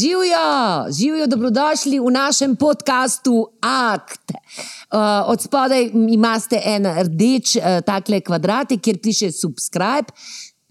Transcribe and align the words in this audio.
Živijo, 0.00 0.92
živijo, 0.98 1.26
dobrodošli 1.26 2.00
v 2.00 2.10
našem 2.10 2.56
podkastu 2.56 3.48
Akt. 3.60 4.30
Uh, 4.30 4.98
od 5.26 5.42
spodaj 5.42 5.90
imate 6.08 6.60
en 6.64 6.86
rdeč, 6.86 7.56
uh, 7.56 7.62
takle 7.86 8.20
kvadratek, 8.20 8.80
kjer 8.80 8.98
piše 9.02 9.32
subscribe. 9.32 10.12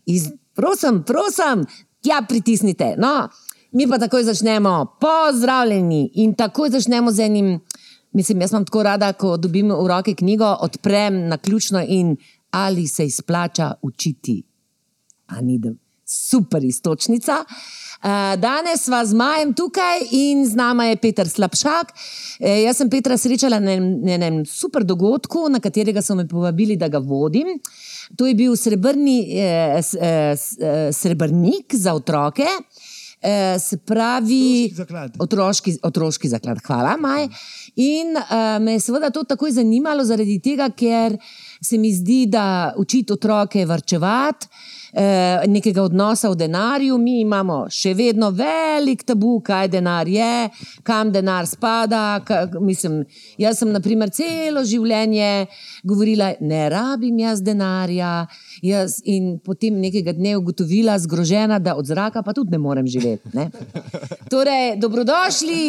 Iz, 0.06 0.28
prosim, 0.54 1.04
prosim, 1.04 1.66
tja 2.02 2.22
pritisnite. 2.28 2.96
No, 2.98 3.30
mi 3.72 3.88
pa 3.88 3.98
takoj 3.98 4.24
začnemo. 4.24 4.98
Pozdravljeni 5.02 6.12
in 6.14 6.36
takoj 6.36 6.70
začnemo 6.70 7.12
z 7.12 7.20
enim. 7.20 7.60
Mislim, 8.12 8.42
jaz 8.42 8.50
sem 8.50 8.66
tako 8.66 8.84
rada, 8.84 9.14
ko 9.14 9.38
dobim 9.38 9.72
v 9.72 9.88
roke 9.88 10.14
knjigo, 10.16 10.58
odprem 10.60 11.28
na 11.28 11.38
ključno 11.38 11.84
in 11.88 12.18
ali 12.52 12.88
se 12.88 13.06
izplača 13.06 13.74
učiti. 13.82 14.44
Super 16.06 16.64
istočnica. 16.64 17.34
Uh, 17.42 17.85
danes 18.38 18.86
sva 18.86 19.02
z 19.06 19.14
Majem 19.14 19.54
tukaj 19.54 20.08
in 20.12 20.46
z 20.48 20.56
nama 20.56 20.86
je 20.90 20.98
Petr 21.02 21.30
Slabšak. 21.30 21.94
E, 22.40 22.62
jaz 22.66 22.78
sem 22.78 22.90
Petra 22.90 23.18
srečala 23.18 23.60
na 23.60 23.78
enem 24.16 24.44
super 24.46 24.84
dogodku, 24.84 25.48
na 25.50 25.60
katerega 25.60 26.02
so 26.02 26.16
me 26.16 26.28
povabili, 26.28 26.78
da 26.78 26.88
ga 26.88 27.00
vodim. 27.00 27.56
To 28.18 28.28
je 28.28 28.36
bil 28.36 28.56
srebrni, 28.56 29.20
eh, 29.40 29.82
eh, 30.02 30.92
srebrnik 30.92 31.74
za 31.74 31.94
otroke. 31.94 32.46
Eh, 33.26 33.60
se 33.60 33.78
pravi, 33.78 34.66
otroški 34.66 34.76
zaklad. 34.76 35.16
Otroški, 35.20 35.72
otroški 35.84 36.30
zaklad. 36.30 36.60
Hvala, 36.66 36.98
Maj. 36.98 37.26
In 37.76 38.14
uh, 38.18 38.62
me 38.62 38.76
je 38.76 38.80
seveda 38.80 39.10
to 39.10 39.24
tako 39.24 39.50
zanimalo, 39.52 40.04
zaradi 40.06 40.38
tega, 40.40 40.70
ker 40.70 41.18
se 41.62 41.78
mi 41.78 41.90
zdi, 41.94 42.26
da 42.30 42.74
učiti 42.78 43.14
otroke 43.14 43.66
vrčevati. 43.66 44.48
Eh, 44.98 45.44
nekega 45.48 45.82
odnosa 45.84 46.30
v 46.32 46.38
denarju, 46.40 46.96
mi 46.98 47.18
imamo 47.20 47.66
še 47.68 47.92
vedno 48.00 48.30
velik 48.32 49.02
tabu, 49.04 49.42
kaj 49.44 49.68
denar 49.74 50.08
je, 50.08 50.48
kam 50.88 51.12
denar 51.12 51.50
spada. 51.52 52.22
Ka, 52.24 52.46
mislim, 52.64 53.02
jaz 53.36 53.60
sem, 53.60 53.74
na 53.76 53.82
primer, 53.84 54.14
celo 54.16 54.64
življenje 54.64 55.50
govorila, 55.84 56.32
ne 56.40 56.64
rabim 56.72 57.20
jaz 57.26 57.44
denarja, 57.44 58.14
jaz 58.64 59.02
in 59.04 59.36
potem 59.44 59.84
nekega 59.84 60.16
dne 60.16 60.38
ugotovila, 60.40 60.96
zgrožena, 61.04 61.60
da 61.60 61.76
od 61.76 61.92
zraka 61.92 62.24
pa 62.24 62.32
tudi 62.32 62.56
ne 62.56 62.64
morem 62.64 62.88
živeti. 62.88 63.36
Ne? 63.36 63.50
Torej, 64.32 64.78
dobrodošli. 64.80 65.62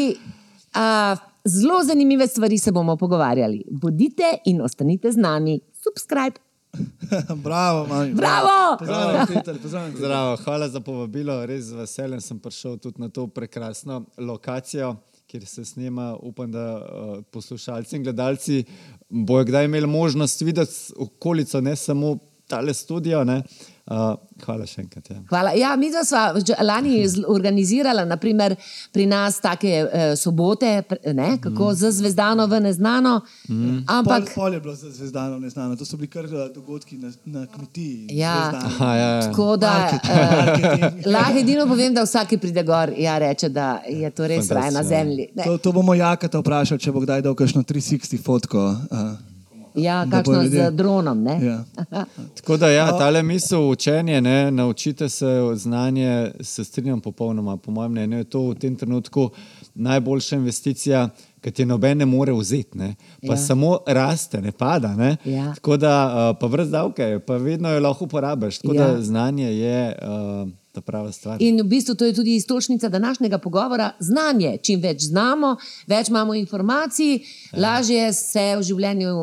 A, 0.79 1.17
zelo 1.43 1.83
zanimive 1.83 2.31
stvari 2.31 2.63
se 2.63 2.71
bomo 2.71 2.95
pogovarjali. 2.97 3.65
Bodite 3.75 4.37
in 4.47 4.63
ostanite 4.63 5.11
z 5.11 5.19
nami. 5.19 5.59
Subscribe. 5.83 6.46
Bravo, 7.45 7.87
manj. 7.87 8.15
Bravo! 8.15 8.77
Pozdravljen, 8.79 9.27
Peter, 9.27 9.59
pozdravljen. 9.63 9.97
Zdravo, 9.97 10.37
hvala 10.37 10.69
za 10.69 10.81
povabilo. 10.81 11.47
Res 11.47 11.65
z 11.65 11.73
veseljem 11.73 12.21
sem 12.21 12.39
prišel 12.39 12.79
tudi 12.79 13.01
na 13.01 13.09
to 13.09 13.27
prekrasno 13.27 14.05
lokacijo, 14.19 14.97
kjer 15.27 15.47
se 15.47 15.65
snema. 15.65 16.17
Upam, 16.21 16.53
da 16.53 16.67
uh, 16.77 17.23
poslušalci 17.31 17.97
in 17.97 18.03
gledalci 18.03 18.65
bojo 19.09 19.45
kdaj 19.45 19.65
imeli 19.65 19.87
možnost 19.87 20.41
videti 20.41 20.93
okolico, 20.97 21.61
ne 21.61 21.77
samo 21.77 22.19
tale 22.47 22.75
studio. 22.75 23.25
Ne. 23.25 23.43
Uh, 23.87 24.17
hvala 24.43 24.65
še 24.67 24.81
enkrat. 24.83 25.07
Ja. 25.13 25.21
Hvala. 25.31 25.53
Ja, 25.55 25.69
mi 25.79 25.93
smo 25.95 26.65
lani 26.67 27.05
organizirali 27.37 28.03
naprimer, 28.11 28.57
pri 28.91 29.05
nas 29.07 29.39
take 29.39 29.85
uh, 29.85 30.07
sobote, 30.19 30.83
ne, 31.15 31.29
kako 31.39 31.69
mm. 31.71 31.77
za 31.79 31.91
zvezdano 31.95 32.49
v 32.51 32.61
neznano. 32.65 33.21
Mm. 33.49 33.85
Ampak 33.87 34.33
pol, 34.33 34.35
pol 34.35 34.57
je 34.59 34.61
bilo 34.65 34.75
za 34.75 34.91
zvezdano 34.91 35.39
v 35.39 35.47
neznano, 35.47 35.77
to 35.79 35.87
so 35.87 36.01
bili 36.01 36.11
kar 36.11 36.27
dogodki 36.27 36.99
na, 36.99 37.13
na 37.31 37.45
kmetiji. 37.47 38.09
Ja, 38.19 38.51
Aha, 38.59 38.91
ja, 38.97 39.07
ja. 39.07 39.23
tako 39.29 39.55
da 39.57 39.77
uh, 39.95 40.99
lahko 41.07 41.39
edino 41.45 41.69
povem, 41.71 41.95
da 41.95 42.03
vsak 42.03 42.35
pride 42.43 42.67
gor 42.67 42.91
in 42.91 43.07
ja, 43.07 43.21
reče, 43.23 43.53
da 43.55 43.69
je 43.87 44.11
to 44.11 44.27
res 44.27 44.51
raj 44.51 44.75
na 44.75 44.83
zemlji. 44.83 45.31
To, 45.45 45.59
to 45.63 45.71
bomo 45.73 45.95
jakata 45.95 46.43
vprašali, 46.43 46.83
če 46.83 46.91
bo 46.91 47.07
kdaj 47.07 47.23
dal 47.23 47.39
kakšno 47.39 47.63
360 47.63 48.19
fotko. 48.19 48.67
Uh. 48.91 49.36
Ja, 49.77 50.07
kakšno 50.11 50.45
z 50.49 50.71
dronom. 50.71 51.27
Ja. 51.27 51.65
Tako 52.37 52.57
da, 52.57 52.71
ja, 52.71 52.99
ta 52.99 53.23
misel 53.23 53.69
učenje, 53.71 54.21
ne, 54.21 54.51
naučite 54.51 55.09
se 55.09 55.27
znanje, 55.55 56.33
se 56.41 56.65
strinjam 56.65 57.01
popolnoma. 57.01 57.57
Po 57.57 57.71
mojem 57.71 57.93
mnenju 57.93 58.19
je 58.19 58.25
to 58.25 58.41
v 58.41 58.55
tem 58.55 58.77
trenutku 58.77 59.31
najboljša 59.75 60.37
investicija, 60.37 61.09
ki 61.41 61.51
ti 61.51 61.65
noben 61.65 61.99
ne 61.99 62.07
more 62.07 62.33
vzeti, 62.33 62.79
ne. 62.79 62.95
pa 63.27 63.33
ja. 63.33 63.37
samo 63.37 63.79
raste, 63.87 64.41
ne 64.41 64.53
pada. 64.53 64.95
Ne. 64.97 65.17
Ja. 65.25 65.55
Tako 65.55 65.77
da, 65.77 66.35
pa 66.41 66.49
brez 66.49 66.71
davke, 66.71 67.19
pa 67.27 67.37
vedno 67.37 67.71
jo 67.71 67.81
lahko 67.81 68.05
uporabiš. 68.05 68.59
Tako 68.59 68.75
ja. 68.75 68.87
da 68.87 69.03
znanje 69.03 69.53
je. 69.53 69.99
Uh, 70.03 70.49
ta 70.77 70.85
prava 70.85 71.13
stvar. 71.13 71.41
In 71.41 71.61
v 71.63 71.65
bistvu 71.71 71.95
to 71.97 72.05
je 72.05 72.13
tudi 72.15 72.35
istočnica 72.37 72.89
današnjega 72.89 73.39
pogovora. 73.39 73.91
Znanje. 74.01 74.59
Čim 74.63 74.81
več 74.81 75.09
znamo, 75.09 75.55
več 75.89 76.11
imamo 76.13 76.35
informacij, 76.35 77.15
ja. 77.15 77.61
lažje 77.65 78.13
se 78.13 78.45
v 78.59 78.63
življenju 78.69 79.15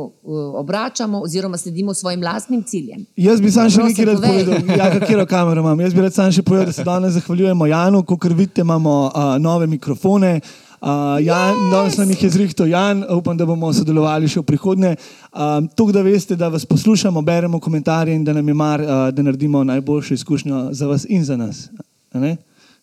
obračamo 0.64 1.22
oziroma 1.22 1.58
sledimo 1.58 1.94
svojim 1.94 2.24
lastnim 2.26 2.64
ciljem. 2.64 3.06
Jaz 3.16 3.42
bi 3.42 3.54
sam 3.54 3.70
še 3.70 3.86
nekaj 3.86 4.10
rad 4.10 4.26
povedal, 4.26 4.74
ja, 4.78 4.90
katero 4.98 5.28
kamero 5.30 5.62
imam. 5.62 5.86
Jaz 5.86 5.94
bi 5.94 6.02
rad 6.08 6.18
sam 6.18 6.34
še 6.34 6.42
povedal, 6.42 6.72
da 6.72 6.74
se 6.74 6.88
danes 6.88 7.14
zahvaljujemo 7.20 7.70
Janu, 7.70 8.04
kot 8.08 8.26
vidite, 8.34 8.66
imamo 8.66 8.96
uh, 9.08 9.36
nove 9.42 9.70
mikrofone. 9.70 10.40
Uh, 10.84 11.16
Jan, 11.24 11.56
yes! 11.56 11.72
Danes 11.72 11.98
nam 11.98 12.10
jih 12.12 12.24
je 12.24 12.30
zrihtel 12.30 12.68
Jan, 12.68 13.06
upam, 13.10 13.38
da 13.40 13.46
bomo 13.48 13.70
sodelovali 13.72 14.28
še 14.28 14.42
v 14.42 14.48
prihodnje. 14.50 14.90
Um, 15.32 15.70
Tukaj, 15.72 15.94
da 15.96 16.02
veste, 16.04 16.36
da 16.36 16.50
vas 16.52 16.66
poslušamo, 16.68 17.22
beremo 17.24 17.62
komentarje 17.64 18.12
in 18.12 18.26
da 18.28 18.34
nam 18.36 18.48
je 18.52 18.56
mar, 18.60 18.84
uh, 18.84 19.06
da 19.16 19.24
naredimo 19.24 19.62
najboljšo 19.64 20.18
izkušnjo 20.20 20.60
za 20.76 20.90
vas 20.90 21.06
in 21.08 21.24
za 21.24 21.38
nas. 21.40 21.70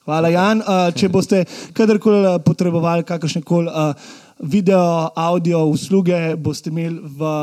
Hvala, 0.08 0.30
Jan. 0.32 0.64
Uh, 0.64 0.88
če 0.96 1.10
boste 1.12 1.42
kadarkoli 1.76 2.38
potrebovali 2.40 3.04
kakršne 3.04 3.44
koli 3.44 3.68
uh, 3.68 3.92
video, 4.48 5.10
audio 5.12 5.66
usluge, 5.68 6.38
boste 6.40 6.72
imeli 6.72 7.04
v, 7.04 7.34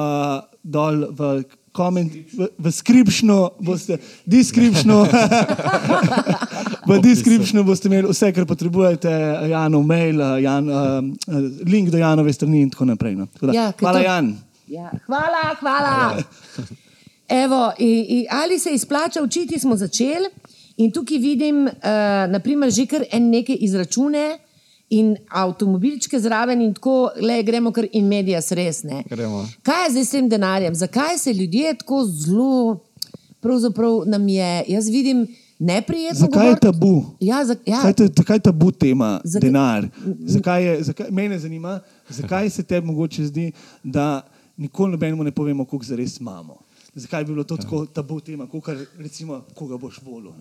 dol 0.65 1.05
v 1.13 1.31
koment, 1.77 2.13
v, 2.33 2.49
v 2.57 2.71
skripšnu, 2.73 3.37
boste, 3.61 3.99
deskripšnu. 4.25 4.97
v 6.89 6.97
deskripšnu 7.05 7.61
boste 7.67 7.91
imeli 7.91 8.09
vse, 8.09 8.31
kar 8.33 8.47
potrebujete, 8.49 9.11
Janov 9.51 9.85
mail, 9.85 10.23
Jan, 10.41 10.65
uh, 10.65 11.05
link 11.69 11.93
do 11.93 12.01
Janove 12.01 12.33
strani 12.33 12.65
in 12.65 12.73
tako 12.73 12.89
naprej. 12.89 13.13
No. 13.19 13.29
Tako 13.29 13.51
da, 13.51 13.53
ja, 13.53 13.69
hvala, 13.77 14.01
to... 14.01 14.05
Jan. 14.09 14.33
Ja, 14.67 14.89
hvala, 15.05 15.43
hvala. 15.61 15.95
Evo, 17.43 17.61
i, 17.79 17.91
i, 18.09 18.17
ali 18.31 18.59
se 18.59 18.73
izplača 18.73 19.21
učiti, 19.23 19.59
smo 19.59 19.75
začeli. 19.75 20.31
In 20.77 20.91
tukaj 20.91 21.17
vidim, 21.17 21.65
uh, 21.65 21.71
naprimer, 22.29 22.71
že 22.71 22.85
kar 22.85 23.05
en 23.11 23.29
nekaj 23.29 23.57
izračune 23.65 24.37
in 24.89 25.15
avtomobilčke 25.29 26.19
zraven, 26.19 26.61
in 26.61 26.73
tako 26.73 27.09
le 27.21 27.41
gremo, 27.43 27.71
kar 27.71 27.87
in 27.91 28.07
medije 28.07 28.39
resne. 28.51 29.03
Kaj 29.61 29.83
je 29.85 29.91
zdaj 29.91 30.05
s 30.05 30.09
tem 30.09 30.29
denarjem? 30.29 30.75
Zakaj 30.75 31.17
se 31.17 31.33
ljudje 31.33 31.73
tako 31.77 32.05
zelo, 32.05 32.79
pravzaprav 33.39 34.03
nam 34.05 34.27
je, 34.27 34.63
jaz 34.67 34.89
vidim, 34.89 35.27
neprijetno. 35.59 36.19
Zakaj 36.19 36.49
je 36.49 36.59
tabu? 36.59 37.05
Ja, 37.19 37.45
za, 37.45 37.55
ja. 37.65 37.81
Zakaj, 37.81 38.05
je, 38.05 38.11
zakaj 38.17 38.35
je 38.35 38.39
tabu 38.39 38.71
tema 38.71 39.19
Zak 39.23 39.41
denar? 39.41 39.87
Zakaj 40.25 40.63
je, 40.65 40.83
zakaj, 40.83 41.11
mene 41.11 41.39
zanima, 41.39 41.79
zakaj 42.09 42.49
se 42.49 42.63
tebi 42.63 42.87
mogoče 42.87 43.25
zdi, 43.25 43.51
da 43.83 44.21
nikoli 44.57 44.91
nobenemu 44.91 45.23
ne 45.23 45.31
povemo, 45.31 45.65
koliko 45.65 45.85
zares 45.85 46.19
imamo. 46.19 46.66
Zakaj 46.97 47.23
bi 47.23 47.31
bilo 47.31 47.43
to 47.43 47.57
tako 47.57 47.85
tabu 47.85 48.19
tema, 48.19 48.47
recimo, 48.97 49.43
koga 49.55 49.77
boš 49.77 49.99
volil? 50.01 50.31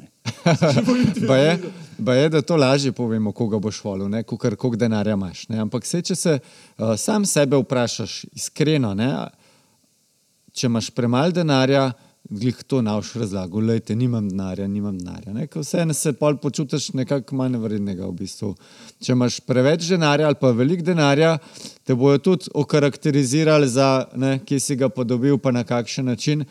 ba, 1.29 1.37
je, 1.37 1.59
ba 1.99 2.15
je, 2.15 2.29
da 2.29 2.41
to 2.43 2.57
lažje 2.57 2.93
povemo, 2.93 3.33
koga 3.33 3.59
boš 3.59 3.83
volil, 3.85 4.09
koliko 4.25 4.77
denarja 4.77 5.13
imaš. 5.13 5.49
Ne? 5.49 5.59
Ampak 5.59 5.85
se, 5.85 6.01
če 6.03 6.15
se 6.15 6.39
uh, 6.39 6.95
sam 6.97 7.27
sebe 7.27 7.61
vprašaš 7.61 8.25
iskreno, 8.33 8.95
ne? 8.95 9.11
če 10.57 10.71
imaš 10.71 10.89
premalo 10.97 11.37
denarja, 11.37 11.91
glih 12.31 12.63
to 12.67 12.83
nauš 12.83 13.13
razlago, 13.15 13.61
lejte, 13.61 13.95
nimam 13.97 14.29
denarja, 14.29 14.67
nimam 14.67 14.99
denarja. 14.99 15.47
Vseeno 15.55 15.95
se 15.95 16.13
pol 16.13 16.37
počutiš 16.37 16.93
nekako 16.93 17.37
manj 17.37 17.59
vrednega 17.63 18.07
v 18.07 18.13
bistvu. 18.21 18.55
Če 19.03 19.13
imaš 19.13 19.41
preveč 19.47 19.87
denarja 19.91 20.27
ali 20.27 20.41
pa 20.41 20.51
velik 20.51 20.83
denarja, 20.83 21.37
te 21.85 21.95
bojo 21.95 22.19
tudi 22.19 22.51
okarakterizirali 22.55 23.69
za, 23.69 24.07
ne, 24.17 24.39
kje 24.45 24.61
si 24.61 24.77
ga 24.77 24.89
podobil, 24.89 25.39
pa 25.39 25.53
na 25.55 25.65
kakšen 25.65 26.11
način. 26.11 26.45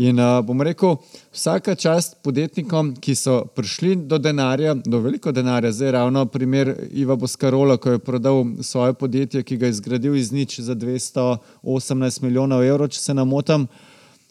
In 0.00 0.20
uh, 0.22 0.38
bom 0.46 0.62
rekel, 0.62 0.96
vsaka 1.34 1.74
čast 1.74 2.20
podjetnikom, 2.22 2.92
ki 3.02 3.14
so 3.18 3.40
prišli 3.56 3.96
do 4.06 4.18
denarja, 4.22 4.74
do 4.74 5.00
veliko 5.02 5.32
denarja, 5.34 5.72
zdaj 5.74 5.90
ravno 5.96 6.24
primer 6.30 6.70
Iva 6.90 7.16
Boskarola, 7.18 7.76
ko 7.76 7.96
je 7.96 7.98
prodal 7.98 8.44
svoje 8.62 8.94
podjetje, 8.94 9.42
ki 9.42 9.58
ga 9.58 9.66
je 9.66 9.78
zgradil 9.82 10.16
iz 10.16 10.30
nič 10.32 10.60
za 10.60 10.74
218 10.74 12.22
milijonov 12.22 12.62
evrov, 12.64 12.88
če 12.94 13.00
se 13.00 13.14
namotam 13.14 13.66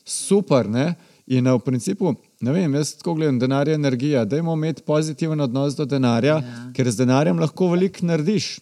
super. 0.09 0.69
Ne? 0.69 0.94
In 1.29 1.45
v 1.45 1.59
principu, 1.61 2.15
ne 2.41 2.53
vem, 2.56 2.73
jaz 2.79 2.95
tako 2.97 3.13
gledam, 3.19 3.38
denar 3.39 3.69
je 3.69 3.75
energija, 3.77 4.23
da 4.25 4.38
imamo 4.38 4.57
imeti 4.57 4.81
pozitiven 4.81 5.41
odnos 5.45 5.75
do 5.77 5.85
denarja, 5.85 6.39
ja. 6.41 6.61
ker 6.73 6.89
z 6.89 7.03
denarjem 7.03 7.38
lahko 7.39 7.67
veliko 7.69 8.06
narediš. 8.09 8.56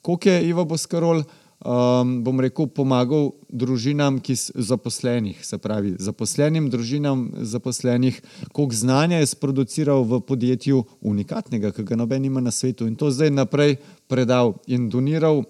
Koliko 0.00 0.30
je 0.30 0.48
Ivo 0.48 0.64
Boskarol 0.64 1.20
um, 1.60 2.22
bom 2.24 2.40
rekel, 2.40 2.68
pomagal 2.72 3.30
družinam, 3.48 4.20
ki 4.20 4.36
so 4.38 4.54
zaposlenih, 4.70 5.40
se 5.44 5.58
pravi, 5.58 5.94
zaposlenim 6.02 6.68
družinam, 6.72 7.26
zaposlenih, 7.44 8.20
koliko 8.52 8.76
znanja 8.76 9.20
je 9.20 9.30
sproduciral 9.32 10.04
v 10.04 10.20
podjetju 10.24 10.84
unikatnega, 11.00 11.72
ki 11.76 11.84
ga 11.84 11.98
noben 11.98 12.24
ima 12.24 12.40
na 12.40 12.54
svetu 12.54 12.88
in 12.88 12.96
to 12.96 13.10
zdaj 13.10 13.32
naprej 13.34 13.76
predal 14.08 14.56
in 14.66 14.88
doniral, 14.92 15.44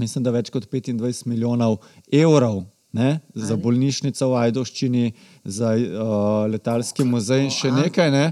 mislim, 0.00 0.24
da 0.24 0.34
več 0.34 0.50
kot 0.50 0.66
25 0.70 1.26
milijonov 1.30 1.80
evrov. 2.10 2.64
Ne, 2.92 3.20
za 3.38 3.54
bolnišnico 3.54 4.26
v 4.32 4.38
Ajdoščini, 4.44 5.12
za 5.46 5.76
uh, 5.78 6.46
letalski 6.50 7.04
muzej 7.06 7.44
in 7.46 7.52
še 7.54 7.70
nekaj. 7.70 8.10
Ne. 8.10 8.24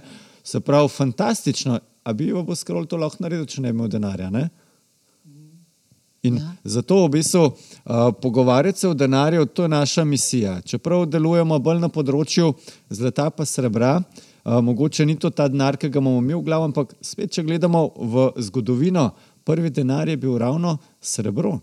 Se 0.42 0.58
pravi, 0.60 0.90
fantastično. 0.90 1.78
A 2.02 2.12
bi 2.16 2.30
jo 2.32 2.42
bo 2.42 2.56
skrol 2.56 2.88
to 2.88 2.98
lahko 2.98 3.22
naredil, 3.22 3.46
če 3.46 3.62
ne 3.62 3.70
bi 3.70 3.76
imel 3.76 3.90
denarja? 3.92 4.30
Ne? 4.34 4.48
In 6.26 6.40
ja. 6.40 6.48
zato 6.64 7.04
v 7.04 7.12
bistvu 7.18 7.44
uh, 7.44 8.10
pogovarjati 8.22 8.78
se 8.78 8.88
o 8.88 8.94
denarju, 8.94 9.46
to 9.46 9.62
je 9.62 9.68
naša 9.68 10.04
misija. 10.04 10.60
Čeprav 10.60 11.06
delujemo 11.06 11.58
bolj 11.62 11.78
na 11.84 11.90
področju 11.92 12.50
zlata 12.90 13.28
pa 13.30 13.46
srebra, 13.46 13.98
uh, 14.00 14.58
mogoče 14.64 15.06
ni 15.06 15.14
to 15.20 15.30
ta 15.30 15.46
denar, 15.52 15.78
ki 15.78 15.92
ga 15.92 16.02
imamo 16.02 16.20
mi 16.24 16.34
v 16.34 16.42
glavu, 16.48 16.66
ampak 16.72 16.96
spet, 17.00 17.30
če 17.36 17.46
gledamo 17.46 17.84
v 17.94 18.30
zgodovino, 18.48 19.12
prvi 19.46 19.70
denar 19.70 20.10
je 20.10 20.18
bil 20.18 20.34
ravno 20.42 20.78
srebro. 20.98 21.60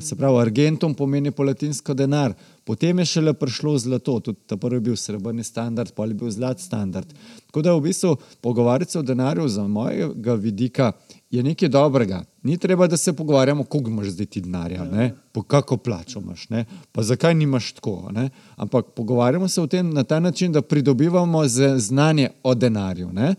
Se 0.00 0.14
pravi, 0.16 0.38
argentum 0.38 0.92
pomeni 0.94 1.32
po 1.34 1.42
latinsko 1.42 1.94
denar, 1.98 2.34
potem 2.64 2.98
je 2.98 3.04
šele 3.10 3.32
prišlo 3.34 3.72
zlato, 3.78 4.20
tudi 4.20 4.38
ta 4.46 4.56
prvi 4.56 4.76
je 4.76 4.80
bil 4.86 4.96
srebrni 4.96 5.42
standard, 5.44 5.90
pa 5.96 6.04
je 6.06 6.14
bil 6.14 6.30
zlat 6.30 6.60
standard. 6.60 7.10
Tako 7.46 7.62
da 7.62 7.72
v 7.74 7.80
bistvu 7.88 8.12
pogovarjati 8.40 8.92
se 8.92 8.98
o 8.98 9.02
denarju 9.02 9.48
za 9.48 9.66
mojega 9.66 10.34
vidika 10.34 10.92
je 11.30 11.42
nekaj 11.42 11.68
dobrega. 11.68 12.22
Ni 12.42 12.58
treba, 12.58 12.86
da 12.86 12.96
se 12.96 13.12
pogovarjamo, 13.12 13.64
koliko 13.64 13.90
imaš 13.90 14.12
zdaj 14.14 14.26
ti 14.26 14.40
denarja, 14.40 14.84
ne? 14.84 15.14
po 15.32 15.42
kako 15.42 15.76
plačo 15.76 16.20
imaš, 16.20 16.48
ne? 16.48 16.64
pa 16.92 17.02
zakaj 17.02 17.34
nimaš 17.34 17.72
tako. 17.72 18.12
Ne? 18.12 18.28
Ampak 18.56 18.94
pogovarjamo 18.94 19.48
se 19.48 19.60
o 19.60 19.66
tem 19.66 19.90
na 19.90 20.04
ta 20.04 20.20
način, 20.20 20.52
da 20.52 20.62
pridobivamo 20.62 21.42
znanje 21.76 22.28
o 22.42 22.54
denarju, 22.54 23.12
ne? 23.12 23.34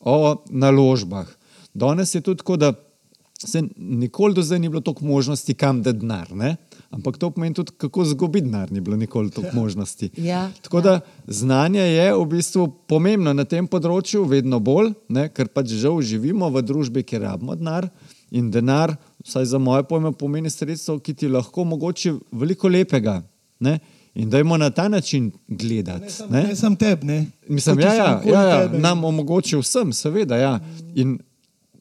o 0.00 0.36
naložbah. 0.50 1.28
Danes 1.74 2.14
je 2.14 2.20
tudi 2.20 2.38
tako, 2.38 2.56
da 2.56 2.72
se 3.46 3.62
nikoli 3.76 4.34
do 4.34 4.42
zdaj 4.42 4.58
ni 4.58 4.68
bilo 4.68 4.80
toliko 4.80 5.04
možnosti, 5.04 5.54
kam 5.54 5.82
da 5.82 5.92
denar. 5.92 6.32
Ne? 6.34 6.56
Ampak 6.90 7.18
to 7.18 7.30
pomeni 7.30 7.54
tudi, 7.54 7.72
kako 7.78 8.04
zgubiti 8.04 8.46
denar, 8.46 8.72
ni 8.72 8.80
bilo 8.80 8.96
nikoli 8.96 9.30
toliko 9.30 9.56
ja. 9.56 9.60
možnosti. 9.62 10.10
Ja, 10.16 10.50
Tako 10.62 10.78
ja. 10.78 10.82
da 10.82 11.00
znanje 11.26 11.80
je 11.80 12.14
v 12.14 12.24
bistvu 12.26 12.68
pomembno 12.88 13.32
na 13.32 13.44
tem 13.44 13.66
področju, 13.66 14.24
vedno 14.24 14.58
bolj, 14.60 14.92
ne? 15.08 15.28
ker 15.28 15.48
pač 15.48 15.76
žal 15.78 16.00
živimo 16.02 16.50
v 16.50 16.62
družbi, 16.62 17.02
kjer 17.06 17.22
rabimo 17.28 17.54
denar. 17.54 17.88
In 18.30 18.50
denar, 18.50 18.96
vsaj 19.24 19.46
za 19.54 19.58
moje 19.58 19.86
pojme, 19.88 20.12
pomeni 20.12 20.50
sredstvo, 20.50 20.98
ki 21.00 21.14
ti 21.14 21.30
lahko 21.30 21.62
omogoči 21.62 22.12
veliko 22.32 22.68
lepega. 22.68 23.22
Ne? 23.64 23.78
In 24.18 24.30
da 24.30 24.40
imamo 24.40 24.56
na 24.56 24.70
ta 24.70 24.88
način 24.88 25.30
gledati. 25.48 26.04
Ne 26.28 26.42
samo 26.42 26.56
sam 26.56 26.76
tebi. 26.76 27.06
Mislim, 27.48 27.76
da 27.76 27.94
ja, 27.94 28.22
ja, 28.26 28.42
ja, 28.42 28.68
nam 28.68 29.04
omogoča 29.04 29.58
vsem, 29.58 29.92
seveda. 29.92 30.36
Ja. 30.36 30.60
In 30.94 31.18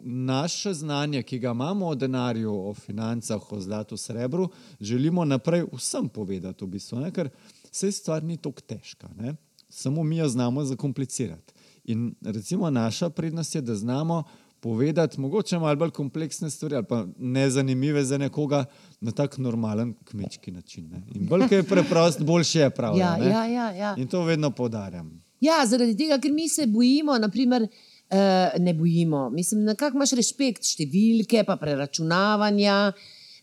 naše 0.07 0.73
znanje, 0.73 1.23
ki 1.23 1.39
ga 1.39 1.51
imamo 1.51 1.87
o 1.87 1.95
denarju, 1.95 2.53
o 2.69 2.73
financah, 2.73 3.51
o 3.51 3.59
zlatu, 3.59 3.97
srebru, 3.97 4.49
želimo 4.79 5.25
naprej 5.25 5.65
vsem 5.73 6.09
povedati, 6.09 6.65
v 6.65 6.67
bistvu, 6.67 6.99
ne? 6.99 7.11
ker 7.11 7.29
se 7.71 7.91
stvar 7.91 8.23
ni 8.23 8.37
tako 8.37 8.61
težka. 8.61 9.09
Ne? 9.19 9.35
Samo 9.69 10.03
mi 10.03 10.17
jo 10.17 10.29
znamo 10.29 10.63
zakomplicirati. 10.63 11.53
In 11.83 12.15
recimo 12.21 12.69
naša 12.69 13.09
prednost 13.09 13.55
je, 13.55 13.61
da 13.61 13.75
znamo 13.75 14.23
povedati 14.59 15.21
mogoče 15.21 15.59
malo 15.59 15.75
bolj 15.75 15.89
kompleksne 15.89 16.49
stvari 16.49 16.75
ali 16.75 16.85
pa 16.85 17.05
nezanimive 17.17 18.03
za 18.03 18.17
nekoga 18.17 18.65
na 19.01 19.11
tak 19.11 19.37
normalen 19.37 19.93
kmečki 20.03 20.51
način. 20.51 20.89
Ne? 20.89 21.03
In 21.15 21.27
bolj 21.27 21.43
je 21.51 21.63
preprost, 21.63 22.23
boljše 22.23 22.59
je 22.59 22.69
prav. 22.69 22.97
Ja, 22.97 23.17
ja, 23.17 23.45
ja, 23.45 23.71
ja. 23.71 23.95
In 23.97 24.07
to 24.07 24.23
vedno 24.23 24.51
podarjam. 24.51 25.23
Ja, 25.39 25.65
zaradi 25.65 25.97
tega, 25.97 26.17
ker 26.17 26.33
mi 26.33 26.49
se 26.49 26.65
bojimo, 26.67 27.17
naprimer, 27.17 27.67
uh, 28.11 28.57
ne 28.59 28.73
bojimo. 28.73 29.29
Mislim, 29.29 29.63
na 29.67 29.75
kak 29.75 29.95
imaš 29.95 30.15
respekt 30.17 30.67
številke, 30.67 31.43
pa 31.47 31.57
preračunavanja. 31.59 32.79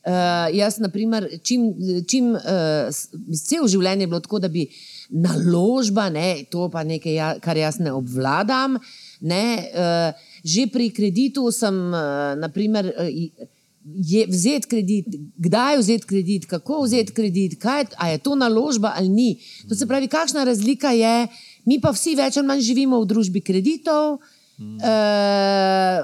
Uh, 0.04 0.50
jaz, 0.52 0.76
na 0.84 0.90
primer, 0.92 1.26
čim, 1.40 1.70
čim 2.10 2.34
uh, 2.36 2.92
cel 3.40 3.64
življenje 3.72 4.04
je 4.04 4.10
bilo 4.12 4.20
tako, 4.20 4.42
da 4.44 4.50
bi 4.52 4.66
naložba, 5.08 6.10
ne, 6.12 6.44
to 6.52 6.68
pa 6.72 6.82
nekaj, 6.84 7.14
ja, 7.14 7.30
kar 7.40 7.56
jaz 7.56 7.80
ne 7.80 7.94
obvladam. 7.96 8.76
Ne, 9.24 9.46
uh, 9.72 10.30
že 10.44 10.68
pri 10.68 10.90
kreditu 10.92 11.48
sem, 11.56 11.72
uh, 11.88 12.34
naprimer, 12.36 12.92
uh, 12.92 13.50
je 13.84 14.26
vzeti 14.26 14.68
kredit, 14.68 15.06
kdaj 15.36 15.78
vzeti 15.78 16.06
kredit, 16.06 16.46
kako 16.48 16.82
vzeti 16.82 17.12
kredit, 17.12 17.58
kaj, 17.60 17.84
je 18.12 18.18
to 18.18 18.34
naložba 18.34 18.94
ali 18.96 19.08
ni. 19.08 19.30
To 19.68 19.76
se 19.76 19.86
pravi, 19.86 20.08
kakšna 20.08 20.44
razlika 20.44 20.90
je. 20.90 21.26
Mi 21.64 21.80
pa 21.80 21.92
vsi 21.92 22.14
več 22.16 22.36
ali 22.36 22.48
manj 22.48 22.64
živimo 22.64 23.00
v 23.00 23.08
družbi 23.08 23.40
kreditov, 23.44 24.18
uh, 24.58 24.94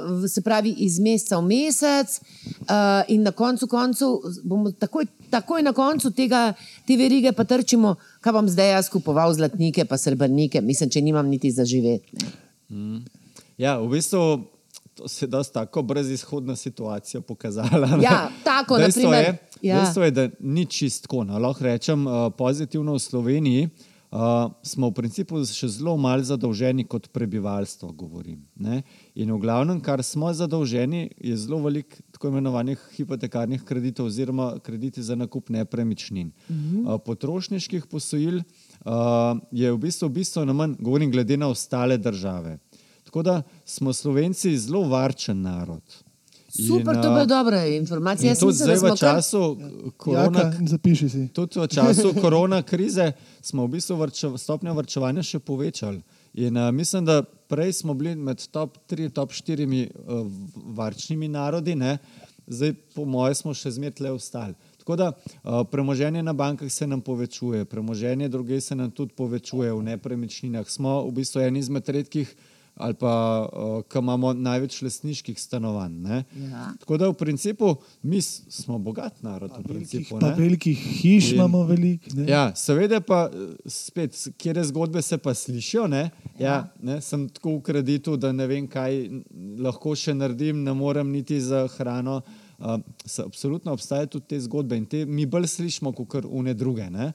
Uh, 0.00 0.28
se 0.28 0.42
pravi, 0.42 0.74
iz 0.78 0.98
meseca 0.98 1.38
v 1.38 1.46
mesec, 1.46 2.20
uh, 2.20 3.04
in 3.08 3.22
na 3.22 3.30
koncu, 3.30 3.66
koncu 3.66 4.22
bomo 4.42 4.72
takoj, 4.72 5.06
takoj 5.30 5.62
na 5.62 5.72
koncu 5.72 6.10
tega, 6.10 6.52
te 6.86 6.96
verige, 6.98 7.32
pa 7.32 7.44
trčimo, 7.44 7.94
kaj 8.20 8.34
bom 8.34 8.48
zdaj 8.50 8.72
jaz 8.74 8.88
kupoval 8.90 9.34
zlatnike, 9.34 9.84
pa 9.86 9.98
srebrnike, 9.98 10.60
mislim, 10.66 10.90
če 10.90 11.02
nimam 11.02 11.28
niti 11.30 11.50
za 11.54 11.64
živeti. 11.64 12.26
Mm. 12.70 13.04
Ja, 13.58 13.76
v 13.78 13.88
bistvu 13.94 14.22
se 15.06 15.26
dosta 15.26 15.64
tako 15.64 15.82
brezizhodna 15.82 16.56
situacija 16.56 17.20
pokazala. 17.20 17.98
Ja, 18.02 18.30
tako, 18.44 18.78
dejstvo, 18.78 19.10
naprimer, 19.10 19.24
je, 19.60 19.68
ja. 19.68 19.80
dejstvo 19.80 20.04
je, 20.04 20.10
da 20.10 20.28
ni 20.40 20.66
čistko. 20.66 21.24
No, 21.24 21.38
lahko 21.38 21.64
rečem 21.64 22.06
uh, 22.06 22.32
pozitivno 22.38 22.98
v 22.98 22.98
Sloveniji. 22.98 23.68
Uh, 24.10 24.50
smo 24.66 24.88
v 24.90 24.96
principu 24.98 25.38
še 25.46 25.68
zelo 25.70 25.92
malo 25.94 26.24
zadolženi 26.26 26.82
kot 26.82 27.06
prebivalstvo. 27.14 27.92
Govorim, 27.94 28.40
in 29.14 29.30
v 29.30 29.38
glavnem, 29.38 29.78
kar 29.78 30.02
smo 30.02 30.32
zadolženi, 30.34 31.12
je 31.14 31.36
zelo 31.38 31.60
veliko 31.62 31.94
tako 32.10 32.32
imenovanih 32.32 32.82
hipotekarnih 32.96 33.62
kreditov 33.62 34.10
oziroma 34.10 34.58
krediti 34.66 34.98
za 34.98 35.14
nakup 35.14 35.54
nepremičnin. 35.54 36.32
Uh 36.48 36.56
-huh. 36.56 36.94
uh, 36.94 36.98
potrošniških 37.06 37.86
posojil 37.86 38.42
uh, 38.42 39.38
je 39.52 39.72
v 39.72 39.78
bistvu 39.78 40.08
bistveno 40.08 40.58
manj, 40.58 40.74
govorim, 40.80 41.10
glede 41.10 41.36
na 41.36 41.46
ostale 41.46 41.98
države. 41.98 42.58
Tako 43.04 43.22
da 43.22 43.42
smo 43.64 43.92
Slovenci 43.92 44.58
zelo 44.58 44.88
varčen 44.88 45.42
narod. 45.42 46.09
Super, 46.50 46.96
in, 46.96 47.02
to 47.02 47.18
je 47.18 47.26
dobra 47.26 47.66
informacija. 47.66 48.34
Tudi 48.34 48.56
zdaj, 48.56 48.76
v 48.76 48.96
času 48.98 49.56
kar... 49.56 49.90
korona, 49.96 50.38
Jaka, 50.38 51.28
tudi 51.32 51.60
v 51.60 51.68
času 51.68 52.14
korona 52.22 52.62
krize 52.62 53.12
smo 53.42 53.66
v 53.66 53.76
bistvu 53.76 53.96
vrčev, 53.96 54.34
stopnjo 54.38 54.74
vrčevanja 54.74 55.22
še 55.22 55.38
povečali. 55.38 56.02
In, 56.34 56.56
uh, 56.56 56.70
mislim, 56.74 57.06
da 57.06 57.22
prej 57.22 57.72
smo 57.82 57.94
bili 57.94 58.16
med 58.16 58.42
top 58.50 58.78
3, 58.90 59.12
top 59.14 59.30
4 59.30 59.62
uh, 59.66 60.26
varčnimi 60.74 61.28
narodi, 61.28 61.74
ne? 61.74 61.98
zdaj, 62.50 62.74
po 62.94 63.04
mojem, 63.06 63.34
smo 63.34 63.54
še 63.54 63.70
zmeraj 63.78 64.10
ostali. 64.10 64.54
Tako 64.80 64.96
da 64.96 65.12
uh, 65.12 65.62
premoženje 65.70 66.22
na 66.22 66.32
bankah 66.32 66.70
se 66.72 66.86
nam 66.86 67.00
povečuje, 67.00 67.64
premoženje 67.64 68.28
druge 68.28 68.60
se 68.60 68.74
nam 68.74 68.90
tudi 68.90 69.14
povečuje 69.14 69.72
v 69.72 69.82
nepremičninah. 69.82 70.66
Smo 70.66 71.04
v 71.06 71.12
bistvu 71.20 71.44
eni 71.46 71.62
izmed 71.62 71.88
redkih 71.88 72.34
ali 72.80 72.96
pa 72.98 73.12
uh, 73.44 73.82
ki 73.84 74.00
imamo 74.00 74.32
največ 74.32 74.80
lesniških 74.82 75.40
stanovanj. 75.40 75.98
Ja. 76.50 76.64
Tako 76.80 76.96
da 76.96 77.08
v 77.08 77.14
principu 77.14 77.74
mi 78.02 78.22
smo 78.22 78.78
bogat 78.78 79.22
narod. 79.22 79.50
Pa 79.50 79.62
principu, 79.62 80.16
velikih, 80.16 80.20
pa 80.20 80.34
velikih 80.38 80.78
hiš 80.78 81.32
In, 81.32 81.34
imamo 81.34 81.62
veliko. 81.68 82.10
Ja, 82.28 82.50
seveda 82.56 83.00
pa 83.04 83.28
spet, 83.66 84.16
kjer 84.40 84.62
zgodbe 84.64 85.02
se 85.02 85.18
pa 85.18 85.34
slišijo. 85.34 85.86
Ne? 85.86 86.10
Ja. 86.38 86.50
Ja, 86.50 86.58
ne? 86.82 87.00
Sem 87.00 87.28
tako 87.28 87.58
v 87.58 87.64
kreditu, 87.68 88.16
da 88.16 88.32
ne 88.32 88.46
vem, 88.50 88.68
kaj 88.70 89.02
lahko 89.60 89.94
še 89.96 90.14
naredim, 90.16 90.64
ne 90.64 90.74
morem 90.76 91.12
niti 91.12 91.40
za 91.40 91.66
hrano. 91.76 92.20
Uh, 92.60 92.76
absolutno 93.24 93.72
obstajajo 93.72 94.16
tudi 94.16 94.34
te 94.34 94.40
zgodbe 94.44 94.76
in 94.76 94.84
te 94.86 95.06
mi 95.08 95.24
bolj 95.26 95.48
slišimo 95.48 95.94
kot 95.96 96.26
une 96.28 96.54
druge. 96.54 96.90
Ne? 96.92 97.12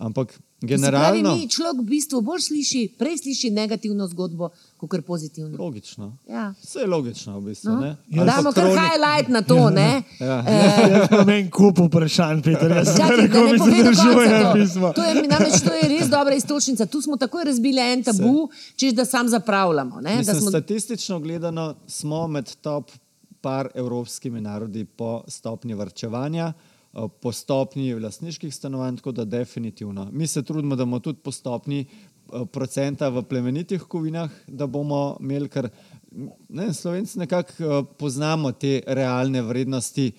Ampak 0.00 0.36
generalno. 0.60 1.22
Pravi, 1.22 1.48
človek 1.48 1.80
v 1.80 1.86
bistvu 1.88 2.20
bolj 2.20 2.42
sliši, 2.44 2.82
prej 2.98 3.18
sliši 3.22 3.50
negativno 3.50 4.06
zgodbo, 4.08 4.50
kot 4.76 4.92
pozitivno. 5.06 5.56
Logično. 5.58 6.16
Ja. 6.28 6.52
Vse 6.62 6.84
je 6.84 6.86
logično, 6.86 7.38
v 7.40 7.44
bistvu. 7.50 7.72
No. 7.72 7.94
Ja, 8.08 8.24
Damo 8.24 8.52
kar 8.52 8.68
highlight 8.68 9.28
na 9.28 9.42
to. 9.42 9.56
Ja. 9.56 10.02
Ja. 10.30 10.44
Eh, 10.46 10.90
jaz 10.90 11.08
imam 11.10 11.28
en 11.30 11.50
kup 11.50 11.78
vprašanj, 11.78 12.42
Peter. 12.44 12.70
Jaz 12.76 12.92
sem 12.96 13.08
rekel, 13.16 13.48
da 13.48 13.64
se 13.64 13.82
držuje 13.88 14.40
pismo. 14.54 14.92
To 14.92 15.04
je, 15.04 15.14
namreč, 15.28 15.60
to 15.64 15.74
je 15.74 15.88
res 15.88 16.10
dobra 16.12 16.34
istočnica. 16.34 16.86
Tu 16.86 17.00
smo 17.02 17.16
takoj 17.16 17.44
razbili 17.44 17.80
en 17.80 18.02
tabu, 18.04 18.50
češ 18.76 18.92
da 18.92 19.04
sam 19.04 19.28
zapravljamo. 19.28 20.00
Ne? 20.00 20.16
Mislim, 20.16 20.34
da 20.34 20.40
smo... 20.40 20.50
Statistično 20.50 21.20
gledano 21.20 21.74
smo 21.86 22.26
med 22.28 22.52
top 22.60 22.90
par 23.40 23.68
evropskimi 23.74 24.40
narodi 24.40 24.84
po 24.84 25.22
stopni 25.28 25.74
vrčevanja. 25.74 26.52
Eh, 26.92 27.08
po 27.20 27.32
stopni 27.32 27.94
vlastniških 27.94 28.54
stanovanj, 28.54 28.96
tako 28.96 29.12
da 29.12 29.24
definitivno. 29.24 30.08
Mi 30.12 30.26
se 30.26 30.42
trudimo, 30.42 30.76
da 30.76 30.84
bomo 30.84 30.98
tudi 30.98 31.18
po 31.22 31.32
stopni 31.32 31.86
eh, 31.86 32.46
procenta 32.52 33.08
v 33.08 33.22
plemenitih 33.22 33.82
kovinah, 33.82 34.30
da 34.46 34.66
bomo 34.66 35.16
imeli, 35.20 35.48
ker 35.48 35.68
ne, 36.48 36.72
Slovenci 36.74 37.18
nekako 37.18 37.52
eh, 37.62 37.84
poznamo 37.98 38.52
te 38.52 38.80
realne 38.86 39.42
vrednosti 39.42 40.10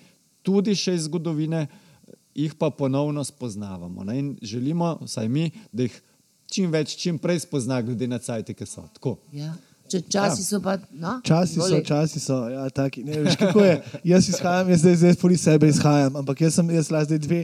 tudi 0.42 0.72
še 0.74 0.94
iz 0.94 1.10
zgodovine, 1.10 1.66
jih 2.34 2.54
pa 2.56 2.70
ponovno 2.70 3.24
spoznavamo. 3.24 4.04
Ne? 4.08 4.18
In 4.18 4.32
želimo, 4.42 4.96
vsaj 5.04 5.28
mi, 5.28 5.50
da 5.72 5.84
jih 5.84 6.00
čim 6.48 6.72
več, 6.72 6.96
čim 6.96 7.18
prej 7.20 7.44
spozna, 7.44 7.82
glede 7.84 8.08
na 8.08 8.16
cajt, 8.18 8.54
ki 8.56 8.66
so. 8.66 8.86
Tako. 8.96 9.18
Ja. 9.36 9.52
Če 9.92 10.00
časi 10.08 10.40
Ja. 10.40 10.48
so 10.48 10.60
pa. 10.64 10.78
No, 10.96 11.18
Časi 11.20 11.60
so, 11.60 11.80
časi 11.84 12.20
so. 12.20 12.38
Ja, 12.48 12.64
taki. 12.72 13.04
ne, 13.04 13.20
veš, 13.26 13.36
je. 13.60 13.74
Jaz 14.04 14.28
izhajam, 14.32 14.70
jaz 14.72 14.80
zdaj, 14.80 14.96
zdaj 14.96 15.16
poli 15.20 15.36
sebe 15.36 15.68
izhajam, 15.68 16.16
ampak 16.16 16.40
jaz 16.40 16.56
sem 16.56 16.70
jaz 16.72 16.88
zdaj 16.88 17.18
dve, 17.20 17.40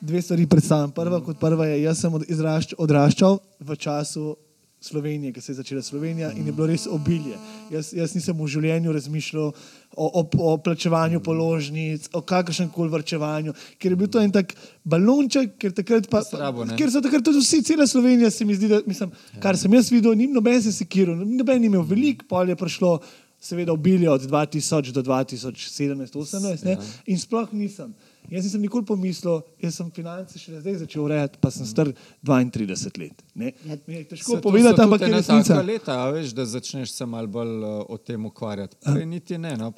dve 0.00 0.22
stvari 0.22 0.46
predstavljam. 0.46 0.94
Prva 0.94 1.18
kot 1.24 1.40
prva 1.42 1.66
je, 1.66 1.82
jaz 1.82 2.04
sem 2.04 2.14
od, 2.14 2.22
izrašč, 2.30 2.76
odraščal 2.78 3.40
v 3.58 3.76
času 3.76 4.36
Slovenije, 4.80 5.32
ki 5.32 5.40
se 5.40 5.52
je 5.52 5.56
začela 5.56 5.82
Slovenija 5.82 6.30
in 6.32 6.46
je 6.46 6.52
bilo 6.52 6.66
res 6.70 6.86
obilje. 6.86 7.34
Jaz, 7.70 7.90
jaz 7.92 8.14
nisem 8.14 8.38
v 8.38 8.46
življenju 8.46 8.92
razmišljal 8.94 9.48
o, 9.48 10.06
o, 10.06 10.22
o 10.22 10.52
plačevanju 10.62 11.18
položnic, 11.20 12.06
o 12.14 12.22
kakršnem 12.22 12.70
koli 12.70 12.92
vrčevanju, 12.92 13.54
ker 13.78 13.92
je 13.92 13.98
bil 13.98 14.10
to 14.12 14.22
en 14.22 14.30
tak 14.32 14.54
balonček, 14.86 15.56
ker 15.58 16.02
pa. 16.06 16.22
Slabo, 16.22 16.68
ne? 16.68 16.76
ker 16.78 16.92
so 16.94 17.02
takrat 17.02 17.26
tudi 17.26 17.42
vsi, 17.42 17.62
cela 17.66 17.88
Slovenija, 17.90 18.30
se 18.30 18.46
mi 18.46 18.54
zdi, 18.54 18.70
da, 18.70 18.78
mislim, 18.86 19.10
kar 19.42 19.58
sem 19.58 19.74
jaz 19.74 19.90
videl, 19.90 20.14
ni 20.14 20.30
noben 20.30 20.62
se 20.62 20.72
sekiral, 20.72 21.18
noben 21.26 21.58
ni 21.58 21.72
imel 21.72 21.82
veliko, 21.82 22.28
pol 22.30 22.54
je 22.54 22.58
prišlo, 22.58 23.00
seveda, 23.42 23.74
obilje 23.74 24.10
od 24.10 24.30
2000 24.30 24.94
do 24.94 25.02
2017-2018 25.02 26.70
ja. 26.70 26.78
in 27.06 27.18
sploh 27.18 27.50
nisem. 27.52 27.94
Jaz 28.30 28.44
nisem 28.44 28.60
nikoli 28.60 28.84
pomislil, 28.84 29.40
jaz 29.62 29.78
sem 29.80 29.90
finance 29.94 30.38
šele 30.38 30.60
zdaj 30.60 30.74
začel 30.82 31.02
urejati, 31.06 31.38
pa 31.40 31.50
sem 31.50 31.66
star 31.66 31.88
32 32.22 33.00
let. 33.00 33.22
Ne? 33.34 33.52
Ja. 33.64 33.76
Mi 33.86 33.94
je 33.94 34.02
Se 34.02 34.08
težko 34.10 34.36
to 34.36 34.42
povedati, 34.50 34.76
so 34.76 34.84
ampak 34.84 35.00
je 35.00 35.12
resnica. 35.14 35.54
taka 35.54 35.66
leta, 35.66 35.96
a 36.02 36.10
veš, 36.12 36.34
da 36.36 36.44
začneš 36.44 36.92
se 36.92 37.06
malo 37.06 37.26
bolj 37.26 37.54
uh, 37.64 37.84
o 37.88 37.96
tem 37.96 38.26
ukvarjati. 38.26 38.76
Prej 38.84 39.06
niti 39.06 39.38
ne. 39.38 39.56
No. 39.56 39.72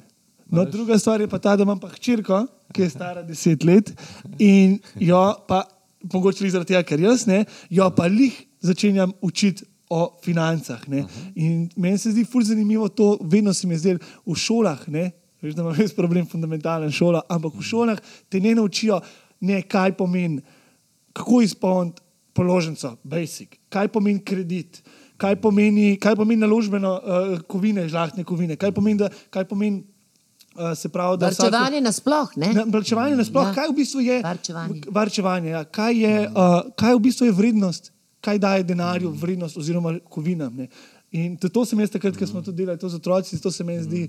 No, 0.51 0.65
druga 0.65 0.99
stvar 0.99 1.21
je 1.21 1.29
pa 1.31 1.39
ta, 1.39 1.55
da 1.55 1.63
imam 1.63 1.79
pa 1.79 1.87
hčerko, 1.93 2.43
ki 2.75 2.81
je 2.81 2.89
stara 2.89 3.23
10 3.23 3.65
let 3.65 3.93
in 4.39 4.79
jo 4.99 5.21
pa, 5.47 5.63
mogoče 6.11 6.49
zaradi 6.49 6.73
tega, 6.73 6.83
ker 6.83 6.99
jaz 6.99 7.23
ne, 7.29 7.45
jo 7.69 7.87
pa 7.95 8.09
lih 8.11 8.35
začenjam 8.59 9.13
učiti 9.21 9.63
o 9.91 10.17
financah. 10.23 10.83
Ne. 10.87 11.05
In 11.35 11.69
meni 11.75 11.97
se 11.99 12.11
zdi 12.11 12.25
fur 12.27 12.43
zanimivo 12.43 12.89
to, 12.89 13.17
vedno 13.21 13.53
se 13.53 13.67
mi 13.67 13.75
je 13.75 13.79
zdelo 13.79 13.99
v 14.25 14.35
šolah, 14.35 14.83
ne, 14.87 15.11
veš, 15.41 15.55
da 15.57 15.65
ima 15.65 15.73
res 15.77 15.93
problem 15.95 16.25
fundamentalen 16.29 16.91
šola, 16.91 17.21
ampak 17.29 17.53
v 17.57 17.65
šolah 17.65 18.01
te 18.29 18.39
ne 18.39 18.55
naučijo, 18.55 19.01
ne, 19.41 19.61
kaj 19.61 19.95
pomeni, 19.97 20.41
kako 21.13 21.41
izpolniti 21.41 22.01
položnico, 22.33 22.95
basic, 23.03 23.57
kaj 23.69 23.87
pomeni 23.91 24.23
kredit. 24.23 24.81
Kaj 25.21 25.35
pomeni, 25.37 25.99
kaj 26.01 26.15
pomeni 26.17 26.41
naložbeno 26.41 26.91
uh, 26.97 27.41
kovine, 27.45 27.83
žlahtne 27.85 28.23
kovine, 28.25 28.55
kaj 28.57 28.71
pomeni, 28.73 28.97
da, 28.97 29.09
kaj 29.29 29.45
pomeni 29.45 29.83
uh, 30.55 30.71
se 30.73 30.89
pravi, 30.89 31.19
da 31.21 31.29
vsako- 31.29 31.51
Varčevanje 31.51 31.81
nasploh, 31.81 32.31
ne? 32.41 32.49
Na, 32.55 32.63
varčevanje 32.73 33.19
nasploh, 33.19 33.51
ja. 33.51 33.53
kaj 33.53 33.69
v 33.69 33.75
bistvu 33.77 34.01
je 34.01 34.15
Varčevanje. 34.25 34.81
varčevanje 34.89 35.49
ja. 35.49 35.61
kaj, 35.63 35.93
je, 35.93 36.15
uh, 36.25 36.71
kaj 36.73 36.95
v 36.97 37.03
bistvu 37.05 37.29
je 37.29 37.35
vrednost, 37.37 37.91
kaj 38.21 38.39
daje 38.41 38.63
denarju 38.63 39.13
vrednost 39.13 39.57
oziroma 39.61 39.99
kovinam. 40.09 40.57
Ne. 40.57 40.67
In 41.11 41.35
to, 41.37 41.49
to 41.51 41.65
sem 41.67 41.79
jaz 41.83 41.91
takrat, 41.91 42.15
ko 42.15 42.27
smo 42.27 42.39
to 42.43 42.53
delali, 42.55 42.79
to 42.79 42.87
z 42.89 42.95
otroci, 43.01 43.39
to 43.43 43.51
se 43.51 43.65
meni 43.67 43.83
zdi. 43.83 44.01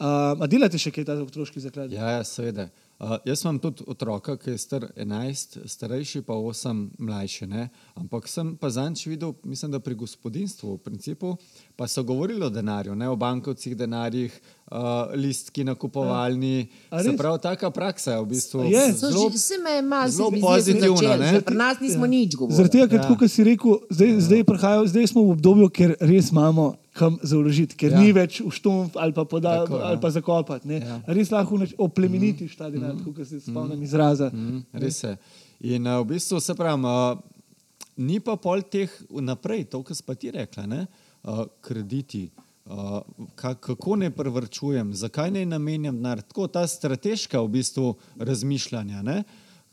Uh, 0.00 0.32
a 0.40 0.48
delate 0.48 0.80
še 0.80 0.92
kaj 0.94 1.04
ta 1.04 1.16
otroški 1.20 1.60
zaklad? 1.60 1.92
Ja, 1.92 2.16
ja 2.16 2.22
seveda. 2.24 2.70
Uh, 2.98 3.18
jaz 3.24 3.42
imam 3.44 3.58
tudi 3.58 3.84
otroka, 3.86 4.36
ki 4.36 4.50
je 4.50 4.58
star 4.58 4.86
11, 4.96 5.58
starejši 5.66 6.22
pa 6.22 6.32
8, 6.34 6.70
mlajši. 6.98 7.46
Ne? 7.46 7.66
Ampak 7.94 8.24
sem 8.24 8.56
pa 8.56 8.70
zanč 8.70 9.04
videl, 9.04 9.34
mislim, 9.44 9.70
da 9.70 9.80
pri 9.80 9.94
gospodinstvu 9.94 10.70
v 10.70 10.78
principu, 10.78 11.34
pa 11.76 11.84
so 11.86 12.00
govorili 12.02 12.40
o 12.40 12.48
denarju, 12.48 12.94
ne? 12.94 13.08
o 13.08 13.16
bankovcih 13.16 13.76
denarjih, 13.76 14.32
uh, 14.66 14.78
listki 15.14 15.60
nakupovalni. 15.62 16.68
A 16.88 17.02
Se 17.02 17.12
pravi, 17.12 17.38
taka 17.38 17.70
praksa 17.70 18.12
je 18.12 18.20
v 18.20 18.26
bistvu 18.26 18.64
Je. 18.64 18.92
Zelo, 18.94 19.28
že- 19.28 19.38
Se 19.38 19.58
me 19.58 19.82
malo 19.82 20.08
zelo 20.08 20.30
so 20.30 20.40
pozitivna, 20.40 21.16
ne? 21.16 21.40
Pri 21.42 21.54
nas 21.54 21.76
nismo 21.80 22.06
nič 22.06 22.32
govorili. 22.32 22.56
Zaradi 22.56 22.72
tega, 22.72 22.88
ker 22.88 22.96
Ja. 22.96 23.04
ja. 23.04 23.16
kot 23.16 23.30
si 23.30 23.44
rekel, 23.44 23.78
zdaj, 23.90 24.10
zdaj, 24.20 24.44
prihajajo, 24.44 24.86
zdaj 24.86 25.06
smo 25.06 25.20
v 25.22 25.30
obdobju, 25.30 25.68
ker 25.68 25.96
res 26.00 26.30
imamo 26.30 26.74
kam 26.96 27.18
zauložiti, 27.22 27.76
ker 27.76 27.92
Ja. 27.92 28.00
ni 28.00 28.12
več 28.16 28.40
v 28.40 28.50
štumf 28.50 28.96
ali 28.96 29.12
pa, 29.12 29.24
poda, 29.28 29.52
Tako, 29.62 29.78
ja. 29.78 29.90
ali 29.90 30.00
pa 30.00 30.10
zakopati. 30.10 30.68
ne. 30.68 30.80
Ja. 30.80 30.96
Res 31.06 31.30
lahko 31.30 31.60
oplemenitiš 31.78 32.56
ta 32.56 32.70
denar, 32.72 32.94
mm. 32.96 33.04
kot 33.04 33.26
se 33.28 33.40
spomnim 33.40 33.82
izraza. 33.84 34.30
Mm, 34.32 34.64
res 34.72 35.02
je. 35.04 35.12
In 35.72 35.86
uh, 35.86 36.00
v 36.00 36.14
bistvu 36.14 36.40
se 36.40 36.54
pravi, 36.56 36.82
uh, 36.84 37.20
ni 37.96 38.18
pa 38.20 38.36
pol 38.36 38.64
teh 38.64 38.88
naprej, 39.10 39.68
to, 39.70 39.82
kar 39.84 39.96
si 39.96 40.02
pa 40.04 40.14
ti 40.14 40.30
rekla, 40.30 40.66
ne? 40.66 40.86
uh, 41.24 41.44
krediti. 41.60 42.26
Uh, 42.66 42.98
ka, 43.38 43.54
kako 43.54 43.94
ne 43.96 44.10
prevrčujem, 44.10 44.90
zakaj 44.94 45.30
ne 45.30 45.44
namenjam 45.46 45.94
denar? 45.96 46.18
Tako 46.26 46.48
ta 46.50 46.66
strateška 46.66 47.38
v 47.40 47.48
bistvu 47.60 47.92
razmišljanja. 48.18 49.02
Ne? 49.06 49.20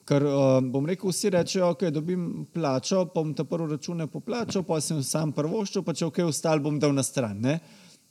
Ker 0.07 0.25
uh, 0.27 0.57
bom 0.59 0.85
rekel, 0.87 1.11
vsi 1.13 1.31
rečejo, 1.31 1.63
da 1.63 1.71
okay, 1.71 1.91
dobim 1.95 2.23
plačo, 2.53 3.05
pa 3.05 3.21
bom 3.21 3.31
ta 3.33 3.45
prvo 3.47 3.69
račune 3.71 4.07
poplačal, 4.11 4.65
pa 4.67 4.81
sem 4.83 4.99
sam 5.03 5.31
prvoščil, 5.31 5.83
pa 5.83 5.95
če 5.95 6.09
ok, 6.09 6.19
ostal 6.27 6.59
bom 6.63 6.79
dal 6.79 6.91
na 6.95 7.05
stran. 7.07 7.39
Ne? 7.39 7.59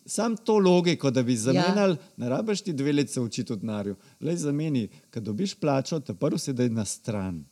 Sam 0.08 0.36
to 0.36 0.56
logiko, 0.58 1.12
da 1.12 1.22
bi 1.22 1.36
zamenjali, 1.36 1.98
ja. 1.98 2.12
ne 2.16 2.30
rabiš 2.32 2.64
ti 2.66 2.72
dve 2.72 2.92
leti 2.96 3.12
se 3.12 3.20
učiti 3.20 3.52
v 3.52 3.60
denarju. 3.60 3.96
Le 4.24 4.36
zameni, 4.36 4.86
ko 5.12 5.20
dobiš 5.20 5.54
plačo, 5.60 6.00
te 6.00 6.16
prvo 6.16 6.40
se 6.40 6.56
daj 6.56 6.72
na 6.72 6.84
stran. 6.88 7.42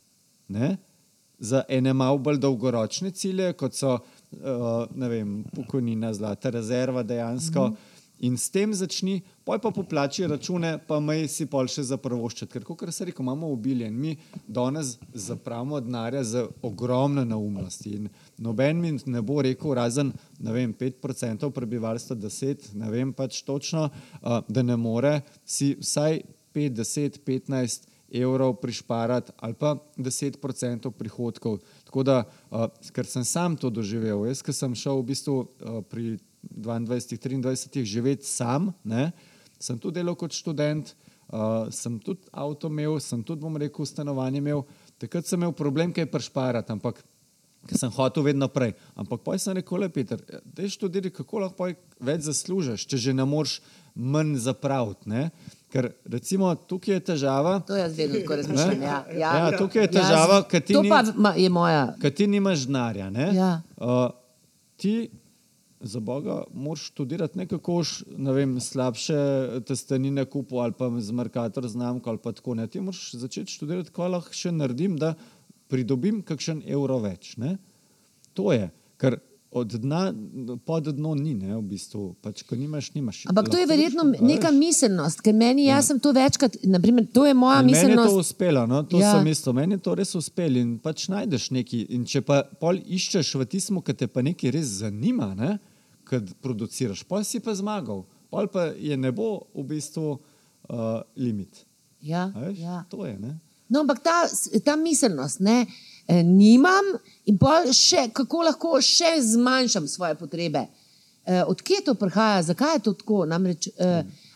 Ne? 0.48 0.76
Za 1.38 1.62
ene 1.68 1.92
malo 1.92 2.18
bolj 2.18 2.40
dolgoročne 2.40 3.12
cilje, 3.12 3.52
kot 3.60 3.76
so 3.76 3.92
uh, 3.94 4.88
vem, 4.96 5.42
pokojnina, 5.54 6.14
zlata 6.16 6.50
rezerva 6.56 7.04
dejansko. 7.04 7.68
Mm. 7.68 7.89
In 8.20 8.36
s 8.36 8.50
tem 8.52 8.74
začni, 8.76 9.22
poj 9.48 9.58
pa 9.64 9.70
poplači 9.72 10.26
račune, 10.28 10.74
pa 10.84 10.98
maj 11.00 11.24
si 11.32 11.46
pol 11.48 11.70
še 11.72 11.86
za 11.88 11.96
prvoščati. 11.96 12.52
Ker, 12.52 12.66
kot 12.68 12.82
se 12.92 13.06
reče, 13.08 13.22
imamo 13.24 13.48
obilje 13.48 13.88
in 13.88 13.96
mi 13.96 14.16
danes 14.44 14.98
zapravimo 15.14 15.80
denarja 15.80 16.22
za 16.24 16.42
ogromne 16.62 17.24
neumnosti. 17.24 17.94
In 17.96 18.10
noben 18.36 18.80
mi 18.80 18.92
ne 19.06 19.22
bo 19.24 19.40
rekel, 19.40 19.72
razen 19.78 20.12
vem, 20.38 20.74
5% 20.76 21.48
prebivalstva, 21.56 22.18
10, 22.20 22.74
ne 22.76 22.92
vem 22.92 23.14
pač 23.16 23.40
točno, 23.46 23.88
da 24.20 24.62
ne 24.62 24.76
more 24.76 25.22
si 25.44 25.72
vsaj 25.80 26.20
5, 26.52 26.76
10, 26.76 27.20
15 27.24 27.88
evrov 28.20 28.56
prišparati 28.60 29.32
ali 29.38 29.54
pa 29.54 29.76
10% 29.96 30.90
prihodkov. 30.90 31.60
Tako 31.86 32.02
da, 32.02 32.24
ker 32.92 33.06
sem 33.06 33.24
sam 33.24 33.56
to 33.56 33.70
doživel, 33.70 34.26
jaz, 34.28 34.42
ki 34.42 34.52
sem 34.52 34.74
šel 34.74 35.00
v 35.00 35.06
bistvu 35.14 35.36
pri 35.88 36.18
22, 36.42 37.40
23 37.42 37.84
živeti 37.84 38.26
sam, 38.26 38.72
ne, 38.84 39.10
sem 39.60 39.78
tudi 39.78 40.00
delal 40.00 40.16
kot 40.16 40.32
študent, 40.32 40.94
uh, 41.32 41.68
sem 41.70 41.98
tudi 42.00 42.28
avto 42.32 42.68
imel, 42.72 42.98
sem 43.00 43.22
tudi, 43.22 43.42
bom 43.42 43.56
rekel, 43.56 43.86
stanovanje 43.86 44.40
imel. 44.40 44.64
Takrat 45.00 45.26
sem 45.26 45.40
imel 45.40 45.52
problem, 45.56 45.92
kaj 45.92 46.08
prišparati, 46.12 46.72
ampak 46.72 47.04
ker 47.68 47.78
sem 47.78 47.92
hotel 47.92 48.24
vedno 48.24 48.48
prej. 48.48 48.72
Ampak 48.96 49.20
poj 49.24 49.38
sem 49.40 49.56
rekel, 49.58 49.82
le 49.84 49.88
Peter, 49.92 50.20
da 50.44 50.62
je 50.64 50.72
študirati, 50.72 51.12
kako 51.20 51.44
lahko 51.44 51.68
več 52.00 52.24
zaslužiš, 52.28 52.86
če 52.88 52.96
že 52.96 53.14
ne 53.16 53.26
moreš 53.28 53.58
manj 53.94 54.38
zapraviti. 54.40 55.28
Ker 55.70 55.92
recimo 56.10 56.50
tukaj 56.54 56.96
je 56.98 57.02
težava, 57.12 57.60
To 57.66 57.76
jaz 57.76 57.94
vedno 57.94 58.18
tako 58.22 58.40
razmišljam. 58.40 58.82
Ja, 58.82 58.96
ja. 59.12 59.32
Ja, 59.38 59.50
tukaj 59.58 59.86
je 59.86 59.90
težava, 59.92 60.40
ker 60.48 60.64
ti 60.64 60.74
ni- 60.74 60.90
je 61.36 61.50
moja. 61.50 61.94
ti 62.16 62.26
nimaš 62.26 62.66
denarja. 62.66 63.10
Ja. 63.34 63.50
Uh, 63.76 64.10
ti, 64.76 65.10
za 65.80 66.00
Boga, 66.00 66.42
moraš 66.54 66.86
študirati 66.86 67.38
nekako 67.38 67.82
ne 68.16 68.32
vem, 68.32 68.60
slabše 68.60 69.16
testenine 69.66 70.24
kupu 70.24 70.58
ali 70.58 70.72
pa 70.72 70.90
z 71.00 71.10
Merkator 71.12 71.68
znamko 71.68 72.10
ali 72.10 72.18
pa 72.18 72.32
tako. 72.32 72.54
Ne? 72.54 72.66
Ti 72.66 72.80
moraš 72.80 73.14
začeti 73.14 73.52
študirati, 73.52 73.90
kaj 73.90 74.08
lahko 74.08 74.32
še 74.32 74.52
naredim, 74.52 74.96
da 74.96 75.14
pridobim 75.68 76.22
kakšen 76.22 76.62
evro 76.66 76.98
več. 76.98 77.36
Ne? 77.36 77.56
To 78.34 78.52
je, 78.52 78.68
ker 78.96 79.16
od 79.50 79.66
dna 79.66 80.12
pod 80.64 80.84
dno 80.86 81.14
ni, 81.14 81.34
ne, 81.34 81.56
v 81.56 81.62
bistvu. 81.62 82.14
Pač, 82.22 82.44
ko 82.46 82.54
nimaš, 82.54 82.92
nimaš. 82.94 83.24
Ampak 83.26 83.48
to 83.50 83.58
je 83.58 83.66
verjetno 83.66 84.04
štu- 84.04 84.20
a 84.20 84.26
neka 84.26 84.50
miselnost, 84.50 85.20
ker 85.20 85.34
meni, 85.34 85.64
jaz 85.66 85.86
sem 85.86 85.98
to 85.98 86.12
večkrat, 86.12 86.60
naprimer, 86.64 87.06
to 87.10 87.26
je 87.26 87.34
moja 87.34 87.58
In 87.58 87.66
Meni 87.66 87.74
je 87.74 87.82
to 87.82 87.88
miselnost. 87.88 88.20
uspelo, 88.20 88.66
no? 88.66 88.82
to 88.82 89.00
Ja. 89.00 89.06
ja. 89.06 89.18
sem 89.18 89.26
isto. 89.26 89.52
Meni 89.52 89.74
je 89.74 89.78
to 89.78 89.94
res 89.94 90.14
uspelo 90.14 90.54
in 90.56 90.78
pač 90.78 91.08
najdeš 91.08 91.50
nekaj. 91.50 91.86
In 91.88 92.04
če 92.04 92.20
pa 92.22 92.42
pol 92.60 92.78
iščeš 92.78 93.34
v 93.34 93.46
tistem, 93.46 93.82
ki 93.82 93.94
te 93.94 94.06
pa 94.06 94.22
nekaj 94.22 94.50
res 94.50 94.66
zanima, 94.84 95.34
ne? 95.34 95.58
Kad 96.10 96.26
produciraš, 96.42 97.04
pol 97.06 97.22
si 97.22 97.38
pa 97.38 97.54
zmagal. 97.54 98.02
Pol 98.30 98.50
pa 98.50 98.70
je 98.74 98.96
nebo 98.98 99.46
v 99.54 99.62
bistvu 99.70 100.16
uh, 100.16 101.02
limit. 101.14 101.62
Ja, 102.02 102.30
Veš? 102.34 102.58
ja. 102.58 102.82
To 102.90 103.06
je. 103.06 103.14
Ne? 103.18 103.38
No, 103.70 103.84
ampak 103.84 104.02
ta, 104.02 104.26
ta 104.64 104.74
miselnost, 104.76 105.38
ne, 105.46 105.62
eh, 106.08 106.22
nimam 106.26 106.90
in 107.30 107.38
še, 107.70 108.08
kako 108.10 108.42
lahko 108.48 108.80
še 108.82 109.14
zmanjšam 109.22 109.86
svoje 109.86 110.16
potrebe. 110.18 110.64
Eh, 111.22 111.44
Odkje 111.46 111.84
to 111.86 111.94
prihaja, 111.94 112.42
zakaj 112.50 112.80
je 112.80 112.82
to 112.88 112.94
tako? 112.98 113.22
Namreč, 113.30 113.68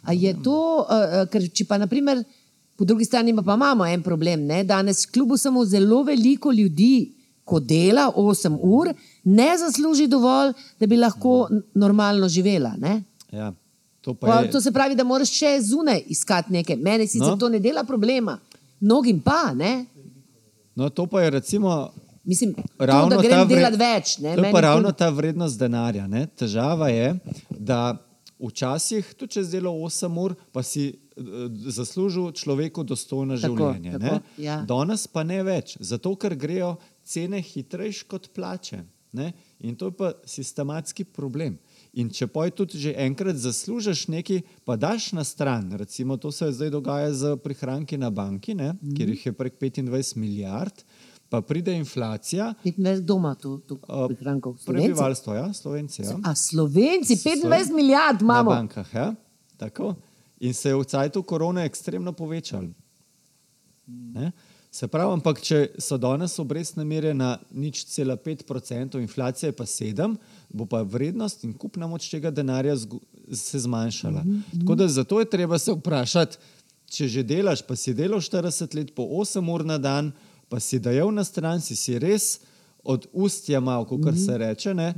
a 0.05 0.13
je 0.15 0.35
to, 0.45 0.87
eh, 0.87 1.27
ker 1.33 1.49
če 1.51 1.67
pa 1.67 1.81
naprimer, 1.83 2.23
po 2.79 2.85
drugi 2.85 3.05
strani 3.05 3.35
pa, 3.35 3.43
pa 3.43 3.59
imamo 3.59 3.87
en 3.87 4.03
problem. 4.03 4.47
Ne? 4.47 4.63
Danes, 4.65 5.07
kljub 5.07 5.35
vsemu, 5.35 5.65
zelo 5.67 6.03
veliko 6.07 6.53
ljudi, 6.53 7.11
ko 7.45 7.59
dela 7.61 8.13
8 8.15 8.59
ur, 8.63 8.93
ne 9.25 9.59
zasluži 9.59 10.07
dovolj, 10.07 10.51
da 10.79 10.87
bi 10.87 10.97
lahko 10.97 11.49
n- 11.49 11.63
normalno 11.75 12.29
živela. 12.29 12.75
Ne? 12.79 13.03
Ja. 13.33 13.53
To 14.01 14.15
pa 14.15 14.27
Pa, 14.27 14.35
je- 14.37 14.51
to 14.51 14.61
se 14.61 14.71
pravi, 14.71 14.95
da 14.95 15.05
moraš 15.05 15.31
še 15.33 15.61
zunaj 15.63 16.03
iskati 16.09 16.53
nekaj. 16.53 16.77
Mene 16.79 17.07
sicer 17.07 17.21
No. 17.23 17.31
no. 17.31 17.37
to 17.39 17.49
ne 17.49 17.59
dela 17.61 17.85
problema, 17.85 18.39
mnogim 18.81 19.21
pa 19.21 19.55
ne. 19.55 19.87
No, 20.77 20.89
to 20.91 21.07
pa 21.07 21.21
je 21.21 21.31
recimo 21.31 21.91
Mislim, 22.25 22.55
ravno 22.79 23.11
to, 23.11 23.17
da 23.17 23.23
ta 23.23 23.29
grem 23.29 23.41
vre- 23.41 23.55
delati 23.57 23.77
več. 23.79 24.19
Ne, 24.19 24.35
To 24.35 24.43
je 24.43 24.53
pa 24.53 24.61
ravno 24.61 24.93
ta 24.93 25.09
vrednost 25.11 25.59
denarja. 25.59 26.07
Ne? 26.07 26.27
Težava 26.29 26.89
je, 26.89 27.15
da 27.51 27.97
včasih, 28.41 29.15
tudi 29.15 29.33
če 29.33 29.45
si 29.45 29.51
delal 29.51 29.75
8 29.75 30.19
ur, 30.19 30.35
pa 30.51 30.63
si 30.63 30.89
eh, 30.89 31.23
zaslužil 31.69 32.33
človeku 32.33 32.83
dostojno 32.83 33.37
Tako, 33.37 33.57
življenje. 33.57 33.93
tako, 33.95 34.05
ne? 34.05 34.21
ja. 34.39 34.57
Danes 34.63 35.07
pa 35.07 35.23
ne 35.23 35.43
več, 35.43 35.77
zato 35.81 36.17
ker 36.17 36.35
grejo 36.35 36.75
cene 37.05 37.41
hitrejš 37.41 38.03
kot 38.05 38.29
plače. 38.31 38.83
Ne? 39.15 39.33
In 39.61 39.77
to 39.77 39.87
je 39.87 39.93
pa 39.93 40.13
sistematski 40.25 41.05
problem. 41.07 41.55
In 41.95 42.11
če 42.11 42.27
pa 42.27 42.51
tudi 42.51 42.75
že 42.77 42.95
enkrat 42.99 43.37
zaslužiš 43.37 44.09
nekaj, 44.09 44.43
pa 44.65 44.75
daš 44.75 45.13
na 45.13 45.23
stran, 45.23 45.71
recimo 45.73 46.17
to 46.17 46.29
se 46.29 46.51
zdaj 46.51 46.71
dogaja 46.71 47.13
z 47.13 47.37
prihranki 47.37 47.95
na 47.97 48.11
banki, 48.11 48.55
ne? 48.55 48.73
Mhm. 48.75 48.93
kjer 48.93 49.09
jih 49.09 49.27
je 49.27 49.33
prek 49.33 49.55
25 49.57 49.87
milijard, 50.17 50.83
pa 51.29 51.41
pride 51.41 51.73
inflacija, 51.73 52.55
25 52.65 53.01
doma, 53.01 53.35
tu, 53.35 53.59
tu 53.61 53.79
prihrankov. 53.79 54.59
Slovenci? 54.59 54.85
Prebivalstvo, 54.85 55.35
ja, 55.35 55.47
Slovenci. 55.53 56.03
Ja. 56.03 56.19
A 56.23 56.35
Slovenci, 56.35 57.15
25 57.15 57.41
Sloven- 57.41 57.75
milijard 57.75 58.19
Na 58.19 58.25
imamo. 58.25 58.51
bankah. 58.51 58.95
Ja. 58.95 59.15
Tako. 59.57 59.95
In 60.41 60.53
se 60.53 60.69
je 60.69 60.75
v 60.75 60.85
cajtu 60.85 61.23
korone 61.23 61.65
ekstremno 61.65 62.13
povečal. 62.13 62.67
Ne? 63.87 64.33
Se 64.75 64.89
pravi, 64.91 65.13
ampak 65.15 65.39
če 65.39 65.59
so 65.79 65.95
danes 66.03 66.33
obrestne 66.43 66.83
mere 66.83 67.13
na 67.15 67.37
nič 67.55 67.85
cela 67.87 68.17
5%, 68.19 68.99
inflacija 68.99 69.53
je 69.53 69.55
pa 69.55 69.67
7%, 69.71 70.17
bo 70.51 70.67
pa 70.67 70.81
vrednost 70.83 71.45
in 71.47 71.53
kupna 71.55 71.87
moč 71.87 72.09
tega 72.11 72.33
denarja 72.35 72.75
se 73.31 73.59
zmanjšala. 73.63 74.25
Mm 74.25 74.33
-hmm. 74.33 74.61
Tako 74.61 74.75
da 74.75 74.89
zato 74.89 75.21
je 75.21 75.31
treba 75.31 75.59
se 75.59 75.73
vprašati, 75.73 76.39
če 76.91 77.09
že 77.09 77.23
delaš, 77.23 77.63
pa 77.63 77.77
si 77.77 77.95
delal 77.95 78.21
40 78.21 78.75
let 78.75 78.95
po 78.95 79.03
8 79.03 79.55
ur 79.55 79.65
na 79.65 79.79
dan, 79.79 80.13
pa 80.49 80.61
si 80.61 80.79
dajal 80.79 81.15
na 81.15 81.25
stran, 81.25 81.61
si 81.61 81.77
si 81.77 81.99
res 81.99 82.41
od 82.85 83.07
ustja 83.13 83.61
mal, 83.61 83.85
kot 83.85 83.99
mm 83.99 84.05
-hmm. 84.05 84.27
se 84.27 84.39
reče. 84.39 84.75
Ne? 84.75 84.95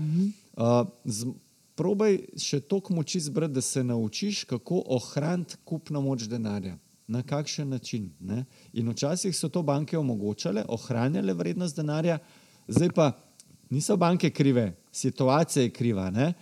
Uh, 0.57 0.89
z, 1.05 1.27
probaj 1.75 2.19
še 2.37 2.61
toliko 2.61 2.95
moči 2.95 3.21
zbrati, 3.21 3.55
da 3.55 3.61
se 3.61 3.85
naučiš, 3.85 4.45
kako 4.45 4.83
ohraniti 4.87 5.57
kupno 5.65 6.01
moč 6.01 6.23
denarja. 6.23 6.79
Na 7.09 7.23
kakšen 7.23 7.69
način. 7.69 8.11
Ne? 8.21 8.45
In 8.73 8.91
včasih 8.91 9.37
so 9.37 9.49
to 9.49 9.63
banke 9.63 9.99
omogočale, 9.99 10.65
ohranjale 10.69 11.35
vrednost 11.35 11.77
denarja, 11.77 12.19
zdaj 12.69 12.91
pa 12.95 13.13
niso 13.71 13.97
banke 13.97 14.31
krive, 14.31 14.73
situacija 14.93 15.63
je 15.63 15.71
kriva, 15.71 16.11
ne? 16.11 16.33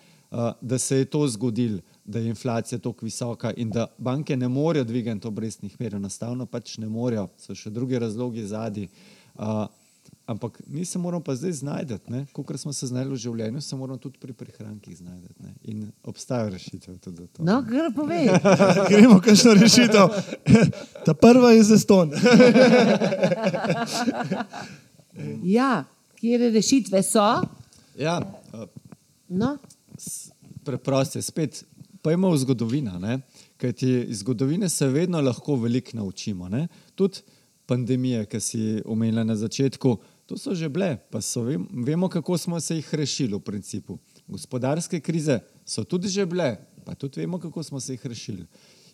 da 0.61 0.79
se 0.79 0.97
je 0.97 1.05
to 1.05 1.29
zgodilo, 1.29 1.79
da 2.05 2.19
je 2.19 2.29
inflacija 2.29 2.79
tako 2.79 3.07
visoka 3.07 3.53
in 3.57 3.71
da 3.71 3.87
banke 3.99 4.37
ne 4.37 4.49
morejo 4.49 4.85
dvigati 4.85 5.29
obrestnih 5.29 5.77
mer, 5.81 5.95
enostavno 5.95 6.47
pač 6.47 6.79
ne 6.79 6.89
morejo, 6.89 7.29
so 7.39 7.55
še 7.55 7.71
drugi 7.71 7.99
razlogi 7.99 8.47
zadnji. 8.47 8.89
Ampak 10.27 10.63
mi 10.67 10.85
se 10.85 10.99
moramo 10.99 11.25
pa 11.25 11.35
zdaj 11.37 11.53
znajti, 11.53 11.95
kot 12.33 12.61
smo 12.61 12.73
se 12.73 12.87
znašli 12.87 13.13
v 13.13 13.17
življenju, 13.17 13.61
se 13.61 13.77
moramo 13.77 13.99
tudi 13.99 14.19
pri 14.19 14.33
prihrankih 14.33 14.97
znajti. 14.97 15.29
In 15.63 15.91
obstajajo 16.03 16.51
rešitve 16.51 16.97
tudi 16.99 17.17
za 17.17 17.27
to. 17.27 17.45
No, 17.45 17.59
kar 17.69 17.91
povej. 17.97 18.31
Gremo, 18.91 19.21
kakšno 19.21 19.53
rešitev. 19.61 20.09
Ta 21.05 21.15
prva 21.15 21.53
je 21.53 21.63
za 21.63 21.79
ston. 21.79 22.13
Ja, 25.45 25.85
kje 26.19 26.51
rešitve 26.51 27.03
so? 27.03 27.23
Ja, 27.95 28.17
uh, 28.51 28.67
No, 29.29 29.57
preproste, 30.65 31.23
spet 31.23 31.65
pojmo 32.03 32.31
v 32.31 32.39
zgodovino. 32.39 32.99
ne. 32.99 33.21
Kajti 33.57 34.07
iz 34.09 34.19
zgodovine 34.19 34.69
se 34.69 34.89
vedno 34.89 35.21
lahko 35.21 35.57
veliko 35.57 35.97
naučimo. 35.97 36.51
Tudi 36.95 37.23
pandemije, 37.67 38.27
ki 38.27 38.41
si 38.41 38.83
omenila 38.85 39.25
na 39.25 39.37
začetku, 39.37 39.97
to 40.27 40.39
so 40.39 40.55
že 40.55 40.69
bile, 40.69 40.97
pa 41.11 41.21
so, 41.21 41.43
vem, 41.43 41.67
vemo, 41.85 42.09
kako 42.09 42.39
smo 42.39 42.61
se 42.61 42.77
jih 42.77 42.95
rešili 42.95 43.35
v 43.35 43.41
principu. 43.41 43.99
Gospodarske 44.29 45.01
krize 45.01 45.41
so 45.65 45.85
tudi 45.85 46.09
že 46.09 46.27
bile, 46.27 46.57
pa 46.85 46.95
tudi 46.95 47.21
vemo, 47.21 47.39
kako 47.39 47.63
smo 47.63 47.81
se 47.81 47.93
jih 47.93 48.07
rešili. 48.07 48.47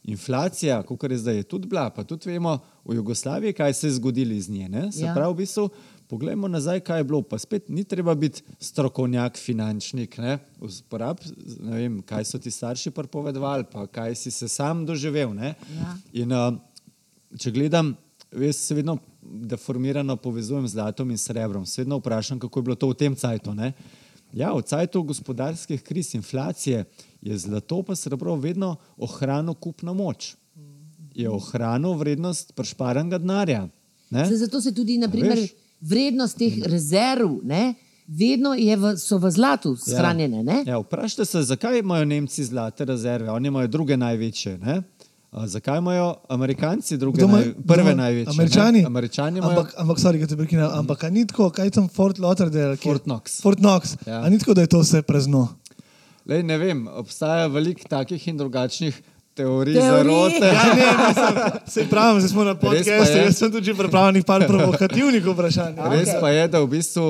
Inflacija, 0.04 0.82
kot 0.82 1.02
je 1.04 1.18
zdaj, 1.18 1.36
je 1.36 1.42
tudi 1.42 1.68
bila, 1.68 1.90
pa 1.90 2.04
tudi 2.04 2.30
vemo 2.30 2.58
v 2.84 2.94
Jugoslaviji, 2.94 3.52
kaj 3.52 3.74
se 3.74 3.86
je 3.86 3.92
zgodilo 3.92 4.32
iz 4.32 4.48
nje. 4.48 4.68
Ne? 4.68 4.92
Se 4.92 5.04
Ja. 5.04 5.14
pravi, 5.14 5.34
v 5.34 5.36
bistvu, 5.36 5.68
poglejmo 6.08 6.48
nazaj, 6.48 6.80
kaj 6.80 6.98
je 7.00 7.04
bilo. 7.04 7.22
Pa 7.22 7.38
spet 7.38 7.68
ni 7.68 7.84
treba 7.84 8.14
biti 8.14 8.42
strokovnjak, 8.60 9.36
finančnik. 9.36 10.18
Ne? 10.18 10.38
Uporab, 10.58 11.20
ne 11.60 11.76
vem, 11.76 12.02
kaj 12.02 12.24
so 12.24 12.38
ti 12.38 12.50
starši 12.50 12.90
prepovedovali, 12.90 13.64
pa 13.72 13.86
kaj 13.86 14.14
si 14.14 14.30
se 14.30 14.48
sam 14.48 14.86
doživel. 14.86 15.34
ne. 15.34 15.54
Ja. 15.76 15.96
In, 16.12 16.32
uh, 16.32 16.56
če 17.38 17.50
gledam, 17.50 17.92
jaz 18.32 18.56
se 18.56 18.74
vedno 18.74 18.98
deformirano 19.22 20.16
povezujem 20.16 20.68
z 20.68 20.72
zlatom 20.72 21.10
in 21.10 21.18
srebrom. 21.18 21.66
Se 21.66 21.82
vedno 21.82 21.98
vprašam, 21.98 22.38
kako 22.38 22.58
je 22.58 22.62
bilo 22.62 22.76
to 22.76 22.88
v 22.88 22.94
tem 22.94 23.16
cajtu. 23.16 23.54
Ne? 23.54 23.72
Ja, 24.32 24.52
v 24.54 24.62
cajtu 24.62 25.02
gospodarskih 25.02 25.82
kriz, 25.82 26.14
inflacije 26.14 26.84
je 27.22 27.38
zlato 27.38 27.82
pa 27.82 27.96
srebro 27.96 28.36
vedno 28.36 28.76
ohranilo 28.96 29.54
kupno 29.54 29.94
moč. 29.94 30.34
Je 31.14 31.30
ohranil 31.30 31.94
vrednost 31.98 32.54
prešparanega 32.54 33.18
denarja. 33.18 33.68
zato 34.36 34.60
se 34.60 34.74
tudi 34.74 34.98
naprimer, 34.98 35.38
veš? 35.38 35.50
vrednost 35.80 36.38
teh 36.38 36.62
rezerv 36.66 37.40
ne, 37.42 37.74
vedno 38.06 38.54
v, 38.54 38.96
so 38.98 39.18
v 39.18 39.30
zlatu 39.30 39.76
shranjene. 39.76 40.42
Ne? 40.42 40.62
Ja, 40.66 40.78
vprašajte 40.78 41.24
se, 41.24 41.42
zakaj 41.42 41.78
imajo 41.78 42.04
Nemci 42.04 42.44
zlate 42.44 42.84
rezerve, 42.84 43.30
oni 43.30 43.48
imajo 43.48 43.68
druge 43.68 43.96
največje. 43.96 44.58
Ne? 44.58 44.82
A, 45.32 45.46
zakaj 45.46 45.78
imajo 45.78 46.14
Amerikanci 46.28 46.96
druge, 46.96 47.16
Kdo 47.16 47.26
ima- 47.26 47.36
naj, 47.36 47.44
prve 47.56 47.82
kdo 47.82 47.90
ima- 47.90 47.94
največje? 47.96 48.30
Američani? 48.30 48.78
Ne? 48.78 48.86
Američani 48.86 49.38
imajo 49.38 49.50
Ampak, 49.52 49.74
ampak 49.76 49.98
sorry, 49.98 50.28
te 50.28 50.36
prekinem, 50.36 50.70
ampak 50.72 51.02
ni 51.04 51.26
tako, 51.26 51.50
kaj 51.50 51.70
tam 51.70 51.88
Fort 51.88 52.18
Lauderdale? 52.18 52.76
kje? 52.76 52.82
Fort 52.84 53.04
Knox. 53.04 53.40
Fort 53.40 53.58
Knox. 53.58 53.94
Ja. 54.06 54.20
A 54.20 54.28
ni 54.28 54.38
tako, 54.38 54.54
da 54.54 54.60
je 54.60 54.66
to 54.68 54.80
vse 54.80 55.02
prazno? 55.02 55.48
Lej, 56.26 56.42
ne 56.42 56.58
vem, 56.58 56.88
obstaja 56.88 57.46
veliko 57.46 57.86
takih 57.88 58.28
in 58.28 58.36
drugačnih 58.36 59.02
teorij 59.40 59.74
Teorij? 59.74 60.04
zarote. 60.04 60.46
Ja, 60.46 60.74
ne, 60.74 60.88
mislim, 61.08 61.60
se 61.66 61.86
pravim, 61.90 62.20
zdaj 62.20 62.30
smo 62.30 62.44
na 62.44 62.52
Res 62.52 62.60
podkastu, 62.60 63.16
jaz 63.18 63.38
sem 63.38 63.52
tudi 63.52 63.74
pripravljen 63.74 64.26
par 64.26 64.46
provokativnih 64.46 65.24
vprašanj. 65.26 65.80
Res 65.94 66.08
Okej. 66.08 66.20
pa 66.20 66.30
je, 66.34 66.48
da 66.48 66.60
v 66.60 66.68
bistvu 66.76 67.06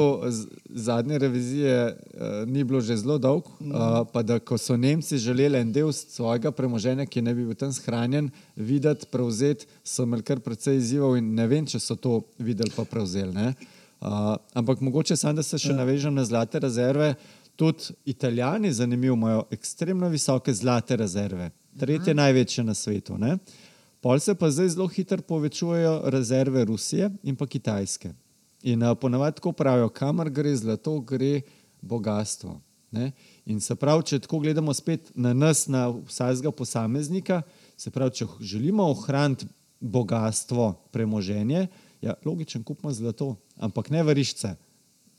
zadnje 0.71 1.19
revizije 1.19 1.77
uh, 1.87 2.27
ni 2.47 2.64
bilo 2.64 2.81
že 2.81 2.97
zelo 2.97 3.19
dolg, 3.19 3.47
uh, 3.47 4.05
pa 4.12 4.23
da 4.23 4.38
ko 4.38 4.59
so 4.59 4.77
Nemci 4.77 5.19
želeli 5.19 5.59
en 5.59 5.73
del 5.73 5.93
svojega 5.93 6.53
premoženja, 6.53 7.07
ki 7.07 7.23
ne 7.23 7.35
bi 7.35 7.45
bil 7.45 7.59
tam 7.59 7.73
shranjen, 7.73 8.31
videti, 8.57 9.07
prevzeti, 9.11 9.66
so 9.85 10.07
imeli 10.07 10.23
kar 10.23 10.40
precej 10.40 10.79
izzivov 10.79 11.19
in 11.19 11.35
ne 11.35 11.47
vem, 11.51 11.66
če 11.66 11.81
so 11.83 11.97
to 11.97 12.23
videli 12.38 12.73
pa 12.77 12.85
prevzeli. 12.85 13.35
ne. 13.35 13.55
Uh, 14.01 14.37
ampak 14.55 14.81
mogoče 14.81 15.16
samo, 15.16 15.37
da 15.37 15.43
se 15.45 15.59
še 15.61 15.75
navežem 15.77 16.14
na 16.14 16.25
zlate 16.25 16.59
rezerve. 16.59 17.14
Tudi 17.61 17.93
Italijani, 18.09 18.73
zanimivo, 18.73 19.16
imajo 19.16 19.43
ekstremno 19.53 20.09
visoke 20.09 20.55
zlate 20.55 20.97
rezerve, 20.97 21.51
tretje 21.81 22.14
največje 22.14 22.64
na 22.64 22.75
svetu. 22.75 23.19
Ne? 23.19 23.38
Pol 24.01 24.21
se 24.21 24.35
pa 24.35 24.51
zdaj 24.51 24.69
zelo 24.77 24.87
hitro 24.88 25.23
povečujejo 25.23 26.01
rezerve 26.12 26.64
Rusije 26.64 27.11
in 27.23 27.37
pa 27.37 27.47
Kitajske. 27.47 28.12
In 28.62 28.83
uh, 28.83 28.97
ponavadi 29.01 29.40
tako 29.40 29.53
pravijo, 29.53 29.88
kamor 29.88 30.31
gre 30.31 30.55
zlato, 30.57 30.99
gre 31.01 31.40
bogatstvo. 31.81 32.61
Ne? 32.90 33.12
In 33.47 33.61
se 33.61 33.75
pravi, 33.75 34.05
če 34.05 34.19
tako 34.25 34.40
gledamo 34.43 34.75
spet 34.75 35.12
na 35.14 35.33
nas, 35.33 35.66
na 35.71 35.88
vsakega 35.88 36.51
posameznika, 36.53 37.43
se 37.77 37.90
pravi, 37.90 38.21
če 38.21 38.27
želimo 38.40 38.88
ohraniti 38.90 39.47
bogatstvo, 39.81 40.73
premoženje, 40.93 41.69
ja, 42.03 42.14
logičen 42.25 42.64
kupimo 42.64 42.93
zlato, 42.93 43.35
ampak 43.57 43.90
ne 43.90 44.03
verišče. 44.03 44.55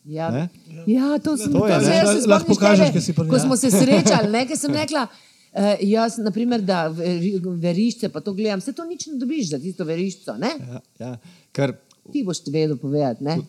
Ja, 0.05 0.31
Ne? 0.31 0.49
ja 0.87 1.19
to 1.23 1.37
sem 1.37 1.53
To 1.53 1.67
je, 1.67 1.73
to 1.73 1.79
ne. 1.79 1.85
se 1.85 1.93
jaz 1.93 2.23
se 2.23 2.29
Lahko 2.29 2.53
pokažeš, 2.53 2.91
kaj 2.91 3.01
si 3.01 3.13
pri 3.13 3.27
Ko 3.29 3.39
smo 3.39 3.57
se 3.57 3.69
srečali, 3.71 4.31
ne, 4.33 4.45
ker 4.49 4.57
sem 4.57 4.73
rekla, 4.73 5.05
uh, 5.53 5.73
jaz, 5.81 6.17
naprimer, 6.17 6.61
da 6.61 6.87
veri- 6.89 7.39
verišče, 7.39 8.09
pa 8.09 8.21
to 8.21 8.33
gledam, 8.33 8.61
se 8.61 8.73
to 8.73 8.85
nič 8.85 9.07
ne 9.07 9.17
dobiš 9.21 9.49
za 9.53 9.59
tisto 9.59 9.87
veriščo, 9.87 10.37
ne? 10.41 10.51
Ja, 10.59 10.81
ja. 10.99 11.15
Ker, 11.51 11.75
Ti 12.11 12.23
boš 12.25 12.39
ti 12.43 12.51
vedel 12.51 12.77
povedati, 12.81 13.23
ne? 13.23 13.39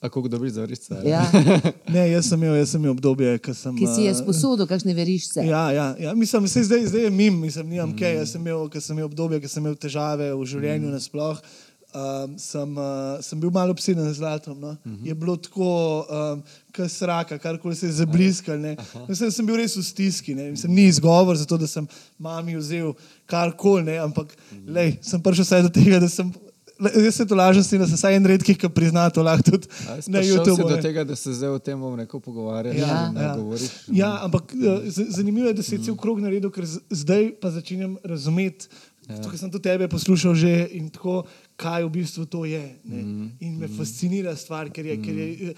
a 0.00 0.08
kako 0.08 0.28
dobiš 0.28 0.52
za 0.52 0.60
verišče? 0.64 0.94
Ja, 1.04 1.20
Ne, 1.94 2.06
jaz 2.10 2.28
sem 2.28 2.40
imel, 2.42 2.54
jaz 2.56 2.70
sem 2.72 2.80
imel 2.80 2.94
obdobje, 2.94 3.34
ko 3.44 3.52
sem. 3.54 3.76
ki 3.76 3.86
si 3.86 4.06
je 4.06 4.14
eh, 4.14 4.16
sposodil 4.16 4.64
kakšne 4.66 4.94
verišče. 4.96 5.44
Ja, 5.44 5.66
ja, 5.72 5.88
ja. 6.00 6.14
Mislim, 6.16 6.48
se 6.48 6.62
zdaj, 6.64 6.86
zdaj 6.86 7.04
je 7.04 7.10
mim, 7.10 7.36
mislim, 7.40 7.68
nimam 7.68 7.92
kaj. 7.96 8.14
Jaz 8.22 8.32
sem 8.32 8.40
imel, 8.40 8.64
ko 8.72 8.80
sem 8.80 8.96
imel 8.96 9.10
obdobje, 9.10 9.42
ko 9.44 9.48
sem 9.52 9.60
imel 9.60 9.76
težave 9.76 10.30
v 10.32 10.46
življenju 10.48 10.88
mm. 10.88 10.94
nasploh. 10.96 11.42
Um, 11.90 12.38
sem, 12.38 12.76
uh, 12.78 13.18
sem 13.18 13.40
bil 13.40 13.50
malo 13.50 13.74
obseden 13.74 14.06
z 14.12 14.16
zlatom. 14.16 14.60
No? 14.60 14.76
Mm 14.84 14.92
-hmm. 14.92 15.06
Je 15.06 15.14
bilo 15.14 15.36
tako, 15.36 16.06
um, 16.06 16.42
kot 16.76 16.90
sraka, 16.90 17.38
karkoli 17.38 17.74
se 17.74 17.86
je 17.86 17.92
zabliskalo. 17.92 18.76
Mislim, 19.08 19.30
sem 19.30 19.46
bil 19.46 19.56
res 19.56 19.76
v 19.76 19.82
stiski. 19.82 20.34
Mislim, 20.34 20.74
ni 20.74 20.84
izgovor 20.84 21.36
za 21.36 21.44
to, 21.44 21.56
da 21.56 21.66
sem 21.66 21.88
mami 22.18 22.56
vzel 22.56 22.92
karkoli, 23.26 23.82
ne, 23.82 23.98
ampak 23.98 24.36
mm 24.52 24.58
-hmm. 24.58 24.74
lej, 24.74 24.98
sem 25.02 25.22
prišel 25.22 25.44
vsaj 25.44 25.62
do 25.62 25.68
tega, 25.68 25.98
da 25.98 26.08
sem 26.08 26.32
Jaz 26.80 27.14
se 27.14 27.26
to 27.26 27.34
lažem, 27.34 27.78
da 27.78 27.86
sem 27.86 27.96
vsaj 27.96 28.16
en 28.16 28.26
redkih, 28.26 28.56
ki 28.58 28.68
prizna 28.72 29.10
to 29.12 29.22
lahko 29.22 29.50
tudi 29.50 29.68
A 29.88 29.98
veš, 29.98 30.06
na 30.08 30.22
YouTubu. 30.24 30.68
do 30.68 30.76
tega, 30.80 31.04
da 31.04 31.16
se 31.16 31.32
zdaj 31.32 31.48
o 31.48 31.58
tem 31.58 31.80
bom 31.80 31.94
rekel 31.98 32.20
pogovarjati. 32.20 32.80
Ja, 32.80 33.10
ne 33.12 33.22
ja. 33.22 33.34
govoriš. 33.36 33.70
Ja, 33.92 34.24
ampak 34.24 34.54
eh, 34.54 34.90
z- 34.90 35.06
zanimivo 35.08 35.48
je, 35.48 35.54
da 35.54 35.62
si 35.62 35.78
cel 35.84 35.96
krog 35.96 36.20
naredil, 36.20 36.50
ker 36.50 36.64
z- 36.64 36.80
zdaj 36.90 37.34
pa 37.40 37.50
začenjam 37.50 37.98
razumeti. 38.04 38.68
Ja. 39.10 39.16
Zato, 39.16 39.30
ker 39.32 39.38
sem 39.38 39.50
tudi 39.50 39.66
tebe 39.66 39.88
poslušal 39.90 40.34
že 40.38 40.52
in 40.78 40.86
tako, 40.94 41.24
kaj 41.58 41.82
v 41.84 41.90
bistvu 41.98 42.26
to 42.30 42.44
je. 42.46 42.62
Ne? 42.84 43.02
Mhm. 43.02 43.26
In 43.40 43.58
me 43.58 43.68
fascinira 43.68 44.36
stvar, 44.36 44.70
ker 44.70 44.86
je. 44.86 44.96
Ker 45.02 45.16
je 45.18 45.50
eh, 45.50 45.54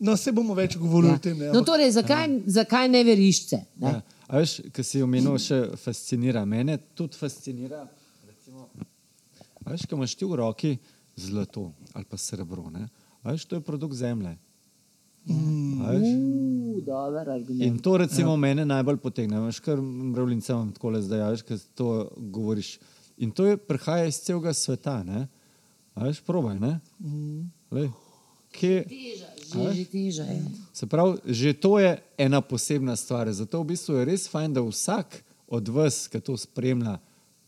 no, 0.00 0.14
se 0.16 0.32
bomo 0.32 0.54
več 0.54 0.78
govorili 0.78 1.12
Ja. 1.12 1.18
o 1.18 1.22
tem. 1.26 1.38
Ne? 1.38 1.50
No, 1.52 1.64
torej, 1.66 1.90
zakaj, 1.98 2.28
zakaj 2.46 2.88
ne 2.88 3.02
verišče? 3.04 3.58
Ne? 3.82 3.94
Ja. 3.98 4.02
A 4.30 4.38
veš, 4.38 4.60
ki 4.70 4.82
si 4.86 5.02
omenil, 5.02 5.34
še 5.42 5.74
fascinira. 5.76 6.44
Mene 6.46 6.78
tudi 6.94 7.18
fascinira. 7.18 7.82
Recimo, 8.28 8.68
a 9.66 9.72
veš, 9.74 9.88
ko 9.90 9.98
imaš 9.98 10.14
ti 10.14 10.24
v 10.24 10.38
roki 10.38 10.70
zlato 11.18 11.72
ali 11.92 12.06
pa 12.06 12.16
srebro. 12.16 12.70
Ne? 12.70 12.86
A 13.26 13.34
veš, 13.34 13.44
to 13.50 13.58
je 13.58 13.64
produkt 13.66 13.98
zemlje. 13.98 14.36
A 15.28 15.92
veš? 15.92 16.06
Uh, 16.08 16.84
dober 16.84 17.28
argument. 17.28 17.62
In 17.62 17.78
to 17.78 17.96
recimo 17.96 18.30
ja. 18.30 18.36
mene 18.36 18.64
najbolj 18.64 18.96
potegne. 18.96 19.40
Veš, 19.40 19.60
kar 19.60 19.80
mravljince 19.80 20.54
vam 20.54 20.72
tako 20.72 20.90
le 20.90 21.02
zdaj, 21.02 21.26
veš, 21.30 21.42
ker 21.42 21.58
to 21.74 21.90
govoriš. 22.16 22.78
In 23.20 23.30
to 23.30 23.46
je 23.46 23.56
prihaja 23.56 24.06
iz 24.08 24.20
celega 24.24 24.52
sveta. 24.56 25.02
Ne? 25.04 25.26
Veš, 25.96 26.22
probaj. 26.24 26.56
Ne? 26.60 26.78
Lej, 27.70 27.90
kje, 28.56 28.84
Že, 29.50 29.72
že 29.74 29.84
teža 29.90 30.24
je. 30.30 30.42
Se 30.72 30.86
pravi, 30.86 31.18
že 31.26 31.50
to 31.58 31.78
je 31.82 31.98
ena 32.18 32.38
posebna 32.40 32.94
stvar. 32.96 33.26
Zato 33.34 33.62
v 33.62 33.74
bistvu 33.74 33.98
je 33.98 34.04
res 34.06 34.28
fajn, 34.30 34.54
da 34.54 34.62
vsak 34.62 35.24
od 35.50 35.68
vas, 35.74 36.06
ki 36.06 36.20
to 36.22 36.36
spremlja, 36.38 37.00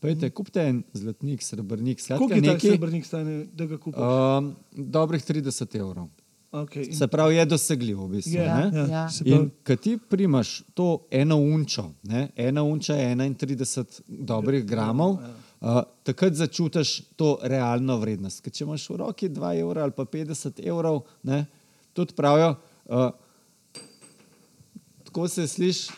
pejte, 0.03 0.27
kupite 0.35 0.59
en 0.67 0.83
zlatnik, 0.91 1.39
srebrnik, 1.39 2.03
Koliko 2.03 2.27
skratka 2.27 2.35
je 2.35 2.41
nekaj, 2.43 2.69
srebrnik 2.75 3.05
stane, 3.07 3.47
da 3.55 3.65
ga 3.65 3.77
kupiš? 3.79 4.03
um, 4.03 4.51
dobrih 4.75 5.23
30 5.23 5.79
evrov. 5.79 6.11
Okay. 6.53 6.93
Se 6.93 7.07
pravi, 7.07 7.35
je 7.35 7.45
dosegljivo 7.45 8.05
v 8.05 8.09
bistvu. 8.09 8.37
Ne? 8.37 8.71
Ja, 8.73 8.85
ja. 8.85 9.09
se 9.09 9.23
In 9.25 9.49
ko 9.65 9.75
ti 9.75 9.97
primaš 9.97 10.61
to 10.73 11.07
eno 11.11 11.37
unčo, 11.37 11.87
ne? 12.03 12.27
ena 12.35 12.63
unča 12.63 12.93
je 12.93 13.15
31 13.15 14.01
dobrih 14.07 14.65
gramov, 14.65 15.17
uh, 15.17 15.81
takrat 16.03 16.37
začutiš 16.37 17.01
to 17.17 17.39
realno 17.41 17.97
vrednost. 17.97 18.43
Ker 18.45 18.53
če 18.53 18.67
imaš 18.67 18.85
v 18.89 18.99
roki 19.01 19.31
2 19.33 19.55
evra 19.63 19.87
ali 19.87 19.97
pa 19.97 20.05
50 20.05 20.61
evrov, 20.61 21.01
ne? 21.23 21.45
tudi 21.93 22.13
pravijo, 22.13 22.53
uh, 22.85 23.09
tako 25.09 25.27
se 25.27 25.47
sliši. 25.47 25.91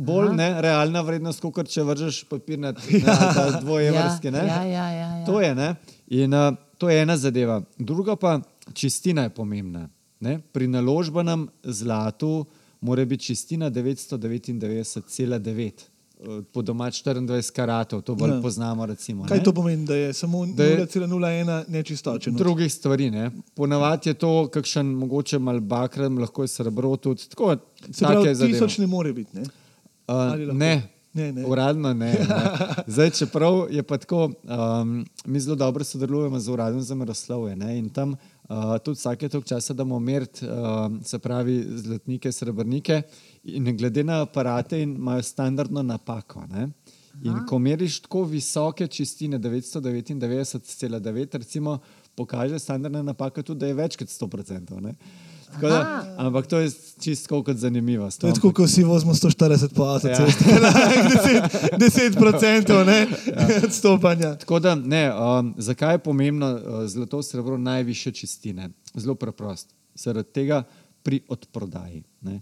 Bolj 0.00 0.32
ne, 0.34 0.54
realna 0.64 1.02
vrednost, 1.04 1.42
kot 1.44 1.68
če 1.68 1.84
vržeš 1.84 2.24
papir 2.26 2.58
na 2.58 2.72
dvojevrski. 3.62 4.32
Ja, 4.32 4.42
ja, 4.42 4.62
ja, 4.64 4.86
ja, 4.90 5.08
ja. 5.20 5.24
To 5.26 5.40
je, 5.40 5.54
ne? 5.54 5.74
In 6.16 6.34
uh, 6.34 6.56
to 6.80 6.88
je 6.88 7.02
ena 7.02 7.16
zadeva. 7.20 7.60
Druga 7.78 8.16
pa, 8.16 8.40
čistina 8.72 9.22
je 9.22 9.30
pomembna. 9.30 9.88
Ne? 10.20 10.40
Pri 10.42 10.66
naložbenem 10.66 11.48
zlatu 11.64 12.44
mora 12.80 13.04
biti 13.04 13.24
čistina 13.24 13.70
999,9, 13.70 15.72
eh, 16.20 16.42
po 16.52 16.62
domač 16.62 16.98
24 16.98 17.50
karatov, 17.50 18.02
to 18.02 18.14
bolj 18.14 18.30
Ja. 18.30 18.40
poznamo. 18.42 18.86
Recimo, 18.86 19.24
Kaj 19.24 19.38
ne? 19.38 19.44
to 19.44 19.52
pomeni, 19.52 19.86
da 19.86 19.94
je 19.94 20.12
samo 20.12 20.46
Da 20.46 20.64
je- 20.64 20.78
0,01 20.78 21.64
nečistočen? 21.68 22.34
Drugih 22.34 22.68
stvari. 22.68 23.10
Ne? 23.10 23.30
Ponavadi 23.54 24.08
je 24.08 24.14
to 24.14 24.48
kakšen 24.48 24.88
mogoče 24.88 25.38
mal 25.38 25.60
bakrem, 25.60 26.18
lahko 26.18 26.42
je 26.42 26.48
srebro 26.48 26.96
tudi. 26.96 27.28
Tako, 27.28 27.56
Se 27.90 28.04
pravi, 28.04 28.34
tisoč 28.34 28.78
ne 28.78 28.86
more 28.86 29.12
biti. 29.12 29.30
Ne? 29.34 29.42
Uh, 30.08 30.54
ne. 30.54 30.88
Ne, 31.12 31.32
ne. 31.32 31.44
Uradno 31.44 31.92
ne. 31.92 32.12
ne. 32.12 32.26
Zdaj, 32.86 33.10
čeprav 33.10 33.66
je 33.70 33.82
pa 33.82 33.98
tako, 33.98 34.30
um, 34.44 35.04
mi 35.24 35.40
zelo 35.40 35.56
dobro 35.56 35.84
sodelujemo 35.84 36.38
z 36.38 36.48
uradom 36.48 36.82
za 36.82 36.94
meroslovje 36.94 37.56
ne, 37.56 37.78
in 37.78 37.88
tam 37.88 38.14
uh, 38.50 38.78
tudi 38.84 38.98
vsake 38.98 39.28
toliko 39.28 39.48
časa 39.48 39.74
damo 39.74 39.98
meriti, 39.98 40.46
um, 40.46 41.00
se 41.04 41.18
pravi, 41.18 41.64
zlatnike, 41.76 42.32
srebrnike 42.32 43.02
in 43.44 43.76
glede 43.76 44.04
na 44.04 44.22
aparate 44.22 44.82
imajo 44.82 45.22
standardno 45.22 45.82
napako. 45.82 46.44
Ne. 46.50 46.68
In 47.22 47.46
ko 47.46 47.58
meriš 47.58 48.00
tako 48.00 48.24
visoke 48.24 48.86
čistine, 48.86 49.38
999,9, 49.38 51.38
recimo, 51.38 51.78
pokaže 52.16 52.58
standardna 52.58 53.02
napaka 53.02 53.42
tudi, 53.42 53.60
da 53.60 53.66
je 53.66 53.74
več 53.74 53.96
kot 53.96 54.08
100%. 54.08 54.80
Ne. 54.80 54.94
Da, 55.60 56.06
ampak 56.16 56.46
to 56.46 56.58
je 56.58 56.70
čisto 57.00 57.42
kot 57.42 57.56
zanimivost. 57.56 58.20
To 58.20 58.26
je 58.26 58.34
tako, 58.34 58.52
kot 58.52 58.70
si 58.70 58.84
vozimo 58.84 59.14
140 59.14 59.74
po 59.74 59.84
Ja. 59.84 59.94
avtocesti, 59.94 60.44
10, 60.44 61.78
10 61.78 62.18
procentov 62.18 62.86
ne, 62.86 63.06
odstopanja. 63.66 64.34
Tako 64.36 64.58
da, 64.58 64.74
ne, 64.74 65.10
um, 65.10 65.54
zakaj 65.58 65.94
je 65.94 65.98
pomembno 65.98 66.52
uh, 66.52 66.86
zlato, 66.86 67.22
srebro, 67.22 67.58
najviše 67.58 68.12
čistine? 68.12 68.70
Zelo 68.94 69.14
preprosto. 69.14 69.74
Zaradi 69.94 70.28
tega 70.32 70.62
pri 71.02 71.20
odprodaji. 71.28 72.02
Ne? 72.20 72.40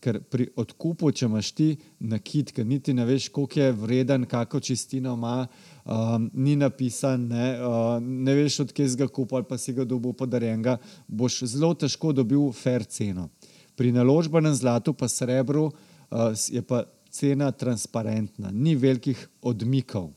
Ker 0.00 0.20
pri 0.20 0.48
odkupu, 0.56 1.10
če 1.12 1.26
imaš 1.26 1.52
ti 1.52 1.76
nakit, 2.00 2.52
ki 2.52 2.64
niti 2.64 2.94
ne 2.94 3.04
veš, 3.04 3.28
koliko 3.28 3.60
je 3.60 3.72
vreden, 3.72 4.24
kako 4.26 4.60
čistino 4.60 5.14
ima, 5.14 5.46
um, 5.90 6.30
ni 6.34 6.56
napisan, 6.56 7.26
ne, 7.28 7.48
uh, 7.58 7.98
ne 8.00 8.34
veš, 8.34 8.60
odkje 8.66 8.88
si 8.88 8.96
ga 9.00 9.08
kupil 9.08 9.40
ali 9.40 9.48
pa 9.48 9.58
si 9.58 9.74
ga 9.74 9.84
dobil 9.84 10.14
podarjenega, 10.14 10.78
boš 11.08 11.42
zelo 11.50 11.74
težko 11.74 12.12
dobil 12.12 12.52
fair 12.54 12.84
ceno. 12.84 13.28
Pri 13.76 13.92
naložbenem 13.92 14.54
zlatu 14.54 14.94
pa 14.94 15.08
srebru 15.08 15.66
uh, 15.66 16.30
je 16.48 16.62
pa 16.62 16.84
cena 17.10 17.50
transparentna, 17.50 18.52
ni 18.54 18.76
velikih 18.78 19.18
odmikov. 19.42 20.12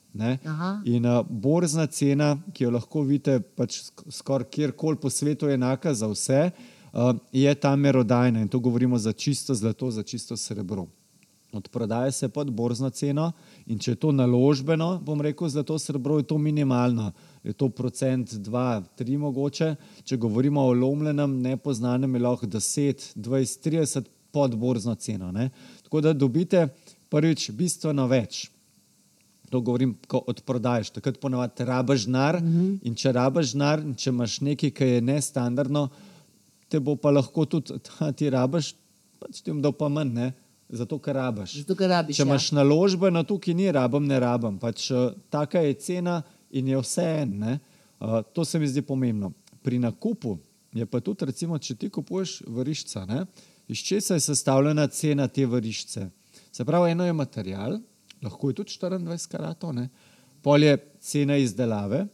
In 0.85 1.05
uh, 1.09 1.23
borzna 1.25 1.87
cena, 1.87 2.35
ki 2.53 2.67
jo 2.67 2.73
lahko 2.75 3.01
vidite 3.01 3.39
pač 3.41 3.79
sk- 3.87 4.11
skoraj 4.13 4.51
kjerkoli 4.53 5.01
po 5.01 5.09
svetu, 5.09 5.49
je 5.49 5.57
enaka 5.57 5.93
za 5.93 6.07
vse, 6.11 6.51
uh, 6.93 7.15
je 7.33 7.55
ta 7.55 7.73
merodajna 7.75 8.43
in 8.45 8.47
to 8.47 8.59
govorimo 8.59 8.99
za 9.01 9.13
čisto 9.13 9.55
zlato, 9.57 9.89
za 9.91 10.03
čisto 10.03 10.37
srebro. 10.37 10.85
Odprodaja 11.53 12.11
se 12.11 12.29
pod 12.29 12.51
borzno 12.51 12.89
ceno 12.89 13.31
in 13.65 13.79
če 13.79 13.93
je 13.93 13.99
to 13.99 14.11
naložbeno, 14.11 14.97
bom 15.05 15.21
rekel, 15.23 15.49
zlato 15.49 15.77
srebro 15.79 16.17
je 16.19 16.27
to 16.27 16.37
minimalno, 16.37 17.11
je 17.43 17.53
to 17.53 17.69
procent, 17.69 18.35
dva, 18.43 18.81
tri 18.97 19.17
mogoče. 19.17 19.75
Če 20.03 20.17
govorimo 20.17 20.65
o 20.67 20.73
lomljenem, 20.73 21.39
nepoznanem, 21.43 22.15
je 22.15 22.23
lahko 22.23 22.47
10, 22.47 23.13
20, 23.15 23.69
30 23.69 24.09
pod 24.33 24.57
borzno 24.59 24.95
ceno. 24.95 25.31
Ne? 25.31 25.49
Tako 25.83 26.01
da 26.01 26.13
dobite 26.13 26.67
prvič 27.09 27.51
bistveno 27.53 28.07
več. 28.09 28.47
To 29.53 29.61
govorim, 29.61 29.93
ko 30.09 30.23
odprodajaš. 30.27 30.89
Takrat 30.95 31.19
ponovadi 31.21 31.65
rabaš 31.67 32.07
denar 32.07 32.41
mm 32.41 32.47
-hmm. 32.47 32.77
in 32.83 32.95
če 32.95 33.11
rabaš 33.11 33.53
denar, 33.53 33.83
če 33.97 34.09
imaš 34.09 34.39
nekaj, 34.41 34.71
kar 34.71 34.87
je 34.87 35.01
nestandardno, 35.01 35.89
te 36.69 36.79
bo 36.79 36.95
pa 36.95 37.11
lahko 37.11 37.45
tudi, 37.45 37.73
da 37.99 38.11
ti 38.11 38.29
rabaš, 38.29 38.73
pač 39.19 39.41
ti 39.41 39.51
bom 39.51 39.61
dal 39.61 39.71
pa 39.71 39.89
manj, 39.89 40.13
ne? 40.13 40.33
Zato 40.73 40.97
ker 40.99 41.15
rabaš. 41.15 41.57
Zato, 41.61 41.75
ker 41.77 41.91
rabiš, 41.93 42.17
Če 42.17 42.23
ja. 42.23 42.27
imaš 42.27 42.49
naložbeno, 42.57 43.21
tukaj 43.27 43.53
ni 43.57 43.69
rabam, 43.71 44.05
ne 44.09 44.17
rabam. 44.19 44.57
Pač, 44.61 44.89
uh, 44.91 45.13
taka 45.33 45.61
je 45.61 45.75
cena 45.77 46.21
in 46.51 46.71
je 46.73 46.79
vse 46.81 47.05
en. 47.21 47.35
Uh, 47.43 48.21
to 48.33 48.45
se 48.45 48.59
mi 48.59 48.67
zdi 48.67 48.81
pomembno. 48.81 49.31
Pri 49.63 49.79
nakupu 49.79 50.37
je 50.73 50.85
pa 50.89 50.99
tudi, 50.99 51.29
recimo, 51.29 51.59
če 51.61 51.77
ti 51.77 51.89
kupuješ 51.93 52.41
vrišča, 52.49 53.05
ne? 53.05 53.25
iz 53.67 53.83
česa 53.85 54.17
je 54.17 54.25
sestavljena 54.25 54.87
cena 54.87 55.27
te 55.27 55.45
vrišče. 55.45 56.07
Se 56.51 56.65
pravi, 56.65 56.91
eno 56.91 57.05
je 57.05 57.13
material, 57.13 57.77
lahko 58.21 58.49
je 58.49 58.57
tudi 58.59 58.73
24 58.81 59.29
karatov, 59.31 59.77
pol 60.41 60.63
je 60.63 60.77
cena 60.99 61.37
izdelave, 61.37 62.07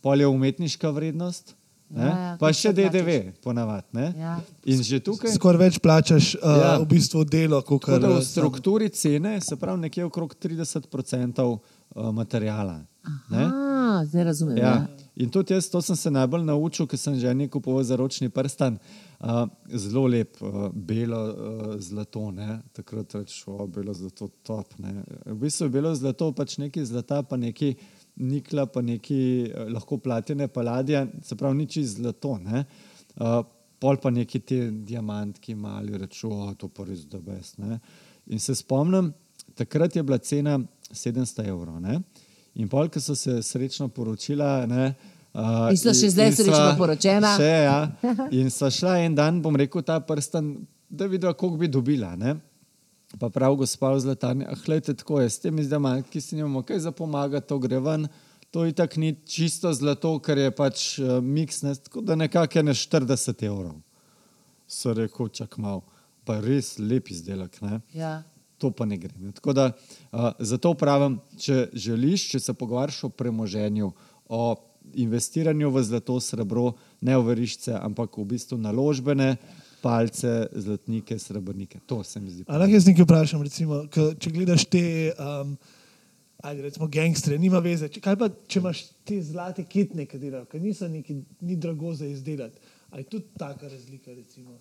pol 0.00 0.20
je 0.20 0.30
umetniška 0.30 0.90
vrednost. 0.90 1.55
Ne? 1.90 2.02
Ja, 2.02 2.18
ja, 2.18 2.36
pa 2.40 2.50
še. 2.50 2.72
DDV, 2.74 3.38
ponavadi. 3.44 3.86
ne. 3.94 4.10
Ja. 4.18 4.34
In 4.66 4.82
že 4.82 4.98
tukaj. 5.00 5.30
Skoraj 5.36 5.60
več 5.60 5.78
plačaš 5.78 6.34
uh, 6.34 6.42
Ja. 6.42 6.72
v 6.82 6.88
bistvu 6.90 7.22
delo, 7.24 7.62
kot 7.62 7.86
Tako 7.86 8.02
da 8.02 8.10
v 8.10 8.24
strukturi 8.26 8.88
cene 8.90 9.38
se 9.40 9.56
pravi 9.56 9.86
nekje 9.86 10.04
okrog 10.04 10.34
30% 10.34 11.46
uh, 11.46 11.60
materijala. 12.10 12.82
Ne? 13.30 13.44
A, 13.46 14.02
zdaj 14.04 14.24
razumem. 14.24 14.58
Ja. 14.58 14.62
Ja. 14.62 14.86
In 15.16 15.30
tudi 15.30 15.54
jaz, 15.54 15.68
to 15.70 15.78
sem 15.82 15.96
se 15.96 16.10
najbolj 16.10 16.42
naučil, 16.44 16.88
ker 16.90 16.98
sem 16.98 17.14
že 17.14 17.30
nekaj 17.34 17.54
kupoval 17.54 17.86
za 17.86 17.94
ročni 17.96 18.28
prstan. 18.28 18.80
Uh, 19.16 19.46
zelo 19.70 20.04
lep, 20.10 20.34
uh, 20.42 20.66
belo 20.74 21.20
uh, 21.22 21.78
zlato. 21.78 22.34
Ne? 22.34 22.58
Takrat 22.74 23.14
rečeš, 23.14 23.46
o, 23.46 23.62
belo 23.70 23.94
zlato, 23.94 24.26
top. 24.42 24.74
Ne? 24.82 25.06
V 25.24 25.38
bistvu 25.46 25.70
je 25.70 25.76
belo 25.78 25.94
zlato, 25.94 26.32
pač 26.34 26.58
neki 26.58 26.82
zlata, 26.84 27.22
pa 27.22 27.38
neki 27.38 27.76
nikla, 28.16 28.66
pa 28.66 28.82
neki 28.82 29.20
uh, 29.48 29.66
lahko 29.72 29.98
platine, 29.98 30.48
paladija, 30.48 31.06
se 31.22 31.36
pravi, 31.36 31.58
nič 31.62 31.76
iz 31.82 31.96
zlato. 31.98 32.36
Ne? 32.42 32.64
Uh, 33.16 33.40
pol 33.78 34.00
pa 34.02 34.10
neki 34.10 34.40
ti 34.40 34.60
diamantki 34.88 35.54
mali, 35.54 35.98
rečeš, 35.98 36.24
o, 36.30 36.54
to 36.58 36.68
pa 36.72 36.86
res 36.88 37.04
da 37.10 37.20
best. 37.20 37.58
Ne? 37.58 37.78
In 38.32 38.40
se 38.42 38.54
spomnim, 38.56 39.12
takrat 39.54 39.96
je 39.96 40.02
bila 40.02 40.18
cena 40.18 40.58
700 40.92 41.48
evrov. 41.48 41.80
Ne? 41.80 42.00
In 42.56 42.68
pol, 42.72 42.88
ko 42.88 43.00
so 43.00 43.14
se 43.14 43.42
srečno 43.44 43.88
poročila. 43.92 44.64
Ne, 44.66 44.88
uh, 45.36 45.68
In 45.68 45.76
sva 45.80 45.92
še 45.96 46.08
zdaj 46.14 46.32
srečno 46.38 46.72
poročena. 46.80 47.34
Še, 47.36 47.52
ja. 47.66 47.78
In 48.40 48.48
sva 48.52 48.70
šla 48.72 48.96
en 49.04 49.16
dan, 49.18 49.42
bom 49.44 49.56
rekel, 49.60 49.84
ta 49.84 49.98
prsten, 50.00 50.54
da 50.88 51.08
videla, 51.10 51.36
koliko 51.36 51.60
bi 51.60 51.68
dobila. 51.68 52.14
Ne. 52.16 52.38
Pa 53.20 53.30
prav 53.32 53.56
gospa 53.56 53.94
v 53.94 54.00
zlatarni, 54.04 54.44
ah, 54.44 54.58
gledajte, 54.60 54.94
tako 55.00 55.20
je, 55.22 55.30
s 55.30 55.40
temi 55.40 55.64
zdaj, 55.64 56.02
ki 56.12 56.20
si 56.20 56.36
nimamo 56.36 56.60
kaj 56.62 56.84
za 56.84 56.92
pomagati, 56.92 57.48
to 57.48 57.58
gre 57.58 57.80
ven, 57.80 58.08
To 58.56 58.64
je 58.64 58.72
tako 58.72 59.00
ni 59.00 59.16
čisto 59.26 59.72
zlato, 59.72 60.14
ker 60.24 60.38
je 60.38 60.50
pač 60.54 60.84
uh, 60.96 61.18
miks, 61.20 61.60
ne, 61.60 61.74
tako 61.74 62.00
da 62.00 62.14
nekako 62.16 62.58
je 62.58 62.62
na 62.62 62.74
40 62.74 63.42
evrov. 63.44 63.74
So 64.66 64.94
rekel, 64.96 65.28
čak 65.28 65.58
mal, 65.60 65.82
pa 66.24 66.38
res 66.40 66.78
lep 66.78 67.10
izdelek. 67.12 67.58
Ne? 67.60 67.80
Ja. 67.92 68.22
To 68.62 68.70
pa 68.72 68.86
ne 68.88 68.96
gre. 68.96 69.12
Ne? 69.20 69.34
Tako 69.36 69.52
da 69.52 69.66
uh, 69.74 70.30
zato 70.38 70.72
pravim, 70.78 71.18
če 71.36 71.66
želiš, 71.74 72.30
če 72.30 72.40
se 72.46 72.54
pogovarjaš 72.56 73.02
o 73.04 73.12
premoženju, 73.12 73.92
o 74.32 74.42
investiranju 74.94 75.70
v 75.74 75.82
zlato, 75.84 76.16
srebro, 76.24 76.70
ne 77.04 77.18
v 77.18 77.28
verišče, 77.28 77.74
ampak 77.76 78.16
v 78.16 78.24
bistvu 78.30 78.56
naložbene 78.62 79.34
palce, 79.82 80.46
zlatnike, 80.52 81.18
srebrnike. 81.18 81.78
To 81.86 82.04
se 82.04 82.20
mi 82.20 82.30
zdi. 82.30 82.44
Ampak 82.46 82.70
jaz 82.70 82.86
nekaj 82.86 83.04
vprašam, 83.04 83.42
recimo, 83.42 83.82
k, 83.92 84.12
če 84.20 84.32
gledaš 84.34 84.66
te, 84.70 84.84
um, 85.18 85.56
ajde, 86.42 86.62
recimo, 86.68 86.88
gangstre, 86.92 87.38
nima 87.38 87.60
veze. 87.64 87.90
Če, 87.92 88.02
kaj 88.04 88.16
pa, 88.20 88.30
če 88.48 88.62
imaš 88.62 88.86
te 89.06 89.20
zlate 89.22 89.66
kitne, 89.68 90.08
ki 90.08 90.22
delajo, 90.22 90.46
ki 90.50 90.62
niso 90.62 90.88
neki, 90.90 91.20
ni 91.46 91.58
drago 91.60 91.94
za 91.94 92.08
izdelati. 92.08 92.58
Ali 92.90 93.04
je 93.04 93.12
tudi 93.16 93.38
taka 93.38 93.68
razlika, 93.68 94.14
recimo? 94.14 94.58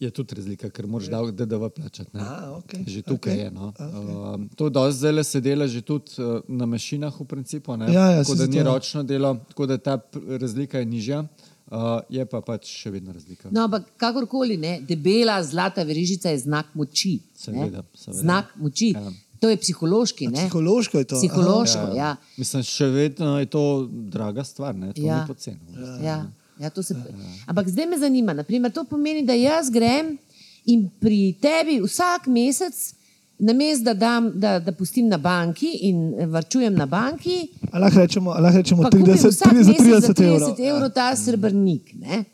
Je 0.00 0.10
tudi 0.10 0.34
razlika, 0.34 0.68
ker 0.74 0.86
moraš 0.90 1.08
davek 1.12 1.36
DDV 1.38 1.68
plačati. 1.76 2.10
ne. 2.16 2.22
A, 2.22 2.56
okej, 2.58 2.82
Že 2.86 3.02
tukaj 3.02 3.32
okej, 3.32 3.44
je. 3.44 3.50
No. 3.54 3.70
okej. 3.70 4.14
Um, 4.34 4.48
to 4.58 4.68
dosti 4.68 4.98
zdaj 4.98 5.24
se 5.24 5.40
dela 5.40 5.66
že 5.66 5.80
tudi 5.80 6.18
uh, 6.18 6.42
na 6.48 6.66
mašinah, 6.66 7.14
v 7.20 7.26
principu, 7.30 7.76
ne? 7.76 7.92
Ja, 7.92 8.10
ja, 8.10 8.22
tako 8.24 8.34
da 8.34 8.46
ni 8.46 8.58
zato. 8.58 8.74
ročno 8.74 9.02
delo, 9.02 9.36
tako 9.48 9.66
da 9.66 9.78
ta 9.78 9.98
razlika 10.40 10.78
je 10.82 10.86
nižja, 10.86 11.20
uh, 11.22 11.53
je 12.08 12.24
pa 12.26 12.40
pač 12.44 12.68
še 12.68 12.90
vedno 12.92 13.12
razlika. 13.12 13.48
No, 13.50 13.64
ampak 13.64 13.86
kakorkoli, 13.96 14.56
ne, 14.60 14.78
debela 14.84 15.38
zlata 15.42 15.82
verižica 15.82 16.30
je 16.30 16.38
znak 16.44 16.74
moči. 16.74 17.18
Seveda, 17.36 17.84
seveda. 17.96 18.20
Znak 18.20 18.52
moči. 18.60 18.92
Ja. 18.94 19.12
To 19.40 19.50
je 19.50 19.56
psihološki. 19.60 20.28
Ne? 20.32 20.46
Psihološko 20.46 20.98
je 20.98 21.04
to. 21.04 21.16
Psihološko, 21.20 21.86
ja. 21.96 22.14
Mislim, 22.36 22.62
še 22.64 22.86
vedno 22.88 23.38
je 23.40 23.48
to 23.52 23.64
draga 23.90 24.44
stvar, 24.44 24.76
ne? 24.76 24.92
to 24.92 25.02
Ja. 25.02 25.20
ni 25.20 25.28
poceni. 25.28 25.60
Ja, 26.04 26.30
ja, 26.60 26.70
to 26.70 26.82
se... 26.82 26.96
Ampak 27.46 27.68
zdaj 27.68 27.86
me 27.90 27.98
zanima, 27.98 28.32
naprimer, 28.32 28.72
to 28.72 28.84
pomeni, 28.88 29.24
da 29.26 29.36
jaz 29.36 29.68
grem 29.72 30.14
in 30.64 30.86
pri 31.00 31.34
tebi 31.42 31.80
vsak 31.82 32.28
mesec, 32.32 32.94
namesto 33.38 33.84
da, 33.84 33.94
dam, 33.94 34.32
da, 34.34 34.58
da 34.58 34.72
pustim 34.72 35.08
na 35.08 35.18
banki 35.18 35.66
in 35.80 35.98
varčujem 36.26 36.74
na 36.74 36.86
banki, 36.86 37.48
A 37.72 37.78
lahko 37.78 37.98
rečemo, 37.98 38.30
a 38.30 38.40
lahko 38.40 38.58
rečemo 38.58 38.82
pa 38.82 38.90
kupim 38.90 39.06
30, 39.06 39.28
vsak 39.28 39.52
30, 39.52 39.56
mesec 39.56 39.76
30 39.76 40.00
za 40.00 40.12
30 40.12 40.24
evrov. 40.24 40.48
evrov, 40.50 40.60
evrov 40.68 40.90
ta 40.90 41.16
srebrnik. 41.16 41.94
Ne? 41.94 42.24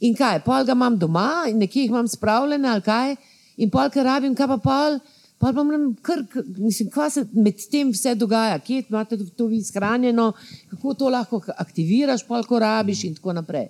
In 0.00 0.14
kaj, 0.14 0.40
pol 0.40 0.64
ga 0.64 0.72
imam 0.72 0.98
doma 0.98 1.28
nekje 1.54 1.82
jih 1.82 1.90
imam 1.90 2.08
spravljene 2.08 2.68
ali 2.68 2.82
kaj, 2.82 3.16
in 3.56 3.70
pol, 3.70 3.90
ker 3.90 4.04
rabim, 4.04 4.34
kaj 4.34 4.48
pa 4.48 4.58
pol. 4.58 4.98
Pa 5.38 5.52
pa 5.52 5.62
moram 5.62 5.94
kar, 5.96 6.20
mislim, 6.58 6.90
kaj 6.90 7.10
se 7.10 7.22
med 7.32 7.56
tem 7.70 7.90
vse 7.90 8.14
dogaja, 8.14 8.58
kje 8.58 8.82
imate 8.90 9.16
to- 9.30 9.46
vi 9.46 9.62
shranjeno, 9.62 10.32
kako 10.70 10.94
to 10.94 11.08
lahko 11.08 11.40
aktiviraš, 11.56 12.26
pol, 12.26 12.44
ko 12.44 12.58
rabiš 12.58 13.04
in 13.04 13.14
tako 13.14 13.32
naprej. 13.32 13.68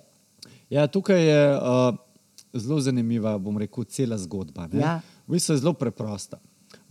Ja, 0.69 0.87
tukaj 0.87 1.21
je 1.23 1.39
uh, 1.53 1.95
zelo 2.53 2.79
zanimiva, 2.79 3.37
bom 3.37 3.57
rekel, 3.57 3.83
cela 3.85 4.17
zgodba. 4.17 4.67
ne. 4.67 4.79
Ja. 4.79 4.97
V 5.27 5.31
bistvu 5.31 5.53
je 5.53 5.59
zelo 5.59 5.73
preprosta. 5.73 6.39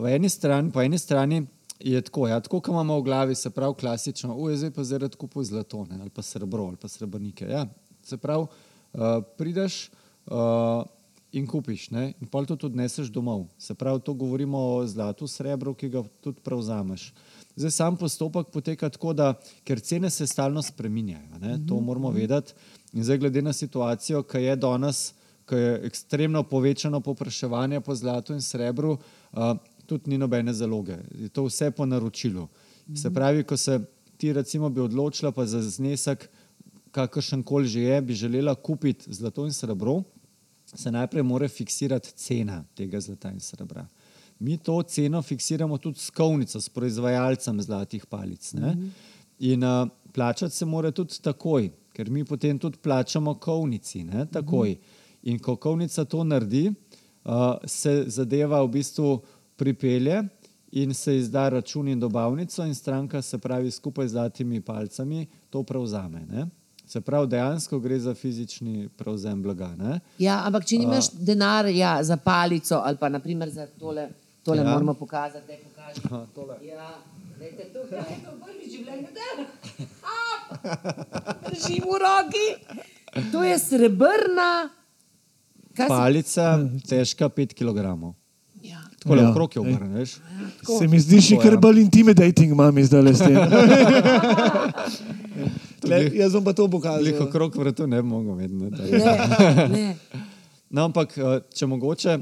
Eni 0.09 0.29
strani, 0.29 0.73
po 0.73 0.83
eni 0.83 0.99
strani 0.99 1.47
je 1.81 2.01
tako, 2.01 2.29
ja, 2.29 2.41
tako 2.41 2.61
kot 2.61 2.73
imamo 2.73 2.99
v 3.01 3.03
glavi, 3.03 3.35
se 3.35 3.51
pravi 3.51 3.75
klasično, 3.81 4.37
zdaj 4.57 4.71
pa 4.71 4.85
zaradi 4.85 5.17
kupu 5.17 5.45
zlato 5.45 5.85
ne, 5.91 5.99
ali 6.01 6.11
pa 6.11 6.23
srebro 6.23 6.65
ali 6.65 6.77
pa 6.77 6.89
srebrnike. 6.89 7.45
Ja, 7.49 7.67
se 8.03 8.17
pravi, 8.17 8.47
uh, 8.93 9.01
prideš 9.39 9.91
uh, 10.27 10.85
in 11.33 11.47
kupiš 11.47 11.91
ne, 11.91 12.13
in 12.21 12.29
pol 12.29 12.47
to 12.47 12.57
tudi 12.57 12.77
neseš 12.77 13.09
domov. 13.13 13.47
Se 13.59 13.75
pravi, 13.75 14.01
to 14.05 14.15
govorimo 14.15 14.59
o 14.59 14.87
zlatu, 14.87 15.29
srebru, 15.29 15.75
ki 15.75 15.89
ga 15.89 16.03
tudi 16.21 16.41
prevzameš. 16.45 17.13
Zdaj 17.57 17.71
sam 17.71 17.97
postopek 17.97 18.51
poteka 18.53 18.89
tako, 18.89 19.13
da 19.13 19.33
ker 19.65 19.81
cene 19.81 20.11
se 20.11 20.27
stalno 20.27 20.63
spreminjajo, 20.63 21.41
ne, 21.41 21.59
to 21.69 21.81
moramo 21.81 22.11
vedeti. 22.11 22.55
In 22.93 23.05
zdaj 23.05 23.19
glede 23.19 23.43
na 23.43 23.53
situacijo, 23.53 24.23
ki 24.23 24.43
je 24.43 24.57
danes, 24.57 25.13
ko 25.47 25.57
je 25.57 25.81
ekstremno 25.87 26.43
povečano 26.43 27.01
popraševanje 27.01 27.81
po 27.81 27.95
zlatu 27.95 28.35
in 28.35 28.43
srebru, 28.43 28.99
uh, 29.33 29.55
tudi 29.91 30.13
ni 30.13 30.19
nobene 30.19 30.55
zaloge. 30.55 30.99
Je 31.19 31.29
to 31.29 31.49
vse 31.49 31.71
po 31.75 31.87
naročilu. 31.87 32.47
Se 32.95 33.11
pravi, 33.11 33.43
ko 33.47 33.57
se 33.57 33.81
ti 34.17 34.33
recimo 34.33 34.69
bi 34.71 34.81
odločila 34.81 35.33
pa 35.33 35.47
za 35.47 35.63
znesek, 35.63 36.29
kakršen 36.91 37.43
koli 37.43 37.69
že 37.69 37.81
je, 37.81 38.01
bi 38.03 38.15
želela 38.15 38.55
kupiti 38.55 39.13
zlato 39.15 39.47
in 39.47 39.53
srebro, 39.53 40.03
se 40.67 40.91
najprej 40.91 41.23
mora 41.23 41.49
fiksirati 41.49 42.13
cena 42.17 42.65
tega 42.75 43.01
zlata 43.01 43.31
in 43.33 43.41
srebra. 43.41 43.87
Mi 44.39 44.59
to 44.59 44.83
ceno 44.83 45.23
fiksiramo 45.23 45.79
tudi 45.79 45.99
s 45.99 46.11
kovnico, 46.11 46.61
s 46.61 46.69
proizvajalcem 46.69 47.63
zlatih 47.63 48.07
palic. 48.07 48.53
Ne? 48.53 48.77
In 49.39 49.65
uh, 49.65 49.89
plačati 50.13 50.55
se 50.55 50.65
mora 50.65 50.91
tudi 50.91 51.19
takoj, 51.23 51.71
ker 51.93 52.11
mi 52.11 52.25
potem 52.25 52.59
tudi 52.59 52.79
plačamo 52.79 53.35
kovnici. 53.35 54.05
Ne? 54.05 54.27
Takoj. 54.27 54.77
In 55.23 55.39
ko 55.39 55.57
kovnica 55.57 56.05
to 56.05 56.25
naredi, 56.25 56.71
uh, 56.71 57.57
se 57.65 58.05
zadeva 58.07 58.63
v 58.65 58.73
bistvu 58.79 59.21
pripelje 59.61 60.23
in 60.73 60.95
se 60.95 61.17
izda 61.17 61.49
račun 61.49 61.89
in 61.89 62.01
dobavnico, 62.01 62.65
in 62.65 62.75
stranka 62.75 63.23
se 63.23 63.39
pravi 63.39 63.71
skupaj 63.71 64.09
z 64.09 64.11
zlatimi 64.11 64.61
palcami 64.61 65.27
to 65.51 65.63
prevzame. 65.63 66.21
Ne? 66.31 66.47
Se 66.87 67.01
pravi, 67.01 67.29
dejansko 67.29 67.79
gre 67.79 67.99
za 67.99 68.15
fizični 68.15 68.89
prevzem 68.97 69.43
blaga. 69.43 69.75
Ne? 69.79 70.01
Ja, 70.19 70.41
ampak 70.47 70.65
če 70.67 70.79
nimaš 70.79 71.11
denarja 71.13 71.99
za 72.03 72.17
palico 72.17 72.81
ali 72.85 72.97
pa 72.97 73.09
naprimer 73.09 73.51
za 73.51 73.67
tole, 73.67 74.09
tole 74.43 74.59
Ja. 74.59 74.65
ja. 74.65 74.71
moramo 74.73 74.95
pokazati, 74.95 75.47
da 75.47 75.53
je 75.53 75.61
pokažemo. 75.69 76.27
Tole. 76.35 76.57
Ja, 76.67 76.95
dajte 77.39 77.69
tukaj, 77.75 77.99
je 77.99 78.19
to 78.25 78.33
prvi 78.47 78.71
življenju, 78.77 79.09
da 79.15 79.21
držim 81.51 81.85
v 81.85 81.99
roki. 82.07 82.47
To 83.33 83.45
je 83.45 83.59
srebrna. 83.59 84.71
Kaj 85.77 85.89
Palica, 85.89 86.59
težka 86.89 87.29
5 87.29 87.55
kg. 87.55 87.87
Ja. 89.01 89.03
Tako 89.03 89.15
Ja, 89.15 89.21
je 89.23 89.29
okrog 89.29 89.57
je 89.57 89.63
ej. 89.63 89.67
obrneš. 89.67 90.11
Se 90.79 90.89
mi 90.89 91.01
zdi 91.01 91.21
Tako, 91.21 91.43
kar 91.43 91.53
ja. 91.53 91.59
bolj 91.59 91.81
intimidating, 91.81 92.55
mami, 92.55 92.85
zdaj 92.85 93.03
le 93.03 93.15
s 93.15 93.19
tem. 93.19 93.33
Glih- 95.81 96.15
jaz 96.15 96.33
bom 96.33 96.45
pa 96.45 96.53
to 96.53 96.69
pokazal. 96.69 97.23
okrog 97.23 97.57
vratu 97.57 97.87
ne 97.87 98.03
bi 98.03 98.09
mogel 98.09 98.35
vedno. 98.35 98.69
Ne, 98.69 99.69
ne. 99.69 99.97
No, 100.71 100.85
ampak 100.85 101.19
eh, 101.19 101.41
če 101.51 101.67
mogoče 101.67 102.11
eh, 102.11 102.21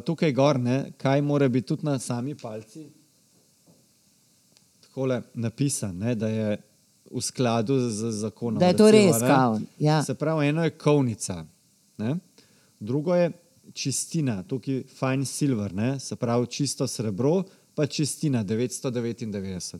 tukaj 0.00 0.32
gor, 0.32 0.58
ne, 0.58 0.92
kaj 0.96 1.20
mora 1.20 1.48
biti 1.48 1.66
tudi 1.66 1.84
na 1.84 1.98
sami 1.98 2.34
palci, 2.34 2.86
takole 4.80 5.22
napisan, 5.34 5.98
ne, 5.98 6.14
da 6.14 6.28
je 6.28 6.56
v 7.10 7.20
skladu 7.20 7.90
z, 7.90 8.10
zakonom. 8.10 8.58
Da 8.58 8.66
je 8.66 8.76
to 8.76 8.90
recimo, 8.90 9.12
res, 9.12 9.20
kao, 9.20 9.60
ja. 9.78 10.02
Se 10.02 10.14
pravi, 10.14 10.48
eno 10.48 10.64
je 10.64 10.70
kovnica, 10.70 11.44
ne, 11.98 12.16
drugo 12.80 13.14
je 13.14 13.30
čistina, 13.74 14.42
tukaj 14.42 14.82
fine 14.90 15.26
silver, 15.26 15.74
ne, 15.74 15.98
se 16.00 16.16
pravi 16.16 16.46
čisto 16.46 16.86
srebro, 16.86 17.42
pa 17.74 17.86
čistina 17.86 18.44
999. 18.44 19.78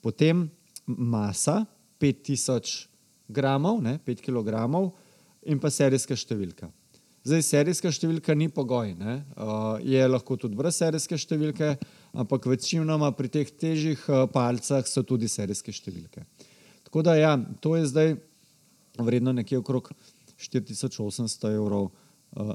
Potem 0.00 0.50
masa 0.86 1.64
5000 2.00 2.86
gramov, 3.28 3.82
ne, 3.82 3.98
5 4.06 4.24
kg 4.24 4.90
in 5.44 5.60
pa 5.60 5.70
serijska 5.70 6.16
številka. 6.16 6.70
Zdaj, 7.24 7.40
serijska 7.40 7.88
številka 7.88 8.34
ni 8.36 8.50
pogoj, 8.52 8.90
uh, 9.00 9.78
je 9.80 10.08
lahko 10.08 10.36
tudi 10.36 10.56
brez 10.58 10.76
serijske 10.76 11.16
številke, 11.16 11.70
ampak 12.12 12.44
večinoma 12.52 13.08
pri 13.16 13.30
teh 13.32 13.48
težjih 13.48 14.02
uh, 14.10 14.26
palcah 14.28 14.84
so 14.84 15.02
tudi 15.08 15.28
serijske 15.32 15.72
številke. 15.72 16.26
Tako 16.84 17.04
da, 17.06 17.16
ja, 17.16 17.32
to 17.64 17.78
je 17.78 17.88
zdaj 17.88 18.12
vredno 19.00 19.32
nekje 19.32 19.62
okrog 19.62 19.88
4800 20.36 21.54
evrov 21.56 21.88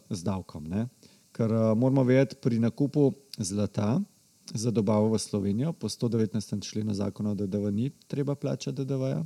z 0.09 0.19
davkom. 0.21 0.63
Ne? 0.65 0.87
Ker 1.31 1.47
uh, 1.47 1.73
moramo 1.73 2.03
vedeti, 2.03 2.35
pri 2.35 2.59
nakupu 2.59 3.09
zlata 3.37 4.01
za 4.49 4.71
dobavo 4.71 5.09
v 5.09 5.17
Slovenijo 5.17 5.73
po 5.73 5.87
119. 5.87 6.33
členu 6.61 6.93
zakona 6.93 7.31
o 7.31 7.35
DDV 7.35 7.69
ni 7.69 7.89
treba 8.07 8.35
plačati 8.35 8.75
DDV-ja. 8.77 9.21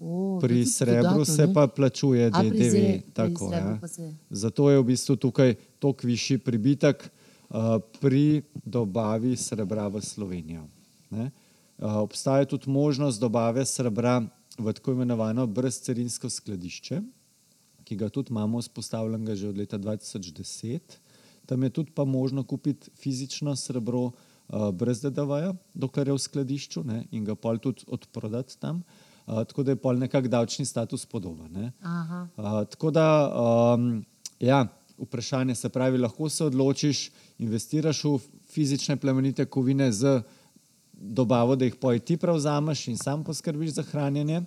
O, 0.00 0.38
Pri 0.40 0.64
srebru 0.64 1.02
dodatno, 1.02 1.24
se 1.26 1.46
ne? 1.46 1.52
pa 1.52 1.66
plačuje 1.66 2.26
A, 2.26 2.42
DDV. 2.42 2.58
zre- 2.60 3.02
tako, 3.12 3.52
ja. 3.52 3.78
se- 3.88 4.14
Zato 4.30 4.70
je 4.70 4.78
v 4.78 4.84
bistvu 4.84 5.16
tukaj 5.16 5.50
toliko 5.78 6.06
višji 6.06 6.38
pribitek 6.38 7.02
uh, 7.48 7.56
pri 8.00 8.42
dobavi 8.56 9.36
srebra 9.36 9.86
v 9.86 10.00
Slovenijo. 10.00 10.66
Ne? 11.10 11.30
Uh, 11.78 11.96
obstaja 11.98 12.44
tudi 12.44 12.66
možnost 12.66 13.20
dobave 13.20 13.62
srebra 13.62 14.22
v 14.58 14.72
tako 14.72 14.92
imenovano 14.92 15.46
brezcarinsko 15.46 16.26
skladišče, 16.28 17.02
ki 17.84 17.96
ga 17.96 18.08
tudi 18.08 18.30
imamo 18.30 18.60
vzpostavljenega 18.60 19.34
že 19.34 19.48
od 19.48 19.58
leta 19.58 19.78
2010. 19.78 20.80
Tam 21.46 21.62
je 21.62 21.70
tudi 21.70 21.90
pa 21.94 22.04
možno 22.04 22.44
kupiti 22.44 22.90
fizično 22.96 23.56
srebro 23.56 24.02
uh, 24.02 24.70
brez 24.72 25.02
DDV-ja, 25.02 25.54
dokler 25.74 26.08
je 26.08 26.14
v 26.14 26.18
skladišču 26.18 26.84
ne, 26.84 27.04
in 27.10 27.24
ga 27.24 27.34
pol 27.34 27.58
tudi 27.58 27.84
odprodati 27.86 28.58
tam. 28.60 28.82
Uh, 29.26 29.42
tako 29.46 29.62
da 29.62 29.74
je 29.74 29.80
pol 29.82 29.98
nekak 29.98 30.28
davčni 30.28 30.66
status 30.66 31.06
podoben. 31.06 31.72
Uh, 31.82 32.62
tako 32.70 32.90
da, 32.90 33.06
um, 33.74 34.04
ja, 34.40 34.66
vprašanje 34.98 35.54
se 35.54 35.68
pravi, 35.68 35.98
lahko 35.98 36.28
se 36.28 36.44
odločiš, 36.44 37.10
investiraš 37.38 38.04
v 38.04 38.18
fizične 38.52 38.96
plemenite 38.96 39.44
kovine 39.44 39.92
z 39.92 40.22
dobavo, 40.92 41.56
da 41.56 41.64
jih 41.64 41.76
poj 41.76 41.98
ti 41.98 42.16
prevzameš 42.16 42.86
in 42.88 42.98
sam 42.98 43.24
poskrbiš 43.24 43.70
za 43.70 43.82
hranjenje. 43.82 44.42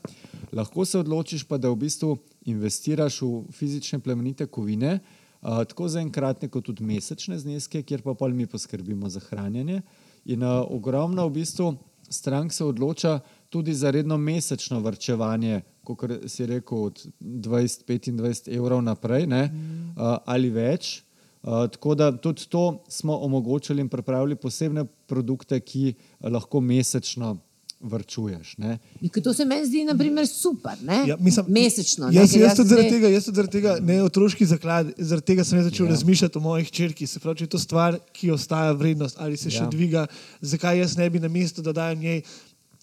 Lahko 0.54 0.86
se 0.86 1.00
odločiš 1.00 1.44
pa, 1.44 1.58
da 1.58 1.70
v 1.70 1.76
bistvu 1.76 2.18
investiraš 2.46 3.22
v 3.22 3.44
fizične 3.52 4.00
plemenite 4.00 4.46
kovine, 4.46 5.00
uh, 5.42 5.64
tako 5.68 5.88
za 5.88 6.02
enkratne, 6.02 6.50
kot 6.50 6.66
tudi 6.66 6.86
mesečne 6.86 7.40
zneske, 7.40 7.84
kjer 7.84 8.02
pa 8.06 8.14
pol 8.14 8.34
mi 8.34 8.48
poskrbimo 8.48 9.10
za 9.10 9.20
hranjenje. 9.20 9.82
In 10.26 10.44
uh, 10.44 10.62
ogromno 10.70 11.28
v 11.28 11.40
bistvu 11.40 11.76
strank 12.10 12.54
se 12.54 12.66
odloča 12.66 13.20
tudi 13.50 13.74
za 13.74 13.92
redno 13.92 14.18
mesečno 14.18 14.80
vrčevanje, 14.80 15.62
kot 15.84 16.06
si 16.28 16.46
rekel, 16.46 16.90
od 16.90 17.02
20-25 17.22 18.52
evrov 18.58 18.82
naprej 18.84 19.28
ne, 19.28 19.44
uh, 19.46 20.18
ali 20.26 20.50
več. 20.50 21.02
Uh, 21.46 21.68
tako 21.70 21.96
da 21.96 22.10
tudi 22.12 22.48
to 22.50 22.84
smo 22.90 23.18
omogočili 23.18 23.82
in 23.82 23.90
pripravili 23.90 24.36
posebne 24.36 24.86
produkte, 25.08 25.60
ki 25.60 25.94
lahko 26.22 26.62
mesečno 26.62 27.38
vrčuješ. 27.80 28.58
Ne. 28.58 28.78
To 29.24 29.34
se 29.34 29.46
meni 29.46 29.66
zdi 29.66 29.84
naprimer, 29.84 30.28
super, 30.28 30.78
ja, 31.08 31.18
mislim, 31.20 31.46
mesečno. 31.50 32.10
Jaz, 32.12 32.34
jaz, 32.36 32.42
jaz 32.42 32.58
tudi 32.58 32.70
zaradi 32.70 32.90
tega, 32.90 33.10
jaz 33.10 33.26
tudi 33.26 33.36
zaradi 33.36 33.52
tega, 33.52 33.76
ne 33.82 34.00
otroški 34.04 34.46
zaklad, 34.46 34.92
zaradi 34.98 35.26
tega 35.26 35.44
sem 35.44 35.64
začel 35.64 35.86
ja. 35.86 35.92
razmišljati 35.92 36.38
o 36.38 36.42
mojih 36.42 36.72
črkih. 36.72 37.10
Se 37.10 37.20
pravi, 37.20 37.42
če 37.42 37.48
je 37.50 37.54
to 37.56 37.62
stvar, 37.62 38.00
ki 38.14 38.32
ostaja 38.32 38.72
vrednost 38.72 39.20
ali 39.20 39.38
se 39.38 39.50
ja. 39.50 39.60
še 39.60 39.70
dviga, 39.72 40.08
zakaj 40.42 40.80
jaz 40.82 40.98
ne 40.98 41.10
bi 41.10 41.22
na 41.22 41.32
mesto, 41.32 41.62
da 41.62 41.76
dajem 41.76 42.00
njej 42.00 42.22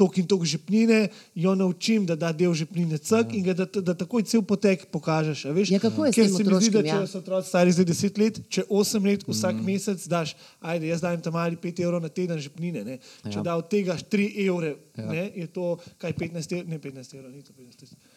tok 0.02 0.18
in 0.18 0.26
tok 0.26 0.44
žepnine, 0.48 1.06
jo 1.38 1.54
naučim, 1.54 2.06
da 2.06 2.16
da 2.18 2.32
del 2.36 2.54
žepnine 2.58 2.98
cek 2.98 3.32
ja. 3.32 3.38
in 3.38 3.44
ga, 3.46 3.54
da, 3.62 3.66
da 3.90 3.94
takoj 3.98 4.24
cel 4.28 4.42
potek 4.46 4.86
pokažeš. 4.92 5.44
Ja, 5.70 5.78
kako 5.82 6.06
je 6.08 6.14
Ker 6.16 6.30
se 6.30 6.44
mi 6.44 6.58
zdi, 6.58 6.70
da 6.74 6.82
ja. 6.86 7.00
če 7.00 7.10
so 7.12 7.22
otroci 7.22 7.52
stari 7.52 7.74
zdaj 7.74 7.88
10 7.92 8.22
let, 8.22 8.40
če 8.52 8.66
8 8.68 9.10
let 9.10 9.26
vsak 9.28 9.58
mm. 9.58 9.68
mesec 9.70 10.06
daš, 10.10 10.34
ajde, 10.60 10.90
jaz 10.90 11.04
dajem 11.04 11.22
tam 11.22 11.38
ali 11.38 11.60
5 11.60 11.84
evrov 11.86 12.02
na 12.02 12.10
teden 12.10 12.40
žepnine. 12.42 12.84
Ne? 12.86 12.98
Če 13.28 13.38
ja. 13.38 13.46
da 13.46 13.56
od 13.60 13.70
tega 13.70 13.96
3 13.96 14.28
evre, 14.46 14.74
ja. 14.98 15.06
ne, 15.06 15.28
je 15.44 15.46
to 15.54 15.76
kaj 16.02 16.16
15 16.18 16.58
evrov, 16.58 16.74
ne 16.74 16.82
15 16.82 17.16
evrov, 17.18 17.30
ni 17.30 17.46
to 17.46 17.54
15 17.54 17.86
evrov. 17.86 18.11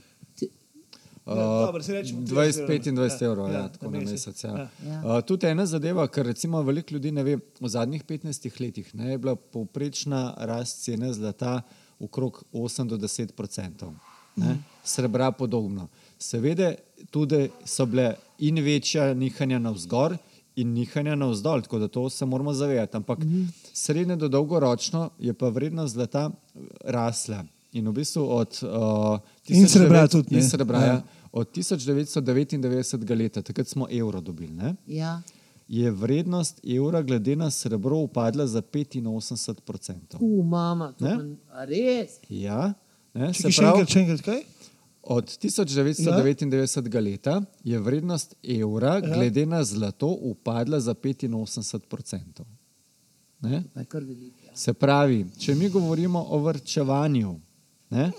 Uh, 1.25 1.33
20-25 1.33 3.23
evrov, 3.25 3.47
ja, 3.49 3.59
ja, 3.59 3.69
tako 3.73 3.89
na 3.89 3.99
mesec. 3.99 4.43
Ja. 4.43 4.51
Ja. 4.57 4.67
Ja. 4.85 4.99
Uh, 5.01 5.21
tudi 5.25 5.47
ena 5.49 5.65
zadeva, 5.65 6.05
kar 6.07 6.25
recimo 6.25 6.61
veliko 6.61 6.93
ljudi 6.93 7.11
ne 7.11 7.23
ve, 7.23 7.39
v 7.59 7.69
zadnjih 7.69 8.03
15 8.05 8.61
letih 8.61 8.91
ne, 8.95 9.11
je 9.11 9.17
bila 9.17 9.33
povprečna 9.35 10.35
rast 10.37 10.83
cene 10.83 11.09
zlata 11.13 11.61
okrog 11.99 12.43
8 12.53 12.87
do 12.87 12.97
10 12.97 13.33
odstotkov, 13.37 13.93
mm. 14.37 14.59
srebra 14.83 15.31
podobno. 15.31 15.87
Seveda, 16.19 16.75
tudi 17.11 17.49
so 17.65 17.85
bile 17.85 18.13
in 18.39 18.61
večja 18.63 19.13
nihanja 19.13 19.59
navzgor. 19.59 20.17
In 20.55 20.69
nihanja 20.71 21.17
navzdol, 21.19 21.61
tako 21.61 21.79
da 21.79 21.87
to 21.87 22.09
se 22.09 22.25
moramo 22.25 22.53
zavedati. 22.53 22.97
Ampak 22.97 23.19
mm. 23.19 23.47
srednje 23.73 24.15
do 24.15 24.27
dolgoročno 24.27 25.09
je 25.19 25.33
pa 25.33 25.49
vrednost 25.49 25.93
zlata 25.93 26.29
rasla. 26.83 27.43
In 27.73 27.87
v 27.87 27.91
bistvu 27.91 28.23
od, 28.31 28.59
uh, 28.63 29.19
in 29.47 29.67
srebra 29.67 30.07
tudi. 30.07 30.35
In 30.35 30.43
srebra, 30.49 30.79
ja. 30.79 30.93
Ja, 30.93 31.03
od 31.31 31.47
1999. 31.55 33.17
leta, 33.17 33.41
takrat 33.41 33.67
smo 33.67 33.87
evro 33.91 34.21
dobili, 34.21 34.73
ja. 34.87 35.21
je 35.67 35.91
vrednost 35.91 36.61
evra 36.63 37.01
glede 37.01 37.35
na 37.35 37.51
srebro 37.51 37.97
upadla 37.97 38.47
za 38.47 38.61
85%. 38.61 40.15
Uf, 40.19 40.45
mama, 40.45 40.93
to 40.99 41.07
je 41.07 41.35
res. 41.67 42.19
Ja, 42.29 42.73
ne, 43.13 43.33
če 43.33 43.51
še 43.51 43.63
enkrat, 43.63 43.89
če 43.89 43.99
enkrat 43.99 44.21
kaj? 44.25 44.41
Od 45.05 45.37
1999. 45.43 46.95
Ja. 46.95 47.01
leta 47.01 47.41
je 47.63 47.79
vrednost 47.79 48.35
evra 48.41 48.95
ja. 48.95 49.01
glede 49.01 49.45
na 49.45 49.63
zlato 49.63 50.07
upadla 50.07 50.79
za 50.79 50.93
85%. 50.93 52.45
Ja. 53.45 53.63
Se 54.53 54.73
pravi, 54.73 55.25
če 55.37 55.55
mi 55.55 55.69
govorimo 55.69 56.25
o 56.29 56.39
vrčevanju, 56.39 57.35
ne, 57.89 58.11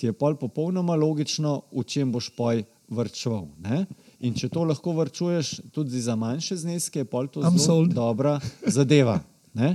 ti 0.00 0.08
je 0.08 0.16
pol 0.16 0.38
popolnoma 0.40 0.96
logično, 0.96 1.58
v 1.76 1.84
čem 1.84 2.12
boš 2.12 2.30
poj 2.32 2.62
vrčeval. 2.88 3.50
Ne? 3.60 3.84
In 4.24 4.32
če 4.36 4.48
to 4.48 4.64
lahko 4.64 4.94
vrčuješ 4.96 5.58
tudi 5.74 6.00
za 6.00 6.16
manjše 6.16 6.56
zneske, 6.64 7.04
je 7.04 7.08
pol 7.08 7.28
to 7.28 7.44
zelo 7.44 7.84
dobra 7.84 8.38
zadeva. 8.64 9.20
Ne? 9.52 9.74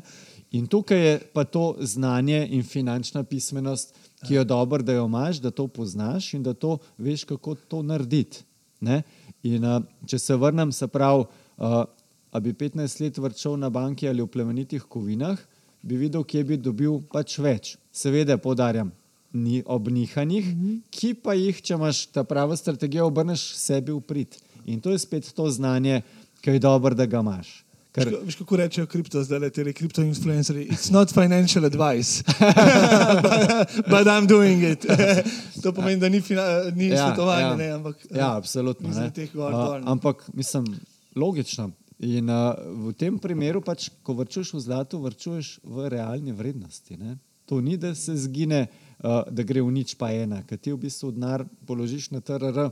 In 0.58 0.66
tukaj 0.72 1.02
je 1.02 1.14
pa 1.34 1.44
to 1.46 1.76
znanje 1.84 2.42
in 2.58 2.64
finančna 2.64 3.24
pismenost, 3.24 3.94
ki 4.26 4.40
je 4.40 4.46
dobro, 4.50 4.82
da 4.82 4.96
jo 4.98 5.06
imaš, 5.06 5.44
da 5.44 5.52
to 5.52 5.68
poznaš 5.68 6.34
in 6.34 6.44
da 6.44 6.54
to 6.54 6.78
veš, 6.98 7.28
kako 7.30 7.56
to 7.56 7.84
narediti. 7.86 8.42
Ne? 8.82 9.04
In 9.46 9.66
uh, 9.66 9.82
če 10.10 10.20
se 10.20 10.36
vrnem, 10.36 10.72
se 10.74 10.88
pravi, 10.88 11.28
uh, 11.58 11.84
a 12.32 12.40
bi 12.42 12.54
15 12.54 13.02
let 13.04 13.18
vrčal 13.22 13.60
na 13.62 13.70
banki 13.70 14.10
ali 14.10 14.24
v 14.24 14.32
plemenitih 14.32 14.90
kovinah, 14.90 15.38
bi 15.86 16.00
videl, 16.02 16.24
kje 16.26 16.44
bi 16.44 16.58
dobil 16.58 16.98
pač 17.12 17.38
več. 17.40 17.76
Seveda, 17.94 18.40
podarjam, 18.42 18.90
ni 19.36 19.64
ob 19.66 19.90
nihanjih, 19.92 20.46
mm 20.46 20.62
-hmm. 20.62 20.82
ki 20.90 21.14
pa 21.14 21.34
jih, 21.34 21.62
če 21.62 21.74
imaš 21.74 22.06
ta 22.06 22.24
pravo 22.24 22.56
strategijo, 22.56 23.06
obrneš 23.06 23.54
sebi 23.56 23.92
v 23.92 24.02
prid. 24.02 24.38
In 24.66 24.82
to 24.82 24.92
je 24.92 25.00
spet 25.00 25.34
to 25.34 25.50
znanje, 25.52 26.02
ki 26.42 26.50
je 26.50 26.60
dobro, 26.60 26.96
da 26.96 27.06
ga 27.06 27.20
imaš. 27.20 27.66
Ker... 27.96 28.12
Veš, 28.26 28.36
kako 28.36 28.58
rečejo 28.60 28.88
kripto, 28.92 29.22
zdaj 29.24 29.40
le 29.40 29.50
te 29.56 29.74
kriptoinfluencerji. 29.74 30.66
It's 30.68 30.92
not 30.92 31.14
financial 31.14 31.66
advice, 31.66 32.24
but 33.92 34.08
I'm 34.12 34.28
doing 34.28 34.64
it. 34.64 34.84
to 35.64 35.72
pomeni, 35.72 36.00
da 36.02 36.10
ni, 36.10 36.20
ni 36.76 36.90
ja, 36.90 37.08
svetovanje. 37.08 37.46
Ja, 37.46 37.56
ne, 37.56 37.70
ampak, 37.72 37.96
ja 38.12 38.36
absolutno. 38.36 38.90
Uh, 38.90 39.80
ampak 39.86 40.28
mislim, 40.34 40.66
logično. 41.16 41.72
In 42.04 42.30
uh, 42.30 42.60
v 42.90 42.92
tem 43.00 43.16
primeru, 43.20 43.64
pač, 43.64 43.88
ko 44.04 44.18
vrčuješ 44.20 44.58
v 44.58 44.60
zlato, 44.60 45.00
vrčuješ 45.00 45.60
v 45.64 45.88
realni 45.88 46.36
vrednosti. 46.36 47.00
Ne? 47.00 47.16
To 47.48 47.62
ni, 47.64 47.78
da 47.80 47.96
se 47.96 48.18
zgine, 48.20 48.66
da 49.06 49.44
gre 49.44 49.62
v 49.62 49.72
nič 49.72 49.96
pa 50.00 50.12
ena, 50.12 50.42
ker 50.48 50.58
ti 50.58 50.74
v 50.74 50.82
bistvu 50.88 51.12
denar 51.16 51.46
položiš 51.68 52.12
na 52.16 52.22
TRR. 52.26 52.72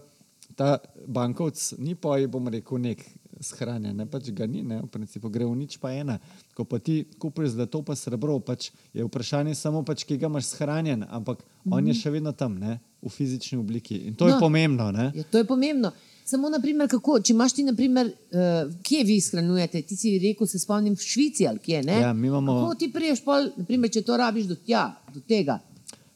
Ta 0.57 0.77
bankovc 1.07 1.57
ni 1.81 1.95
pa, 1.97 2.17
bom 2.29 2.49
rekel, 2.51 2.81
nek 2.81 3.01
shranjen, 3.43 3.95
ne 3.97 4.05
pač 4.09 4.29
ga 4.35 4.47
ni, 4.49 4.63
ne, 4.65 4.79
v 4.83 4.89
principu 4.91 5.29
gre 5.33 5.45
v 5.45 5.55
nič 5.57 5.77
pa 5.81 5.91
ena. 5.93 6.17
Ko 6.57 6.65
pa 6.65 6.79
ti 6.79 7.03
kupiš 7.19 7.55
zlato 7.55 7.83
pa 7.85 7.95
srebro, 7.97 8.39
pač 8.39 8.71
je 8.95 9.05
vprašanje 9.05 9.55
samo, 9.57 9.83
pač, 9.85 10.05
ki 10.07 10.17
ga 10.21 10.29
imaš 10.31 10.53
shranjen, 10.53 11.05
ampak 11.09 11.39
mm 11.39 11.43
-hmm. 11.43 11.75
on 11.77 11.87
je 11.87 11.93
mhm. 11.93 12.01
še 12.01 12.09
vedno 12.09 12.31
tam, 12.31 12.57
ne, 12.59 12.79
v 13.01 13.09
fizični 13.09 13.57
obliki. 13.57 13.95
In 14.07 14.15
to 14.15 14.25
no, 14.25 14.33
je 14.33 14.39
pomembno. 14.39 14.91
Ja, 14.91 15.23
to 15.31 15.37
je 15.37 15.45
pomembno. 15.45 15.91
Samo, 16.25 16.49
naprimer, 16.49 16.87
kako, 16.87 17.19
če 17.19 17.33
imaš 17.33 17.53
ti, 17.53 17.63
naprimer, 17.63 18.07
uh, 18.07 18.71
kje 18.83 19.03
vi 19.03 19.21
shranjujete, 19.21 19.81
ti 19.81 19.95
si 19.95 20.19
rekel, 20.19 20.47
se 20.47 20.59
spomnim 20.59 20.95
v 20.95 21.03
Švici 21.03 21.47
ali 21.47 21.59
kje. 21.59 21.83
Ja, 21.83 22.11
imamo... 22.11 22.53
Kako 22.61 22.75
ti 22.75 22.91
priješ, 22.93 23.23
pol, 23.25 23.49
naprimer, 23.57 23.91
če 23.91 24.01
to 24.01 24.17
rabiš 24.17 24.45
do, 24.45 24.55
tja, 24.55 24.95
do 25.13 25.19
tega? 25.19 25.59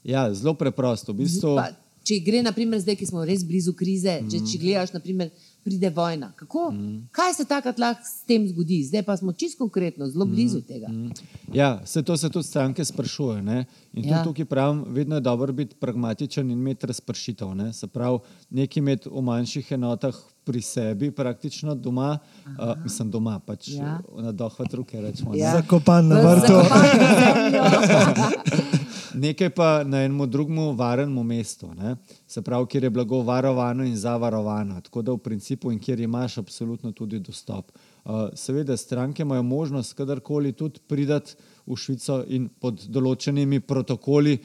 Ja, 0.08 0.34
zelo 0.34 0.56
preprosto. 0.56 1.12
V 1.12 1.28
bistvu... 1.28 1.58
pa, 1.60 1.74
če 2.08 2.22
gre, 2.24 2.40
naprimer, 2.46 2.80
zdaj, 2.80 2.96
ki 2.96 3.10
smo 3.10 3.26
res 3.28 3.44
blizu 3.44 3.74
krize, 3.76 4.22
mm. 4.22 4.32
če, 4.32 4.40
če 4.48 4.60
gledaš, 4.62 4.94
naprimer, 4.96 5.32
pride 5.68 5.90
vojna. 5.92 6.32
Kako, 6.40 6.72
mm. 6.72 7.08
Kaj 7.12 7.34
se 7.34 7.46
takrat 7.46 7.80
lahko 7.80 8.08
s 8.08 8.24
tem 8.28 8.46
zgodi? 8.48 8.80
Zdaj 8.88 9.04
pa 9.04 9.18
smo 9.20 9.34
čisto 9.36 9.60
konkretno, 9.66 10.08
zelo 10.08 10.26
blizu 10.30 10.62
mm. 10.62 10.68
tega. 10.70 10.88
Mm. 10.88 11.12
Ja, 11.54 11.82
se 11.86 12.04
to 12.08 12.18
se 12.18 12.30
tudi 12.32 12.48
stranke 12.48 12.86
sprašujejo. 12.88 13.44
In 13.44 14.08
ja. 14.08 14.24
tukaj 14.24 14.46
pravim, 14.48 14.86
vedno 14.96 15.20
je 15.20 15.26
dobro 15.28 15.54
biti 15.54 15.76
pragmatičen 15.76 16.52
in 16.52 16.58
imeti 16.58 16.88
razpršitev. 16.88 17.52
Ne? 17.56 17.74
Se 17.74 17.88
pravi, 17.88 18.20
nekaj 18.50 18.80
imeti 18.80 19.10
v 19.12 19.22
manjših 19.22 19.72
enotah 19.76 20.16
pri 20.48 20.62
sebi, 20.64 21.12
praktično 21.12 21.76
doma, 21.76 22.18
uh, 22.46 22.84
mislim 22.84 23.12
doma, 23.12 23.40
pač 23.44 23.68
ja. 23.76 24.00
na 24.16 24.32
dohvat 24.32 24.74
ruke. 24.74 25.02
Rečemo, 25.02 25.36
ja. 25.36 25.52
Zakopan 25.60 26.08
na 26.08 26.22
vrtu. 26.24 26.56
Nekaj 29.18 29.50
pa 29.50 29.68
na 29.84 30.04
enem 30.06 30.22
drugem 30.30 30.60
varnem 30.78 31.16
mestu, 31.26 31.72
ne? 31.74 31.96
se 32.28 32.42
pravi, 32.42 32.68
kjer 32.70 32.84
je 32.84 32.90
blago 32.90 33.22
varovano 33.26 33.86
in 33.86 33.96
zavarovano, 33.98 34.82
tako 34.82 35.02
da 35.02 35.16
v 35.16 35.24
principu 35.24 35.72
in 35.72 35.80
kjer 35.80 36.00
imaš 36.00 36.38
absolutno 36.38 36.92
tudi 36.92 37.20
dostop. 37.20 37.72
Uh, 38.06 38.30
seveda, 38.36 38.78
stranke 38.78 39.24
imajo 39.24 39.44
možnost 39.44 39.94
kadarkoli 39.94 40.54
tudi 40.54 40.80
pridati 40.88 41.34
v 41.66 41.76
Švico 41.76 42.22
in 42.28 42.48
pod 42.50 42.86
določenimi 42.88 43.60
protokoli 43.60 44.38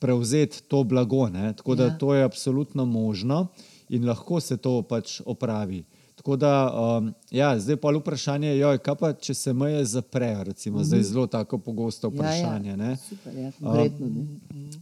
prevzeti 0.00 0.62
to 0.68 0.84
blago, 0.84 1.28
ne? 1.28 1.52
tako 1.56 1.74
da 1.74 1.90
ja. 1.90 1.98
to 1.98 2.14
je 2.14 2.24
absolutno 2.24 2.84
možno 2.86 3.46
in 3.88 4.06
lahko 4.08 4.40
se 4.40 4.56
to 4.56 4.82
pač 4.82 5.20
opravi. 5.26 5.84
Tako 6.20 6.36
da, 6.36 6.72
um, 6.98 7.14
ja, 7.30 7.60
zdaj 7.60 7.76
pa 7.76 7.90
je 7.90 7.98
vprašanje, 7.98 8.56
joj, 8.56 8.78
kaj 8.84 8.94
pa 9.00 9.08
če 9.12 9.34
se 9.34 9.52
meje 9.56 9.84
zaprejo, 9.84 10.42
recimo, 10.44 10.76
mm 10.76 10.80
-hmm. 10.80 10.84
zdaj 10.84 11.02
zelo 11.02 11.26
tako 11.26 11.58
pogosto 11.58 12.08
vprašanje. 12.08 12.70
Ja, 12.70 12.76
ja. 12.76 12.96
Super, 12.96 13.36
ja. 13.36 13.52
Vredno, 13.60 14.06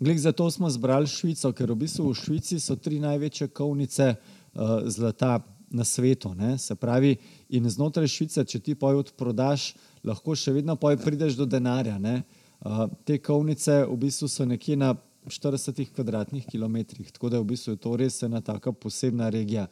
um, 0.00 0.18
zato 0.18 0.50
smo 0.50 0.70
zbrali 0.70 1.06
Švico, 1.06 1.52
ker 1.52 1.70
v 1.70 1.74
bistvu 1.74 2.10
v 2.10 2.14
Švici 2.14 2.60
so 2.60 2.76
tri 2.76 2.98
največje 3.00 3.48
kovnice 3.48 4.14
uh, 4.14 4.60
zlata 4.86 5.40
na 5.70 5.84
svetu. 5.84 6.34
Ne? 6.34 6.58
Se 6.58 6.74
pravi, 6.74 7.16
in 7.48 7.70
znotraj 7.70 8.08
Švice, 8.08 8.44
če 8.44 8.58
ti 8.58 8.74
poj 8.74 8.94
odprodaš, 8.94 9.74
lahko 10.04 10.34
še 10.34 10.52
vedno 10.52 10.76
poj 10.76 10.96
prideš 10.96 11.36
do 11.36 11.46
denarja. 11.46 11.98
Uh, 11.98 12.88
te 13.04 13.18
kovnice 13.18 13.84
v 13.84 13.96
bistvu 13.96 14.28
so 14.28 14.44
nekje 14.44 14.76
na 14.76 14.94
40 15.26 15.92
kvadratnih 15.94 16.46
kilometrih, 16.46 17.12
tako 17.12 17.28
da 17.28 17.36
je 17.36 17.42
v 17.42 17.46
bistvu 17.46 17.76
to 17.76 17.96
res 17.96 18.22
ena 18.22 18.40
taka 18.40 18.72
posebna 18.72 19.30
regija. 19.30 19.66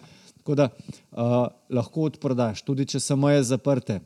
Tako 0.47 0.55
da 0.55 0.69
uh, 0.71 1.49
lahko 1.75 2.05
odprodaš, 2.07 2.61
tudi 2.63 2.85
če 2.87 3.01
samo 3.03 3.27
je 3.33 3.43
zaprte. 3.43 3.97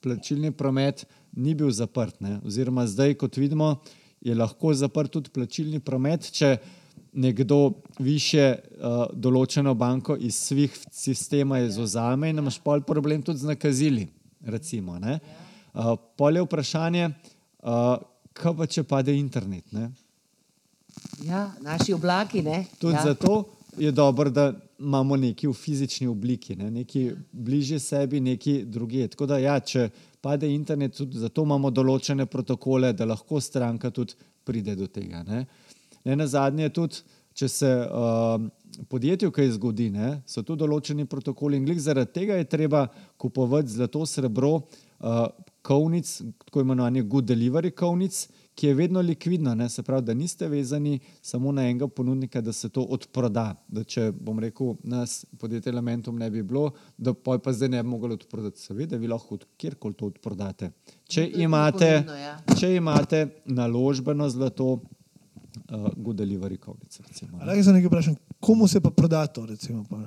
Plačilni 0.00 0.48
promet 0.56 1.02
ni 1.36 1.52
bil 1.54 1.68
zaprt. 1.76 2.22
Ne? 2.24 2.38
Oziroma, 2.48 2.86
zdaj, 2.88 3.18
kot 3.20 3.36
vidimo, 3.36 3.74
je 4.24 4.32
lahko 4.32 4.72
zaprt 4.72 5.12
tudi 5.12 5.28
plačilni 5.28 5.76
promet, 5.84 6.30
če 6.32 6.54
nekdo 7.20 7.58
više 8.00 8.46
uh, 8.56 9.02
določeno 9.12 9.74
banko 9.76 10.16
iz 10.16 10.38
svih 10.40 10.78
sistema 10.88 11.60
izuzame 11.66 12.32
in 12.32 12.40
imaš 12.40 12.56
pol 12.64 12.80
problem 12.80 13.20
tudi 13.20 13.44
z 13.44 13.50
nakazili. 13.52 14.06
Recimo, 14.40 14.96
uh, 14.96 15.92
pol 16.16 16.40
je 16.40 16.46
vprašanje, 16.46 17.10
uh, 17.10 18.00
kaj 18.32 18.56
pa 18.56 18.70
če 18.72 18.88
pade 18.88 19.18
internet. 19.20 19.68
Ne? 19.76 19.90
Ja, 21.28 21.50
naši 21.60 21.92
oblaki. 21.92 22.40
Tudi 22.80 22.96
ja. 22.96 23.04
zato 23.12 23.42
je 23.76 23.92
dobro, 23.92 24.32
da 24.32 24.48
imamo 24.80 25.16
nekaj 25.16 25.50
v 25.50 25.54
fizični 25.54 26.06
obliki, 26.08 26.56
ne? 26.56 26.70
nekaj 26.70 27.12
bliže 27.32 27.78
sebi, 27.78 28.20
nekaj 28.20 28.64
druge. 28.64 29.08
Tako 29.08 29.26
da, 29.26 29.38
ja, 29.38 29.58
če 29.60 29.90
pade 30.20 30.48
internet, 30.48 30.96
tudi 30.96 31.20
zato 31.20 31.44
imamo 31.44 31.70
določene 31.70 32.26
protokole, 32.26 32.92
da 32.96 33.08
lahko 33.08 33.40
stranka 33.40 33.90
tudi 33.90 34.16
pride 34.44 34.74
do 34.76 34.88
tega. 34.88 35.22
Ne, 35.28 35.44
ne 36.04 36.16
na 36.16 36.26
zadnje, 36.26 36.70
tudi 36.72 37.02
če 37.36 37.48
se 37.48 37.70
uh, 37.70 38.40
podjetju 38.90 39.30
kaj 39.32 39.54
zgodi, 39.56 39.90
ne, 39.94 40.18
so 40.28 40.42
tu 40.44 40.56
določeni 40.58 41.06
protokoli 41.08 41.60
in 41.60 41.78
zaradi 41.78 42.12
tega 42.12 42.36
je 42.40 42.48
treba 42.48 42.86
kupovati 43.16 43.76
zlato, 43.76 44.04
srebro, 44.06 44.62
uh, 45.00 45.28
kovnic, 45.62 46.08
tako 46.46 46.64
imenovani 46.64 47.02
good 47.02 47.28
delivery 47.28 47.70
kovnic 47.70 48.26
ki 48.60 48.66
je 48.66 48.74
vedno 48.74 49.00
likvidna, 49.00 49.54
ne? 49.54 49.68
se 49.68 49.82
pravi, 49.82 50.04
da 50.04 50.14
niste 50.14 50.48
vezani 50.48 50.98
samo 51.22 51.52
na 51.52 51.62
enega 51.62 51.88
ponudnika, 51.88 52.40
da 52.40 52.52
se 52.52 52.68
to 52.68 52.82
odproda. 52.82 53.54
Da 53.68 53.84
če 53.84 54.10
bom 54.12 54.38
rekel, 54.38 54.74
nas 54.84 55.24
podjetje 55.40 55.72
elementom 55.72 56.18
ne 56.18 56.28
bi 56.30 56.42
bilo, 56.42 56.66
da 56.98 57.14
pa, 57.14 57.38
pa 57.40 57.54
zdaj 57.56 57.72
ne 57.72 57.82
bi 57.82 57.88
mogli 57.88 58.12
odprodati. 58.18 58.60
Seveda, 58.60 59.00
vi 59.00 59.08
lahko 59.08 59.38
kjerkoli 59.56 59.96
to 59.96 60.10
odprodate. 60.12 60.70
Če 61.08 61.24
imate, 61.40 61.88
pomembno, 61.88 62.18
ja. 62.20 62.34
če 62.60 62.74
imate 62.76 63.22
naložbeno 63.48 64.28
zlato, 64.28 64.74
uh, 64.76 65.88
good 65.96 66.20
delivery 66.20 66.60
kovnice. 66.60 67.02
Ali 67.40 67.62
za 67.64 67.72
nekaj 67.72 67.88
vprašam, 67.88 68.20
komu 68.44 68.68
se 68.68 68.84
pa 68.84 68.92
proda 68.92 69.24
to? 69.26 69.46
Recimo, 69.48 69.86
pa? 69.88 70.04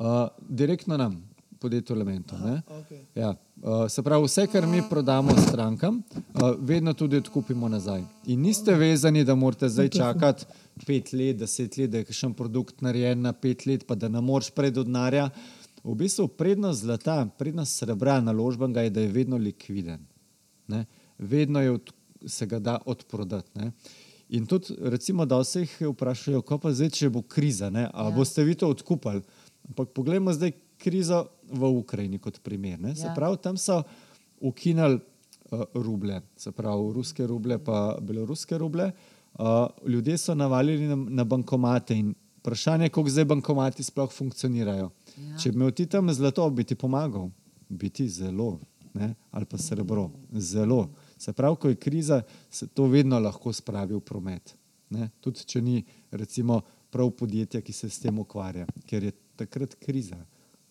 Uh, 0.00 0.28
direktno 0.48 0.96
nam 0.96 1.20
podjetju 1.60 1.96
elementov. 1.96 2.38
Okay. 2.40 3.04
Ja. 3.14 3.34
Uh, 3.60 3.84
se 3.88 4.02
pravi, 4.02 4.24
vse, 4.24 4.46
kar 4.48 4.66
mi 4.66 4.80
prodamo 4.90 5.34
strankam, 5.48 6.02
uh, 6.16 6.54
vedno 6.58 6.92
tudi 6.92 7.16
odkupimo 7.20 7.68
nazaj. 7.68 8.02
In 8.32 8.40
niste 8.40 8.74
vezani, 8.74 9.24
da 9.24 9.34
morate 9.34 9.68
zdaj 9.68 9.88
čakati 9.88 10.46
pet 10.86 11.12
let, 11.12 11.36
deset 11.36 11.76
let, 11.76 11.90
da 11.92 12.00
je 12.00 12.16
še 12.16 12.30
en 12.30 12.34
produkt 12.34 12.80
narejen 12.80 13.20
na 13.20 13.34
pet 13.36 13.66
let, 13.68 13.84
pa 13.86 13.94
da 13.94 14.08
ne 14.08 14.22
moreš 14.24 14.50
pred 14.56 14.78
odnarja. 14.80 15.28
V 15.84 15.96
bistvu 15.96 16.28
prednost 16.28 16.84
zlata, 16.84 17.22
prednost 17.38 17.82
srebra 17.82 18.20
naložbenega 18.24 18.86
je, 18.86 18.94
da 18.96 19.04
je 19.04 19.12
vedno 19.12 19.36
likviden. 19.40 20.00
Ne? 20.68 20.86
Vedno 21.18 21.60
je 21.60 21.76
od, 21.76 21.92
se 22.26 22.46
ga 22.46 22.58
da 22.58 22.78
odprodati. 22.86 23.52
Ne? 23.60 23.72
In 24.36 24.46
tudi, 24.46 24.76
recimo, 24.80 25.26
da 25.26 25.40
vse 25.40 25.66
jih 25.66 25.76
vprašajo, 25.92 26.40
kako 26.42 26.58
pa 26.64 26.72
zdaj, 26.72 26.90
če 26.96 27.12
bo 27.12 27.22
kriza, 27.22 27.68
ali 27.68 28.12
ja. 28.12 28.16
boste 28.16 28.44
vi 28.44 28.54
to 28.54 28.68
odkupali. 28.70 29.20
Ampak 29.68 29.92
poglejmo 29.96 30.32
zdaj, 30.32 30.52
krizo 30.80 31.26
v 31.52 31.70
Ukrajini, 31.80 32.18
kot 32.18 32.40
primer. 32.42 32.78
Ja. 32.80 32.94
Se 32.94 33.12
pravi, 33.16 33.38
tam 33.42 33.58
so 33.58 33.82
ukinili 34.40 35.00
uh, 35.50 35.64
ruble, 35.74 36.20
se 36.36 36.52
pravi, 36.52 36.92
ruske 36.94 37.26
ruble, 37.26 37.58
pa 37.58 37.98
beloruske 38.00 38.58
ruble. 38.58 38.90
Uh, 39.34 39.66
ljudje 39.86 40.18
so 40.18 40.34
navalili 40.34 40.88
na, 40.88 40.96
na 40.96 41.24
bankomate 41.24 41.94
in 41.98 42.14
vprašanje 42.40 42.84
je, 42.84 42.88
kako 42.88 43.10
zdaj 43.10 43.24
bankomati 43.24 43.82
sploh 43.82 44.12
funkcionirajo. 44.12 44.90
Ja. 45.16 45.38
Če 45.38 45.52
bi 45.52 45.60
imel 45.60 45.72
ti 45.76 45.86
tam 45.86 46.10
zlato, 46.12 46.48
bi 46.50 46.64
ti 46.64 46.74
pomagal, 46.74 47.28
bi 47.68 47.90
ti 47.90 48.08
zelo, 48.08 48.58
ne? 48.94 49.14
ali 49.30 49.46
pa 49.46 49.58
srebro, 49.58 50.10
zelo. 50.32 50.88
Se 51.18 51.32
pravi, 51.32 51.56
ko 51.56 51.68
je 51.68 51.76
kriza, 51.76 52.22
se 52.50 52.66
to 52.66 52.88
vedno 52.88 53.18
lahko 53.20 53.52
spravi 53.52 53.94
v 53.94 54.00
promet. 54.00 54.56
Ne? 54.90 55.10
Tudi 55.20 55.44
če 55.46 55.62
ni, 55.62 55.82
recimo, 56.10 56.62
prav 56.90 57.12
podjetja, 57.14 57.60
ki 57.62 57.72
se 57.72 57.90
s 57.90 58.02
tem 58.02 58.18
ukvarja, 58.18 58.66
ker 58.86 59.04
je 59.04 59.12
takrat 59.38 59.76
kriza. 59.80 60.18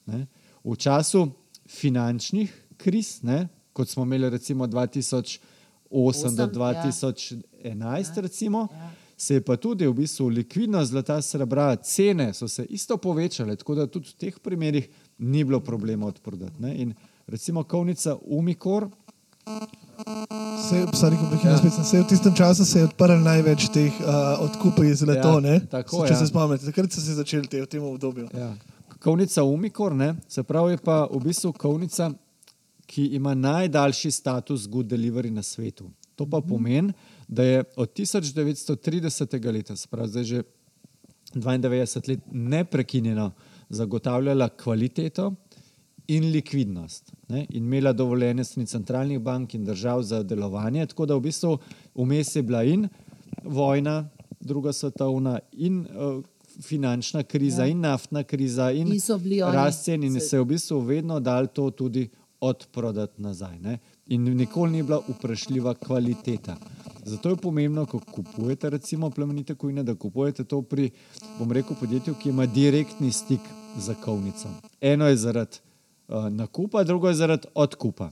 Ne? 0.10 0.26
V 0.64 0.76
času 0.76 1.28
finančnih 1.70 2.54
kriz, 2.78 3.20
ne? 3.24 3.48
kot 3.74 3.90
smo 3.90 4.04
imeli 4.04 4.30
recimo 4.30 4.68
2008 4.68 5.40
Osem, 5.90 6.36
do 6.36 6.48
2011, 6.48 7.44
ja. 7.64 8.22
recimo, 8.22 8.68
ja. 8.72 8.92
se 9.18 9.34
je 9.34 9.42
pa 9.42 9.56
tudi 9.56 9.88
v 9.88 9.94
bistvu 9.94 10.28
likvidnost 10.28 10.92
zlata 10.92 11.22
srebra, 11.22 11.76
cene 11.76 12.34
so 12.34 12.48
se 12.48 12.66
isto 12.70 12.98
povečale, 12.98 13.56
tako 13.56 13.76
da 13.76 13.88
tudi 13.88 14.10
v 14.10 14.14
teh 14.14 14.40
primerih 14.40 14.90
ni 15.18 15.44
bilo 15.44 15.60
problema 15.60 16.08
odprodati. 16.08 16.62
Ne? 16.62 16.76
In 16.76 16.94
recimo 17.28 17.64
kovnica 17.64 18.18
Umikor. 18.22 18.90
Se, 20.70 20.86
sorry, 20.94 21.18
ja. 21.46 21.58
se, 21.84 22.02
v 22.02 22.08
tistem 22.08 22.36
času 22.36 22.66
se 22.66 22.80
je 22.80 22.86
odprl 22.86 23.18
največ 23.24 23.70
teh 23.74 23.94
uh, 24.00 24.44
odkupov 24.46 24.86
iz 24.86 25.00
zlata. 25.02 25.40
Ja, 25.42 25.84
če 25.84 26.14
ja. 26.14 26.20
se 26.20 26.28
spomnite, 26.28 26.66
takrat 26.66 26.94
so 26.94 27.02
se 27.02 27.16
začeli 27.18 27.48
te 27.48 27.62
v 27.62 27.68
tem 27.68 27.84
obdobju. 27.84 28.30
Ja 28.34 28.54
kovnica 29.00 29.44
Umikor, 29.44 29.96
ne? 29.96 30.16
se 30.28 30.44
pravi, 30.44 30.74
je 30.74 30.78
pa 30.78 31.08
v 31.12 31.20
bistvu 31.24 31.54
kovnica, 31.54 32.12
ki 32.90 33.06
ima 33.06 33.34
najdaljši 33.34 34.12
status 34.12 34.68
good 34.68 34.88
delivery 34.90 35.30
na 35.30 35.44
svetu. 35.44 35.92
To 36.16 36.26
pa 36.26 36.42
pomeni, 36.42 36.94
da 37.28 37.44
je 37.44 37.64
od 37.76 37.94
1930. 37.94 39.52
leta, 39.54 39.76
spravi 39.76 40.10
zdaj 40.10 40.24
že 40.24 40.44
92 41.34 42.10
let, 42.10 42.20
neprekinjeno 42.32 43.32
zagotavljala 43.70 44.50
kvaliteto 44.50 45.34
in 46.08 46.32
likvidnost. 46.32 47.14
Ne? 47.28 47.46
In 47.50 47.64
imela 47.64 47.94
dovoljenje 47.94 48.44
strani 48.44 48.68
centralnih 48.68 49.20
bank 49.20 49.54
in 49.54 49.66
držav 49.66 50.02
za 50.02 50.24
delovanje, 50.24 50.86
tako 50.86 51.06
da 51.06 51.16
v 51.16 51.22
bistvu 51.30 51.58
vmes 51.96 52.36
je 52.36 52.44
bila 52.44 52.64
in 52.64 52.88
vojna, 53.44 54.10
druga 54.40 54.74
svetovna 54.74 55.40
in 55.52 55.80
uh, 55.80 56.24
finančna 56.62 57.24
kriza, 57.24 57.64
ja. 57.64 57.72
in 57.72 57.80
naftna 57.80 58.24
kriza, 58.24 58.72
in 58.72 58.88
rast 59.54 59.84
cen, 59.84 60.04
in 60.04 60.20
se 60.20 60.36
je 60.36 60.42
v 60.42 60.46
bistvu 60.46 60.80
vedno 60.80 61.20
dal 61.20 61.48
to 61.48 61.70
tudi 61.72 62.10
odprodati 62.40 63.22
nazaj. 63.22 63.60
Ne? 63.60 63.78
In 64.08 64.24
nikoli 64.24 64.72
ni 64.72 64.84
bila 64.84 65.02
vprašljiva 65.08 65.74
kvaliteta. 65.74 66.56
Zato 67.06 67.30
je 67.30 67.36
pomembno, 67.36 67.86
ko 67.86 68.00
kupujete, 68.00 68.70
recimo, 68.70 69.10
plemenite 69.10 69.56
kojine, 69.56 69.84
da 69.84 69.96
kupujete 69.96 70.44
to 70.44 70.62
pri, 70.62 70.90
bom 71.40 71.52
rekel, 71.52 71.76
podjetju, 71.80 72.16
ki 72.22 72.30
ima 72.30 72.46
direktni 72.46 73.12
stik 73.12 73.42
z 73.78 73.96
kovnico. 74.04 74.50
Eno 74.82 75.08
je 75.08 75.18
zaradi 75.18 75.58
uh, 76.08 76.28
nakupa, 76.30 76.84
drugo 76.84 77.08
je 77.08 77.14
zaradi 77.14 77.48
odkupa. 77.54 78.12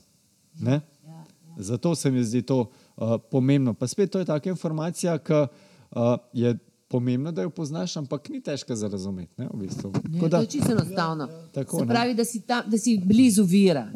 Ja, 0.61 0.71
ja. 1.05 1.25
Zato 1.57 1.95
se 1.95 2.11
mi 2.11 2.23
zdi 2.23 2.41
to 2.41 2.59
uh, 2.59 3.15
pomembno. 3.31 3.73
Pa 3.73 3.87
spet 3.87 4.11
to 4.11 4.19
je 4.19 4.25
taka 4.25 4.49
informacija, 4.49 5.17
ki 5.17 5.33
uh, 5.33 6.15
je 6.33 6.57
pomembno, 6.87 7.31
da 7.31 7.41
jo 7.41 7.49
poznaš, 7.49 7.97
ampak 7.97 8.29
ni 8.29 8.41
težko 8.41 8.75
za 8.75 8.87
razumeti. 8.87 9.33
Ne, 9.37 9.47
v 9.53 9.57
bistvu. 9.57 9.91
ne, 10.09 10.21
da, 10.21 10.37
to 10.37 10.41
je 10.41 10.47
čisto 10.47 10.71
enostavno. 10.71 11.29
Tako, 11.51 11.79
Se 11.79 11.85
pravi, 11.85 12.13
da 12.13 12.25
si, 12.25 12.41
tam, 12.41 12.63
da 12.67 12.77
si 12.77 13.01
blizu 13.05 13.43
vira. 13.43 13.87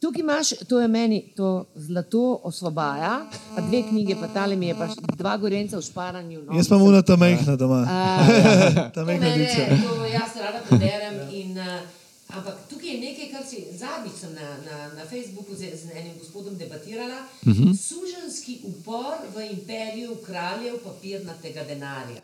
Tukaj 0.00 0.20
imaš, 0.20 0.48
to 0.68 0.80
je 0.80 0.88
meni, 0.88 1.32
to 1.36 1.64
zlato 1.74 2.40
osvobaja, 2.42 3.20
pa 3.56 3.60
dve 3.60 3.82
knjige, 3.88 4.16
pa 4.20 4.28
tale 4.28 4.56
mi 4.56 4.66
je, 4.66 4.74
pa 4.74 4.88
dva 5.16 5.36
gorenca 5.36 5.78
v 5.78 5.82
šparanju. 5.82 6.42
No, 6.42 6.56
Jaz 6.56 6.68
pa 6.68 6.78
moram 6.78 7.02
ta 7.02 7.16
mehna 7.16 7.56
doma. 7.56 7.86
A, 7.88 8.26
ja, 8.28 8.90
ta 8.94 9.04
mehna 9.04 9.30
dica. 9.36 9.64
Jaz 10.12 10.36
rada 10.36 10.60
preberem 10.68 11.14
in 11.32 11.58
uh, 11.58 12.03
Ampak 12.36 12.54
tukaj 12.70 12.90
je 12.90 13.00
nekaj, 13.00 13.28
kar 13.32 13.42
si 13.46 13.56
zadnjič 13.78 14.22
na, 14.34 14.48
na, 14.66 14.76
na 14.96 15.04
Facebooku 15.10 15.54
z, 15.54 15.70
z 15.82 15.90
enim 15.94 16.14
gospodom 16.18 16.56
debatirala. 16.56 17.18
Uh 17.42 17.48
mhm. 17.48 17.62
-huh. 17.62 17.76
Suženski 17.88 18.60
upor 18.64 19.14
v 19.34 19.50
imperiju 19.50 20.16
kraljev 20.26 20.74
papirnatega 20.84 21.64
denarja. 21.64 22.20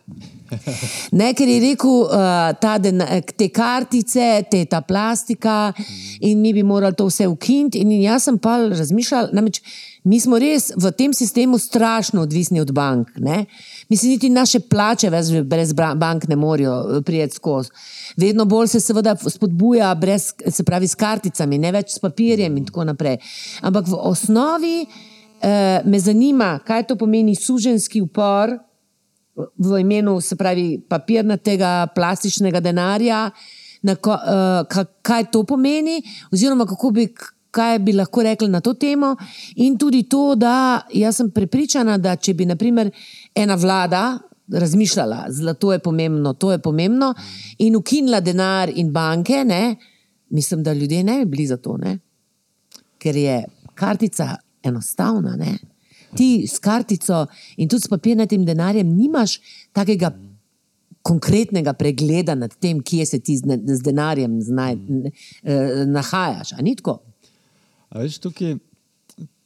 Ne, 1.21 1.35
ker 1.35 1.49
je 1.49 1.61
rekel, 1.61 1.91
uh, 1.91 2.79
dena, 2.83 3.07
te 3.37 3.49
kartice, 3.49 4.43
te 4.51 4.65
ta 4.65 4.81
plastika 4.81 5.73
in 6.21 6.41
mi 6.41 6.53
bi 6.53 6.63
morali 6.63 6.95
to 6.95 7.07
vse 7.07 7.27
ukiniti. 7.27 7.79
In, 7.79 7.93
in 7.93 8.03
jaz 8.03 8.25
sem 8.25 8.39
pa 8.39 8.57
razmišljal, 8.57 9.29
namreč 9.33 9.63
mi 10.03 10.21
smo 10.21 10.39
res 10.39 10.71
v 10.77 10.91
tem 10.97 11.15
sistemu 11.15 11.59
strašno 11.59 12.23
odvisni 12.23 12.61
od 12.61 12.73
bank. 12.73 13.09
Ne? 13.17 13.45
Mislim, 13.91 14.13
niti 14.13 14.29
naše 14.31 14.61
plače 14.61 15.11
brez 15.45 15.73
bank 15.73 16.29
ne 16.29 16.37
morejo 16.37 16.75
eh, 16.81 17.03
prijeti 17.03 17.35
skozi. 17.35 17.71
Vedno 18.17 18.45
bolj 18.45 18.67
se 18.67 18.81
seveda 18.81 19.17
spodbuja, 19.17 19.95
brez, 19.95 20.33
se 20.49 20.65
pravi, 20.65 20.89
s 20.89 20.95
karticami, 20.95 21.59
ne 21.59 21.73
več 21.73 21.97
s 21.97 21.99
papirjem 21.99 22.57
in 22.57 22.67
tako 22.67 22.85
naprej. 22.85 23.19
Ampak 23.61 23.89
v 23.89 23.99
osnovi 23.99 24.87
eh, 24.87 25.81
me 25.85 26.01
zanima, 26.01 26.59
kaj 26.67 26.87
to 26.87 26.97
pomeni 26.97 27.35
suženski 27.35 28.01
upor 28.01 28.55
v 29.59 29.81
imenu, 29.81 30.21
se 30.21 30.37
pravi, 30.37 30.81
papirnatega, 30.89 31.89
plastičnega 31.95 32.61
denarja, 32.61 33.27
ko, 34.01 34.15
eh, 34.15 34.87
kaj 35.03 35.31
to 35.33 35.43
pomeni, 35.45 36.03
oziroma 36.33 36.67
kako 36.67 36.91
bi 36.91 37.09
kaj 37.51 37.79
bi 37.79 37.93
lahko 37.93 38.23
rekli 38.23 38.49
na 38.49 38.61
to 38.61 38.75
temo. 38.75 39.15
In 39.57 39.79
tudi 39.79 40.03
to, 40.09 40.35
da 40.35 40.87
jaz 40.95 41.17
sem 41.17 41.31
prepričana, 41.31 41.99
da 41.99 42.17
če 42.17 42.35
bi 42.35 42.47
naprimer 42.47 42.91
ena 43.35 43.55
vlada 43.55 44.19
razmišljala, 44.51 45.27
zlato 45.29 45.73
je 45.73 45.79
pomembno, 45.79 46.33
to 46.33 46.53
je 46.53 46.59
pomembno, 46.59 47.15
in 47.59 47.77
ukinila 47.77 48.21
denar 48.21 48.71
in 48.75 48.93
banke, 48.93 49.45
ne, 49.45 49.77
mislim, 50.31 50.63
da 50.63 50.73
ljudje 50.73 51.05
ne 51.05 51.19
bi 51.19 51.25
bili 51.25 51.47
za 51.47 51.57
to. 51.57 51.77
Ne? 51.77 51.99
Ker 52.99 53.17
je 53.17 53.45
kartica 53.75 54.37
enostavna. 54.63 55.37
Ne? 55.37 55.59
Ti 56.17 56.47
s 56.49 56.59
kartico 56.59 57.27
in 57.57 57.69
tudi 57.69 57.83
s 57.83 57.89
papirnatim 57.89 58.45
denarjem 58.45 58.89
nimaš 58.97 59.39
takega 59.73 60.11
konkretnega 61.03 61.73
pregleda 61.73 62.35
nad 62.35 62.55
tem, 62.61 62.83
kje 62.83 63.07
se 63.07 63.21
ti 63.21 63.37
z, 63.39 63.81
denarjem 63.85 64.41
znaj, 64.43 64.75
eh, 64.75 65.85
nahajaš. 65.87 66.53
A 66.53 66.63
ni 66.63 66.75
tako? 66.77 66.99
A 67.91 67.99
veš, 67.99 68.19
tukaj 68.19 68.49
je 68.49 68.59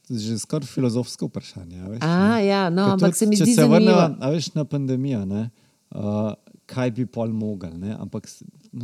že 0.07 0.37
skoraj 0.37 0.67
filozofsko 0.67 1.25
vprašanje. 1.25 1.81
Veš, 1.83 1.99
A, 1.99 2.07
ne. 2.31 2.45
ja, 2.45 2.69
no, 2.69 2.85
Ker 2.85 2.93
ampak 2.93 3.09
tudi, 3.09 3.17
se 3.17 3.25
mi 3.25 3.35
zdi 3.35 3.45
se 3.47 3.55
zanimivo. 3.55 3.73
vrneva, 3.75 4.15
a 4.19 4.29
veš, 4.29 4.53
na 4.53 4.61
pandemijo, 4.63 5.25
ne, 5.25 5.49
uh, 5.91 6.29
kaj 6.65 6.91
bi 6.91 7.05
pol 7.07 7.27
mogli. 7.29 7.71
ne, 7.71 7.95
Ampak 7.95 8.29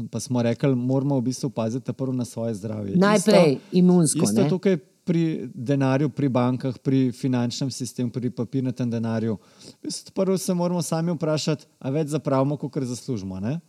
pa 0.10 0.20
smo 0.20 0.42
rekli, 0.42 0.74
moramo 0.76 1.16
v 1.16 1.24
bistvu 1.24 1.50
paziti 1.52 1.94
prvo 1.94 2.10
na 2.12 2.26
svoje 2.26 2.56
zdravje. 2.56 2.96
Najprej 2.96 3.52
Isto- 3.52 3.62
imunsko. 3.72 4.24
Isto 4.24 4.42
ne? 4.42 4.50
tukaj 4.50 4.78
pri 5.04 5.22
denarju, 5.52 6.10
pri 6.10 6.28
bankah, 6.28 6.78
pri 6.80 7.12
finančnem 7.12 7.70
sistemu, 7.70 8.10
pri 8.10 8.30
papirnatem 8.32 8.90
denarju. 8.90 9.38
V 9.38 9.84
bistvu 9.84 10.14
Prvo 10.16 10.38
se 10.38 10.54
moramo 10.54 10.82
sami 10.82 11.12
vprašati, 11.12 11.66
a 11.78 11.90
več 11.92 12.08
zapravimo, 12.08 12.58
kot 12.58 12.74
zaslužimo. 12.80 13.38
Ne? 13.40 13.60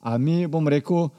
A 0.00 0.16
mi, 0.16 0.46
bom 0.46 0.64
rekel, 0.64 0.96
uh, 0.96 1.12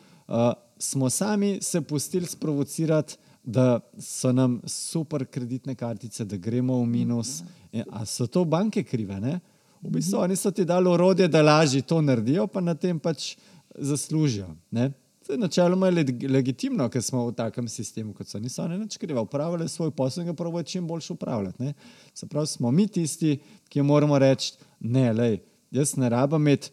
smo 0.77 1.05
sami 1.05 1.57
se 1.61 1.81
pustili 1.81 2.25
sprovocirati, 2.25 3.17
da 3.45 3.79
so 3.99 4.31
nam 4.31 4.61
super 4.65 5.25
kreditne 5.25 5.75
kartice, 5.75 6.25
da 6.25 6.37
gremo 6.37 6.79
v 6.81 6.85
minus. 6.85 7.43
In, 7.71 7.83
a 7.91 8.05
so 8.05 8.27
to 8.27 8.45
banke 8.45 8.83
krive? 8.83 9.19
Ne? 9.21 9.39
V 9.81 9.93
bistvu 9.93 10.19
oni 10.19 10.35
so 10.35 10.51
ti 10.51 10.65
dali 10.65 10.89
orodje, 10.89 11.27
da 11.27 11.41
lažje 11.41 11.81
to 11.81 12.01
naredijo, 12.01 12.47
pa 12.47 12.61
na 12.61 12.75
tem 12.75 12.99
pač 12.99 13.35
zaslužijo. 13.77 14.47
Ne? 14.71 14.91
To 15.25 15.33
je 15.33 15.37
načeloma 15.41 15.89
leg 15.89 16.09
legitimno, 16.29 16.89
ker 16.89 17.01
smo 17.01 17.27
v 17.27 17.35
takem 17.37 17.67
sistemu, 17.69 18.13
kot 18.13 18.29
so. 18.29 18.39
Niso 18.41 18.63
oni 18.63 18.79
nič 18.79 18.97
krivi, 18.97 19.19
upravljali 19.19 19.69
svoj 19.69 19.91
posel 19.91 20.23
in 20.23 20.29
ga 20.29 20.37
pravijo 20.37 20.63
čim 20.63 20.87
boljše 20.87 21.13
upravljati. 21.13 21.63
Ne? 21.63 21.73
Se 22.13 22.27
pravi, 22.27 22.47
smo 22.47 22.71
mi 22.71 22.87
tisti, 22.87 23.37
ki 23.69 23.81
moramo 23.81 24.19
reči, 24.19 24.53
ne, 24.79 25.11
lej, 25.13 25.39
jaz 25.71 25.95
ne 25.97 26.09
rabim 26.09 26.41
imeti 26.41 26.71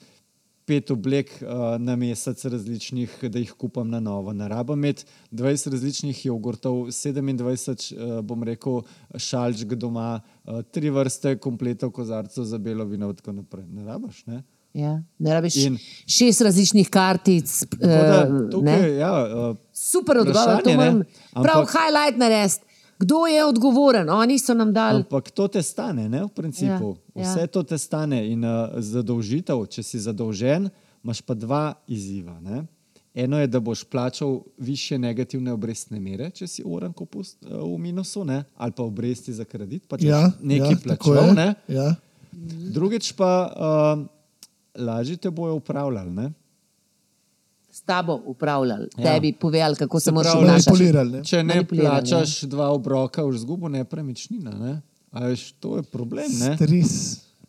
pet 0.66 0.90
oblek 0.90 1.30
uh, 1.42 1.48
na 1.78 1.96
mesec 1.96 2.44
različnih, 2.44 3.18
da 3.30 3.38
jih 3.38 3.52
kupam 3.52 3.90
na 3.90 4.00
novo. 4.00 4.32
Ne 4.32 4.48
rabim 4.48 4.78
imeti 4.78 5.04
20 5.32 5.70
različnih 5.70 6.26
jogurtov, 6.26 6.72
27, 6.86 7.94
uh, 7.94 8.20
bom 8.20 8.42
rekel, 8.42 8.80
šalčk 9.16 9.74
doma, 9.74 10.20
uh, 10.44 10.62
tri 10.62 10.90
vrste 10.90 11.36
kompletov 11.38 11.90
kozarcev 11.90 12.44
za 12.44 12.58
belo 12.58 12.84
vino 12.84 13.10
in 13.10 13.16
tako 13.16 13.32
naprej. 13.32 13.64
Ne 13.66 13.84
rabiš, 13.84 14.26
ne? 14.26 14.42
Ja, 14.74 15.02
ne 15.18 15.34
rabiš 15.34 15.56
In- 15.56 15.78
šest 16.06 16.40
različnih 16.40 16.88
kartic. 16.88 17.50
Da, 17.76 17.88
eh, 17.88 18.28
tukaj, 18.50 18.82
ne? 18.82 18.94
ja, 18.96 19.12
uh, 19.50 19.56
Super 19.72 20.18
odgovor, 20.18 20.62
to 20.64 20.74
moram 20.74 21.02
prav 21.32 21.62
ampak- 21.62 21.74
highlight 21.74 22.18
narediti. 22.18 22.64
Kdo 23.03 23.26
je 23.26 23.44
odgovoren? 23.44 24.11
Oni 24.11 24.38
so 24.38 24.55
nam 24.55 24.70
dali. 24.72 25.03
Ampak 25.03 25.30
to 25.30 25.48
te 25.48 25.62
stane, 25.62 26.09
ne, 26.09 26.22
v 26.22 26.28
principu. 26.30 26.94
Ja, 27.14 27.22
Ja, 27.22 27.22
ja. 27.22 27.32
Vse 27.34 27.46
to 27.46 27.62
te 27.62 27.78
stane. 27.78 28.22
In 28.30 28.44
uh, 28.46 28.70
zadolžitev, 28.78 29.66
če 29.66 29.82
si 29.82 29.98
zadolžen, 29.98 30.70
imaš 31.03 31.20
pa 31.26 31.34
dva 31.34 31.74
izziva. 31.90 32.38
Ne. 32.40 32.62
Eno 33.14 33.36
je, 33.42 33.46
da 33.46 33.61
boš 33.61 33.82
plačal 33.84 34.38
više 34.57 34.96
negativne 34.98 35.53
obrestne 35.53 35.98
mere, 36.00 36.30
če 36.30 36.46
si 36.48 36.62
uran 36.64 36.94
kopust, 36.96 37.42
uh, 37.44 37.59
v 37.74 37.78
minusu, 37.78 38.22
ne, 38.24 38.44
ali 38.57 38.72
pa 38.72 38.86
obresti 38.86 39.34
za 39.34 39.44
kredit, 39.44 39.84
pa 39.88 39.98
če 39.98 40.07
Ja, 40.07 40.30
nekaj 40.40 40.70
ja, 40.70 40.78
ja, 40.78 40.82
plačal. 40.84 41.26
je. 41.26 41.34
Ne. 41.34 41.48
Ja. 41.68 41.88
Drugič 42.72 43.12
pa 43.12 43.32
uh, 43.50 44.07
lažje 44.78 45.16
te 45.16 45.30
bojo 45.30 45.59
upravljali. 45.61 46.11
Ne. 46.11 46.30
S 47.73 47.81
tabo 47.83 48.20
upravljali, 48.27 48.89
ja. 48.97 49.05
Tebi 49.05 49.33
povedali, 49.33 49.77
kako 49.77 50.01
se, 50.01 50.05
Se 50.05 50.12
moraš 50.12 50.35
obnašati. 50.35 50.93
ne? 50.93 51.25
Če 51.25 51.43
ne 51.43 51.64
plačaš 51.64 52.41
dva 52.43 52.70
obroka, 52.70 53.25
v 53.25 53.35
izgubo 53.35 53.68
nepremičnina. 53.68 54.51
Ne. 54.51 54.81
A 55.11 55.27
veš, 55.27 55.53
to 55.53 55.77
je 55.77 55.83
problem. 55.83 56.29
Ne. 56.31 56.57
Stres. 56.57 56.93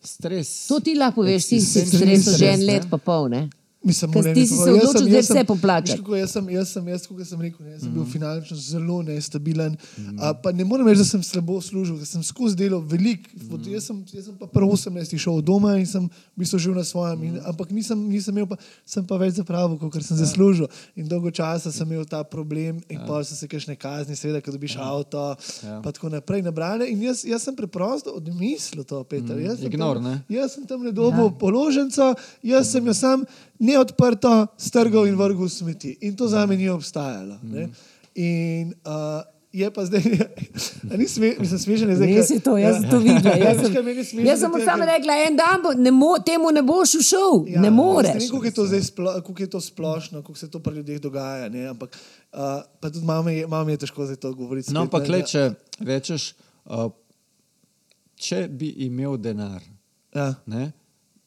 Stres. 0.01 0.67
To 0.67 0.79
ti 0.79 0.95
lahko 0.95 1.21
poveš, 1.21 1.47
ti 1.47 1.61
si 1.61 1.79
Eksistenčni 1.79 2.17
stresu 2.17 2.37
že 2.37 2.45
en 2.45 2.53
stres, 2.53 2.67
ne. 2.67 2.73
let, 2.73 2.87
pa 2.89 2.97
pol. 2.97 3.29
Ne? 3.29 3.49
Mislim, 3.83 4.11
ne, 4.23 4.33
ti 4.33 4.39
ne, 4.39 4.47
si 4.47 4.55
se 4.55 4.69
jaz 4.69 4.89
odločil 4.89 5.07
jaz 5.09 5.25
sem- 5.27 5.35
vse 5.35 5.45
kako 5.97 6.15
Jaz 6.15 6.31
sem, 6.31 6.49
jaz 6.49 6.69
sem, 6.69 6.87
jaz, 6.87 7.07
kot 7.07 7.27
sem 7.27 7.41
rekel, 7.41 7.65
ne, 7.65 7.71
jaz 7.71 7.81
sem 7.81 7.91
bil 7.91 8.03
Mhm. 8.03 8.11
finančno 8.11 8.57
zelo 8.57 9.01
nestabilen. 9.01 9.75
A, 10.17 10.33
pa 10.33 10.51
ne 10.51 10.63
morem 10.63 10.87
reči, 10.87 10.97
da 10.97 11.05
sem 11.05 11.21
slabo 11.21 11.59
služil, 11.61 11.97
ker 11.97 12.05
sem 12.05 12.23
skozi 12.23 12.55
delo 12.55 12.79
velik. 12.81 13.27
Mhm. 13.35 13.59
Jaz, 13.67 13.83
sem, 13.83 14.05
jaz 14.07 14.25
sem 14.25 14.35
pa 14.35 14.47
prvo 14.47 14.71
18 14.71 15.17
šel 15.17 15.41
doma 15.41 15.75
in 15.75 15.85
sem 15.85 16.03
v 16.03 16.09
bistvu 16.37 16.59
živel 16.59 16.77
na 16.77 16.83
svojem. 16.83 17.23
In, 17.23 17.39
ampak 17.45 17.71
nisem, 17.71 17.99
nisem 17.99 18.31
imel, 18.31 18.47
pa, 18.47 18.55
sem 18.85 19.05
pa 19.05 19.17
več 19.17 19.33
zapravil, 19.35 19.77
kot 19.77 19.99
sem 20.01 20.17
Ja. 20.17 20.23
zaslužil. 20.23 20.67
In 20.95 21.07
dolgo 21.07 21.27
časa 21.29 21.71
sem 21.71 21.87
imel 21.87 22.05
ta 22.05 22.23
problem, 22.23 22.79
in 22.89 22.99
pa 22.99 23.19
so 23.21 23.35
se 23.35 23.47
kakšne 23.47 23.75
kazni, 23.75 24.15
seveda, 24.15 24.39
ko 24.39 24.51
dobiš 24.51 24.77
avto, 24.77 25.35
Ja. 25.61 25.81
pa 25.81 25.91
tako 25.91 26.07
naprej 26.09 26.41
nabrane. 26.41 26.87
In 26.87 27.01
jaz, 27.01 27.25
jaz 27.25 27.43
sem 27.43 27.55
preprosto 27.55 28.15
odmislil 28.15 28.83
to, 28.83 29.03
Peter. 29.03 29.35
Jaz 29.37 29.59
sem 29.59 29.67
Ignor, 29.67 29.95
tam- 29.97 30.03
ne? 30.03 30.23
Jaz 30.29 30.53
sem 30.53 30.65
tam 30.65 30.81
nedobo 30.81 31.23
ja. 31.23 31.29
položnico, 31.31 32.15
jaz 32.41 32.71
sem 32.71 32.85
jo 32.85 32.93
sam 32.93 33.25
neodprto 33.73 34.31
strgal 34.55 35.05
in 35.05 35.15
vrgel 35.15 35.41
v 35.41 35.51
smeti. 35.51 35.97
In 36.01 36.13
to 36.13 36.27
za 36.27 36.45
me 36.45 36.55
ni 36.55 36.69
obstajalo. 36.69 37.41
Ne? 37.43 37.69
In 38.13 38.73
uh, 38.83 39.21
je 39.51 39.69
pa 39.69 39.81
zdaj, 39.83 40.01
ni 40.93 41.05
sme, 41.05 41.33
mislim, 41.35 41.59
smešen 41.59 41.85
je 41.87 41.95
zdaj. 41.95 42.09
Res 42.11 42.25
ker- 42.27 42.35
je 42.35 42.41
to, 42.41 42.53
jaz 42.55 42.73
sem 42.75 42.83
Ja. 42.83 42.89
to 42.89 42.97
videla. 42.99 43.35
Jaz 43.35 43.57
je 43.61 43.69
smešno 44.03 44.21
jaz 44.23 44.37
sem 44.39 44.51
samo 44.63 44.83
rekla, 44.83 45.13
en 45.23 45.35
dan 45.35 45.57
bo, 45.59 45.69
ne 45.75 45.91
mo, 45.91 46.17
temu 46.19 46.49
ne 46.49 46.61
boš 46.63 46.95
ušel, 46.95 47.33
ja, 47.47 47.59
ne 47.59 47.69
moreš. 47.71 48.13
Ne 48.13 48.19
vem, 48.19 48.29
kako 48.31 48.45
je 48.45 48.53
to 48.53 48.65
zdaj 48.65 48.81
splo, 48.83 49.09
kako 49.19 49.39
je 49.39 49.49
to 49.49 49.61
splošno, 49.61 50.21
kako 50.21 50.35
se 50.35 50.47
to 50.47 50.59
pri 50.59 50.75
ljudeh 50.75 50.97
dogaja. 50.99 51.49
Ne? 51.49 51.67
Ampak 51.67 51.89
uh, 52.31 52.39
pa 52.75 52.89
tudi 52.89 53.05
mame 53.05 53.33
je, 53.35 53.47
mame 53.47 53.71
je 53.71 53.77
težko 53.79 54.01
zdaj 54.03 54.17
to 54.17 54.33
govoriti. 54.33 54.69
No, 54.69 54.83
spet, 54.83 54.91
pa 54.91 54.99
ne, 54.99 55.05
klej, 55.05 55.21
da- 55.21 55.27
če 55.27 55.41
rečeš, 55.83 56.21
uh, 56.65 56.89
če 58.17 58.47
bi 58.47 58.73
imel 58.81 59.17
denar, 59.19 59.61
Ja. 60.11 60.33
ne, 60.45 60.71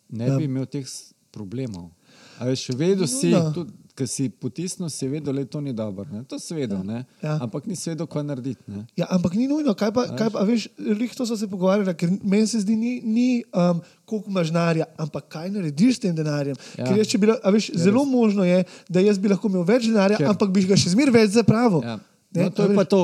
ne 0.09 0.25
Ja. 0.25 0.33
ja. 0.33 0.37
bi 0.37 0.45
imel 0.45 0.67
teh 0.67 0.87
problemov. 1.31 1.91
A 2.39 2.45
veš, 2.45 2.69
vedel 2.71 3.07
si, 3.07 3.31
No, 3.31 3.51
tudi, 3.51 3.73
ker 3.93 4.05
si 4.05 4.27
potisnil, 4.29 4.89
si 4.89 5.07
vedel, 5.07 5.33
da 5.35 5.45
to 5.47 5.59
ni 5.59 5.73
dobro. 5.73 6.05
ne. 6.07 6.21
To 6.25 6.37
si 6.37 6.53
vedel, 6.53 6.79
ja. 6.83 7.05
Ja. 7.19 7.39
ampak 7.39 7.65
nisi 7.65 7.89
vedel, 7.89 8.05
kaj 8.05 8.23
narediti. 8.23 8.61
Ne. 8.67 8.85
Ja, 8.95 9.07
ampak 9.09 9.33
ni 9.33 9.47
nujno, 9.47 9.73
kaj 9.73 9.89
pa, 9.91 10.05
kaj 10.11 10.31
pa 10.31 10.43
veš, 10.43 10.69
lih 10.77 11.09
to 11.11 11.25
so 11.25 11.33
se 11.35 11.47
pogovarjali, 11.47 11.95
ker 11.95 12.11
meni 12.23 12.45
se 12.45 12.61
zdi, 12.61 12.75
ni, 12.75 12.93
ni 13.03 13.29
um, 13.51 13.81
koliko 14.05 14.29
imaš 14.29 14.49
denarja, 14.49 14.85
ampak 14.97 15.29
kaj 15.31 15.49
narediš 15.51 15.97
s 15.97 16.01
tem 16.01 16.13
denarjem. 16.13 16.57
Ja. 16.71 16.77
Ja. 16.77 16.85
Ker 16.85 16.95
jaz, 16.95 17.09
če 17.09 17.19
bi, 17.19 17.27
la- 17.27 17.41
a 17.41 17.51
veš, 17.51 17.71
zelo 17.75 18.05
možno 18.05 18.45
je, 18.45 18.61
da 18.87 19.01
jaz 19.01 19.17
bi 19.17 19.29
lahko 19.29 19.49
imel 19.49 19.65
več 19.65 19.87
denarja, 19.87 20.19
Ker- 20.19 20.29
ampak 20.29 20.51
bi 20.51 20.65
ga 20.65 20.77
še 20.77 20.93
zmeraj 20.93 21.15
več 21.15 21.31
zapravil. 21.33 21.81
Ja. 21.83 21.97
Ne, 22.31 22.43
No, 22.43 22.51
to 22.51 22.63
a 22.63 22.67
je 22.67 22.75
pa 22.75 22.83
veš, 22.83 22.91
to 22.91 23.01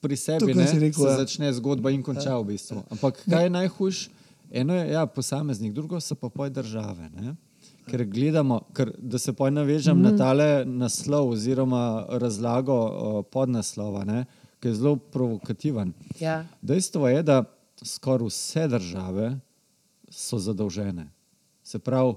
pri 0.00 0.16
sebi, 0.16 0.46
kar 0.46 0.56
ne, 0.56 0.68
rekel, 0.80 1.00
se 1.00 1.08
ja. 1.08 1.16
začne 1.18 1.48
zgodba 1.52 1.90
in 1.90 2.02
konča 2.02 2.36
v 2.36 2.44
bistvu. 2.46 2.84
Ampak 2.88 3.18
kaj 3.24 3.42
je 3.42 3.50
najhujše? 3.50 4.04
Eno 4.52 4.70
je 4.72 4.92
ja, 4.92 5.02
posameznik, 5.04 5.72
drugo 5.72 5.98
so 5.98 6.14
pa 6.14 6.28
poj 6.28 6.46
države. 6.48 7.10
Ne? 7.10 7.34
Ker 7.84 8.04
gledamo, 8.08 8.60
ker, 8.72 8.92
da 8.98 9.18
se 9.18 9.32
poj 9.36 9.50
navežem 9.52 9.98
mm. 9.98 10.02
na 10.02 10.16
tale 10.16 10.46
naslov 10.64 11.34
oziroma 11.34 12.06
razlago 12.20 12.78
uh, 12.84 13.18
podnaslova, 13.32 14.04
ne, 14.08 14.24
ki 14.60 14.70
je 14.70 14.78
zelo 14.78 14.96
provokativen. 14.96 15.92
Ja. 16.20 16.44
Dejstvo 16.62 17.08
je, 17.12 17.22
da 17.22 17.42
skoraj 17.84 18.30
vse 18.30 18.68
države 18.68 19.34
so 20.10 20.38
zadolžene. 20.38 21.10
Se 21.62 21.78
pravi, 21.78 22.14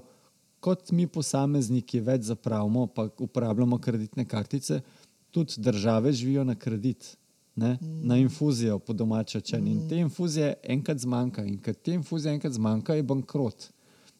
kot 0.60 0.90
mi 0.92 1.06
posamezniki 1.06 2.00
več 2.00 2.28
zapravimo, 2.28 2.86
pa 2.86 3.08
uporabljamo 3.18 3.78
kreditne 3.78 4.24
kartice, 4.28 4.80
tudi 5.30 5.60
države 5.62 6.12
živijo 6.12 6.44
na 6.44 6.54
kredit, 6.54 7.16
ne? 7.56 7.76
na 7.80 8.16
infuzijo, 8.16 8.78
po 8.78 8.92
domače 8.92 9.40
čen. 9.40 9.66
In 9.66 9.88
te 9.88 9.96
infuzije 9.96 10.54
enkrat 10.62 10.98
zmanjka, 10.98 11.44
in 11.44 11.58
ker 11.62 11.74
te 11.74 11.94
infuzije 11.94 12.34
enkrat 12.34 12.52
zmanjka, 12.52 12.94
je 12.94 13.02
bankrot. 13.02 13.68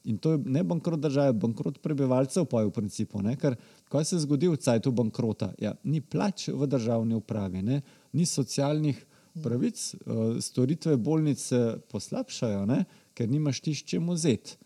In 0.04 0.18
to 0.18 0.32
je 0.32 0.38
ne 0.44 0.62
bankrot 0.64 1.00
države, 1.00 1.32
bankrot 1.32 1.80
prebivalcev, 1.82 2.46
pa 2.46 2.62
je 2.62 2.68
v 2.68 2.74
principu. 2.74 3.22
Ne? 3.22 3.34
Ker 3.36 3.56
kaj 3.90 4.04
se 4.04 4.20
zgodi 4.22 4.48
v 4.48 4.56
cajtu 4.56 4.92
bankrota? 4.94 5.50
Ja, 5.60 5.74
ni 5.84 6.00
plač 6.00 6.48
v 6.48 6.68
državni 6.70 7.18
upravi, 7.18 7.62
ne? 7.62 7.80
ni 8.12 8.26
socialnih 8.26 9.00
pravic, 9.42 9.94
eh, 9.94 10.40
storitve 10.40 10.96
bolnic 10.96 11.42
se 11.42 11.78
poslabšajo, 11.90 12.64
ne? 12.66 12.84
ker 13.14 13.28
nimaš 13.28 13.60
ti 13.60 13.74
s 13.74 13.84
čim 13.84 14.08
vzeti. 14.10 14.56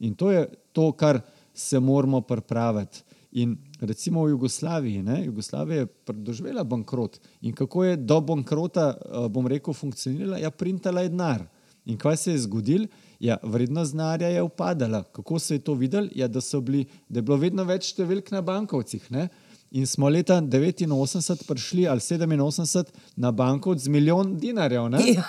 In 0.00 0.14
to 0.14 0.30
je 0.30 0.46
to, 0.72 0.92
kar 0.92 1.20
se 1.54 1.80
moramo 1.80 2.20
pripraviti. 2.20 3.02
In 3.32 3.56
recimo 3.80 4.22
v 4.24 4.30
Jugoslaviji, 4.30 5.02
ne? 5.02 5.24
Jugoslavija 5.26 5.82
je 5.82 5.88
doživela 6.14 6.64
bankrot. 6.64 7.18
In 7.42 7.52
kako 7.52 7.84
je 7.84 7.96
do 7.96 8.20
bankrota, 8.20 8.94
eh, 8.96 9.28
bom 9.28 9.46
rekel, 9.46 9.74
funkcionirala? 9.74 10.38
Ja, 10.38 10.50
printala 10.50 11.04
je 11.04 11.12
denar. 11.12 11.44
In 11.84 11.96
kaj 11.96 12.16
se 12.16 12.32
je 12.32 12.38
zgodilo? 12.38 12.86
Ja, 13.20 13.36
vrednost 13.42 13.92
denarja 13.92 14.28
je 14.28 14.42
upadala. 14.42 15.02
Kako 15.02 15.38
se 15.38 15.54
je 15.54 15.58
to 15.58 15.74
videlo? 15.74 16.08
Ja, 16.14 16.28
da, 16.28 16.40
so 16.40 16.60
bili, 16.60 16.84
da 17.08 17.18
je 17.18 17.22
bilo 17.22 17.36
vedno 17.36 17.64
več 17.64 17.92
številk 17.92 18.30
na 18.30 18.40
bankovcih. 18.40 19.10
Ne? 19.10 19.28
In 19.70 19.86
smo 19.86 20.08
leta 20.08 20.38
89 20.40 21.42
prišli 21.46 21.88
ali 21.88 22.00
87 22.00 22.84
na 23.16 23.30
bankovc 23.30 23.82
z 23.82 23.88
milijon 23.88 24.36
dinarjev. 24.38 24.86
Ne? 24.88 25.02
Ja, 25.12 25.24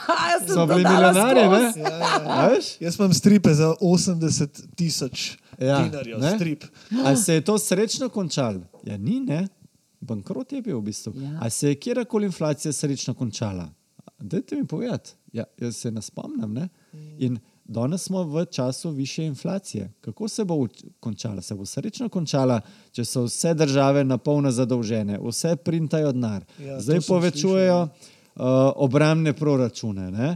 to 0.47 0.67
bili 0.67 0.83
milijonarji, 0.83 1.43
skozi. 1.43 1.79
ne? 1.79 2.29
A 2.29 2.47
veš? 2.47 2.69
Jaz 2.79 2.99
imam 2.99 3.13
stripe 3.13 3.53
za 3.53 3.73
80 3.81 4.61
tisoč 4.75 5.37
Ja, 5.59 5.81
dinarjev. 5.83 6.19
ne? 6.19 6.35
Strip. 6.35 6.63
Ali 7.05 7.17
se 7.17 7.33
je 7.33 7.41
to 7.41 7.57
srečno 7.57 8.09
končalo? 8.09 8.61
Ja, 8.85 8.97
ni, 8.97 9.19
ne. 9.19 9.47
Bankrot 9.99 10.53
je 10.53 10.61
bil 10.61 10.77
v 10.79 10.83
bistvu. 10.83 11.13
Ja. 11.17 11.39
Ali 11.41 11.51
se 11.51 11.69
je 11.69 11.75
kjerkoli 11.75 12.25
inflacija 12.25 12.71
srečno 12.73 13.13
končala? 13.13 13.67
dajte 14.19 14.55
mi 14.55 14.65
povedati, 14.67 15.11
ja, 15.33 15.43
jaz 15.57 15.77
se 15.77 15.91
ne 15.91 16.01
spomnim. 16.01 16.53
Ne? 16.53 16.69
In 17.19 17.37
danes 17.69 18.03
smo 18.03 18.23
v 18.23 18.45
času 18.45 18.89
više 18.89 19.25
inflacije. 19.25 19.91
Kako 20.01 20.27
se 20.27 20.45
bo 20.45 20.67
končala? 20.99 21.41
Se 21.41 21.55
bo 21.55 21.65
srečno 21.65 22.09
končala, 22.09 22.61
če 22.91 23.05
so 23.05 23.23
vse 23.27 23.53
države 23.53 24.03
na 24.03 24.17
polno 24.17 24.51
zadolžene, 24.51 25.19
vse 25.21 25.55
printajo 25.55 26.11
denar, 26.11 26.45
Ja, 26.59 26.79
zdaj 26.81 26.99
povečujejo 27.07 27.81
uh, 27.83 27.91
obramne 28.75 29.33
proračune. 29.33 30.11
Ne? 30.11 30.35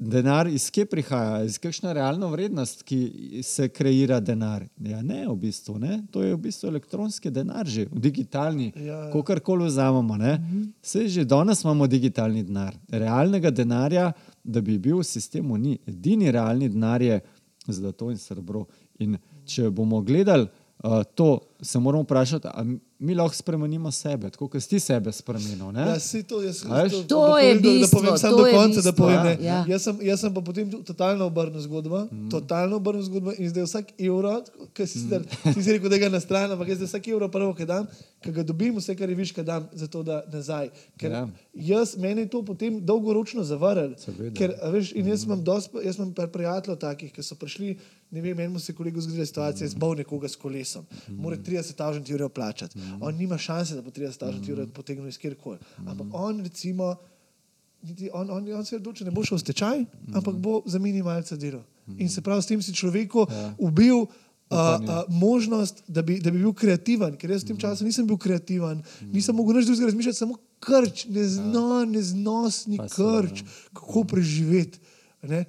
Denar 0.00 0.48
iz 0.48 0.70
kje 0.72 0.86
prihaja, 0.88 1.42
iz 1.44 1.58
kakšna 1.60 1.92
realna 1.92 2.26
vrednost, 2.32 2.82
ki 2.88 3.42
se 3.44 3.68
kreira 3.68 4.16
denar? 4.20 4.64
Ja, 4.80 5.02
ne, 5.02 5.26
v 5.28 5.34
bistvu, 5.36 5.76
ne. 5.78 5.98
to 6.10 6.22
je 6.24 6.32
v 6.34 6.38
bistvu 6.40 6.70
elektronski 6.70 7.30
denar, 7.30 7.68
že 7.68 7.84
digitalni, 7.92 8.72
Ja, 8.76 8.82
ja. 8.82 9.00
ja. 9.12 9.22
karkoli 9.26 9.66
vzamemo. 9.68 10.16
Vse 10.82 11.04
že 11.08 11.24
danes 11.24 11.60
imamo 11.64 11.86
digitalni 11.86 12.42
denar. 12.42 12.74
Realnega 12.88 13.50
denarja, 13.50 14.12
da 14.44 14.60
bi 14.60 14.78
bil 14.78 15.00
v 15.00 15.04
sistemu, 15.04 15.58
ni. 15.58 15.78
Edini 15.86 16.30
realni 16.32 16.68
denar 16.68 17.02
je 17.02 17.20
zlato 17.68 18.10
in 18.10 18.18
srebro. 18.18 18.66
In 18.98 19.18
če 19.44 19.70
bomo 19.70 20.02
gledali 20.02 20.48
uh, 20.84 21.02
to, 21.14 21.40
se 21.62 21.78
moramo 21.78 22.04
vprašati, 22.04 22.48
ali 22.54 22.78
mi 23.00 23.14
lahko 23.14 23.32
spremenimo 23.34 23.88
sebe, 23.90 24.28
tako 24.28 24.44
kot 24.46 24.60
si 24.60 24.68
ti 24.68 24.78
sebe 24.78 25.08
spremenil. 25.10 25.72
ne? 25.72 25.80
Ja, 25.82 25.98
saj 25.98 26.22
to, 26.22 26.42
jaz, 26.42 26.60
veš? 26.62 26.92
To 27.08 27.20
da 27.26 27.38
je 27.38 27.54
povem, 27.54 27.56
da- 27.56 27.70
bistvo, 27.70 28.00
Da 28.00 28.06
povem 28.06 28.18
samo 28.18 28.36
to 28.36 28.44
do 28.44 28.50
konca, 28.52 28.74
da 28.76 28.90
bistvo, 28.90 28.92
povem. 28.98 29.24
Ne. 29.24 29.32
ja. 29.40 29.58
Jaz, 29.66 29.82
sem, 29.82 29.96
jaz 30.02 30.20
sem 30.20 30.34
pa 30.34 30.40
potem 30.40 30.66
totalno 30.84 31.24
obrnil 31.26 31.60
zgodbo, 31.60 32.02
mm. 32.04 32.28
totalno 32.28 32.76
obrnil 32.76 33.02
zgodbo 33.02 33.32
in 33.34 33.48
zdaj 33.48 33.64
vsak 33.64 33.86
evro, 33.98 34.34
ki 34.70 34.86
si, 34.86 34.98
mm. 35.00 35.24
ti 35.54 35.62
si 35.62 35.72
rekel, 35.72 35.88
da 35.88 35.98
ga 35.98 36.08
na 36.08 36.20
stran, 36.20 36.52
ampak 36.52 36.68
jaz 36.68 36.76
zdaj 36.76 36.90
vsak 36.90 37.08
evro 37.08 37.28
prvo, 37.28 37.54
ki 37.54 37.64
dam, 37.64 37.88
ki 38.20 38.32
ga 38.32 38.44
dobim, 38.44 38.76
vse, 38.76 38.92
kar 38.94 39.08
je 39.08 39.16
viš, 39.16 39.32
ki 39.32 39.42
dam, 39.42 39.64
zato 39.72 40.02
da 40.02 40.20
nazaj. 40.28 40.68
Ker 40.96 41.10
Ja. 41.10 41.24
jaz, 41.54 41.96
meni 41.96 42.20
je 42.20 42.28
to 42.28 42.44
potem 42.44 42.76
dolgoročno 42.82 43.40
zavrl. 43.42 43.96
Ker, 44.36 44.52
a 44.60 44.68
veš, 44.68 44.92
in 44.92 45.08
jaz 45.08 45.24
imam, 45.24 45.40
dost, 45.40 45.72
jaz 45.80 45.96
imam 45.96 46.12
par 46.12 46.28
prijateljev 46.28 46.76
takih, 46.78 47.08
ki 47.12 47.22
so 47.22 47.34
prišli, 47.34 47.78
ne 48.10 48.20
vem, 48.20 48.40
enemu 48.40 48.58
se 48.58 48.72
je 48.72 48.76
kolegu 48.76 49.00
zgodila 49.00 49.26
situacija, 49.26 49.66
mm. 49.66 49.70
zbal 49.70 49.94
nekoga 49.94 50.28
s 50.28 50.36
kolesom, 50.36 50.86
mora 51.08 51.36
30 51.36 51.76
tisoč 51.78 52.10
evrov 52.10 52.28
plačati. 52.28 52.78
On 53.00 53.14
nima 53.14 53.38
šanse, 53.38 53.74
da 53.74 53.82
bo 53.82 53.90
30 53.90 54.18
tisoč 54.18 54.48
evrov 54.48 54.72
potegnil 54.74 55.08
iz 55.08 55.18
kjerkoli. 55.18 55.58
Ampak 55.86 56.06
on, 56.12 56.40
recimo, 56.44 56.94
on, 58.12 58.30
on, 58.30 58.52
on 58.54 58.64
se 58.64 58.74
je 58.74 58.80
odločil, 58.80 59.06
ne 59.06 59.14
bo 59.14 59.24
šel 59.24 59.38
v 59.38 59.44
stečaj, 59.44 59.84
ampak 60.14 60.34
bo 60.34 60.62
za 60.66 60.78
minimalce 60.78 61.36
delal. 61.36 61.62
In 61.98 62.10
se 62.10 62.22
pravi, 62.22 62.42
s 62.42 62.50
tem 62.50 62.62
si 62.62 62.74
človeku 62.74 63.26
ubil. 63.58 64.06
Uh, 64.50 64.58
uh, 64.58 65.04
možnost, 65.14 65.84
da 65.86 66.02
bi, 66.02 66.16
da 66.18 66.32
bi 66.34 66.40
bil 66.42 66.50
kreativen, 66.58 67.12
ker 67.14 67.30
jaz 67.30 67.44
v 67.44 67.52
tem 67.52 67.58
času 67.62 67.84
nisem 67.86 68.02
bil 68.02 68.16
kreativen, 68.18 68.80
nisem 69.06 69.36
mogel 69.38 69.60
nič 69.60 69.68
drugega 69.68 69.86
razmišljati, 69.86 70.18
samo 70.18 70.40
krč, 70.58 71.04
nezno, 71.06 71.84
neznosni 71.86 72.80
seveda. 72.80 72.96
krč, 73.30 73.44
kako 73.70 74.02
preživeti. 74.10 74.82
ne. 75.22 75.44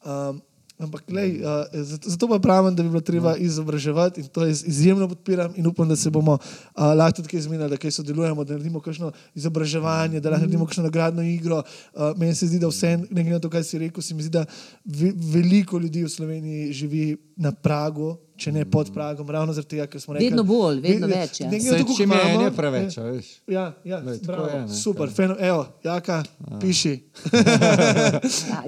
Um, 0.00 0.40
ampak, 0.78 1.04
lej, 1.08 1.40
uh, 1.40 1.64
zato, 1.72 2.10
zato 2.10 2.28
pa 2.28 2.38
pravim, 2.38 2.74
da 2.76 2.82
bi 2.82 2.88
bilo 2.88 3.00
treba 3.00 3.36
izobraževati 3.36 4.20
in 4.20 4.26
to 4.26 4.46
jaz 4.46 4.64
izjemno 4.66 5.08
podpiram 5.08 5.52
in 5.56 5.66
upam, 5.66 5.88
da 5.88 5.96
se 5.96 6.10
bomo 6.10 6.36
uh, 6.36 6.92
lahko 6.96 7.16
tudi 7.16 7.28
kaj 7.28 7.40
zmenili, 7.40 7.70
da 7.70 7.76
kaj 7.76 7.90
sodelujemo, 7.90 8.44
da 8.44 8.52
naredimo 8.54 8.80
kakšno 8.80 9.12
izobraževanje, 9.34 10.20
da 10.20 10.30
lahko 10.30 10.44
naredimo 10.44 10.66
kakšno 10.66 10.84
nagradno 10.84 11.22
igro. 11.22 11.62
Uh, 11.94 12.12
meni 12.16 12.34
se 12.34 12.46
zdi, 12.46 12.58
da 12.58 12.68
vse, 12.68 12.96
ne 12.98 13.22
glede 13.22 13.38
na 13.38 13.40
to, 13.40 13.50
kaj 13.50 13.64
si 13.64 13.78
rekel, 13.78 14.02
se 14.02 14.14
mi 14.14 14.22
zdi, 14.22 14.30
da 14.38 14.44
ve, 14.84 15.12
veliko 15.32 15.78
ljudi 15.78 16.04
v 16.04 16.12
Sloveniji 16.12 16.72
živi 16.72 17.16
na 17.36 17.52
pragu. 17.52 18.16
Če 18.36 18.52
ne 18.52 18.64
pod 18.64 18.90
pragom, 18.92 19.30
ravno 19.30 19.52
zaradi 19.52 19.70
tega, 19.70 19.86
ker 19.86 20.00
smo 20.00 20.12
rekli: 20.12 20.26
Vedno 20.26 20.42
bolj, 20.44 20.80
vedno 20.80 21.06
ve- 21.06 21.16
več, 21.16 21.40
ja. 21.40 21.46
ne 21.48 21.58
glede 21.58 21.70
na 21.70 21.72
Saj, 21.72 21.78
to, 21.78 21.86
koliko 21.86 21.96
čim 21.96 22.10
je 22.10 22.18
imamo, 22.20 22.40
ene 22.40 22.50
preveč, 22.52 22.96
ne, 22.96 23.02
a 23.02 23.06
veš. 23.06 23.28
Ja, 23.46 23.64
ja 23.84 24.00
tako 24.02 24.26
bravo, 24.26 24.46
je, 24.48 24.60
ne, 24.60 24.74
super, 24.76 25.10
feno, 25.10 25.36
evo, 25.40 25.62
jaka, 25.82 26.18
piši. 26.60 26.94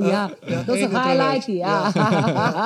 Ja, 0.01 0.23
ja, 0.49 0.64
to 0.64 0.73
so 0.73 0.89
preveč. 0.89 0.97
highlighti. 1.05 1.57
Ja. 1.57 1.77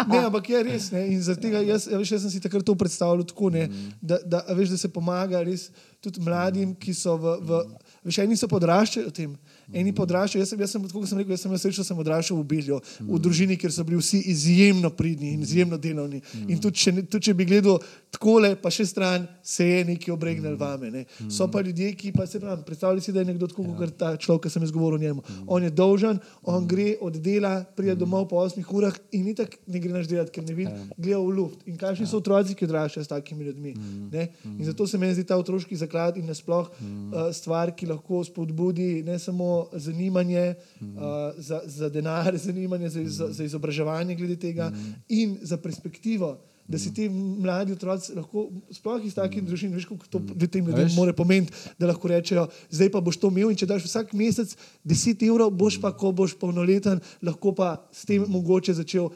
Ne, 0.06 0.18
ampak 0.20 0.48
je 0.48 0.62
res. 0.62 0.90
Ne? 0.92 1.06
In 1.08 1.22
zaradi 1.22 1.42
tega 1.42 1.62
jaz, 1.64 1.88
a 1.88 1.98
veš, 1.98 2.12
jaz 2.12 2.22
sem 2.22 2.30
si 2.30 2.40
takrat 2.40 2.64
to 2.64 2.74
predstavljal 2.74 3.24
tako, 3.26 3.50
ne? 3.50 3.66
da, 4.00 4.18
da, 4.24 4.44
a 4.46 4.54
veš, 4.54 4.68
da 4.68 4.78
se 4.78 4.88
pomaga 4.88 5.42
res 5.42 5.70
tudi 6.02 6.20
mladim, 6.20 6.74
ki 6.74 6.94
so 6.94 7.16
v. 7.16 7.38
v 7.42 7.64
Veš, 8.02 8.16
eni 8.18 8.34
so 8.34 8.48
podraščali 8.50 9.06
o 9.06 9.12
tem, 9.14 9.36
eni 9.72 9.92
podraščajo. 9.96 10.42
Jaz 10.42 10.52
sem, 10.52 10.60
jaz 10.60 10.74
sem, 10.76 10.84
kot 10.92 11.08
sem 11.08 11.20
rekel, 11.20 11.34
jaz 11.36 11.44
sem 11.46 11.56
srečen, 11.56 11.82
da 11.82 11.88
sem 11.88 12.02
odraščal 12.04 12.38
v 12.38 12.46
Bilju, 12.52 12.80
v 13.08 13.20
družini, 13.22 13.58
kjer 13.60 13.74
so 13.74 13.84
bili 13.88 14.00
vsi 14.00 14.22
izjemno 14.32 14.92
pridni 14.96 15.32
in 15.36 15.42
izjemno 15.46 15.78
delovni. 15.80 16.22
In 16.46 16.60
tudi 16.62 16.84
če, 16.84 16.94
tudi 17.06 17.28
če 17.28 17.36
bi 17.38 17.48
gledal 17.48 17.80
takole, 18.12 18.52
pa 18.60 18.70
še 18.72 18.84
stran, 18.86 19.24
se 19.42 19.64
je 19.64 19.84
nekaj 19.88 20.12
obregnil 20.12 20.56
vame. 20.60 20.90
Ne. 20.92 21.02
So 21.32 21.48
pa 21.50 21.62
ljudje, 21.64 21.94
ki 21.96 22.12
pa 22.12 22.26
se 22.28 22.40
pravi, 22.40 22.64
predstavljaj 22.66 23.06
si, 23.06 23.14
da 23.14 23.22
je 23.22 23.30
nekdo 23.30 23.48
tako 23.48 23.64
kot 23.78 23.94
ta 23.98 24.12
človek, 24.20 24.44
ki 24.46 24.52
sem 24.52 24.66
jaz 24.66 24.74
govoril 24.74 25.00
o 25.00 25.02
njemu. 25.02 25.24
On 25.46 25.64
je 25.64 25.70
dolžen, 25.72 26.20
on 26.44 26.66
gre 26.68 26.92
od 27.00 27.16
dela, 27.24 27.54
pride 27.76 27.96
domov 27.98 28.28
po 28.28 28.42
8 28.42 28.68
urah 28.68 28.98
in 29.16 29.24
ni 29.30 29.34
tako 29.38 29.56
ne 29.72 29.80
gre 29.80 29.94
naš 29.96 30.10
delati, 30.12 30.34
ker 30.34 30.44
ne 30.44 30.56
vidi, 30.58 30.74
gleda 30.98 31.22
v 31.22 31.32
luft. 31.38 31.64
In 31.70 31.80
kakšni 31.80 32.08
so 32.10 32.20
otroci, 32.20 32.56
ki 32.58 32.68
odraščajo 32.68 33.06
s 33.06 33.12
takimi 33.14 33.48
ljudmi. 33.48 33.74
Ne? 34.12 34.28
In 34.44 34.62
zato 34.68 34.86
se 34.86 35.00
meni 35.00 35.16
zdi 35.16 35.24
ta 35.28 35.40
otroški 35.40 35.80
zaklad 35.80 36.20
in 36.20 36.28
nasploh 36.28 36.68
uh, 36.68 37.32
stvar, 37.32 37.72
ki 37.76 37.88
lahko 37.94 38.22
spodbudi 38.28 39.02
ne 39.06 39.16
samo 39.22 39.68
zanimanje 39.72 40.52
uh, 40.52 41.32
za, 41.40 41.64
za 41.64 41.88
denar, 41.88 42.36
zanimanje 42.48 42.92
za, 42.92 43.08
za, 43.08 43.32
za 43.40 43.48
izobraževanje 43.48 44.20
glede 44.20 44.36
tega 44.36 44.68
in 45.08 45.38
za 45.40 45.56
perspektivo. 45.56 46.36
Da 46.68 46.78
si 46.78 46.92
ti 46.94 47.08
mladi 47.08 47.74
otroci 47.74 48.14
lahko, 48.14 48.46
sploh 48.70 49.02
iz 49.04 49.16
takih 49.16 49.42
družin, 49.44 49.72
veš, 49.74 49.88
kako 49.90 50.06
to 50.08 50.46
tem 50.46 50.66
ljudem 50.66 50.94
more 50.94 51.12
pomeniti, 51.12 51.52
da 51.78 51.90
lahko 51.90 52.08
rečejo, 52.08 52.46
zdaj 52.70 52.90
pa 52.94 53.00
boš 53.00 53.18
to 53.20 53.28
imel 53.34 53.50
in 53.50 53.58
če 53.58 53.66
daš 53.66 53.88
vsak 53.88 54.14
mesec 54.16 54.54
10 54.86 55.26
evrov, 55.26 55.50
boš 55.50 55.80
pa, 55.82 55.90
ko 55.92 56.12
boš 56.16 56.36
polnoleten, 56.38 57.02
lahko 57.22 57.52
pa 57.58 57.74
s 57.92 58.06
tem 58.08 58.24
mogoče 58.30 58.76
začel 58.78 59.10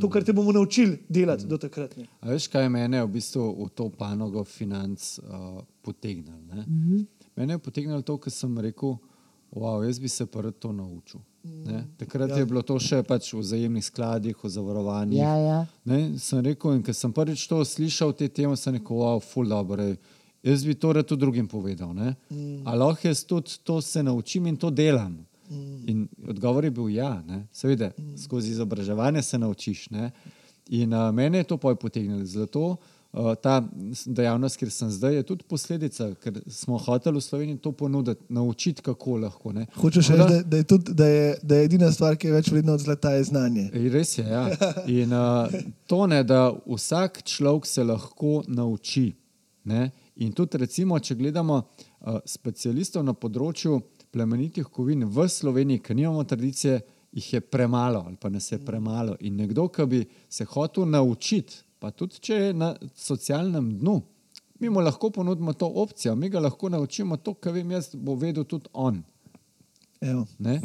to, 0.00 0.08
kar 0.08 0.24
te 0.24 0.32
bomo 0.32 0.52
naučili 0.52 0.98
delati 1.08 1.46
do 1.46 1.58
takrat. 1.58 1.96
Ne. 1.96 2.06
A 2.20 2.32
veš, 2.32 2.48
kaj 2.48 2.64
je 2.64 2.72
mene 2.72 3.02
v 3.02 3.12
bistvu 3.18 3.50
v 3.58 3.68
to 3.74 3.88
panogo 3.90 4.44
financ 4.44 5.18
uh, 5.18 5.62
potegnilo? 5.82 6.38
Mm 6.38 6.64
-hmm. 6.66 7.06
Mene 7.36 7.54
je 7.54 7.58
potegnilo 7.58 8.02
to, 8.02 8.18
kar 8.18 8.32
sem 8.32 8.58
rekel, 8.58 8.96
wow, 9.52 9.82
jaz 9.82 9.98
bi 9.98 10.08
se 10.08 10.26
prvi 10.26 10.52
to 10.52 10.72
naučil. 10.72 11.20
Ne? 11.68 11.84
Takrat 11.98 12.30
ja. 12.30 12.38
je 12.38 12.46
bilo 12.46 12.62
to 12.62 12.78
še 12.80 13.02
pač 13.06 13.32
v 13.34 13.42
vzajemnih 13.42 13.84
skladih, 13.84 14.36
v 14.36 14.50
zavarovanjih. 14.52 15.20
Ja, 15.20 15.34
ja. 15.36 15.58
Ne, 15.88 16.18
sem 16.22 16.40
rekel, 16.44 16.78
in 16.78 16.82
ker 16.86 16.96
sem 16.96 17.12
prvič 17.14 17.44
to 17.50 17.60
slišal, 17.64 18.14
te 18.16 18.28
teme, 18.32 18.56
sem 18.56 18.78
rekel, 18.78 19.00
wow, 19.02 19.20
ful 19.22 19.48
dobro. 19.48 19.90
Jaz 20.44 20.64
bi 20.64 20.76
to 20.78 20.92
tudi 21.02 21.20
drugim 21.20 21.48
povedal. 21.50 21.92
Mm. 21.92 22.62
Ali 22.64 22.78
lahko 22.78 23.08
jaz 23.08 23.24
tudi 23.26 23.58
to 23.64 23.80
se 23.82 24.02
naučim 24.02 24.46
in 24.46 24.56
to 24.56 24.70
delam? 24.70 25.18
Mm. 25.50 25.88
In 25.88 26.08
odgovor 26.28 26.64
je 26.64 26.70
bil 26.70 26.88
ja, 26.94 27.22
ne. 27.26 27.46
seveda, 27.52 27.90
mm. 27.96 28.16
skozi 28.24 28.52
izobraževanje 28.56 29.22
se 29.22 29.38
naučiš. 29.38 29.90
Ne. 29.90 30.12
In 30.68 30.92
uh, 30.94 31.10
mene 31.12 31.42
je 31.42 31.48
to 31.52 31.56
poj 31.56 31.76
potegnilo. 31.76 32.24
Zato 32.24 32.64
uh, 32.76 32.97
ta 33.34 33.62
s- 33.92 34.06
dejavnost, 34.06 34.56
kjer 34.56 34.70
sem 34.70 34.90
zdaj, 34.90 35.14
je 35.14 35.22
tudi 35.22 35.44
posledica, 35.44 36.14
ker 36.14 36.40
smo 36.46 36.78
hoteli 36.78 37.18
v 37.18 37.20
Sloveniji 37.20 37.58
to 37.58 37.72
ponuditi, 37.72 38.24
naučiti, 38.28 38.82
kako 38.82 39.16
lahko. 39.16 39.52
Ne. 39.52 39.66
Hočeš 39.74 40.08
reči, 40.08 40.18
da, 40.18 40.42
da, 40.42 40.56
je 40.56 40.64
tudi, 40.64 40.94
da, 40.94 41.06
je, 41.06 41.36
da 41.42 41.54
je 41.54 41.64
edina 41.64 41.92
stvar, 41.92 42.16
ki 42.16 42.26
je 42.26 42.32
več 42.32 42.50
vredna 42.50 42.72
od 42.72 42.80
zlata, 42.80 43.10
je 43.10 43.24
znanje. 43.24 43.70
Ej, 43.72 43.88
Res 43.88 44.18
je. 44.18 44.24
Ja. 44.24 44.44
In 44.86 45.12
uh, 45.12 45.50
to 45.86 46.06
ne, 46.06 46.22
da 46.22 46.52
vsak 46.66 47.22
človek 47.24 47.66
se 47.66 47.84
lahko 47.84 48.42
nauči. 48.46 49.12
Ne? 49.64 49.90
In 50.16 50.32
tudi, 50.32 50.58
recimo, 50.58 50.98
če 50.98 51.14
gledamo 51.14 51.58
uh, 51.58 52.20
specialistov 52.24 53.04
na 53.04 53.12
področju 53.12 53.80
plemenitih 54.10 54.64
kovin 54.66 55.04
v 55.04 55.26
Sloveniji, 55.28 55.80
ki 55.80 55.94
nimamo 55.94 56.24
tradicije, 56.24 56.78
jih 57.12 57.32
je 57.32 57.40
premalo 57.40 58.04
ali 58.06 58.16
pa 58.16 58.28
nas 58.28 58.52
je 58.52 58.58
premalo. 58.58 59.16
In 59.20 59.36
nekdo, 59.36 59.68
ki 59.68 59.86
bi 59.86 60.00
se 60.28 60.44
hotel 60.44 60.86
naučiti, 60.86 61.64
pa 61.78 61.90
tudi 61.90 62.20
če 62.20 62.34
je 62.34 62.54
na 62.54 62.72
socialnem 62.96 63.72
dnu, 63.78 64.00
mi 64.58 64.70
mu 64.70 64.80
lahko 64.80 65.10
ponudimo 65.10 65.52
to 65.52 65.66
opcijo, 65.66 66.16
mi 66.16 66.28
ga 66.28 66.40
lahko 66.40 66.68
naučimo 66.68 67.16
to, 67.16 67.34
kar 67.34 67.52
vem 67.54 67.70
jaz, 67.70 67.92
bo 67.94 68.14
vedel 68.18 68.44
tudi 68.44 68.70
on. 68.72 69.02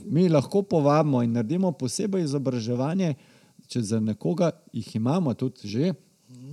Mi 0.05 0.30
lahko 0.30 0.61
povabimo 0.61 1.24
in 1.24 1.34
naredimo 1.34 1.72
posebej 1.72 2.26
izobraževanje, 2.26 3.14
če 3.68 3.82
za 3.82 3.99
nekoga 3.99 4.51
jih 4.74 4.95
imamo 4.95 5.34
tudi 5.34 5.70
že, 5.70 5.93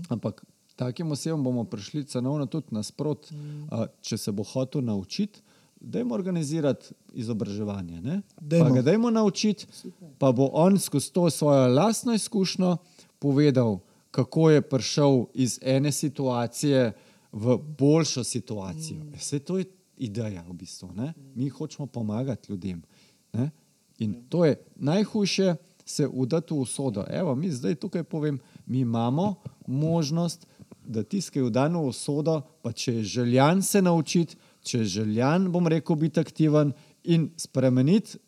ampak 0.09 0.45
takim 0.77 1.13
osebam 1.13 1.45
bomo 1.45 1.65
prišli 1.65 2.05
cenovno 2.09 2.47
tudi 2.47 2.73
nasprot, 2.73 3.29
a, 3.71 3.87
če 4.01 4.17
se 4.17 4.33
bo 4.33 4.45
hotel 4.45 4.85
naučiti. 4.85 5.43
Dajmo 5.81 6.15
organizirati 6.15 6.93
izobraževanje. 7.17 8.01
ne? 8.01 8.23
Dajmo. 8.41 8.69
Pa 8.69 8.75
ga 8.75 8.83
dajmo 8.83 9.11
naučiti, 9.11 9.67
pa 10.19 10.33
bo 10.33 10.51
on 10.53 10.79
skozi 10.79 11.13
to 11.13 11.31
svojo 11.31 11.69
lastno 11.73 12.15
izkušnjo 12.15 12.77
povedal, 13.19 13.79
kako 14.11 14.51
je 14.51 14.63
prišel 14.63 15.25
iz 15.35 15.59
ene 15.63 15.93
situacije 15.93 16.93
v 17.33 17.57
boljšo 17.79 18.25
situacijo. 18.25 19.05
Vse 19.17 19.39
to 19.39 19.59
je 19.59 19.65
ideja 19.97 20.45
v 20.49 20.53
bistvu. 20.53 20.93
Ne? 20.97 21.13
Mi 21.35 21.49
hočemo 21.49 21.87
pomagati 21.87 22.53
ljudem. 22.53 22.83
Ne? 23.33 23.51
In 23.99 24.15
to 24.29 24.45
je 24.45 24.57
najhujše, 24.77 25.55
se 25.85 26.09
udati 26.09 26.55
v 26.55 26.59
usodo. 26.59 27.05
Evo, 27.11 27.35
mi 27.35 27.51
zdaj 27.51 27.75
tukaj 27.75 28.03
povem, 28.03 28.39
mi 28.67 28.81
imamo 28.81 29.35
možnost, 29.67 30.47
da 30.85 31.03
tiskaj 31.03 31.43
v 31.43 31.51
dano 31.51 31.83
usodo, 31.87 32.41
pa 32.63 32.73
če 32.73 32.95
je 32.95 33.03
željan 33.03 33.63
se 33.63 33.83
naučiti, 33.83 34.37
če 34.63 34.79
je 34.79 34.85
željan, 34.85 35.51
bom 35.53 35.67
rekel, 35.67 35.97
biti 35.97 36.21
aktiven 36.21 36.73
in 37.05 37.31
spremeniti 37.37 38.19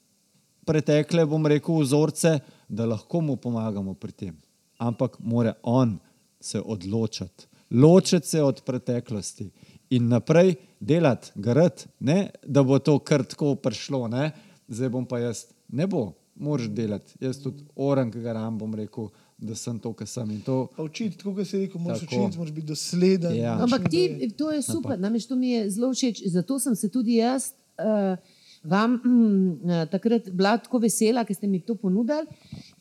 pretekle, 0.64 1.26
bom 1.26 1.47
rekel, 1.47 1.80
vzorce, 1.83 2.39
da 2.68 2.87
lahko 2.87 3.20
mu 3.20 3.37
pomagamo 3.37 3.95
pri 3.95 4.12
tem. 4.12 4.37
Ampak 4.83 5.18
mora 5.22 5.53
on 5.62 5.99
se 6.41 6.61
odločiti, 6.61 7.47
ločiti 7.70 8.26
se 8.26 8.43
od 8.43 8.62
preteklosti 8.66 9.51
in 9.95 10.09
naprej 10.09 10.55
delati, 10.80 11.30
grad, 11.35 11.85
ne, 12.01 12.30
da 12.43 12.62
bo 12.62 12.78
to 12.78 12.99
kar 12.99 13.24
tako 13.24 13.55
prišlo, 13.55 14.09
ne, 14.09 14.30
zdaj 14.68 14.91
bom 14.91 15.07
pa 15.07 15.20
jaz, 15.22 15.45
ne 15.68 15.87
bo, 15.87 16.12
moraš 16.35 16.68
delati. 16.68 17.14
Jaz 17.20 17.43
tudi 17.43 17.64
oran, 17.76 18.11
ki 18.11 18.22
ga 18.24 18.33
ram, 18.33 18.59
bom 18.59 18.74
rekel, 18.74 19.11
da 19.39 19.55
sem 19.59 19.78
to, 19.78 19.93
kar 19.93 20.09
sem. 20.09 20.35
To... 20.47 20.68
Učiti, 20.78 21.18
tako 21.18 21.45
se 21.45 21.59
reče, 21.59 21.78
moraš 21.78 22.03
učiti, 22.03 22.39
moraš 22.39 22.53
biti 22.53 22.66
dosleden. 22.66 23.37
Ja. 23.37 23.57
Ampak 23.62 23.89
ti, 23.91 24.30
to 24.39 24.53
je 24.53 24.62
super, 24.62 24.99
namreč 25.01 25.26
to 25.26 25.37
mi 25.37 25.51
je 25.51 25.70
zelo 25.70 25.93
všeč. 25.93 26.22
Zato 26.26 26.59
sem 26.59 26.76
se 26.76 26.89
tudi 26.89 27.20
jaz 27.20 27.53
uh, 27.78 28.16
vam 28.65 29.01
mm, 29.05 29.89
takrat 29.91 30.29
bila 30.31 30.57
tako 30.59 30.79
vesela, 30.83 31.25
ker 31.27 31.37
ste 31.37 31.49
mi 31.51 31.61
to 31.61 31.75
ponudili, 31.75 32.27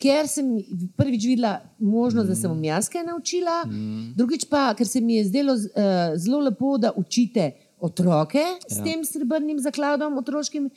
ker 0.02 0.30
sem 0.30 0.54
prvič 0.98 1.26
videla 1.26 1.56
možnost, 1.80 2.28
mm. 2.28 2.30
da 2.30 2.36
se 2.36 2.52
bom 2.52 2.64
jaz 2.64 2.90
kaj 2.90 3.06
naučila, 3.08 3.64
mm. 3.66 4.14
drugič 4.18 4.46
pa, 4.50 4.72
ker 4.78 4.88
se 4.88 5.02
mi 5.02 5.18
je 5.18 5.28
zdelo 5.32 5.58
uh, 5.58 6.14
zelo 6.22 6.44
lepo, 6.46 6.78
da 6.78 6.94
učite 6.98 7.52
otroke 7.82 8.40
ja. 8.40 8.58
s 8.70 8.84
tem 8.84 9.06
srebrnim 9.06 9.60
zakladom 9.60 10.18
otroškim. 10.22 10.70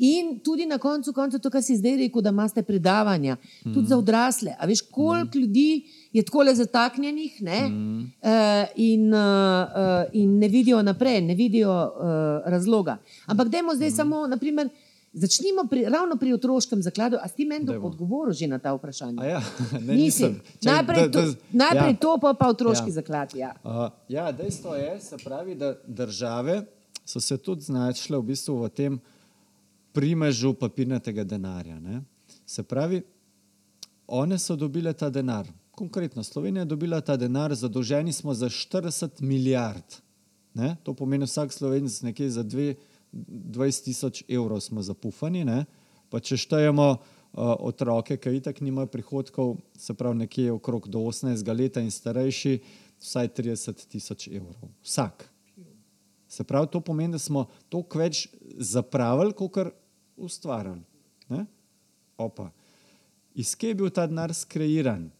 In 0.00 0.38
tudi 0.40 0.64
na 0.66 0.78
koncu, 0.78 1.12
koncu 1.12 1.38
to, 1.38 1.50
kar 1.52 1.62
si 1.62 1.76
zdaj 1.76 1.98
rekel, 2.00 2.22
da 2.24 2.32
imate 2.32 2.62
predavanja, 2.64 3.36
mm. 3.36 3.74
tudi 3.74 3.86
za 3.86 3.98
odrasle. 3.98 4.54
A 4.58 4.66
veš, 4.66 4.80
koliko 4.90 5.38
mm. 5.38 5.40
ljudi 5.42 5.84
je 6.12 6.22
tako 6.24 6.42
le 6.42 6.54
zataknjenih 6.54 7.42
ne? 7.42 7.60
Mm. 7.68 7.98
Uh, 8.00 8.30
in, 8.76 9.12
uh, 9.14 10.08
in 10.12 10.38
ne 10.38 10.48
vidijo 10.48 10.82
naprej, 10.82 11.20
ne 11.20 11.34
vidijo 11.34 11.72
uh, 11.72 12.48
razloga. 12.50 12.96
Ampak 13.26 13.48
dajmo 13.48 13.74
zdaj 13.74 13.88
mm. 13.88 13.96
samo, 13.96 14.26
naprimer, 14.26 14.68
začnimo 15.12 15.66
pri, 15.70 15.84
ravno 15.84 16.16
pri 16.16 16.32
otroškem 16.32 16.82
zakladu. 16.82 17.18
A 17.20 17.28
si 17.28 17.44
meni 17.44 17.68
odgovoril 17.76 18.32
že 18.32 18.46
na 18.46 18.58
ta 18.58 18.72
vprašanja? 18.72 19.24
Ja, 19.24 19.42
ne, 19.86 19.94
nisem. 19.94 20.40
Čaj, 20.64 20.72
najprej 20.72 21.08
da, 21.08 21.08
da, 21.08 21.32
to, 21.32 21.38
najprej 21.52 21.92
ja. 21.92 22.00
to, 22.00 22.18
pa, 22.22 22.34
pa 22.34 22.48
otroški 22.48 22.88
ja. 22.88 22.94
zaklad. 23.02 23.36
Ja. 23.36 23.54
Uh, 23.64 23.92
ja, 24.08 24.32
dejstvo 24.32 24.74
je, 24.74 24.98
pravi, 25.24 25.54
da 25.54 25.74
države 25.86 26.62
so 27.04 27.20
se 27.20 27.36
tudi 27.36 27.68
znašle 27.68 28.18
v, 28.18 28.22
bistvu 28.22 28.62
v 28.62 28.68
tem 28.68 29.00
primežu 29.92 30.54
papirnatega 30.54 31.24
denarja. 31.24 31.80
Ne? 31.80 32.02
Se 32.46 32.62
pravi, 32.62 33.02
one 34.06 34.38
so 34.38 34.56
dobile 34.56 34.92
ta 34.92 35.10
denar, 35.10 35.46
konkretno 35.80 36.22
Slovenija 36.24 36.62
je 36.62 36.72
dobila 36.74 37.00
ta 37.00 37.16
denar, 37.16 37.54
zadolženi 37.54 38.12
smo 38.12 38.34
za 38.34 38.48
40 38.48 39.20
milijard. 39.20 39.96
Ne? 40.54 40.76
To 40.82 40.94
pomeni 40.94 41.24
vsak 41.24 41.52
slovenc 41.52 42.02
nekje 42.02 42.30
za 42.30 42.44
20 42.44 43.84
tisoč 43.84 44.24
evrov 44.28 44.60
smo 44.60 44.82
zapufani. 44.82 45.44
Ne? 45.44 45.64
Pa 46.10 46.20
če 46.20 46.36
štejemo 46.36 46.88
uh, 46.90 47.00
otroke, 47.58 48.18
ki 48.20 48.36
itak 48.42 48.60
nimajo 48.60 48.90
prihodkov, 48.92 49.56
se 49.78 49.94
pravi 49.94 50.24
nekje 50.26 50.52
okrog 50.52 50.88
do 50.88 51.06
18 51.08 51.48
let 51.56 51.80
in 51.80 51.90
starejši, 51.90 52.58
vsaj 53.00 53.28
30 53.40 53.86
tisoč 53.88 54.28
evrov. 54.28 54.68
Vsak. 54.84 55.28
Se 56.28 56.44
pravi, 56.44 56.68
to 56.70 56.80
pomeni, 56.80 57.16
da 57.16 57.18
smo 57.18 57.46
toliko 57.68 57.98
več 57.98 58.26
zapravili, 58.58 59.32
kot 59.34 59.72
kar 60.20 60.24
ustvarjali. 60.24 60.82
Opa. 62.18 62.50
Iz 63.34 63.54
kje 63.54 63.68
je 63.68 63.74
bil 63.74 63.90
ta 63.90 64.06
denar 64.06 64.34
skreiran? 64.34 65.10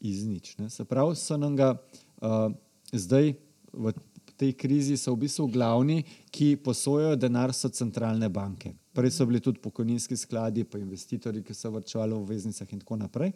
Iz 0.00 0.26
nič. 0.26 0.58
Ne? 0.58 0.68
Se 0.70 0.84
pravi, 0.84 1.16
so 1.16 1.36
nam 1.36 1.56
ga 1.56 1.72
uh, 2.20 2.52
zdaj 2.92 3.34
v 3.72 3.92
tej 4.36 4.52
krizi, 4.52 4.96
so 4.96 5.14
v 5.14 5.24
bistvu 5.24 5.46
glavni, 5.48 6.04
ki 6.30 6.56
posojajo 6.60 7.16
denar, 7.16 7.54
so 7.54 7.70
centralne 7.70 8.28
banke. 8.28 8.74
Prej 8.92 9.14
so 9.14 9.26
bili 9.26 9.40
tudi 9.40 9.62
pokojninski 9.62 10.16
skladi, 10.16 10.64
pa 10.64 10.78
investitorji, 10.78 11.42
ki 11.42 11.54
so 11.54 11.70
vrčevali 11.70 12.12
v 12.12 12.28
veznicah 12.28 12.68
in 12.72 12.82
tako 12.82 12.98
naprej. 13.00 13.32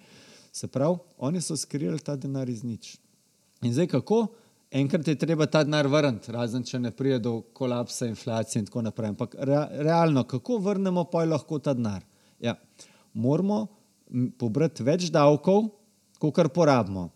Se 0.53 0.68
pravi, 0.68 0.99
oni 1.18 1.41
so 1.41 1.57
skrirali 1.57 2.03
ta 2.03 2.16
denar 2.16 2.51
iz 2.51 2.66
nič. 2.66 2.99
In 3.62 3.72
zdaj 3.72 3.89
kako? 3.95 4.26
Enkrat 4.70 5.08
je 5.08 5.14
treba 5.18 5.46
ta 5.46 5.62
denar 5.64 5.86
vrniti, 5.86 6.32
razen 6.32 6.64
če 6.64 6.80
ne 6.82 6.90
pride 6.94 7.18
do 7.24 7.40
kolapsa, 7.56 8.06
inflacije 8.06 8.62
in 8.62 8.68
tako 8.68 8.82
naprej. 8.82 9.14
Ampak 9.14 9.36
re, 9.38 9.62
realno, 9.84 10.24
kako 10.28 10.58
vrnemo 10.64 11.04
pa 11.10 11.24
lahko 11.24 11.58
ta 11.58 11.74
denar? 11.74 12.04
Ja, 12.40 12.54
moramo 13.14 13.66
pobrati 14.38 14.84
več 14.84 15.08
davkov, 15.12 15.70
kot 16.18 16.34
kar 16.36 16.50
porabimo. 16.52 17.08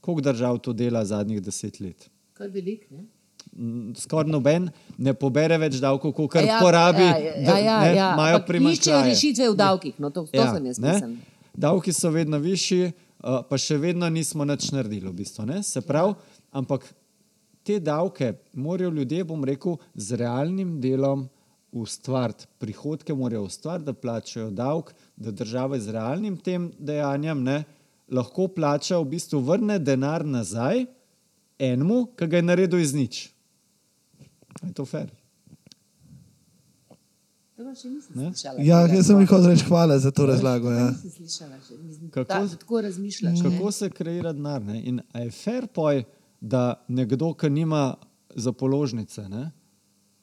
Koliko 0.00 0.22
držav 0.28 0.58
to 0.62 0.72
dela 0.76 1.04
zadnjih 1.04 1.42
deset 1.42 1.80
let? 1.80 2.08
Kar 2.36 2.50
velik, 2.52 2.86
ne? 2.90 3.06
Skoraj 3.96 4.28
noben 4.28 4.68
ne 4.98 5.14
pobere 5.16 5.56
več 5.58 5.78
davkov, 5.82 6.12
kot 6.14 6.30
kar 6.34 6.44
ja, 6.44 6.58
porabi. 6.60 7.06
Ja, 7.06 7.16
ja, 7.16 7.32
ja, 7.46 7.58
ja, 7.58 7.94
ja. 7.94 8.10
Imajo 8.14 8.42
primaščaje. 8.46 8.82
Iščejo 8.82 9.02
rešitve 9.08 9.48
v 9.50 9.58
davkih, 9.58 9.98
no 10.02 10.10
to, 10.12 10.26
to 10.30 10.38
ja, 10.38 10.50
sem 10.54 10.70
jaz 10.70 10.80
mislil. 10.82 11.16
Davki 11.56 11.94
so 11.96 12.10
vedno 12.12 12.38
višji, 12.42 12.90
pa 13.48 13.58
še 13.58 13.78
vedno 13.80 14.08
nismo 14.12 14.44
nič 14.44 14.68
naredili. 14.74 15.08
V 15.08 15.14
bistvu, 15.22 15.46
Se 15.64 15.80
pravi, 15.80 16.14
ampak 16.50 16.86
te 17.66 17.80
davke 17.80 18.34
morajo 18.52 18.90
ljudje, 18.90 19.24
bom 19.24 19.44
rekel, 19.44 19.76
z 19.94 20.20
realnim 20.20 20.76
delom 20.80 21.26
ustvariti, 21.72 22.46
prihodke 22.58 23.14
morajo 23.14 23.42
ustvariti, 23.48 23.86
da 23.86 23.92
plačajo 23.92 24.50
davek, 24.50 24.94
da 25.16 25.30
država 25.30 25.78
z 25.78 25.92
realnim 25.92 26.36
tem 26.36 26.70
dejanjem 26.78 27.42
ne, 27.42 27.64
lahko 28.08 28.48
plača, 28.48 28.98
v 28.98 29.10
bistvu 29.16 29.40
vrne 29.42 29.78
denar 29.78 30.24
nazaj 30.24 30.86
enemu, 31.58 32.06
ki 32.16 32.26
ga 32.30 32.40
je 32.40 32.46
naredil 32.46 32.80
iz 32.80 32.94
nič. 32.94 33.22
Je 34.62 34.72
to 34.74 34.86
fair? 34.86 35.10
Ja, 37.56 38.82
jaz 38.86 39.06
sem 39.08 39.20
jih 39.20 39.30
hotel 39.30 39.50
reči 39.50 39.64
hvala 39.64 39.96
za 39.98 40.10
to 40.12 40.26
razlago. 40.28 40.70
Ja. 40.70 40.90
Kako, 42.12 42.34
kako 43.42 43.72
se 43.72 43.90
kreira 43.90 44.32
denar? 44.32 44.62
In 44.76 45.00
je 45.14 45.30
fair 45.30 45.66
poj, 45.66 46.04
da 46.40 46.84
nekdo, 46.88 47.32
ki 47.34 47.50
nima 47.50 47.94
za 48.34 48.52
položnice, 48.52 49.28
ne, 49.28 49.50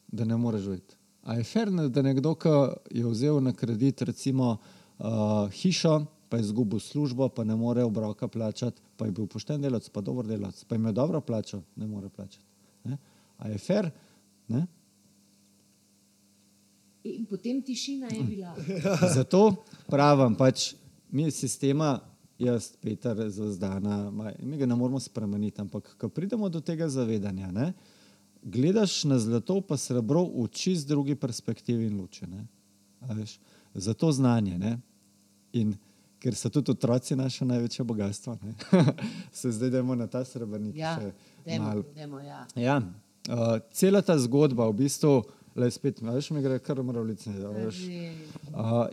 da 0.07 0.25
ne 0.25 0.37
more 0.37 0.59
živeti. 0.59 0.95
A 1.23 1.35
je 1.35 1.43
fair, 1.43 1.71
da 1.71 2.01
nekdo, 2.01 2.35
ki 2.35 2.49
je 2.91 3.05
vzel 3.07 3.39
na 3.41 3.53
kredit 3.53 4.01
recimo 4.01 4.57
uh, 4.99 5.49
hišo, 5.51 6.05
pa 6.29 6.37
je 6.37 6.47
izgubil 6.47 6.79
službo, 6.79 7.29
pa 7.29 7.43
ne 7.43 7.55
more 7.55 7.83
obroka 7.83 8.27
plačati, 8.27 8.81
pa 8.97 9.05
je 9.05 9.11
bil 9.11 9.27
pošten 9.27 9.61
delavec, 9.61 9.89
pa 9.89 10.01
dober 10.01 10.27
delavec, 10.27 10.63
pa 10.63 10.75
ima 10.75 10.91
dobro 10.91 11.21
plačo, 11.21 11.61
ne 11.75 11.87
more 11.87 12.09
plačati. 12.09 12.45
Ne. 12.83 12.97
A 13.37 13.49
je 13.49 13.57
fair? 13.57 13.91
Ne? 14.47 14.65
In 17.03 17.25
potem 17.25 17.61
tišina 17.61 18.07
je 18.07 18.23
bila. 18.23 18.55
Zato 19.15 19.65
pravim, 19.87 20.35
pač 20.35 20.73
mi 21.11 21.31
sistema 21.31 21.99
jaz, 22.39 22.73
Peter, 22.81 23.29
za 23.29 23.51
zdaj, 23.51 23.81
mi 24.41 24.57
ga 24.57 24.65
ne 24.65 24.75
moramo 24.75 24.99
spremeniti. 24.99 25.61
Ampak, 25.61 25.95
ko 25.97 26.09
pridemo 26.09 26.49
do 26.49 26.61
tega 26.61 26.89
zavedanja, 26.89 27.51
ne, 27.51 27.73
gledaš 28.43 29.03
na 29.03 29.19
zlato, 29.19 29.61
pa 29.61 29.77
srebro 29.77 30.23
v 30.25 30.47
čist 30.51 30.87
drugi 30.87 31.15
perspektivi 31.15 31.85
in 31.87 31.97
luči. 31.97 32.25
Zato 33.73 34.11
znanje. 34.11 34.57
Ne, 34.57 34.77
in 35.53 35.75
ker 36.19 36.35
so 36.35 36.49
tudi 36.49 36.71
otroci 36.71 37.15
naše 37.15 37.45
največje 37.45 37.85
bogatstvo, 37.85 38.37
se 39.31 39.51
zdaj 39.51 39.69
dajmo 39.69 39.95
na 39.95 40.07
ta 40.07 40.25
srebrnik. 40.25 40.75
Ja, 40.75 40.99
demo, 41.45 41.83
demo, 41.95 42.19
ja. 42.19 42.45
Ja, 42.55 42.77
uh, 43.29 43.59
cela 43.71 44.01
ta 44.01 44.17
zgodba 44.19 44.67
v 44.69 44.73
bistvu. 44.73 45.23
Le 45.55 45.69
spet, 45.71 45.99
veš, 46.01 46.31
mi 46.33 46.41
gre 46.41 46.57
kar 46.59 46.79
mravljice. 46.83 47.29
Uh, 47.29 48.87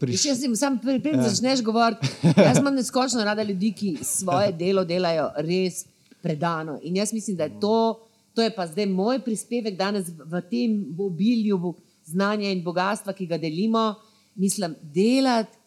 priš... 0.00 0.24
Jaz 0.28 0.40
sem 0.42 0.56
sam 0.56 0.76
da 0.84 1.08
ja. 1.08 1.28
začneš 1.28 1.62
govoriti. 1.64 2.08
Jaz 2.36 2.58
imam 2.58 2.74
neskočno 2.74 3.24
rada 3.24 3.42
ljudi, 3.42 3.72
ki 3.72 3.94
svoje 4.04 4.52
delo 4.52 4.84
delajo 4.84 5.30
res 5.36 5.86
predano. 6.22 6.78
In 6.82 6.96
jaz 6.96 7.12
mislim, 7.12 7.36
da 7.36 7.48
je 7.48 7.60
to, 7.60 8.00
to 8.34 8.42
je 8.42 8.52
pa 8.54 8.66
zdaj 8.66 8.86
moj 8.86 9.22
prispevek 9.24 9.78
danes 9.78 10.10
v 10.12 10.42
tem 10.50 10.76
obilju 10.98 11.74
znanja 12.04 12.52
in 12.52 12.60
bogatstva, 12.64 13.12
ki 13.12 13.26
ga 13.26 13.38
delimo. 13.40 13.94
Mislim, 14.36 14.76
delati 14.82 15.58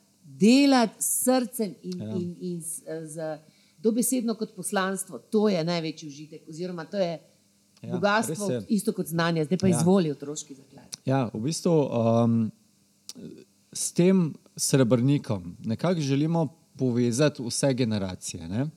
delat 0.42 0.90
s 1.00 1.24
srcem 1.24 1.76
in, 1.84 2.02
ja. 2.02 2.16
in, 2.16 2.36
in 2.40 2.62
z, 2.62 2.82
z 3.06 3.38
dobesedno 3.82 4.36
kot 4.36 4.56
poslanstvo, 4.56 5.20
to 5.20 5.50
je 5.50 5.64
največji 5.64 6.08
užitek. 6.08 6.50
Oziroma, 6.50 6.86
to 6.86 6.98
je 6.98 7.20
ja, 7.82 7.92
bogatstvo, 7.92 8.62
isto 8.70 8.94
kot 8.94 9.08
znanje, 9.08 9.46
zdaj 9.46 9.58
pa 9.58 9.68
ja. 9.68 9.78
izvoli 9.80 10.12
otroški 10.12 10.56
zaklad. 10.56 10.98
Ja, 11.06 11.30
v 11.34 11.40
bistvu 11.40 11.74
um, 11.74 12.52
s 13.74 13.92
tem 13.94 14.34
srebrnikom 14.56 15.56
nekako 15.66 16.02
želimo 16.02 16.48
povezati 16.78 17.44
vse 17.44 17.74
generacije. 17.74 18.48
Ne? 18.48 18.68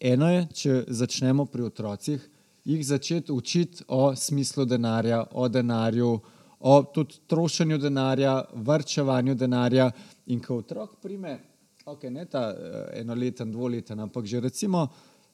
Eno 0.00 0.30
je, 0.30 0.46
če 0.54 0.84
začnemo 0.88 1.46
pri 1.46 1.62
otrocih, 1.62 2.28
jih 2.64 2.86
začeti 2.86 3.32
učiti 3.32 3.84
o 3.88 4.16
smislu 4.16 4.64
denarja, 4.64 5.24
o 5.30 5.48
denarju, 5.48 6.20
o 6.60 6.82
tudi 6.94 7.18
trošenju 7.26 7.78
denarja, 7.78 8.42
vrčevanju 8.54 9.34
denarja. 9.34 9.90
In 10.26 10.40
ko 10.40 10.60
otrok 10.62 11.00
prime, 11.02 11.38
okay, 11.84 12.10
ne 12.10 12.26
ta 12.30 12.48
uh, 12.50 12.84
enoleten, 12.98 13.52
dvoleten, 13.52 14.00
ampak 14.00 14.26
že 14.26 14.40
recimo 14.40 14.86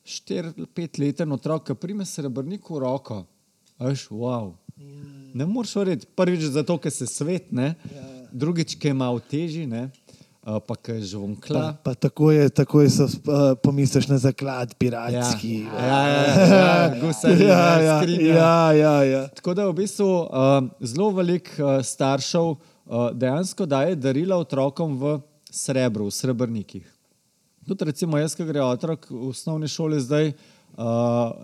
štiri, 0.09 0.51
pet 0.75 0.99
leten 0.99 1.33
otrok, 1.33 1.67
ki 1.69 1.77
prime 1.77 2.07
srebrnik 2.09 2.65
v 2.67 2.81
roko, 2.81 3.23
veš, 3.79 4.09
wow. 4.11 4.53
Ja. 4.79 5.07
Ne 5.35 5.45
moreš 5.45 5.75
verjeti. 5.77 6.07
Prvič 6.17 6.49
zato, 6.55 6.79
ker 6.79 6.91
se 6.91 7.07
svet, 7.07 7.51
ne? 7.53 7.75
Ja. 7.93 8.07
drugič, 8.33 8.77
ker 8.77 8.91
je 8.91 8.97
malo 8.97 9.21
težji, 9.21 9.67
ne? 9.67 9.89
Uh, 10.41 10.57
pa 10.61 10.77
ker 10.77 10.97
je 10.97 11.03
Pa, 11.03 11.07
žvonkla. 11.07 11.63
pa 11.85 11.93
tako 11.95 12.31
je, 12.31 12.49
tako 12.49 12.81
je, 12.81 12.91
so, 12.91 13.05
uh, 13.05 13.53
pomisliš 13.61 14.07
na 14.09 14.17
zaklad, 14.19 14.71
Ja, 14.71 14.77
piratski. 14.79 15.67
ja, 15.67 16.01
ja, 16.09 16.23
ja, 16.47 17.01
gusari, 17.01 17.45
ja, 17.53 17.81
ja, 17.81 17.97
skrinja. 18.01 18.35
ja, 18.35 18.73
ja, 18.73 18.97
ja. 19.05 19.23
Tako 19.29 19.55
da 19.55 19.67
v 19.69 19.75
bistvu 19.75 20.09
uh, 20.09 20.29
zelo 20.81 21.11
veliko 21.11 21.53
uh, 21.59 21.83
staršev 21.85 22.47
uh, 22.49 22.57
dejansko 23.13 23.67
daje 23.67 23.97
darila 23.97 24.37
otrokom 24.37 24.97
v 24.97 25.19
srebru, 25.51 26.09
v 26.09 26.17
srebrnikih. 26.17 26.87
Tudi 27.69 27.85
recimo 27.85 28.19
jaz, 28.19 28.35
ki 28.37 28.47
gre 28.49 28.63
otrok 28.65 29.11
v 29.11 29.29
osnovni 29.29 29.69
šoli 29.69 30.01
zdaj 30.01 30.31
uh, 30.33 30.85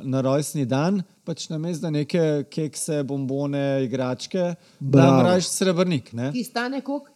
na 0.03 0.23
rojstni 0.25 0.65
dan, 0.67 1.03
pač 1.25 1.49
na 1.53 1.59
mestu 1.61 1.91
neke 1.93 2.45
kekse, 2.53 3.03
bombone, 3.05 3.85
igračke, 3.85 4.55
da 4.81 5.11
mraž 5.19 5.51
srebrnik. 5.51 6.15
Ne? 6.17 6.33
Ki 6.33 6.45
stane 6.47 6.81
koliko? 6.81 7.15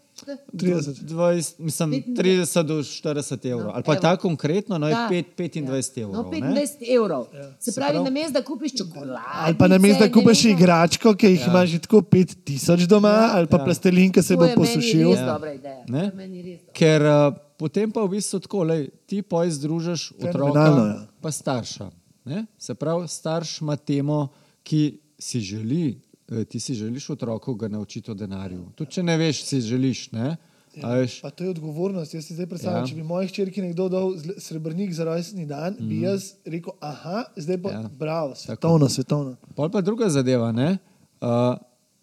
30. 0.53 1.05
20, 1.05 1.55
mislim, 1.59 1.93
30 1.93 2.63
do 2.63 2.83
40 2.83 3.51
evrov. 3.51 3.71
Ali 3.75 3.83
pa 3.83 3.93
evo. 3.93 4.03
ta 4.03 4.17
konkretno, 4.17 4.79
no 4.79 4.89
je 4.89 4.95
Da. 4.95 5.09
5, 5.11 5.25
25 5.37 6.03
evrov. 6.03 6.25
No, 6.25 6.31
ne. 6.31 6.41
25 6.41 6.95
evrov. 6.97 7.27
Se 7.61 7.73
pravi, 7.73 7.99
na 7.99 8.11
mestu, 8.11 8.33
da 8.33 8.43
kupiš 8.43 8.73
čokolado. 8.79 9.19
Ali 9.35 9.55
pa 9.59 9.69
na 9.69 9.79
mestu, 9.79 10.05
da 10.05 10.13
kupiš 10.13 10.45
igračko, 10.45 11.15
ki 11.15 11.27
jih 11.27 11.41
ja. 11.41 11.47
imaš 11.47 11.71
že 11.71 11.79
tako 11.79 12.01
5000 12.01 12.87
doma, 12.87 13.09
ja. 13.09 13.31
ali 13.35 13.47
pa 13.47 13.59
ja. 13.59 13.65
plastelin, 13.65 14.13
ki 14.13 14.23
se 14.23 14.37
bo 14.37 14.49
posušil. 14.57 15.13
To 15.13 15.17
je 15.17 15.27
dobra 15.27 15.53
ideja. 15.53 15.85
To 15.87 15.93
Ne? 15.93 16.03
res 16.03 16.59
dobra. 16.59 16.73
Ker 16.73 17.03
uh, 17.03 17.47
potem 17.59 17.91
pa 17.91 18.05
v 18.07 18.15
bistvu 18.17 18.41
tako, 18.47 18.63
lej, 18.65 18.89
ti 19.07 19.23
poj 19.23 19.51
združiš 19.51 20.13
otroka 20.23 20.67
ja. 20.71 21.07
pa 21.21 21.33
starša. 21.35 21.91
Ne? 22.29 22.45
Se 22.59 22.75
pravi, 22.75 23.09
starš 23.09 23.61
ima 23.61 23.77
temo, 23.77 24.29
ki 24.63 25.01
si 25.19 25.41
želi, 25.41 25.99
eh, 26.31 26.45
ti 26.45 26.61
si 26.61 26.75
želiš 26.75 27.11
otroku 27.11 27.55
ga 27.55 27.69
naučiti 27.69 28.11
o 28.11 28.15
denarju. 28.15 28.67
Tudi 28.77 28.91
če 28.91 29.03
ne 29.03 29.17
veš, 29.17 29.43
si 29.45 29.61
želiš. 29.61 30.13
Ne? 30.13 30.37
A 30.83 30.93
veš, 30.95 31.21
Pa 31.25 31.31
to 31.31 31.45
je 31.45 31.51
odgovornost. 31.51 32.15
Jaz 32.15 32.29
si 32.29 32.35
zdaj 32.35 32.47
predstavljam, 32.47 32.83
Ja. 32.83 32.85
ja. 32.85 32.89
če 32.89 32.95
bi 32.95 33.03
moji 33.03 33.29
hčerki 33.29 33.63
nekdo 33.63 33.89
dal 33.89 34.13
srebrnik 34.39 34.93
za 34.95 35.05
rojstni 35.09 35.47
dan, 35.47 35.75
mm. 35.81 35.89
bi 35.89 36.03
jaz 36.05 36.35
rekel, 36.45 36.73
aha, 36.81 37.25
zdaj 37.37 37.59
pa 37.63 37.71
Ja. 37.73 37.81
ja. 37.81 37.89
bravo, 37.89 38.35
svetovno, 38.35 38.89
svetovno. 38.89 39.37
Pol 39.57 39.71
pa 39.71 39.81
druga 39.81 40.09
zadeva, 40.09 40.53
ne? 40.53 40.79
uh, 41.21 41.57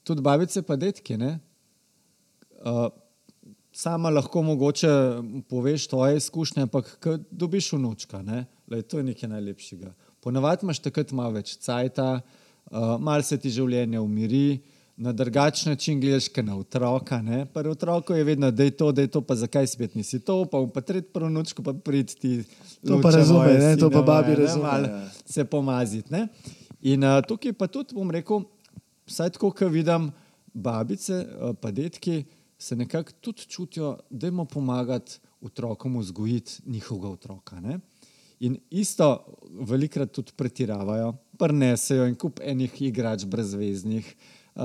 tudi 0.03 0.21
babice 0.21 0.61
pa 0.61 0.75
detki. 0.75 1.17
ne. 1.17 1.39
Uh, 2.65 2.89
sama 3.75 4.09
lahko 4.09 4.41
mogoče 4.41 4.87
poveš 5.49 5.87
tvoje 5.87 6.17
izkušnje, 6.17 6.63
ampak 6.63 6.97
ko 7.03 7.17
dobiš 7.31 7.73
vnučka, 7.73 8.21
ne? 8.21 8.45
Lej, 8.71 8.85
to 8.87 8.97
je 8.97 9.03
nekaj 9.03 9.29
najlepšega. 9.29 9.91
Ponavadi 10.23 10.63
imaš 10.63 10.79
takrat 10.79 11.11
malo 11.11 11.35
več 11.35 11.57
cajta, 11.59 12.21
uh, 12.71 12.95
malo 12.99 13.23
se 13.23 13.37
ti 13.37 13.51
življenje 13.51 13.99
umiri, 13.99 14.61
na 14.97 15.11
drugačen 15.11 15.73
način 15.73 15.99
gledaš 15.99 16.29
kot 16.31 16.45
na 16.45 16.55
otroka. 16.55 17.19
ne. 17.21 17.45
Pri 17.45 17.69
otroku 17.69 18.13
je 18.13 18.23
vedno, 18.23 18.51
da 18.51 18.63
je 18.63 18.71
to, 18.71 18.91
da 18.91 19.01
je 19.01 19.07
to, 19.07 19.21
pa 19.21 19.35
zakaj 19.35 19.67
spet 19.67 19.95
nisi 19.95 20.19
to, 20.19 20.45
pa 20.45 20.63
pa 20.73 20.81
tretji 20.81 21.11
prvonučko, 21.11 21.63
pa 21.63 21.73
prid 21.73 22.15
ti. 22.15 22.43
To 22.87 23.01
pa 23.01 23.11
razume, 23.11 23.57
ne, 23.59 23.75
to 23.77 23.89
pa 23.89 23.99
sine 23.99 24.05
babi 24.05 24.35
razume, 24.35 24.69
ja. 24.69 25.09
se 25.25 25.45
pomaziti. 25.45 26.13
Ne? 26.13 26.27
In 26.81 27.03
uh, 27.03 27.19
tukaj 27.27 27.53
pa 27.53 27.67
tudi 27.67 27.95
bom 27.95 28.11
rekel, 28.11 28.47
vsaj 29.07 29.35
tako, 29.35 29.51
ko 29.51 29.67
vidim 29.67 30.11
babice, 30.53 31.25
uh, 31.27 31.51
pa 31.59 31.71
detki, 31.75 32.23
se 32.65 32.75
nekako 32.75 33.11
tudi 33.21 33.41
čutijo, 33.41 33.97
da 34.09 34.27
jim 34.27 34.45
pomagati 34.49 35.19
otrokom 35.41 35.97
vzgojiti 35.97 36.61
njihovega 36.65 37.09
otroka. 37.09 37.59
Ne? 37.59 37.79
In 38.39 38.57
isto 38.69 39.25
velikrat 39.69 40.11
tudi 40.11 40.31
pretiravajo, 40.35 41.13
prnesejo 41.37 42.07
in 42.07 42.15
kup 42.15 42.39
enih 42.43 42.81
igrač 42.81 43.25
brezveznih, 43.25 44.15
uh, 44.55 44.63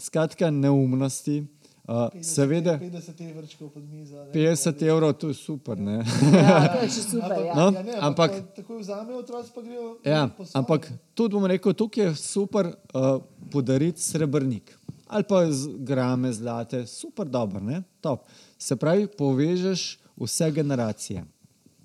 skratka 0.00 0.50
neumnosti. 0.50 1.44
Uh, 1.90 2.22
seveda, 2.22 2.76
50 2.78 3.30
evrčkov 3.30 3.68
pod 3.74 3.82
mizo. 3.82 4.14
50 4.34 4.82
evrov, 4.86 5.12
to 5.12 5.28
je 5.28 5.34
super. 5.34 5.78
Ne? 5.78 6.04
Ja, 6.32 6.58
to 6.76 6.84
je 6.84 6.90
super. 6.90 7.32
Ja. 7.46 7.54
No, 7.54 7.64
ja, 7.74 7.82
ne, 7.82 7.96
ampak- 7.98 8.36
ampak 8.36 8.54
takoj 8.56 8.78
vzamejo 8.78 9.18
otroci, 9.18 9.50
pa 9.54 9.62
grejo. 9.62 9.96
Ja, 10.04 10.28
ampak 10.54 10.86
tudi 11.14 11.34
bom 11.34 11.46
rekel, 11.50 11.74
tukaj 11.74 12.04
je 12.04 12.14
super 12.14 12.68
uh, 12.94 13.18
podariti 13.50 14.02
srebrnik 14.02 14.70
ali 15.10 15.24
pa 15.28 15.42
grame 15.78 16.32
zlate, 16.32 16.86
super 16.86 17.26
dobro, 17.26 17.60
ne? 17.60 17.82
Top. 18.00 18.26
Se 18.58 18.76
pravi, 18.76 19.08
povežeš 19.18 19.98
vse 20.16 20.50
generacije. 20.50 21.24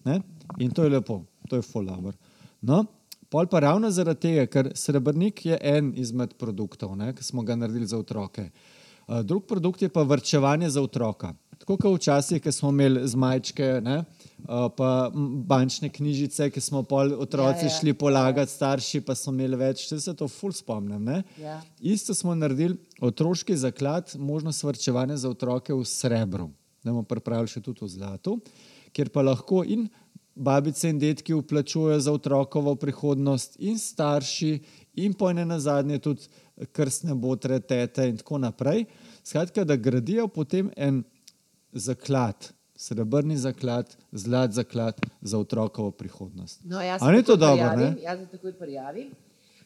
Ne? 0.05 0.21
In 0.59 0.71
to 0.71 0.83
je 0.83 0.89
lepo, 0.89 1.23
to 1.49 1.55
je 1.55 1.61
dobro. 1.73 2.13
No, 2.61 2.85
pol 3.29 3.47
pa 3.47 3.59
ravno 3.59 3.91
zaradi 3.91 4.19
tega, 4.19 4.45
ker 4.45 4.71
srebrnik 4.75 5.45
je 5.45 5.57
en 5.61 5.93
izmed 5.97 6.37
produktov, 6.37 6.95
ne, 6.97 7.13
ki 7.13 7.23
smo 7.23 7.41
ga 7.41 7.55
naredili 7.55 7.87
za 7.87 7.97
otroke. 7.97 8.49
Uh, 9.07 9.21
drug 9.21 9.45
produkt 9.47 9.81
je 9.81 9.89
pa 9.89 10.01
vrčevanje 10.01 10.69
za 10.69 10.81
otroka. 10.81 11.33
Tako 11.57 11.77
kot 11.77 11.97
včasih, 11.97 12.41
ko 12.43 12.51
smo 12.51 12.69
imeli 12.69 13.07
zmajčke, 13.07 13.79
ne, 13.83 13.97
uh, 13.99 14.24
pa 14.77 15.09
m, 15.13 15.43
bančne 15.47 15.89
knjižice, 15.89 16.49
ki 16.53 16.61
smo 16.61 16.83
pol 16.83 17.15
otroci 17.19 17.65
Ja, 17.65 17.71
ja, 17.71 17.75
šli 17.79 17.93
polagati, 17.97 18.51
starši 18.51 19.01
pa 19.05 19.15
so 19.17 19.33
imeli 19.33 19.57
več, 19.57 19.87
če 19.89 19.99
se 19.99 20.13
to 20.17 20.27
ful 20.29 20.53
spomnim. 20.53 21.01
Ne. 21.03 21.23
Ja. 21.41 21.59
Isto 21.79 22.13
smo 22.13 22.35
naredili 22.35 22.77
otroški 23.01 23.57
zaklad, 23.57 24.15
možnost 24.19 24.63
vrčevanja 24.63 25.17
za 25.17 25.31
otroke 25.31 25.73
v 25.73 25.85
srebru, 25.87 26.49
da 26.83 26.91
bomo 26.91 27.05
pripravili 27.07 27.51
še 27.51 27.63
tudi 27.65 27.85
v 27.85 27.91
zlatu, 27.97 28.39
kjer 28.95 29.11
pa 29.11 29.25
lahko 29.25 29.63
in 29.63 29.87
babice 30.35 30.89
in 30.91 30.99
detki 30.99 31.33
vplačujejo 31.33 31.99
za 31.99 32.11
otrokovo 32.11 32.75
prihodnost, 32.75 33.55
in 33.59 33.79
starši, 33.79 34.59
in 34.99 35.13
po 35.13 35.29
ene 35.31 35.45
na 35.45 35.59
zadnje 35.59 35.99
tudi 36.03 36.27
krstne 36.75 37.15
botre, 37.15 37.59
tete 37.59 38.07
in 38.09 38.17
tako 38.19 38.39
naprej. 38.43 38.85
Skratka, 39.23 39.63
da 39.63 39.75
gradijo 39.75 40.27
potem 40.27 40.69
en 40.75 41.03
zaklad, 41.73 42.51
srebrni 42.75 43.37
zaklad, 43.37 43.95
zlat 44.11 44.51
zaklad 44.51 45.01
za 45.21 45.37
otrokovo 45.39 45.91
prihodnost. 45.91 46.59
No, 46.63 46.81
jaz 46.81 47.01
A 47.03 47.11
ni 47.11 47.17
se 47.17 47.23
to 47.23 47.37
takoj 47.37 47.57
dobro, 47.57 47.71
prijavim, 47.75 47.95
ne? 47.95 48.01
Jaz 48.01 48.19
se 48.19 48.25
takoj 48.25 48.53
prijavim. 48.53 49.07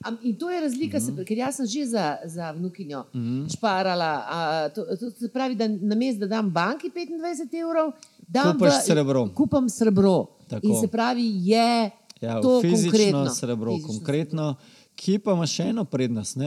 Am, 0.03 0.17
in 0.23 0.35
to 0.35 0.49
je 0.49 0.61
razlika, 0.61 0.97
mm 0.97 1.01
-hmm. 1.01 1.25
ker 1.27 1.37
jaz 1.37 1.55
sem 1.55 1.65
že 1.65 1.85
za, 1.85 2.17
za 2.25 2.51
vnukinjo 2.51 3.05
mm 3.13 3.19
-hmm. 3.19 3.57
šparala. 3.57 4.23
A, 4.29 4.69
to, 4.69 4.85
to 4.99 5.11
se 5.11 5.29
pravi, 5.29 5.55
da 5.55 5.67
na 5.67 5.95
mestu, 5.95 6.19
da 6.19 6.27
dam 6.27 6.49
banki 6.51 6.87
25 6.87 7.61
evrov, 7.61 7.91
dam 8.27 8.53
Kupaš 8.53 8.73
v- 8.73 8.85
srebro. 8.85 9.29
Kupam 9.35 9.69
srebro. 9.69 10.25
Tako. 10.47 10.67
In 10.67 10.81
se 10.81 10.87
pravi, 10.87 11.31
je 11.49 11.91
Ja, 12.21 12.41
to 12.41 12.61
fizično 12.61 12.91
konkretno. 12.91 13.29
srebro, 13.29 13.71
Fizično 13.71 13.93
konkretno, 13.93 14.55
ki 14.95 15.19
pa 15.19 15.31
ima 15.31 15.47
še 15.47 15.63
eno 15.63 15.85
prednost, 15.85 16.37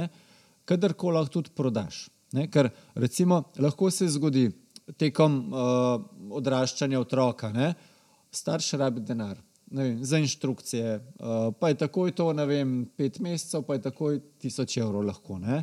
kadarkoli 0.65 1.15
lahko 1.15 1.33
tudi 1.33 1.51
prodaš. 1.55 2.09
Ne? 2.33 2.51
Ker 2.51 2.71
recimo, 2.95 3.43
lahko 3.59 3.91
se 3.91 4.09
zgodi 4.09 4.51
tekom 4.99 5.39
uh, 5.53 6.03
odraščanja 6.39 7.01
otroka, 7.01 7.53
ne? 7.53 7.73
starš 8.33 8.73
rabi 8.81 9.03
denar. 9.05 9.37
Vem, 9.73 10.05
za 10.05 10.19
inštrukcije, 10.21 10.97
uh, 10.97 11.55
pa 11.61 11.69
je 11.73 11.81
takoj 11.87 12.13
to, 12.13 12.33
ne 12.37 12.45
vem, 12.47 12.75
pet 12.97 13.19
mesecev, 13.25 13.65
pa 13.65 13.79
je 13.79 13.87
takoj 13.89 14.21
tisoč 14.41 14.77
evrov 14.83 15.05
lahko. 15.09 15.39
Ne? 15.41 15.63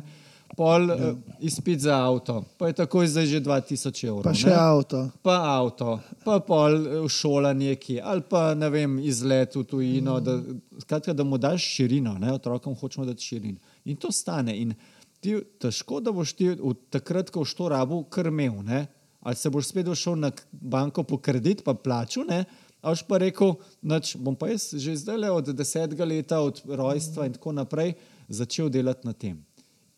Pol 0.56 0.88
ja. 0.90 0.96
uh, 1.12 1.18
izpit 1.46 1.80
za 1.84 1.94
avto, 2.08 2.40
pa 2.58 2.66
je 2.66 2.78
takoj 2.80 3.06
zdaj 3.06 3.26
že 3.30 3.40
2000 3.46 4.08
evrov. 4.08 4.24
Pa 4.26 4.34
še 4.34 4.50
ne? 4.50 4.56
avto. 4.58 5.02
pa 5.22 5.36
avto, 5.52 6.00
pa 6.24 6.40
pol 6.42 6.74
eh, 6.80 7.04
šola 7.06 7.52
neki, 7.54 8.00
ali 8.02 8.26
pa 8.26 8.50
ne 8.58 8.70
vem, 8.70 8.98
izlet 8.98 9.54
v 9.54 9.62
tujino, 9.62 10.18
da, 10.18 10.40
skratka, 10.82 11.14
da 11.14 11.24
mu 11.24 11.38
daš 11.38 11.62
širino, 11.76 12.16
ne? 12.18 12.34
otrokom 12.34 12.74
hočemo 12.74 13.06
dati 13.06 13.22
širino. 13.22 13.62
In 13.86 13.96
to 13.96 14.10
stane. 14.10 14.56
In 14.58 14.74
ti, 15.22 15.38
težko, 15.62 16.00
da 16.02 16.10
boš 16.10 16.34
ti 16.34 16.50
v 16.50 16.74
takrat, 16.90 17.30
ko 17.30 17.44
boš 17.44 17.54
to 17.54 17.70
rabo, 17.70 18.02
krmil, 18.10 18.58
ne? 18.66 18.88
Ali 19.20 19.36
se 19.36 19.50
boš 19.50 19.66
spet 19.66 19.86
šel 19.94 20.18
na 20.18 20.30
banko 20.52 21.02
po 21.02 21.18
kredit, 21.18 21.64
pa 21.64 21.74
plaču, 21.74 22.24
ne? 22.28 22.44
a 22.82 22.94
boš 22.94 23.02
pa 23.08 23.18
rekel, 23.20 23.54
nač, 23.82 24.14
bom 24.16 24.36
pa 24.36 24.48
jaz 24.48 24.70
že 24.72 24.96
zdaj 24.96 25.18
le 25.20 25.30
od 25.30 25.52
desetega 25.52 26.04
leta, 26.04 26.40
od 26.40 26.62
rojstva 26.64 27.26
in 27.28 27.36
tako 27.36 27.52
naprej, 27.52 27.94
začel 28.28 28.70
delati 28.72 29.06
na 29.06 29.12
tem. 29.12 29.36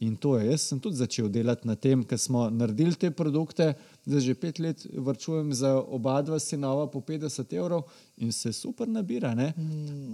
In 0.03 0.17
to 0.19 0.35
je, 0.35 0.49
jaz 0.51 0.65
sem 0.67 0.81
tudi 0.83 0.99
začel 0.99 1.29
delati 1.31 1.69
na 1.69 1.77
tem, 1.79 2.03
ker 2.03 2.19
smo 2.19 2.49
naredili 2.51 2.99
te 2.99 3.13
produkte, 3.15 3.69
zdaj 4.03 4.21
že 4.25 4.35
pet 4.35 4.59
let 4.59 4.83
vrčujem 4.91 5.53
za 5.55 5.77
oba 5.79 6.19
dva 6.27 6.41
sinova 6.43 6.89
po 6.91 6.99
50 7.01 7.55
evrov 7.55 7.87
in 8.19 8.33
se 8.33 8.51
super 8.53 8.89
nabira. 8.89 9.31
Ne? 9.35 9.53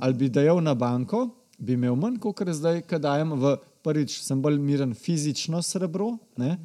Ali 0.01 0.15
bi 0.15 0.29
dajal 0.29 0.61
na 0.61 0.75
banko, 0.75 1.31
bi 1.59 1.73
imel 1.73 1.97
manj, 1.97 2.21
kot 2.21 2.45
zdaj, 2.45 2.83
kaj 2.85 3.01
dajem 3.01 3.33
v 3.41 3.57
prvič, 3.83 4.21
sem 4.21 4.43
bolj 4.43 4.61
miren 4.61 4.93
fizično 4.95 5.63
srebro, 5.65 6.19
ne? 6.37 6.59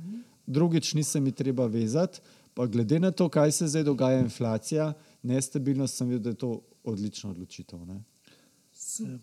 Drugič 0.45 0.93
nisem 0.93 1.23
mi 1.23 1.31
treba 1.31 1.65
vezati, 1.65 2.21
pa 2.53 2.65
glede 2.65 2.99
na 2.99 3.11
to, 3.11 3.29
kaj 3.29 3.51
se 3.51 3.67
zdaj 3.67 3.83
dogaja, 3.83 4.19
inflacija, 4.19 4.93
nestabilnost, 5.23 5.97
sem 5.97 6.09
videl, 6.09 6.23
da 6.23 6.29
je 6.29 6.41
to 6.43 6.61
odlična 6.83 7.29
odločitev. 7.29 7.85
Ne? 7.85 8.03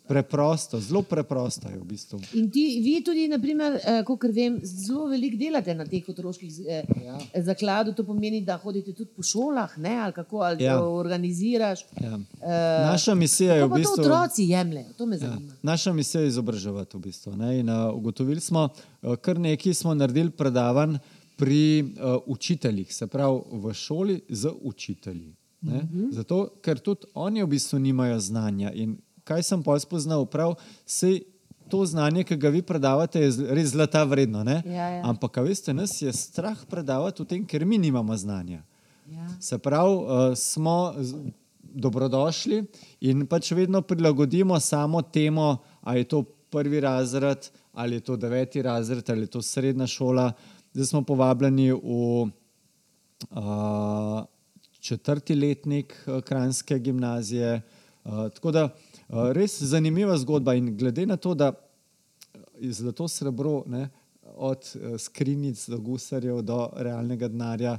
Preprosto, 0.08 0.80
zelo 0.80 1.02
preprosto 1.02 1.68
je 1.68 1.78
v 1.78 1.84
bistvu. 1.84 2.18
In 2.34 2.50
ti, 2.50 2.80
vi 2.80 3.04
tudi, 3.04 3.28
naprimer, 3.28 3.72
eh, 3.76 4.02
kot 4.04 4.24
vem, 4.24 4.60
zelo 4.62 5.06
veliko 5.06 5.36
delate 5.36 5.74
na 5.74 5.84
teh 5.84 6.08
otroških 6.08 6.50
eh, 6.60 6.82
Ja. 7.04 7.18
zakladih. 7.42 7.94
To 7.94 8.04
pomeni, 8.04 8.40
da 8.40 8.56
hodite 8.56 8.92
tudi 8.92 9.10
po 9.10 9.22
šolah, 9.22 9.78
ne? 9.78 9.96
ali 9.96 10.12
kako 10.12 10.36
ali 10.38 10.64
Ja. 10.64 10.80
organiziraš. 10.82 11.80
Ja. 12.00 12.18
Eh, 12.42 12.86
Naša 12.86 13.14
misija 13.14 13.54
je 13.54 13.64
v 13.64 13.68
pa 13.68 13.74
to 13.74 13.78
bistvu. 13.78 14.00
otroci 14.00 14.42
jemljejo? 14.44 14.92
To 14.92 15.06
me 15.06 15.16
Ja. 15.16 15.20
zanima. 15.20 15.52
Naša 15.62 15.92
misija 15.92 16.20
je 16.20 16.28
izobraževati 16.28 16.96
v 16.96 17.00
bistvu. 17.00 17.36
Ne? 17.36 17.58
In, 17.58 17.68
uh, 17.68 17.94
ugotovili 17.94 18.40
smo, 18.40 18.68
uh, 19.02 19.16
kar 19.16 19.38
nekaj 19.38 19.74
smo 19.74 19.94
naredili 19.94 20.30
predavanj 20.30 20.96
pri 21.36 21.60
uh, 21.82 21.88
učiteljih, 22.26 22.94
se 22.94 23.06
pravi 23.06 23.40
v 23.52 23.74
šoli 23.74 24.20
z 24.28 24.50
učitelji. 24.62 25.34
Mm 25.62 25.70
-hmm. 25.70 26.12
Zato, 26.12 26.48
ker 26.60 26.78
tudi 26.78 27.00
oni 27.14 27.42
v 27.42 27.46
bistvu 27.46 27.78
nimajo 27.78 28.20
znanja. 28.20 28.72
In 28.72 28.96
kaj 29.30 29.46
sem 29.46 29.62
pa 29.62 29.78
spoznal, 29.78 30.26
prav 30.26 30.56
se 30.86 31.20
to 31.70 31.84
znanje, 31.86 32.24
ki 32.26 32.36
ga 32.36 32.50
vi 32.50 32.62
predavate, 32.66 33.22
je 33.22 33.54
res 33.54 33.70
zlata 33.70 34.02
vredno. 34.04 34.42
ne? 34.44 34.58
Ja, 34.66 34.88
ja. 34.98 35.02
Ampak, 35.06 35.38
veste, 35.46 35.74
nas 35.74 35.94
je 36.02 36.12
strah 36.12 36.58
predavati 36.66 37.22
v 37.22 37.30
tem, 37.30 37.46
ker 37.46 37.64
mi 37.64 37.78
nimamo 37.78 38.16
znanja. 38.16 38.64
Ja. 39.10 39.28
Se 39.40 39.58
pravi, 39.58 39.94
uh, 39.94 40.34
smo 40.38 40.94
dobrodošli 41.70 42.64
in 43.06 43.26
pač 43.30 43.52
vedno 43.54 43.82
prilagodimo 43.82 44.58
samo 44.60 45.02
temo, 45.02 45.62
ali 45.86 46.02
je 46.02 46.10
to 46.10 46.22
prvi 46.50 46.80
razred, 46.82 47.46
ali 47.72 48.00
je 48.00 48.00
to 48.00 48.16
deveti 48.16 48.62
razred, 48.62 49.10
ali 49.10 49.20
je 49.28 49.34
to 49.38 49.42
srednja 49.42 49.86
šola. 49.86 50.32
Zdaj 50.74 50.86
smo 50.86 51.02
povabljeni 51.06 51.70
v 51.72 51.78
uh, 53.30 54.24
četrti 54.80 55.34
letnik 55.34 55.94
uh, 56.06 56.20
Kranjske 56.22 56.78
gimnazije. 56.78 57.62
Uh, 58.04 58.28
tako 58.34 58.50
da 58.50 58.68
res 59.10 59.62
zanimiva 59.62 60.16
zgodba 60.18 60.54
in 60.54 60.76
glede 60.76 61.06
na 61.06 61.16
to, 61.16 61.34
da 61.34 61.52
je 62.60 62.72
zlato 62.72 63.08
srebro, 63.08 63.62
ne, 63.66 63.88
od 64.36 64.72
eh, 64.74 64.98
skrinjic 64.98 65.68
do 65.68 65.78
gusarjev 65.78 66.42
do 66.42 66.68
realnega 66.76 67.28
denarja, 67.28 67.78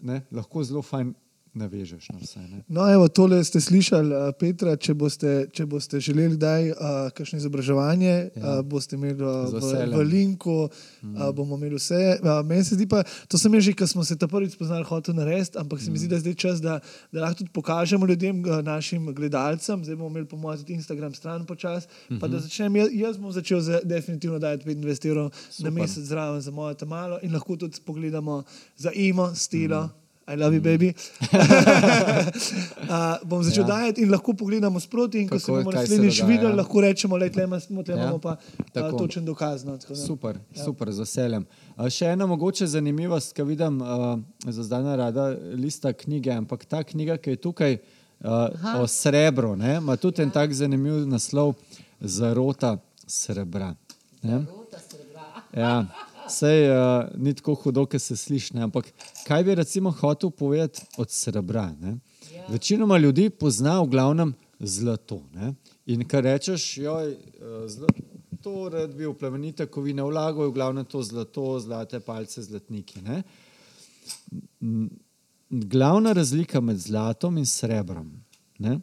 ne, 0.00 0.22
lahko 0.32 0.64
zelo 0.64 0.82
fajn 0.82 1.14
navežeš 1.54 2.08
na 2.08 2.18
vse. 2.18 2.40
Ne. 2.40 2.62
No, 2.68 2.86
evo, 2.88 3.08
tole 3.08 3.44
ste 3.44 3.60
slišali, 3.60 4.08
uh, 4.08 4.32
Petra. 4.38 4.76
Če 4.80 4.94
boste, 4.96 5.32
če 5.52 5.66
boste 5.68 6.00
želeli 6.00 6.36
kdaj 6.38 6.70
uh, 6.72 6.76
kakšno 7.12 7.40
izobraževanje, 7.42 8.14
ja. 8.32 8.40
uh, 8.40 8.62
boste 8.64 8.96
imeli 8.96 9.18
Z 9.20 9.60
v, 9.60 9.86
v 9.92 10.04
linku, 10.08 10.56
uh, 10.68 11.28
bomo 11.36 11.58
imeli 11.60 11.76
vse. 11.76 12.18
Uh, 12.22 12.40
meni 12.48 12.64
se 12.64 12.78
zdi 12.78 12.88
pa, 12.88 13.02
to 13.28 13.38
sem 13.38 13.52
že, 13.60 13.76
ko 13.76 13.86
smo 13.86 14.04
se 14.04 14.16
ta 14.16 14.28
prvič 14.28 14.56
spoznali, 14.56 14.84
hotel 14.88 15.14
narediti, 15.14 15.58
ampak 15.60 15.80
se 15.80 15.92
mi 15.92 16.00
zdi, 16.00 16.08
da 16.08 16.16
je 16.16 16.24
zdaj 16.24 16.36
čas, 16.40 16.64
da, 16.64 16.80
da 17.12 17.26
lahko 17.26 17.44
tudi 17.44 17.52
pokažemo 17.52 18.08
ljudem, 18.08 18.42
našim 18.64 19.12
gledalcem. 19.12 19.84
Zdaj 19.84 19.96
bomo 19.96 20.08
imeli, 20.08 20.28
po 20.28 20.40
mojem, 20.40 20.64
tudi 20.64 20.80
Instagram 20.80 21.14
stran 21.14 21.46
počasi. 21.46 21.86
Uh 21.86 22.16
-huh. 22.16 22.20
Pa 22.20 22.28
da 22.28 22.40
začnem, 22.40 22.76
jaz, 22.76 22.88
jaz 22.92 23.16
bom 23.16 23.32
začel 23.32 23.60
za, 23.60 23.80
definitivno 23.84 24.38
dajati 24.38 24.64
25 24.64 25.08
evrov 25.08 25.30
na 25.58 25.70
mesec 25.70 26.04
zraven 26.04 26.40
za 26.40 26.50
mojo 26.50 26.74
tamalo 26.74 27.18
in 27.22 27.32
lahko 27.32 27.56
tudi 27.56 27.80
pogledamo 27.84 28.42
za 28.76 28.90
imo, 28.94 29.34
stilo. 29.34 29.76
-huh. 29.76 30.01
I 30.28 30.36
love 30.36 30.54
you, 30.54 30.60
baby. 30.60 30.88
uh, 32.88 33.18
bom 33.24 33.42
začel 33.42 33.62
Ja. 33.62 33.68
ja. 33.68 33.76
dajati 33.76 34.02
in 34.02 34.10
lahko 34.10 34.32
pogledamo 34.32 34.80
sproti. 34.80 35.20
In 35.20 35.28
ko 35.28 35.38
se 35.38 35.46
Kako- 35.46 35.64
bomo 35.64 35.72
naslednjič 35.72 36.22
videli, 36.22 36.54
lahko 36.54 36.80
rečemo, 36.80 37.18
da 37.18 37.26
imamo, 37.26 37.82
tle 37.82 37.96
Ja, 37.96 38.18
pa 38.22 38.36
tako. 38.72 38.94
uh, 38.94 38.98
točen 38.98 39.24
dokaz. 39.24 39.64
No, 39.64 39.78
tako 39.78 39.94
Super, 39.96 40.38
ja. 40.56 40.64
super, 40.64 40.92
z 40.92 40.98
veseljem. 40.98 41.46
A 41.76 41.90
Še 41.90 42.06
ena 42.06 42.26
mogoče 42.26 42.66
zanimivost, 42.66 43.32
ki 43.32 43.42
vidim, 43.42 43.80
uh, 43.80 44.18
za 44.44 44.62
zdaj 44.62 44.82
ne 44.82 44.96
rada 44.96 45.26
lista 45.54 45.92
knjige, 45.92 46.30
ampak 46.32 46.64
ta 46.64 46.84
knjiga, 46.84 47.16
ki 47.16 47.30
je 47.30 47.36
tukaj 47.36 47.78
uh, 48.20 48.28
o 48.80 48.86
srebru, 48.86 49.56
ne, 49.56 49.76
ima 49.76 49.96
tudi 49.96 50.22
ja. 50.22 50.24
en 50.24 50.30
tak 50.30 50.52
zanimiv 50.52 51.06
naslov 51.06 51.54
Zarota 52.00 52.76
srebra. 53.06 53.74
Ne? 54.22 54.44
Ja, 55.52 55.84
sej 56.32 56.70
uh, 56.70 57.10
ni 57.16 57.34
tako 57.36 57.54
hudo, 57.64 57.84
ki 57.86 57.98
se 58.00 58.16
sliši, 58.16 58.56
ne, 58.56 58.64
ampak 58.68 58.88
kaj 59.26 59.44
bi 59.44 59.54
recimo 59.54 59.90
hotel 59.90 60.30
povedati 60.30 60.86
od 60.96 61.10
srebra? 61.10 61.68
Ne? 61.80 61.98
Večinoma 62.48 62.98
ljudi 62.98 63.30
pozna 63.30 63.80
v 63.82 63.90
glavnem 63.92 64.34
zlato. 64.58 65.22
Ne? 65.34 65.54
In 65.86 66.04
kar 66.08 66.24
rečeš, 66.24 66.78
joj, 66.78 67.12
eh, 67.12 67.68
zlato, 67.68 68.68
rad 68.68 68.94
bi 68.94 69.06
v 69.06 69.14
plemenite 69.18 69.66
kovine 69.66 70.02
vlagal, 70.02 70.48
v 70.48 70.54
glavnem 70.54 70.84
to 70.84 71.02
zlato, 71.02 71.58
zlate 71.60 72.00
palce, 72.00 72.42
zlatniki. 72.42 73.02
Ne? 73.02 73.22
Glavna 75.50 76.12
razlika 76.12 76.60
med 76.60 76.78
zlatom 76.78 77.38
in 77.38 77.46
srebrom 77.46 78.10
ne, 78.58 78.78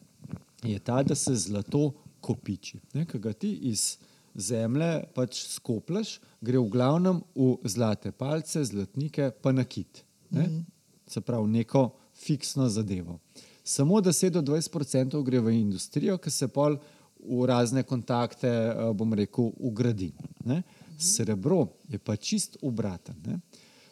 je 0.63 0.79
ta, 0.79 1.03
da 1.03 1.15
se 1.15 1.35
zlato 1.35 1.91
kopiči. 2.21 2.79
Ne, 2.93 3.05
Ko 3.05 3.19
ga 3.19 3.33
ti 3.33 3.51
iz 3.71 3.97
zemlje 4.35 5.03
pač 5.15 5.43
skoplaš, 5.49 6.17
gre 6.41 6.59
v 6.59 6.69
glavnem 6.71 7.21
v 7.35 7.57
zlate 7.63 8.11
palce, 8.11 8.63
zlatnike, 8.63 9.31
pa 9.41 9.51
nakit. 9.51 10.03
Ne? 10.31 10.63
Se 11.09 11.21
pravi, 11.21 11.49
neko 11.49 11.89
fiksno 12.19 12.69
zadevo. 12.69 13.19
Samo 13.63 14.01
10 14.01 14.29
do 14.29 14.41
20 14.41 14.75
odstotkov 14.75 15.23
gre 15.23 15.39
v 15.39 15.53
industrijo, 15.59 16.17
ki 16.17 16.31
se 16.31 16.47
pol 16.47 16.77
v 17.19 17.45
razne 17.45 17.83
kontakte, 17.83 18.47
eh, 18.47 18.93
bom 18.93 19.13
rekel, 19.13 19.51
ugradi. 19.59 20.13
Ne? 20.45 20.63
Srebro 20.97 21.67
je 21.89 21.99
pa 21.99 22.15
čist 22.15 22.57
obraten. 22.61 23.15
Ne? 23.25 23.39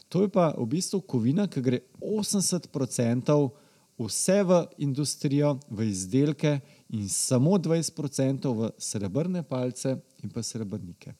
To 0.10 0.22
je 0.24 0.30
pa 0.30 0.54
v 0.58 0.66
bistvu 0.66 1.02
kovina, 1.02 1.48
ki 1.48 1.62
gre 1.62 1.80
80% 2.00 3.52
vse 3.98 4.44
v 4.44 4.66
industrijo, 4.78 5.58
v 5.70 5.90
izdelke 5.90 6.60
in 6.90 7.10
samo 7.10 7.58
20% 7.58 8.54
v 8.54 8.70
srebrne 8.78 9.44
palce 9.44 9.98
in 10.24 10.30
pa 10.30 10.44
srebrnike. 10.44 11.14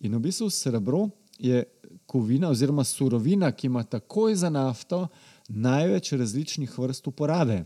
In 0.00 0.16
v 0.16 0.20
bistvu 0.20 0.50
srebro 0.50 1.08
je 1.38 1.62
kovina 2.06 2.48
oziroma 2.50 2.84
surovina, 2.84 3.52
ki 3.52 3.66
ima 3.66 3.84
takoj 3.84 4.34
za 4.34 4.50
nafto 4.50 5.06
največ 5.48 6.12
različnih 6.12 6.78
vrst 6.78 7.06
uporabe. 7.06 7.64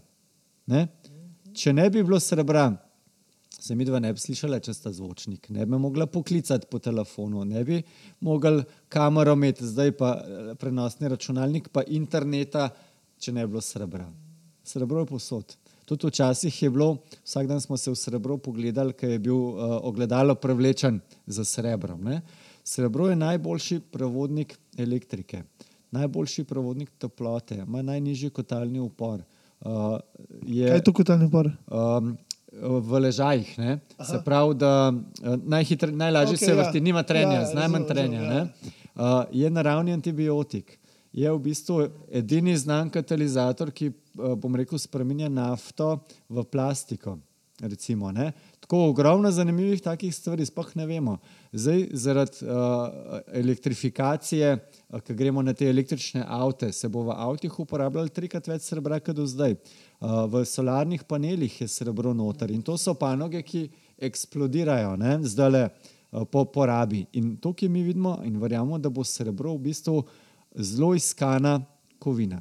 Ne? 0.67 0.87
Če 1.55 1.73
ne 1.73 1.89
bi 1.91 2.03
bilo 2.03 2.21
srebra, 2.21 2.71
se 3.59 3.75
mi 3.75 3.85
dva 3.85 3.99
ne 3.99 4.13
bi 4.13 4.21
slišala, 4.21 4.61
če 4.63 4.75
sta 4.75 4.93
zvočnik, 4.95 5.49
ne 5.51 5.67
bi 5.67 5.79
mogla 5.79 6.07
poklicati 6.07 6.69
po 6.71 6.79
telefonu, 6.79 7.45
ne 7.45 7.65
bi 7.65 7.81
mogla 8.21 8.63
kamero 8.89 9.35
imeti, 9.39 9.67
zdaj 9.67 9.93
pa 9.99 10.15
eh, 10.19 10.55
prenosni 10.61 11.09
računalnik, 11.09 11.73
pa 11.73 11.83
interneta, 11.87 12.69
če 13.19 13.35
ne 13.35 13.47
bi 13.47 13.57
bilo 13.57 13.65
srebra. 13.65 14.07
Srebro 14.69 15.01
je 15.01 15.07
posod. 15.07 15.57
Tudi 15.89 16.07
včasih 16.07 16.63
je 16.63 16.71
bilo, 16.71 16.99
vsak 17.25 17.47
dan 17.49 17.61
smo 17.61 17.77
se 17.77 17.91
v 17.91 17.97
srebro 17.97 18.37
pogledali, 18.37 18.93
ker 18.93 19.15
je 19.15 19.19
bil 19.19 19.35
uh, 19.37 19.79
ogledalo 19.81 20.35
prevlečen 20.37 21.01
za 21.27 21.45
srebrom. 21.45 22.03
Ne? 22.05 22.21
Srebro 22.65 23.09
je 23.09 23.17
najboljši 23.17 23.81
prevodnik 23.81 24.53
elektrike, 24.77 25.41
najboljši 25.91 26.45
prevodnik 26.45 26.91
toplote, 27.01 27.63
ima 27.65 27.81
najnižji 27.83 28.31
kotalni 28.31 28.81
upor. 28.81 29.23
Uh, 29.61 29.97
je, 30.47 30.69
Kaj 30.69 30.77
je 30.77 30.85
to 30.85 30.93
kot 30.93 31.11
ali 31.11 31.25
upor? 31.25 31.49
um, 31.73 32.13
v 32.85 33.01
ležajih. 33.01 33.55
Ne? 33.59 33.79
Se 34.05 34.21
pravi, 34.25 34.55
da 34.55 34.93
uh, 34.93 35.39
najhitre, 35.45 35.93
najlažje 35.93 36.37
okay, 36.37 36.45
se 36.45 36.51
ja. 36.53 36.57
vrti, 36.61 36.81
nima 36.81 37.03
trenja, 37.03 37.41
Ja, 37.41 37.49
ja, 37.49 37.55
najmanj 37.55 37.83
razumem, 37.83 37.89
trenja. 37.89 38.21
razumem, 38.21 38.53
ne. 38.53 38.77
Uh, 38.95 39.25
je 39.33 39.51
naravni 39.51 39.93
antibiotik. 39.97 40.77
Je 41.13 41.33
v 41.33 41.39
bistvu 41.41 41.89
edini 42.13 42.53
znan 42.57 42.91
katalizator, 42.93 43.71
ki, 43.73 43.89
bom 44.37 44.57
rekel, 44.57 44.79
spremenja 44.79 45.31
nafto 45.33 45.97
v 46.29 46.45
plastiko. 46.45 47.19
Recimo, 47.59 48.13
ne. 48.13 48.33
Tako 48.61 48.85
ogromno 48.89 49.31
zanimivih 49.35 49.81
takih 49.83 50.15
stvari, 50.15 50.45
sploh 50.47 50.69
ne 50.79 50.85
vemo. 50.87 51.17
Zdaj, 51.53 51.81
zaradi 51.93 52.47
uh, 52.47 53.19
elektrifikacije, 53.35 54.53
uh, 54.89 55.01
ko 55.03 55.15
gremo 55.15 55.43
na 55.43 55.55
te 55.55 55.67
električne 55.67 56.23
avte, 56.23 56.71
se 56.73 56.89
bo 56.89 57.03
v 57.09 57.17
avtih 57.17 57.59
uporabljalo 57.59 58.15
trikrat 58.15 58.47
več 58.47 58.69
srebra, 58.69 59.01
kot 59.03 59.19
do 59.19 59.27
zdaj. 59.27 59.57
Uh, 59.99 60.23
v 60.31 60.45
solarnih 60.47 61.03
panelih 61.03 61.61
je 61.61 61.67
srebro 61.69 62.15
noter 62.15 62.55
in 62.55 62.63
to 62.63 62.79
so 62.79 62.95
panoge, 62.95 63.43
ki 63.43 63.67
eksplodirajo, 63.99 64.95
zdaj 65.27 65.51
le 65.51 65.65
uh, 65.67 66.23
po 66.31 66.45
porabi. 66.47 67.09
In 67.19 67.35
to, 67.43 67.51
ki 67.59 67.67
mi 67.67 67.83
vidimo 67.83 68.21
in 68.23 68.39
verjamemo, 68.39 68.79
da 68.79 68.87
bo 68.87 69.03
srebro 69.03 69.57
v 69.57 69.67
bistvu 69.67 70.05
zelo 70.55 70.95
iskana 70.95 71.59
kovina. 71.99 72.39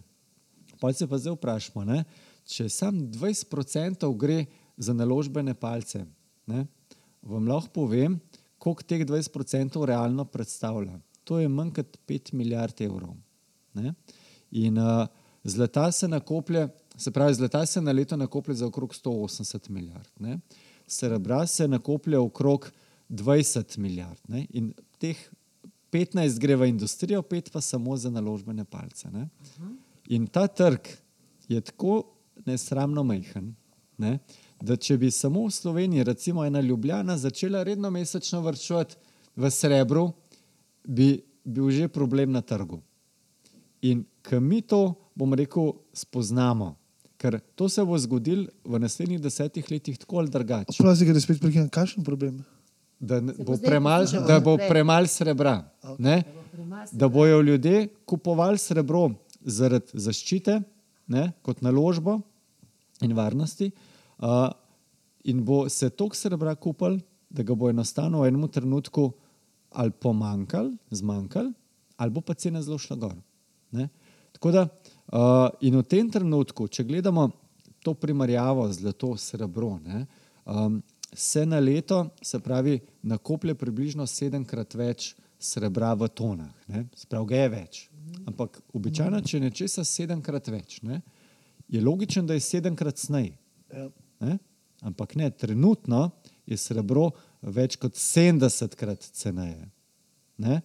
Pa 0.80 0.94
se 0.94 1.08
pa 1.08 1.18
zdaj 1.18 1.36
vprašamo, 1.38 1.86
ne? 1.86 2.04
če 2.48 2.70
sam 2.72 3.00
20% 3.12 4.08
gre 4.18 4.46
za 4.78 4.94
naložbene 4.96 5.54
palce, 5.58 6.06
ne? 6.48 6.66
vam 7.22 7.48
lahko 7.50 7.74
povem, 7.82 8.20
koliko 8.58 8.86
teh 8.88 9.04
20% 9.06 9.84
realno 9.86 10.26
predstavlja. 10.26 11.00
To 11.28 11.42
je 11.42 11.50
manj 11.52 11.74
kot 11.76 11.98
5 12.08 12.34
milijard 12.40 12.82
evrov. 12.82 13.16
Ne? 13.76 13.94
In 14.52 14.78
uh, 14.80 15.08
zlata 15.44 15.92
se 15.92 16.08
nakoplje, 16.08 16.68
se 16.98 17.12
pravi, 17.12 17.34
zlata 17.34 17.66
se 17.66 17.82
na 17.82 17.92
leto 17.92 18.18
nakoplje 18.18 18.56
za 18.56 18.68
okrog 18.68 18.96
180 18.96 19.70
milijard. 19.70 20.10
Ne? 20.20 20.40
Srebra 20.88 21.48
se 21.48 21.68
nakoplje 21.68 22.20
okrog 22.20 22.72
20 23.10 23.78
milijard. 23.78 24.20
Ne? 24.28 24.46
In 24.50 24.72
teh 24.98 25.20
15 25.92 26.40
gre 26.40 26.56
v 26.56 26.70
industrijo, 26.70 27.22
5 27.22 27.52
pa 27.52 27.62
samo 27.62 27.98
za 27.98 28.10
naložbene 28.10 28.66
palce. 28.66 29.12
Ne? 29.12 29.28
In 30.08 30.28
ta 30.28 30.48
trg 30.48 30.88
je 31.48 31.62
tako 31.62 32.04
nesramno 32.46 33.04
majhen, 33.04 33.52
ne, 33.98 34.20
da 34.62 34.78
če 34.80 34.98
bi 34.98 35.12
samo 35.12 35.46
v 35.48 35.52
Sloveniji, 35.52 36.06
recimo 36.08 36.46
ena 36.46 36.62
Ljubljana, 36.62 37.18
začela 37.18 37.64
redno 37.64 37.92
mesečno 37.92 38.42
vrčevati 38.42 38.96
v 39.36 39.52
srebru, 39.52 40.12
bi 40.88 41.18
bil 41.44 41.72
že 41.72 41.88
problem 41.88 42.32
na 42.32 42.42
trgu. 42.42 42.80
In 43.82 44.06
ko 44.24 44.40
mi 44.40 44.62
to, 44.62 44.96
bom 45.16 45.34
rekel, 45.34 45.74
spoznamo, 45.94 46.76
ker 47.18 47.40
to 47.56 47.70
se 47.70 47.84
bo 47.86 47.98
zgodilo 47.98 48.48
v 48.64 48.80
naslednjih 48.80 49.22
desetih 49.22 49.72
letih 49.72 49.98
tako 49.98 50.24
ali 50.24 50.32
drugače. 50.32 50.78
Prosim, 50.80 51.14
da 51.14 51.22
spet 51.22 51.42
prekinem, 51.42 51.70
kakšen 51.70 52.04
problem? 52.04 52.42
Da 53.00 53.22
bo 53.22 53.58
premalo 53.62 54.58
premal 54.68 55.08
srebra. 55.08 55.62
Ne? 56.00 56.24
Da 56.92 57.10
bojo 57.10 57.42
ljudje 57.42 57.88
kupovali 58.06 58.58
srebro 58.58 59.12
zaradi 59.42 60.00
zaščite, 60.00 60.62
ne, 61.08 61.30
kot 61.46 61.62
naložbo 61.66 62.20
in 63.06 63.14
varnosti, 63.18 63.70
uh, 64.20 64.50
in 65.28 65.44
bo 65.46 65.66
se 65.70 65.90
toliko 65.90 66.16
srebra 66.16 66.56
kupil, 66.56 67.00
da 67.30 67.44
ga 67.44 67.56
bo 67.56 67.70
enostavno 67.70 68.22
v 68.24 68.32
enem 68.32 68.48
trenutku 68.48 69.12
ali 69.78 69.92
pomankal, 69.92 70.72
zmanjkal, 70.90 71.52
ali 71.98 72.12
bo 72.12 72.22
pa 72.22 72.34
cena 72.34 72.62
zelo 72.64 72.78
šla 72.80 72.96
gor. 72.98 73.16
Ne. 73.76 73.90
Tako 74.38 74.52
da, 74.56 74.64
uh, 74.68 75.50
in 75.62 75.76
v 75.76 75.84
tem 75.84 76.10
trenutku, 76.12 76.70
če 76.72 76.86
gledamo 76.88 77.28
to 77.84 77.94
primerjavo 77.94 78.68
zlato 78.74 79.16
srebro, 79.20 79.78
ne, 79.84 80.06
um, 80.46 80.82
se 81.14 81.46
na 81.46 81.60
leto, 81.60 82.10
se 82.22 82.40
pravi, 82.40 82.80
nakoplje 83.02 83.56
približno 83.56 84.08
sedemkrat 84.08 84.76
več 84.76 85.14
srebra 85.40 85.94
v 85.94 86.10
tonah. 86.10 86.54
Sprav 86.96 87.26
ga 87.30 87.44
je 87.44 87.50
več. 87.54 87.82
Ampak 88.28 88.60
običajno, 88.76 89.22
če 89.22 89.42
nečesa 89.44 89.84
sedemkrat 89.88 90.50
več, 90.52 90.82
ne, 90.84 91.02
je 91.68 91.82
logično, 91.84 92.24
da 92.28 92.38
je 92.38 92.44
sedemkrat 92.44 93.00
snej. 93.00 93.32
Ja. 93.74 93.90
Ne? 94.24 94.38
Ampak 94.88 95.16
ne, 95.20 95.30
trenutno 95.32 96.10
je 96.48 96.58
srebro 96.60 97.12
več 97.42 97.76
kot 97.82 97.98
70krat 98.00 99.04
ceneje. 99.18 99.68
Ne? 100.42 100.62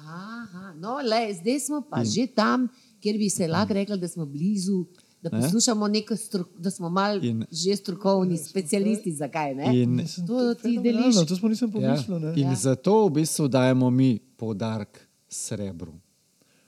Aha, 0.00 0.72
no, 0.80 0.98
le, 1.04 1.22
zdaj 1.36 1.60
smo 1.66 1.80
pa 1.86 2.02
in. 2.02 2.08
že 2.10 2.26
tam, 2.34 2.66
kjer 3.00 3.18
bi 3.20 3.28
se 3.32 3.48
lahko 3.48 3.76
rekli, 3.76 3.98
da 4.00 4.08
smo 4.08 4.26
blizu, 4.26 4.82
da 5.22 5.30
Ne? 5.30 5.40
poslušamo 5.40 5.88
neko 5.88 6.16
strok, 6.16 6.48
da 6.58 6.70
smo 6.70 6.88
mal 6.90 7.24
In- 7.24 7.44
že 7.52 7.76
strokovni 7.76 8.36
specialisti. 8.38 9.12
Zakaj 9.12 9.54
ne? 9.54 9.66
In, 9.74 9.98
To 9.98 10.54
ti 10.54 10.62
fenomenalno, 10.62 10.82
deliš. 11.12 11.28
To 11.28 11.36
smo 11.36 11.48
nisem 11.48 11.68
ja, 11.68 11.72
pomislil. 11.72 12.18
ne. 12.20 12.32
in 12.36 12.48
Ja. 12.48 12.54
zato 12.56 13.06
v 13.06 13.12
bistvu 13.12 13.48
dajemo 13.48 13.90
mi 13.90 14.08
poudarek 14.36 14.98
srebru. 15.28 15.92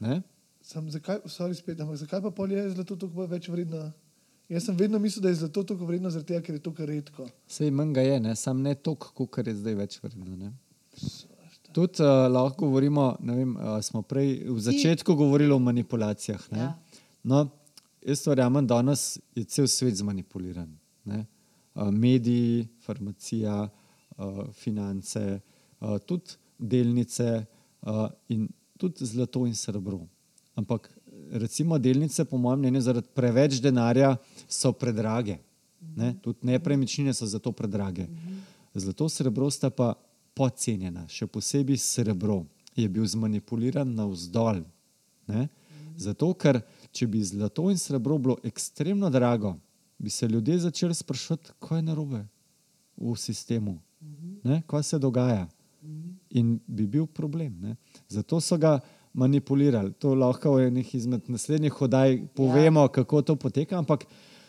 Ne? 0.01 0.23
Sam, 0.63 0.89
zakaj, 0.89 1.19
sorry, 1.27 1.55
spet, 1.55 1.81
ampak 1.81 1.97
zakaj 1.97 2.23
pa 2.23 2.31
pol 2.31 2.49
je 2.49 2.71
zlato 2.71 2.97
toliko 2.97 3.27
več 3.27 3.49
vredno? 3.49 3.93
Jaz 4.49 4.65
sem 4.65 4.77
vedno 4.77 4.99
mislil, 4.99 5.23
da 5.23 5.29
je 5.29 5.35
zlato 5.37 5.63
toliko 5.63 5.87
vredno, 5.87 6.11
zaradi 6.11 6.29
tega, 6.29 6.41
ker 6.43 6.55
je 6.55 6.61
tako 6.61 6.87
redko. 6.87 7.27
Sej 7.49 7.71
manj 7.71 7.93
ga 7.93 8.01
je, 8.03 8.21
ne? 8.21 8.37
sam 8.37 8.61
ne 8.61 8.75
toliko, 8.75 9.27
kot 9.27 9.47
je 9.47 9.55
zdaj 9.55 9.75
več 9.77 9.99
vredno. 10.03 10.37
Ne? 10.37 10.53
Tudi 11.73 11.93
uh, 11.99 12.09
lahko 12.29 12.67
govorimo, 12.67 13.17
ne 13.21 13.35
vem, 13.35 13.53
uh, 13.53 13.81
smo 13.81 14.03
prej 14.03 14.45
v 14.47 14.59
začetku 14.61 15.15
govorili 15.15 15.51
o 15.51 15.59
manipulacijah. 15.59 16.43
ne. 16.51 16.59
Ja. 16.59 16.75
No, 17.25 17.49
jaz 18.07 18.27
verjamem, 18.27 18.67
da 18.67 18.75
danes 18.75 19.19
je 19.35 19.45
cel 19.45 19.69
svet 19.69 19.97
zmanipuliran. 19.97 20.69
ne. 21.05 21.27
Uh, 21.75 21.89
mediji, 21.91 22.69
farmacija, 22.85 23.69
uh, 24.17 24.45
finance, 24.53 25.41
uh, 25.81 25.99
tudi 26.07 26.37
delnice 26.59 27.47
in 28.29 28.49
tudi 28.79 29.07
zlato 29.07 29.47
in 29.47 29.55
srebro. 29.55 30.07
Ampak 30.55 30.91
recimo 31.33 31.79
delnice, 31.79 32.25
po 32.25 32.37
mojem 32.37 32.59
mnenju, 32.59 32.81
zaradi 32.81 33.09
preveč 33.15 33.61
denarja 33.61 34.17
so 34.49 34.73
predrage. 34.73 35.39
Ne? 35.97 36.15
Tudi 36.23 36.47
nepremičnine 36.47 37.15
so 37.15 37.27
zato 37.27 37.53
predrage. 37.53 38.07
Zlato, 38.75 39.09
srebro 39.09 39.51
sta 39.51 39.71
pa 39.71 39.95
podcenjena, 40.35 41.09
še 41.09 41.27
posebej 41.27 41.81
srebro 41.81 42.43
je 42.77 42.89
bil 42.89 43.07
zmanipuliran 43.07 43.89
navzdol. 43.97 44.63
Ne? 45.29 45.49
Zato, 46.01 46.33
ker 46.35 46.63
če 46.93 47.09
bi 47.09 47.23
zlato 47.25 47.71
in 47.71 47.79
srebro 47.81 48.19
bilo 48.19 48.37
ekstremno 48.45 49.11
drago, 49.11 49.57
bi 49.99 50.11
se 50.11 50.29
ljudje 50.29 50.59
začeli 50.59 50.95
sprašovati, 50.95 51.57
kaj 51.61 51.79
je 51.79 51.83
narobe 51.83 52.25
v 52.97 53.17
sistemu, 53.17 53.79
ne? 54.45 54.63
kaj 54.67 54.83
se 54.83 54.99
dogaja. 54.99 55.49
In 56.31 56.59
bi 56.67 56.87
bil 56.87 57.07
problem. 57.07 57.57
Ne? 57.61 57.77
Zato 58.09 58.41
so 58.41 58.57
ga 58.59 58.79
manipulirali. 59.13 59.93
To 60.01 60.15
lahko 60.15 60.55
v 60.57 60.69
enih 60.71 60.95
izmed 60.95 61.29
naslednjih 61.29 61.73
hodaj 61.73 62.21
povemo, 62.35 62.87
ja. 62.87 62.89
kako 62.89 63.23
to 63.23 63.37
poteka, 63.37 63.79
ampak 63.79 64.07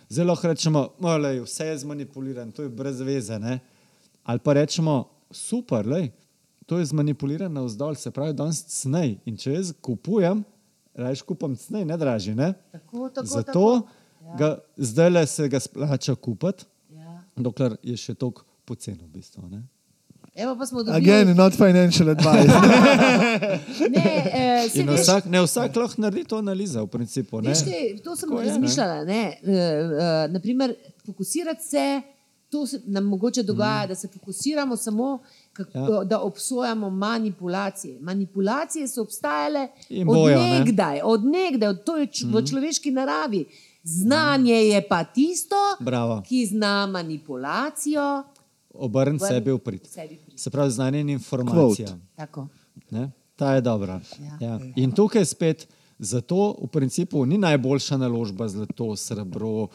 zelo 0.09 0.31
lahko 0.31 0.47
rečemo, 0.47 0.87
da 1.01 1.29
je 1.29 1.41
vse 1.43 1.67
je 1.67 1.77
zmanipulirano, 1.77 2.51
to 2.51 2.63
je 2.63 2.69
brez 2.69 3.01
veze. 3.01 3.39
Ne? 3.39 3.59
Ali 4.23 4.39
pa 4.39 4.53
rečemo, 4.53 5.09
super, 5.31 5.87
lej, 5.87 6.11
to 6.65 6.79
je 6.79 6.85
zmanipulirano 6.85 7.65
vzdolj, 7.65 7.95
se 7.95 8.11
pravi, 8.11 8.33
danes 8.33 8.63
cnej. 8.63 9.17
In 9.25 9.37
če 9.37 9.57
jaz 9.57 9.73
kupujem, 9.81 10.43
rajš 10.95 11.21
kupam 11.21 11.55
cnej, 11.55 11.85
ne 11.85 11.97
draži. 11.97 12.35
Ne? 12.35 12.53
Tako, 12.71 13.09
tako, 13.09 13.27
Zato 13.27 13.45
tako. 13.45 13.87
Ja. 14.23 14.35
ga, 14.37 14.49
zdaj 14.77 15.09
le 15.09 15.25
se 15.27 15.47
ga 15.49 15.59
splača 15.59 16.15
kupiti, 16.15 16.65
Ja. 16.95 17.21
dokler 17.35 17.77
je 17.83 17.97
še 17.97 18.13
toliko 18.13 18.43
poceni. 18.65 19.03
V 19.03 19.07
bistvu, 19.07 19.47
ne? 19.49 19.63
Evo 20.35 20.55
pa 20.57 20.65
smo 20.65 20.83
dobili. 20.83 20.97
Again, 20.97 21.35
not 21.37 21.53
financial 21.53 22.09
advice. 22.09 22.49
Ne, 23.93 24.05
eh, 24.33 24.69
veš, 24.73 25.01
vsak, 25.01 25.25
ne, 25.25 25.41
vsak 25.41 25.75
lahko 25.75 26.01
naredi 26.01 26.23
to 26.23 26.37
analizo, 26.37 26.81
v 26.85 26.89
principu. 26.89 27.41
Ne? 27.41 27.49
Veš, 27.53 27.61
kaj, 27.67 27.83
to 28.03 28.15
sem 28.15 28.29
Tako 28.29 28.39
je, 28.39 28.45
ne. 28.45 28.51
razmišljala. 28.51 29.03
Ne? 29.05 29.21
Uh, 29.43 29.49
uh, 29.51 30.33
naprimer, 30.33 30.73
fokusirati 31.05 31.63
se, 31.65 32.01
to 32.53 32.67
se 32.67 32.81
nam 32.85 33.03
mogoče 33.03 33.43
dogaja, 33.43 33.85
mm. 33.85 33.87
da 33.87 33.95
se 33.95 34.07
fokusiramo 34.07 34.77
samo, 34.77 35.19
kako, 35.53 35.77
Ja. 35.77 36.03
da 36.03 36.19
obsojamo 36.21 36.89
manipulacije. 36.89 37.99
Manipulacije 37.99 38.87
so 38.87 39.01
obstajale 39.01 39.67
In 39.89 40.07
bojo, 40.07 40.39
ne. 40.39 40.59
odnegdaj, 40.59 40.99
odnegdaj, 41.03 41.69
od 41.69 41.83
to 41.83 41.97
je 41.97 42.07
č, 42.07 42.25
v 42.25 42.45
človeški 42.49 42.91
naravi. 42.91 43.45
Znanje 43.83 44.53
je 44.53 44.87
pa 44.87 45.03
tisto, 45.03 45.55
Bravo. 45.79 46.21
ki 46.27 46.45
zna 46.45 46.87
manipulacijo. 46.87 48.23
Obrn 48.73 49.19
sebi 49.19 49.51
v 49.51 49.57
prid. 49.59 49.87
sebi 49.87 50.15
prid. 50.25 50.39
Se 50.39 50.49
pravi, 50.49 50.71
znanje 50.71 51.01
in 51.01 51.09
informacija. 51.09 51.97
Tako. 52.15 52.47
Ne? 52.89 53.11
Ta 53.35 53.53
je 53.53 53.61
dobra. 53.61 54.01
Ja. 54.19 54.47
Ja. 54.47 54.59
In 54.75 54.91
tukaj 54.91 55.25
spet, 55.25 55.67
zato 55.99 56.55
v 56.61 56.67
principu 56.67 57.25
ni 57.25 57.37
najboljša 57.37 57.97
naložba 57.97 58.47
zlato, 58.47 58.95
srebro, 58.95 59.49
uh, 59.49 59.69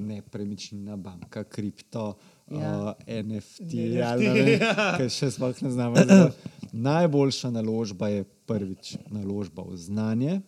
nepremičnina, 0.00 0.96
banka, 0.96 1.44
kripto, 1.44 2.16
Ja. 2.50 2.60
ja. 2.60 2.94
uh, 3.08 3.24
NFT, 3.24 3.72
ne 3.74 4.16
vem, 4.16 4.62
kaj 4.96 5.10
še 5.12 5.26
sploh 5.34 5.58
ne 5.66 5.68
znamo. 5.68 6.00
Najboljša 6.88 7.50
naložba 7.52 8.08
je 8.08 8.24
prvič 8.48 8.94
naložba 9.12 9.66
v 9.68 9.76
znanje 9.76 10.40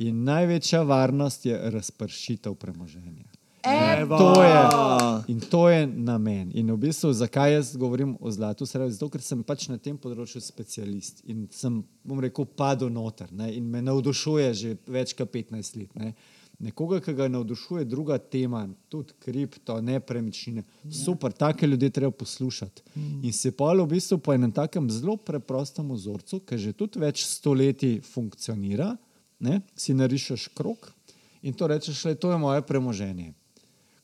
in 0.00 0.24
največja 0.24 0.80
varnost 0.88 1.44
je 1.46 1.58
razpršitev 1.76 2.56
premoženja. 2.56 3.28
Evo. 3.62 4.18
To 4.18 4.42
je, 4.42 4.60
in 5.28 5.40
to 5.40 5.68
je 5.68 5.86
namen. 5.86 6.50
In 6.54 6.72
v 6.72 6.76
bistvu, 6.76 7.12
zakaj 7.14 7.52
jaz 7.54 7.76
govorim 7.76 8.16
o 8.20 8.30
zlatu 8.30 8.66
srebrnu? 8.66 8.90
Zato, 8.90 9.06
ker 9.12 9.22
sem 9.22 9.44
pač 9.46 9.68
na 9.70 9.78
tem 9.78 9.94
področju 10.00 10.42
specialist 10.42 11.22
in 11.30 11.44
sem, 11.54 11.78
bom 12.02 12.18
rekel, 12.24 12.48
padel 12.58 12.90
noter 12.90 13.30
ne? 13.30 13.52
in 13.54 13.68
me 13.70 13.84
navdušuje 13.84 14.48
že 14.54 14.72
več 14.90 15.14
kot 15.14 15.30
15 15.30 15.78
let. 15.78 15.94
Ne? 15.94 16.14
Nekoga, 16.62 17.00
ki 17.02 17.14
ga 17.18 17.26
navdušuje 17.28 17.84
druga 17.90 18.18
tema, 18.18 18.62
tudi 18.88 19.16
kripto, 19.18 19.80
nepremičnine, 19.82 20.62
super, 21.04 21.32
take 21.34 21.66
ljudi 21.66 21.90
treba 21.90 22.14
poslušati. 22.14 22.82
In 23.26 23.32
se 23.32 23.50
pa 23.50 23.72
v 23.74 23.86
bistvu 23.90 24.18
po 24.18 24.34
enem 24.34 24.52
takem 24.52 24.86
zelo 24.90 25.16
preprostem 25.16 25.90
vzorcu, 25.90 26.40
ki 26.46 26.58
že 26.58 26.72
tudi 26.72 27.02
več 27.02 27.26
stoletij 27.26 28.00
funkcionira, 28.06 28.92
ne? 29.42 29.60
si 29.74 29.94
narišeš 29.94 30.48
krok 30.54 30.92
in 31.42 31.54
to 31.54 31.66
rečeš, 31.66 32.04
da 32.06 32.14
to 32.14 32.30
je 32.30 32.38
moje 32.38 32.62
premoženje 32.62 33.32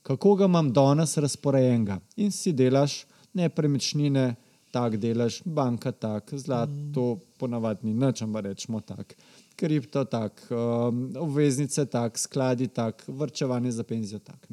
kako 0.09 0.35
ga 0.35 0.45
imam 0.45 0.73
danes 0.73 1.17
razporejenega. 1.17 1.99
In 2.17 2.31
si 2.33 2.53
delaš 2.53 3.03
nepremičnine, 3.37 4.35
tak 4.73 4.97
delaš, 4.97 5.43
banka 5.45 5.93
tak, 5.93 6.33
zlato, 6.33 7.19
ponavadi 7.39 7.91
ni 7.91 7.93
nič, 7.93 8.23
ampak 8.25 8.47
rečemo 8.47 8.81
tak, 8.81 9.13
kripto 9.59 10.05
tak, 10.07 10.39
um, 10.51 11.09
obveznice 11.19 11.87
tak, 11.91 12.19
skladi 12.19 12.69
tak, 12.71 13.03
vrčevanje 13.09 13.73
za 13.75 13.85
penzijo 13.85 14.23
tak. 14.23 14.47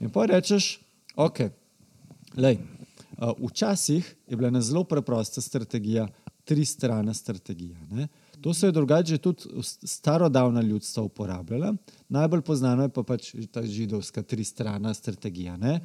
In 0.00 0.10
pa 0.14 0.26
rečeš, 0.30 0.78
ok, 1.18 1.42
lej, 2.38 2.60
uh, 3.18 3.34
včasih 3.50 4.14
je 4.30 4.38
bila 4.38 4.48
ena 4.48 4.62
zelo 4.62 4.84
preprosta 4.86 5.42
strategija, 5.42 6.06
tri 6.44 6.64
strana 6.64 7.14
strategija. 7.14 7.78
Ne? 7.90 8.08
To 8.40 8.54
so 8.54 8.66
je 8.66 8.72
drugače 8.72 9.18
tudi 9.18 9.42
starodavna 9.62 10.62
ljudstva 10.62 11.02
uporabljala. 11.02 11.74
Najbolj 12.08 12.42
znana 12.56 12.88
je 12.88 12.88
pa 12.88 13.02
pač 13.02 13.34
ta 13.52 13.62
židovska 13.62 14.22
tri 14.22 14.44
strana 14.44 14.94
strategija. 14.94 15.56
Ne? 15.56 15.80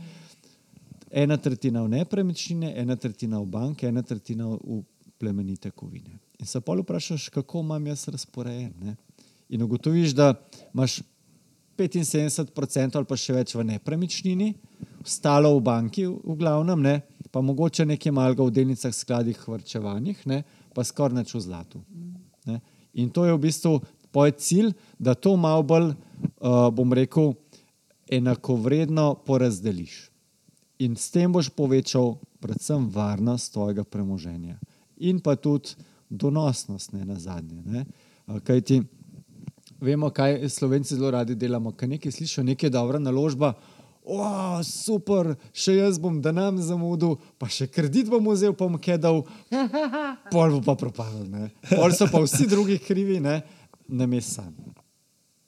Ena 1.11 1.38
tretjina 1.38 1.84
v 1.84 1.89
nepremičnine, 1.89 2.73
ena 2.76 2.95
tretjina 2.95 3.39
v 3.39 3.45
banke, 3.45 3.88
ena 3.88 4.01
tretjina 4.01 4.47
v 4.47 4.81
plemenite 5.19 5.72
kovine. 5.72 6.17
In 6.39 6.45
se 6.45 6.61
pa 6.61 6.73
vprašaš, 6.75 7.29
kako 7.29 7.59
imam 7.63 7.87
jaz 7.87 8.07
razporejen. 8.07 8.73
Ne? 8.81 8.95
In 9.49 9.61
ugotoviš, 9.61 10.11
da 10.15 10.33
imaš 10.73 11.01
75% 11.77 12.95
ali 12.95 13.05
pa 13.05 13.17
še 13.19 13.35
več 13.35 13.55
v 13.55 13.65
nepremičnini, 13.67 14.53
stalo 15.05 15.51
v 15.57 15.61
banki, 15.63 16.05
v, 16.07 16.35
glavnem, 16.39 16.81
ne, 16.81 16.95
pa 17.31 17.43
mogoče 17.43 17.85
nekaj 17.85 18.13
malega 18.15 18.45
v 18.47 18.53
delnicah, 18.55 18.93
skladih, 18.95 19.37
vrčevanjih, 19.47 20.23
ne, 20.31 20.43
pa 20.73 20.85
skoraj 20.87 21.19
neč 21.19 21.35
v 21.35 21.43
zlatu. 21.43 21.83
Ne. 22.47 22.61
In 22.95 23.11
to 23.11 23.25
je 23.27 23.35
v 23.35 23.41
bistvu 23.43 23.79
tvoj 24.15 24.31
cilj, 24.39 24.71
da 24.97 25.17
to 25.19 25.35
malo 25.35 25.65
bolj, 25.67 25.91
uh, 25.91 26.71
bom 26.71 26.95
rekel, 26.95 27.33
enakovredno 28.07 29.15
porazdeliš. 29.27 30.07
In 30.85 30.95
s 30.95 31.11
tem 31.11 31.31
boš 31.31 31.49
povečal 31.51 32.15
predvsem 32.39 32.87
varnost 32.91 33.53
tvojega 33.55 33.83
premoženja 33.83 34.59
in 34.95 35.19
pa 35.19 35.35
tudi 35.35 35.75
donosnost, 36.10 36.94
ne 36.94 37.06
na 37.06 37.19
zadnje. 37.19 37.61
Ne. 37.65 37.86
Kaj 38.44 38.61
ti 38.61 38.82
vemo, 39.82 40.10
kaj 40.10 40.49
slovenci 40.49 40.95
zelo 40.95 41.11
radi 41.11 41.36
delamo, 41.36 41.72
kaj 41.72 41.90
nekaj 41.95 42.11
slišijo, 42.11 42.44
nekaj 42.44 42.69
dobra 42.69 42.99
naložba. 42.99 43.53
O, 44.06 44.22
super, 44.61 45.32
še 45.49 45.80
jaz 45.80 45.98
bom 45.98 46.19
denar 46.22 46.53
zamudil, 46.61 47.15
pa 47.41 47.49
še 47.49 47.65
kredit 47.65 48.10
bom 48.11 48.27
vzel, 48.30 48.53
pa 48.53 48.68
bom 48.69 48.77
kedal, 48.77 49.23
pol 50.34 50.60
bo 50.60 50.61
pa 50.61 50.76
propadel. 50.77 51.26
ne. 51.26 51.49
Pol 51.72 51.90
so 51.98 52.06
pa 52.11 52.22
vsi 52.22 52.45
drugi 52.45 52.77
krivi, 52.77 53.18
ne, 53.19 53.40
ne 53.90 54.06
me 54.06 54.22
sam. 54.22 54.53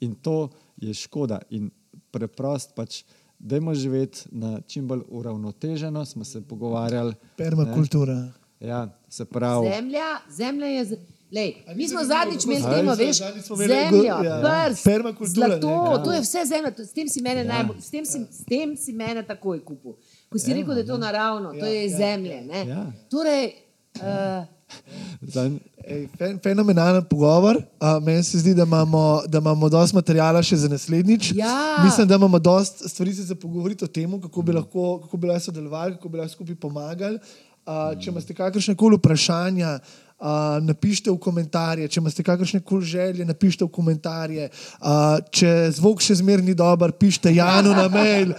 In 0.02 0.18
to 0.18 0.50
je 0.82 0.94
škoda. 0.94 1.38
In 1.54 1.70
preprost 2.10 2.74
pač, 2.74 3.04
dajmo 3.38 3.78
živeti 3.78 4.26
na 4.34 4.58
čim 4.66 4.90
bolj 4.90 5.06
uravnoteženo, 5.06 6.06
smo 6.06 6.26
se 6.26 6.42
pogovarjali. 6.42 7.14
Permakultura. 7.38 8.18
Ja, 8.60 8.80
se 9.10 9.26
pravi. 9.26 9.70
Zemlja, 9.70 10.08
zemlja 10.30 10.68
je. 10.68 10.86
z- 10.86 10.98
Lej, 11.30 11.54
mi 11.76 11.88
smo 11.88 12.00
zadnjič 12.02 12.46
imeli 12.46 12.62
temo, 12.64 12.96
veš, 12.96 13.18
zemljo, 13.58 14.04
ja. 14.24 14.42
prst, 14.42 14.84
Permakultura, 14.84 15.48
zlato. 15.50 15.68
Ja. 15.68 15.98
to 16.00 16.12
je 16.14 16.22
vse 16.22 16.46
zemlja, 16.46 16.72
to- 16.72 16.86
s 16.86 16.94
tem 16.94 17.08
si 17.08 17.22
mene, 17.22 17.44
najbolj, 17.46 17.82
s 17.82 17.90
tem 17.90 18.06
si, 18.06 18.20
s 18.32 18.46
tem 18.46 18.78
si 18.78 18.94
mene 18.94 19.24
takoj 19.24 19.60
kupil. 19.62 19.92
Ko 20.30 20.38
si 20.38 20.54
rekel, 20.54 20.74
da 20.74 20.80
je 20.80 20.86
to 20.86 20.98
naravno, 20.98 21.52
to 21.52 21.66
je 21.66 21.86
iz 21.86 21.92
zemlje. 21.94 22.42
ne. 22.44 22.66
Ja. 22.66 22.86
Torej, 23.10 23.52
uh, 23.96 24.46
Zanj, 25.34 25.58
Ej, 25.86 26.08
fen, 26.18 26.40
fenomenalen 26.40 27.04
pogovor. 27.06 27.56
Uh, 27.56 28.04
meni 28.04 28.24
se 28.24 28.40
zdi, 28.40 28.54
da 28.54 28.64
imamo, 28.64 29.22
da 29.28 29.38
imamo 29.38 29.70
dosti 29.70 29.96
materijala 29.96 30.42
še 30.44 30.58
za 30.58 30.68
naslednjič. 30.68 31.32
Ja. 31.34 31.76
Mislim, 31.84 32.08
da 32.08 32.16
imamo 32.16 32.40
dosti 32.40 32.90
stvari 32.90 33.14
se 33.14 33.24
za 33.24 33.36
pogovoriti 33.36 33.84
o 33.84 33.90
tem, 33.90 34.22
kako 34.22 34.42
bi 34.42 34.52
lahko, 34.52 35.00
kako 35.00 35.18
bi 35.18 35.28
lahko 35.28 35.40
sodelovali, 35.42 35.94
kako 35.94 36.10
bi 36.10 36.18
lahko 36.18 36.34
skupaj 36.34 36.56
pomagali. 36.58 37.20
Uh, 37.68 37.92
če 38.00 38.14
imate 38.14 38.32
kakršne 38.32 38.78
koli 38.80 38.96
vprašanja, 38.96 39.74
uh, 40.24 40.58
napišite 40.64 41.12
v 41.12 41.18
komentarje. 41.20 41.88
Če 41.92 42.00
imate 42.00 42.24
kakršne 42.24 42.62
koli 42.64 42.86
želje, 42.88 43.26
napišite 43.28 43.66
v 43.66 43.72
komentarje. 43.76 44.46
Uh, 44.80 45.18
če 45.36 45.50
zvok 45.76 46.00
še 46.00 46.16
zmeraj 46.22 46.46
ni 46.48 46.56
dober, 46.56 46.94
pišite 46.96 47.34
Janu 47.36 47.74
na 47.76 47.90
mail. 47.92 48.32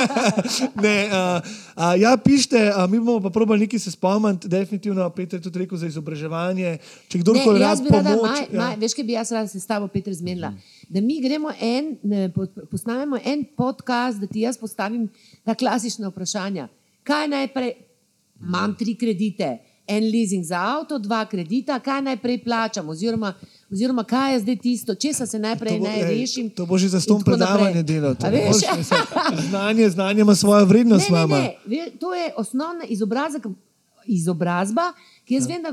ne, 0.84 0.96
uh, 1.08 1.38
uh, 1.78 1.94
ja, 1.96 2.12
pišite, 2.20 2.60
uh, 2.74 2.84
mi 2.92 3.00
bomo 3.00 3.22
pa 3.24 3.32
probali 3.32 3.64
nekaj 3.64 3.80
se 3.80 3.92
spomniti, 3.94 4.50
definitivno, 4.52 5.06
Peter 5.16 5.40
je 5.40 5.46
tudi 5.46 5.62
rekel 5.62 5.80
za 5.80 5.88
izobraževanje. 5.88 6.74
Če 7.08 7.18
ne, 7.18 7.22
kdorkoli 7.24 7.62
jaz 7.62 7.80
rad 7.80 7.86
bi 7.86 7.94
rada, 7.94 8.16
pomoč. 8.18 8.36
maj, 8.36 8.44
maj, 8.52 8.74
veš, 8.82 8.96
kaj 8.98 9.06
bi 9.08 9.16
jaz 9.16 9.32
rada 9.32 9.48
se 9.48 9.62
s 9.62 9.70
tabo, 9.70 9.88
Petr, 9.88 10.12
zmenila. 10.12 10.52
Da 10.92 11.00
mi 11.00 11.16
gremo 11.24 11.54
en, 11.56 11.94
ne, 12.04 12.28
po- 12.36 12.50
posnamemo 12.68 13.16
en 13.24 13.46
podcast, 13.56 14.20
da 14.20 14.28
ti 14.28 14.44
jaz 14.44 14.60
postavim 14.60 15.08
ta 15.40 15.56
klasična 15.56 16.12
vprašanja. 16.12 16.68
Kaj 17.08 17.32
najprej, 17.32 17.72
imam 18.42 18.74
tri 18.74 18.94
kredite, 18.94 19.58
en 19.86 20.04
leasing 20.04 20.44
za 20.44 20.56
avto, 20.58 20.98
dva 20.98 21.24
kredita, 21.26 21.78
kaj 21.78 22.02
najprej 22.02 22.44
plačam, 22.44 22.88
oziroma, 22.88 23.34
oziroma 23.68 24.04
kaj 24.04 24.32
je 24.32 24.40
zdaj 24.40 24.56
tisto, 24.56 24.94
česa 24.94 25.26
se 25.26 25.38
najprej 25.38 25.78
bo- 25.78 25.84
naj 25.84 25.98
ej, 25.98 26.08
rešim. 26.10 26.50
To 26.50 26.66
bo 26.66 26.78
že 26.78 26.88
za 26.88 27.00
ston 27.00 27.18
naprej. 27.18 27.34
predavanje 27.34 27.82
delo. 27.82 28.14
Znanje, 29.40 29.90
znanje 29.90 30.20
ima 30.20 30.34
svojo 30.34 30.64
vrednost, 30.64 31.10
Ne, 31.10 31.26
ne, 31.26 31.56
ne. 31.66 31.90
To 31.90 32.14
je 32.14 32.32
osnovna 32.36 32.84
izobrazba, 32.84 33.50
izobrazba 34.06 34.92
ki 35.24 35.34
jaz 35.34 35.46
vem, 35.46 35.62
da, 35.62 35.70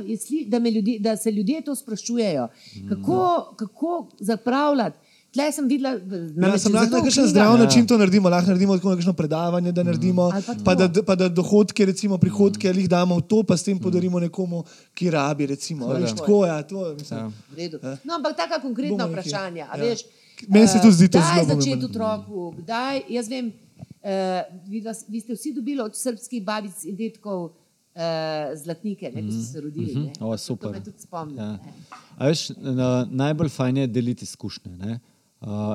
da, 0.50 0.70
ljudje, 0.70 1.00
da 1.00 1.18
se 1.18 1.32
ljudje 1.32 1.62
to 1.62 1.76
sprašujejo. 1.76 2.48
Kako, 2.90 3.20
kako 3.56 4.10
zapravljati? 4.20 4.98
Tle 5.34 5.52
sem 5.52 5.68
videla, 5.70 5.92
da 6.02 6.48
Ja, 6.48 6.58
sem 6.58 6.74
lahko 6.74 6.98
na 6.98 7.04
kakšen 7.06 7.28
zdrav 7.30 7.58
način 7.58 7.86
to 7.88 7.98
naredimo, 7.98 8.30
lahko 8.30 8.50
naredimo 8.50 8.78
tako 8.78 8.96
kakšno 8.96 9.14
predavanje, 9.14 9.72
da 9.72 9.84
naredimo, 9.84 10.32
Ali 10.34 10.44
pa 10.44 10.56
pa 10.66 10.76
da, 10.76 11.04
pa 11.04 11.16
da 11.16 11.28
dohodke, 11.30 11.86
recimo 11.86 12.18
prihodke, 12.18 12.70
ali 12.70 12.82
jih 12.82 12.90
damo 12.90 13.18
v 13.18 13.22
to, 13.22 13.44
pa 13.44 13.58
s 13.58 13.64
tem 13.64 13.78
podarimo 13.80 14.20
nekomu, 14.20 14.64
ki 14.94 15.12
rabi. 15.12 15.46
Recimo, 15.46 15.86
Seveda. 15.86 16.00
veš, 16.00 16.16
tako, 16.18 16.46
ja, 16.46 16.64
to, 16.64 16.96
mislim, 16.98 17.34
Ja. 17.58 17.98
No, 18.04 18.16
ampak 18.16 18.38
taka 18.38 18.58
konkretna 18.62 19.06
Bomo 19.06 19.12
vprašanja. 19.12 19.68
a 19.70 19.78
ja. 19.78 19.84
Veš, 19.84 20.02
Meni 20.48 20.68
se 20.68 20.80
tudi 20.82 20.94
zdi 20.94 21.08
to 21.08 21.20
kdaj 21.20 21.36
zelo 21.36 21.48
začeti 21.48 21.70
pomembno. 21.70 21.88
otroku, 21.90 22.52
kdaj, 22.58 23.02
jaz 23.10 23.28
vem, 23.30 23.52
uh, 24.02 24.42
vi, 24.66 24.82
vas, 24.82 25.06
vi 25.08 25.20
ste 25.20 25.34
vsi 25.34 25.54
dobili 25.54 25.82
od 25.82 25.94
srpskih 25.96 26.44
babic 26.44 26.84
in 26.84 26.96
detkov 26.96 27.44
uh, 27.44 28.02
zlatnike, 28.56 29.12
ne, 29.14 29.22
ko 29.22 29.32
ste 29.32 29.46
se 29.52 29.62
rodili. 29.62 29.96
Ne. 29.96 30.12
O, 30.20 30.38
super. 30.38 30.72
To 30.72 30.74
me 30.74 30.84
tudi 30.84 31.02
spomni. 31.02 31.38
Ja. 31.38 31.60
Veš, 32.20 32.50
na, 32.58 33.06
najbolj 33.12 33.50
fajn 33.50 33.78
je 33.78 33.88
deliti 33.88 34.24
izkušnje. 34.24 34.74
ne. 34.78 35.00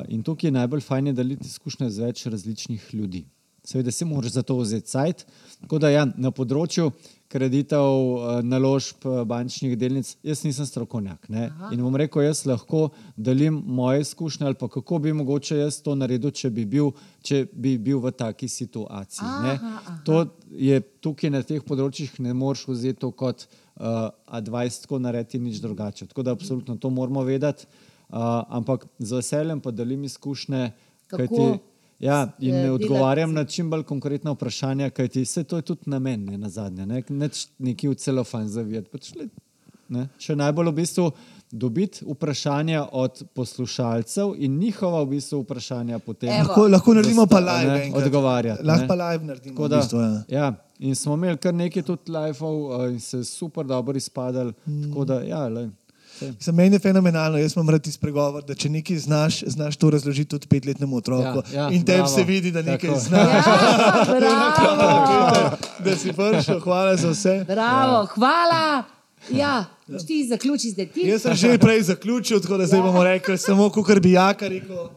In 0.08 0.22
tukaj 0.22 0.48
je 0.48 0.52
najbolj 0.52 0.80
fajn 0.84 1.06
je 1.06 1.12
deliti 1.12 1.48
izkušnje 1.48 1.90
z 1.90 2.04
več 2.04 2.26
različnih 2.26 2.90
ljudi. 2.92 3.24
Seveda 3.64 3.90
si 3.90 4.04
moraš 4.04 4.32
za 4.32 4.42
to 4.42 4.58
vzeti 4.58 4.86
cajt. 4.86 5.26
Tako 5.60 5.78
da 5.80 5.88
ja, 5.88 6.04
na 6.16 6.28
področju 6.30 6.90
kreditov, 7.32 8.20
naložb, 8.44 9.06
bančnih 9.26 9.72
delnic, 9.80 10.10
jaz 10.22 10.42
nisem 10.44 10.66
strokovnjak. 10.68 11.28
ne. 11.32 11.48
In 11.72 11.80
bom 11.82 11.96
rekel, 11.96 12.22
jaz 12.22 12.44
lahko 12.46 12.90
delim 13.16 13.56
moje 13.66 14.04
izkušnje 14.04 14.46
ali 14.46 14.54
pa 14.60 14.68
kako 14.68 14.98
bi 14.98 15.12
mogoče 15.12 15.58
jaz 15.58 15.80
to 15.82 15.94
naredil, 15.94 16.30
če 16.30 16.50
bi 16.50 16.64
bil, 16.64 16.92
če 17.22 17.46
bi 17.52 17.78
bil 17.78 17.98
v 18.04 18.12
taki 18.12 18.48
situaciji. 18.48 19.26
ne. 19.42 19.56
Aha, 19.56 19.80
aha. 19.80 19.96
To 20.04 20.26
je 20.50 20.80
tukaj 21.00 21.30
na 21.30 21.42
teh 21.42 21.64
področjih 21.64 22.20
ne 22.20 22.34
moreš 22.34 22.68
vzeti 22.68 23.00
to 23.00 23.10
kot 23.10 23.48
uh, 23.48 24.12
advice, 24.26 24.84
tako 24.84 25.00
narediti 25.00 25.40
nič 25.40 25.58
drugače. 25.64 26.06
Tako 26.12 26.22
da 26.22 26.36
absolutno 26.36 26.76
to 26.76 26.90
moramo 26.90 27.24
vedeti, 27.24 27.66
ampak 28.48 28.86
z 28.98 29.12
veseljem 29.12 29.60
pa 29.60 29.70
delim 29.70 30.04
izkušnje, 30.04 30.70
kajti, 31.06 31.58
ja, 31.98 32.28
in 32.38 32.54
ne 32.54 32.70
odgovarjam 32.70 33.32
na 33.34 33.44
čim 33.44 33.70
bolj 33.70 33.82
konkretna 33.82 34.32
vprašanja, 34.32 34.90
kajti 34.90 35.24
vse 35.24 35.44
to 35.44 35.56
je 35.56 35.62
tudi 35.62 35.90
namen, 35.90 36.24
ne 36.24 36.38
na 36.38 36.48
zadnje, 36.48 36.86
ne, 36.86 37.02
Nič 37.08 37.46
neki 37.58 37.88
v 37.88 37.94
celofan 37.94 38.48
zavijati. 38.48 38.90
Pač 38.90 39.14
le, 39.18 39.28
ne. 39.88 40.08
Še 40.18 40.36
najbolj 40.38 40.70
v 40.70 40.76
bistvu 40.78 41.10
dobiti 41.54 42.04
vprašanja 42.06 42.88
od 42.92 43.22
poslušalcev 43.34 44.34
in 44.38 44.58
njihova 44.58 45.02
v 45.02 45.14
bistvu 45.14 45.42
vprašanja 45.42 45.98
potem. 45.98 46.30
Evo. 46.30 46.48
lahko, 46.48 46.66
lahko 46.68 46.94
naredimo 46.94 47.26
pa 47.26 47.38
live. 47.38 47.90
odgovarjati, 47.94 48.64
Lahko 48.66 48.88
pa 48.88 48.94
live 48.94 49.24
naredimo. 49.24 49.54
Tako 49.54 49.64
v 49.64 49.68
Da, 49.68 49.76
bistvu, 49.76 50.00
ja. 50.00 50.22
ja, 50.28 50.54
in 50.78 50.94
smo 50.94 51.14
imeli 51.14 51.38
kar 51.38 51.54
nekaj 51.54 51.82
tudi 51.82 52.10
live-ov 52.10 52.90
in 52.90 53.00
se 53.00 53.24
super 53.24 53.66
dobro 53.66 53.96
izpadali. 53.96 54.52
Mm. 54.66 54.82
Tako 54.88 55.04
da, 55.04 55.20
ja, 55.22 55.46
lej, 55.48 55.70
saj. 56.24 56.32
Za 56.40 56.52
meni 56.52 56.76
je 56.76 56.80
fenomenalno, 56.80 57.38
jaz 57.38 57.56
imam 57.56 57.70
rad 57.70 57.82
tisti 57.82 58.00
pregovor, 58.00 58.44
da 58.44 58.54
če 58.54 58.68
nekaj 58.68 58.98
znaš, 58.98 59.42
znaš 59.46 59.76
to 59.76 59.90
razložiti 59.90 60.30
tudi 60.30 60.46
petletnemu 60.46 60.96
otroku. 60.96 61.42
Ja, 61.52 61.60
ja, 61.60 61.68
in 61.70 61.84
tebi 61.84 62.02
bravo. 62.02 62.16
se 62.16 62.24
vidi, 62.24 62.50
da 62.50 62.62
nekaj 62.62 62.90
Tako. 62.90 63.00
znaš. 63.00 63.46
Ja, 63.46 64.06
bravo, 64.18 65.56
da 65.84 65.96
si 65.96 66.12
prišel, 66.12 66.60
hvala 66.60 66.96
za 66.96 67.10
vse. 67.10 67.44
bravo, 67.48 68.06
hvala. 68.14 68.84
Ja, 69.30 69.64
boš 69.86 70.06
ti 70.06 70.26
zaključi 70.28 70.70
zdaj 70.70 70.86
ti. 70.86 71.08
Jaz 71.08 71.22
sem 71.22 71.34
že 71.34 71.58
prej 71.58 71.82
zaključil, 71.82 72.40
tako 72.40 72.56
da 72.56 72.66
zdaj 72.66 72.80
bomo 72.80 73.04
rekli 73.04 73.38
samo, 73.38 73.70
kar 73.70 74.00
bi 74.00 74.12
jaka 74.12 74.48
rekel. 74.48 74.88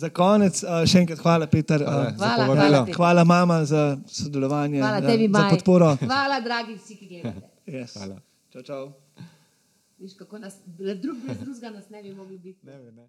Za 0.00 0.08
konec, 0.08 0.62
še 0.88 1.02
enkrat 1.02 1.20
hvala, 1.20 1.46
Peter. 1.46 1.82
Hvala. 1.84 2.12
Za 2.16 2.24
Hvala, 2.24 2.46
hvala, 2.46 2.80
hvala, 2.96 3.24
mama, 3.24 3.60
za 3.68 3.98
sodelovanje, 4.08 4.80
hvala 4.80 5.02
ja, 5.02 5.06
tebi, 5.06 5.28
za 5.28 5.44
podporo. 5.50 5.92
Hvala, 6.00 6.40
dragi 6.40 6.78
vsi, 6.78 6.96
ki 6.96 7.06
gledate. 7.10 7.48
Yes. 7.68 7.94
Hvala. 7.98 8.29
Čau, 8.50 8.62
čau. 8.62 8.92
Viš, 9.98 10.14
kako 10.18 10.38
nas, 10.38 10.58
drug 10.66 11.18
brez 11.24 11.38
drugega 11.38 11.70
nas 11.70 11.88
ne 11.90 12.02
bi 12.02 12.14
mogli 12.14 12.38
biti. 12.38 12.66
Ne, 12.66 12.92
ne. 12.92 13.08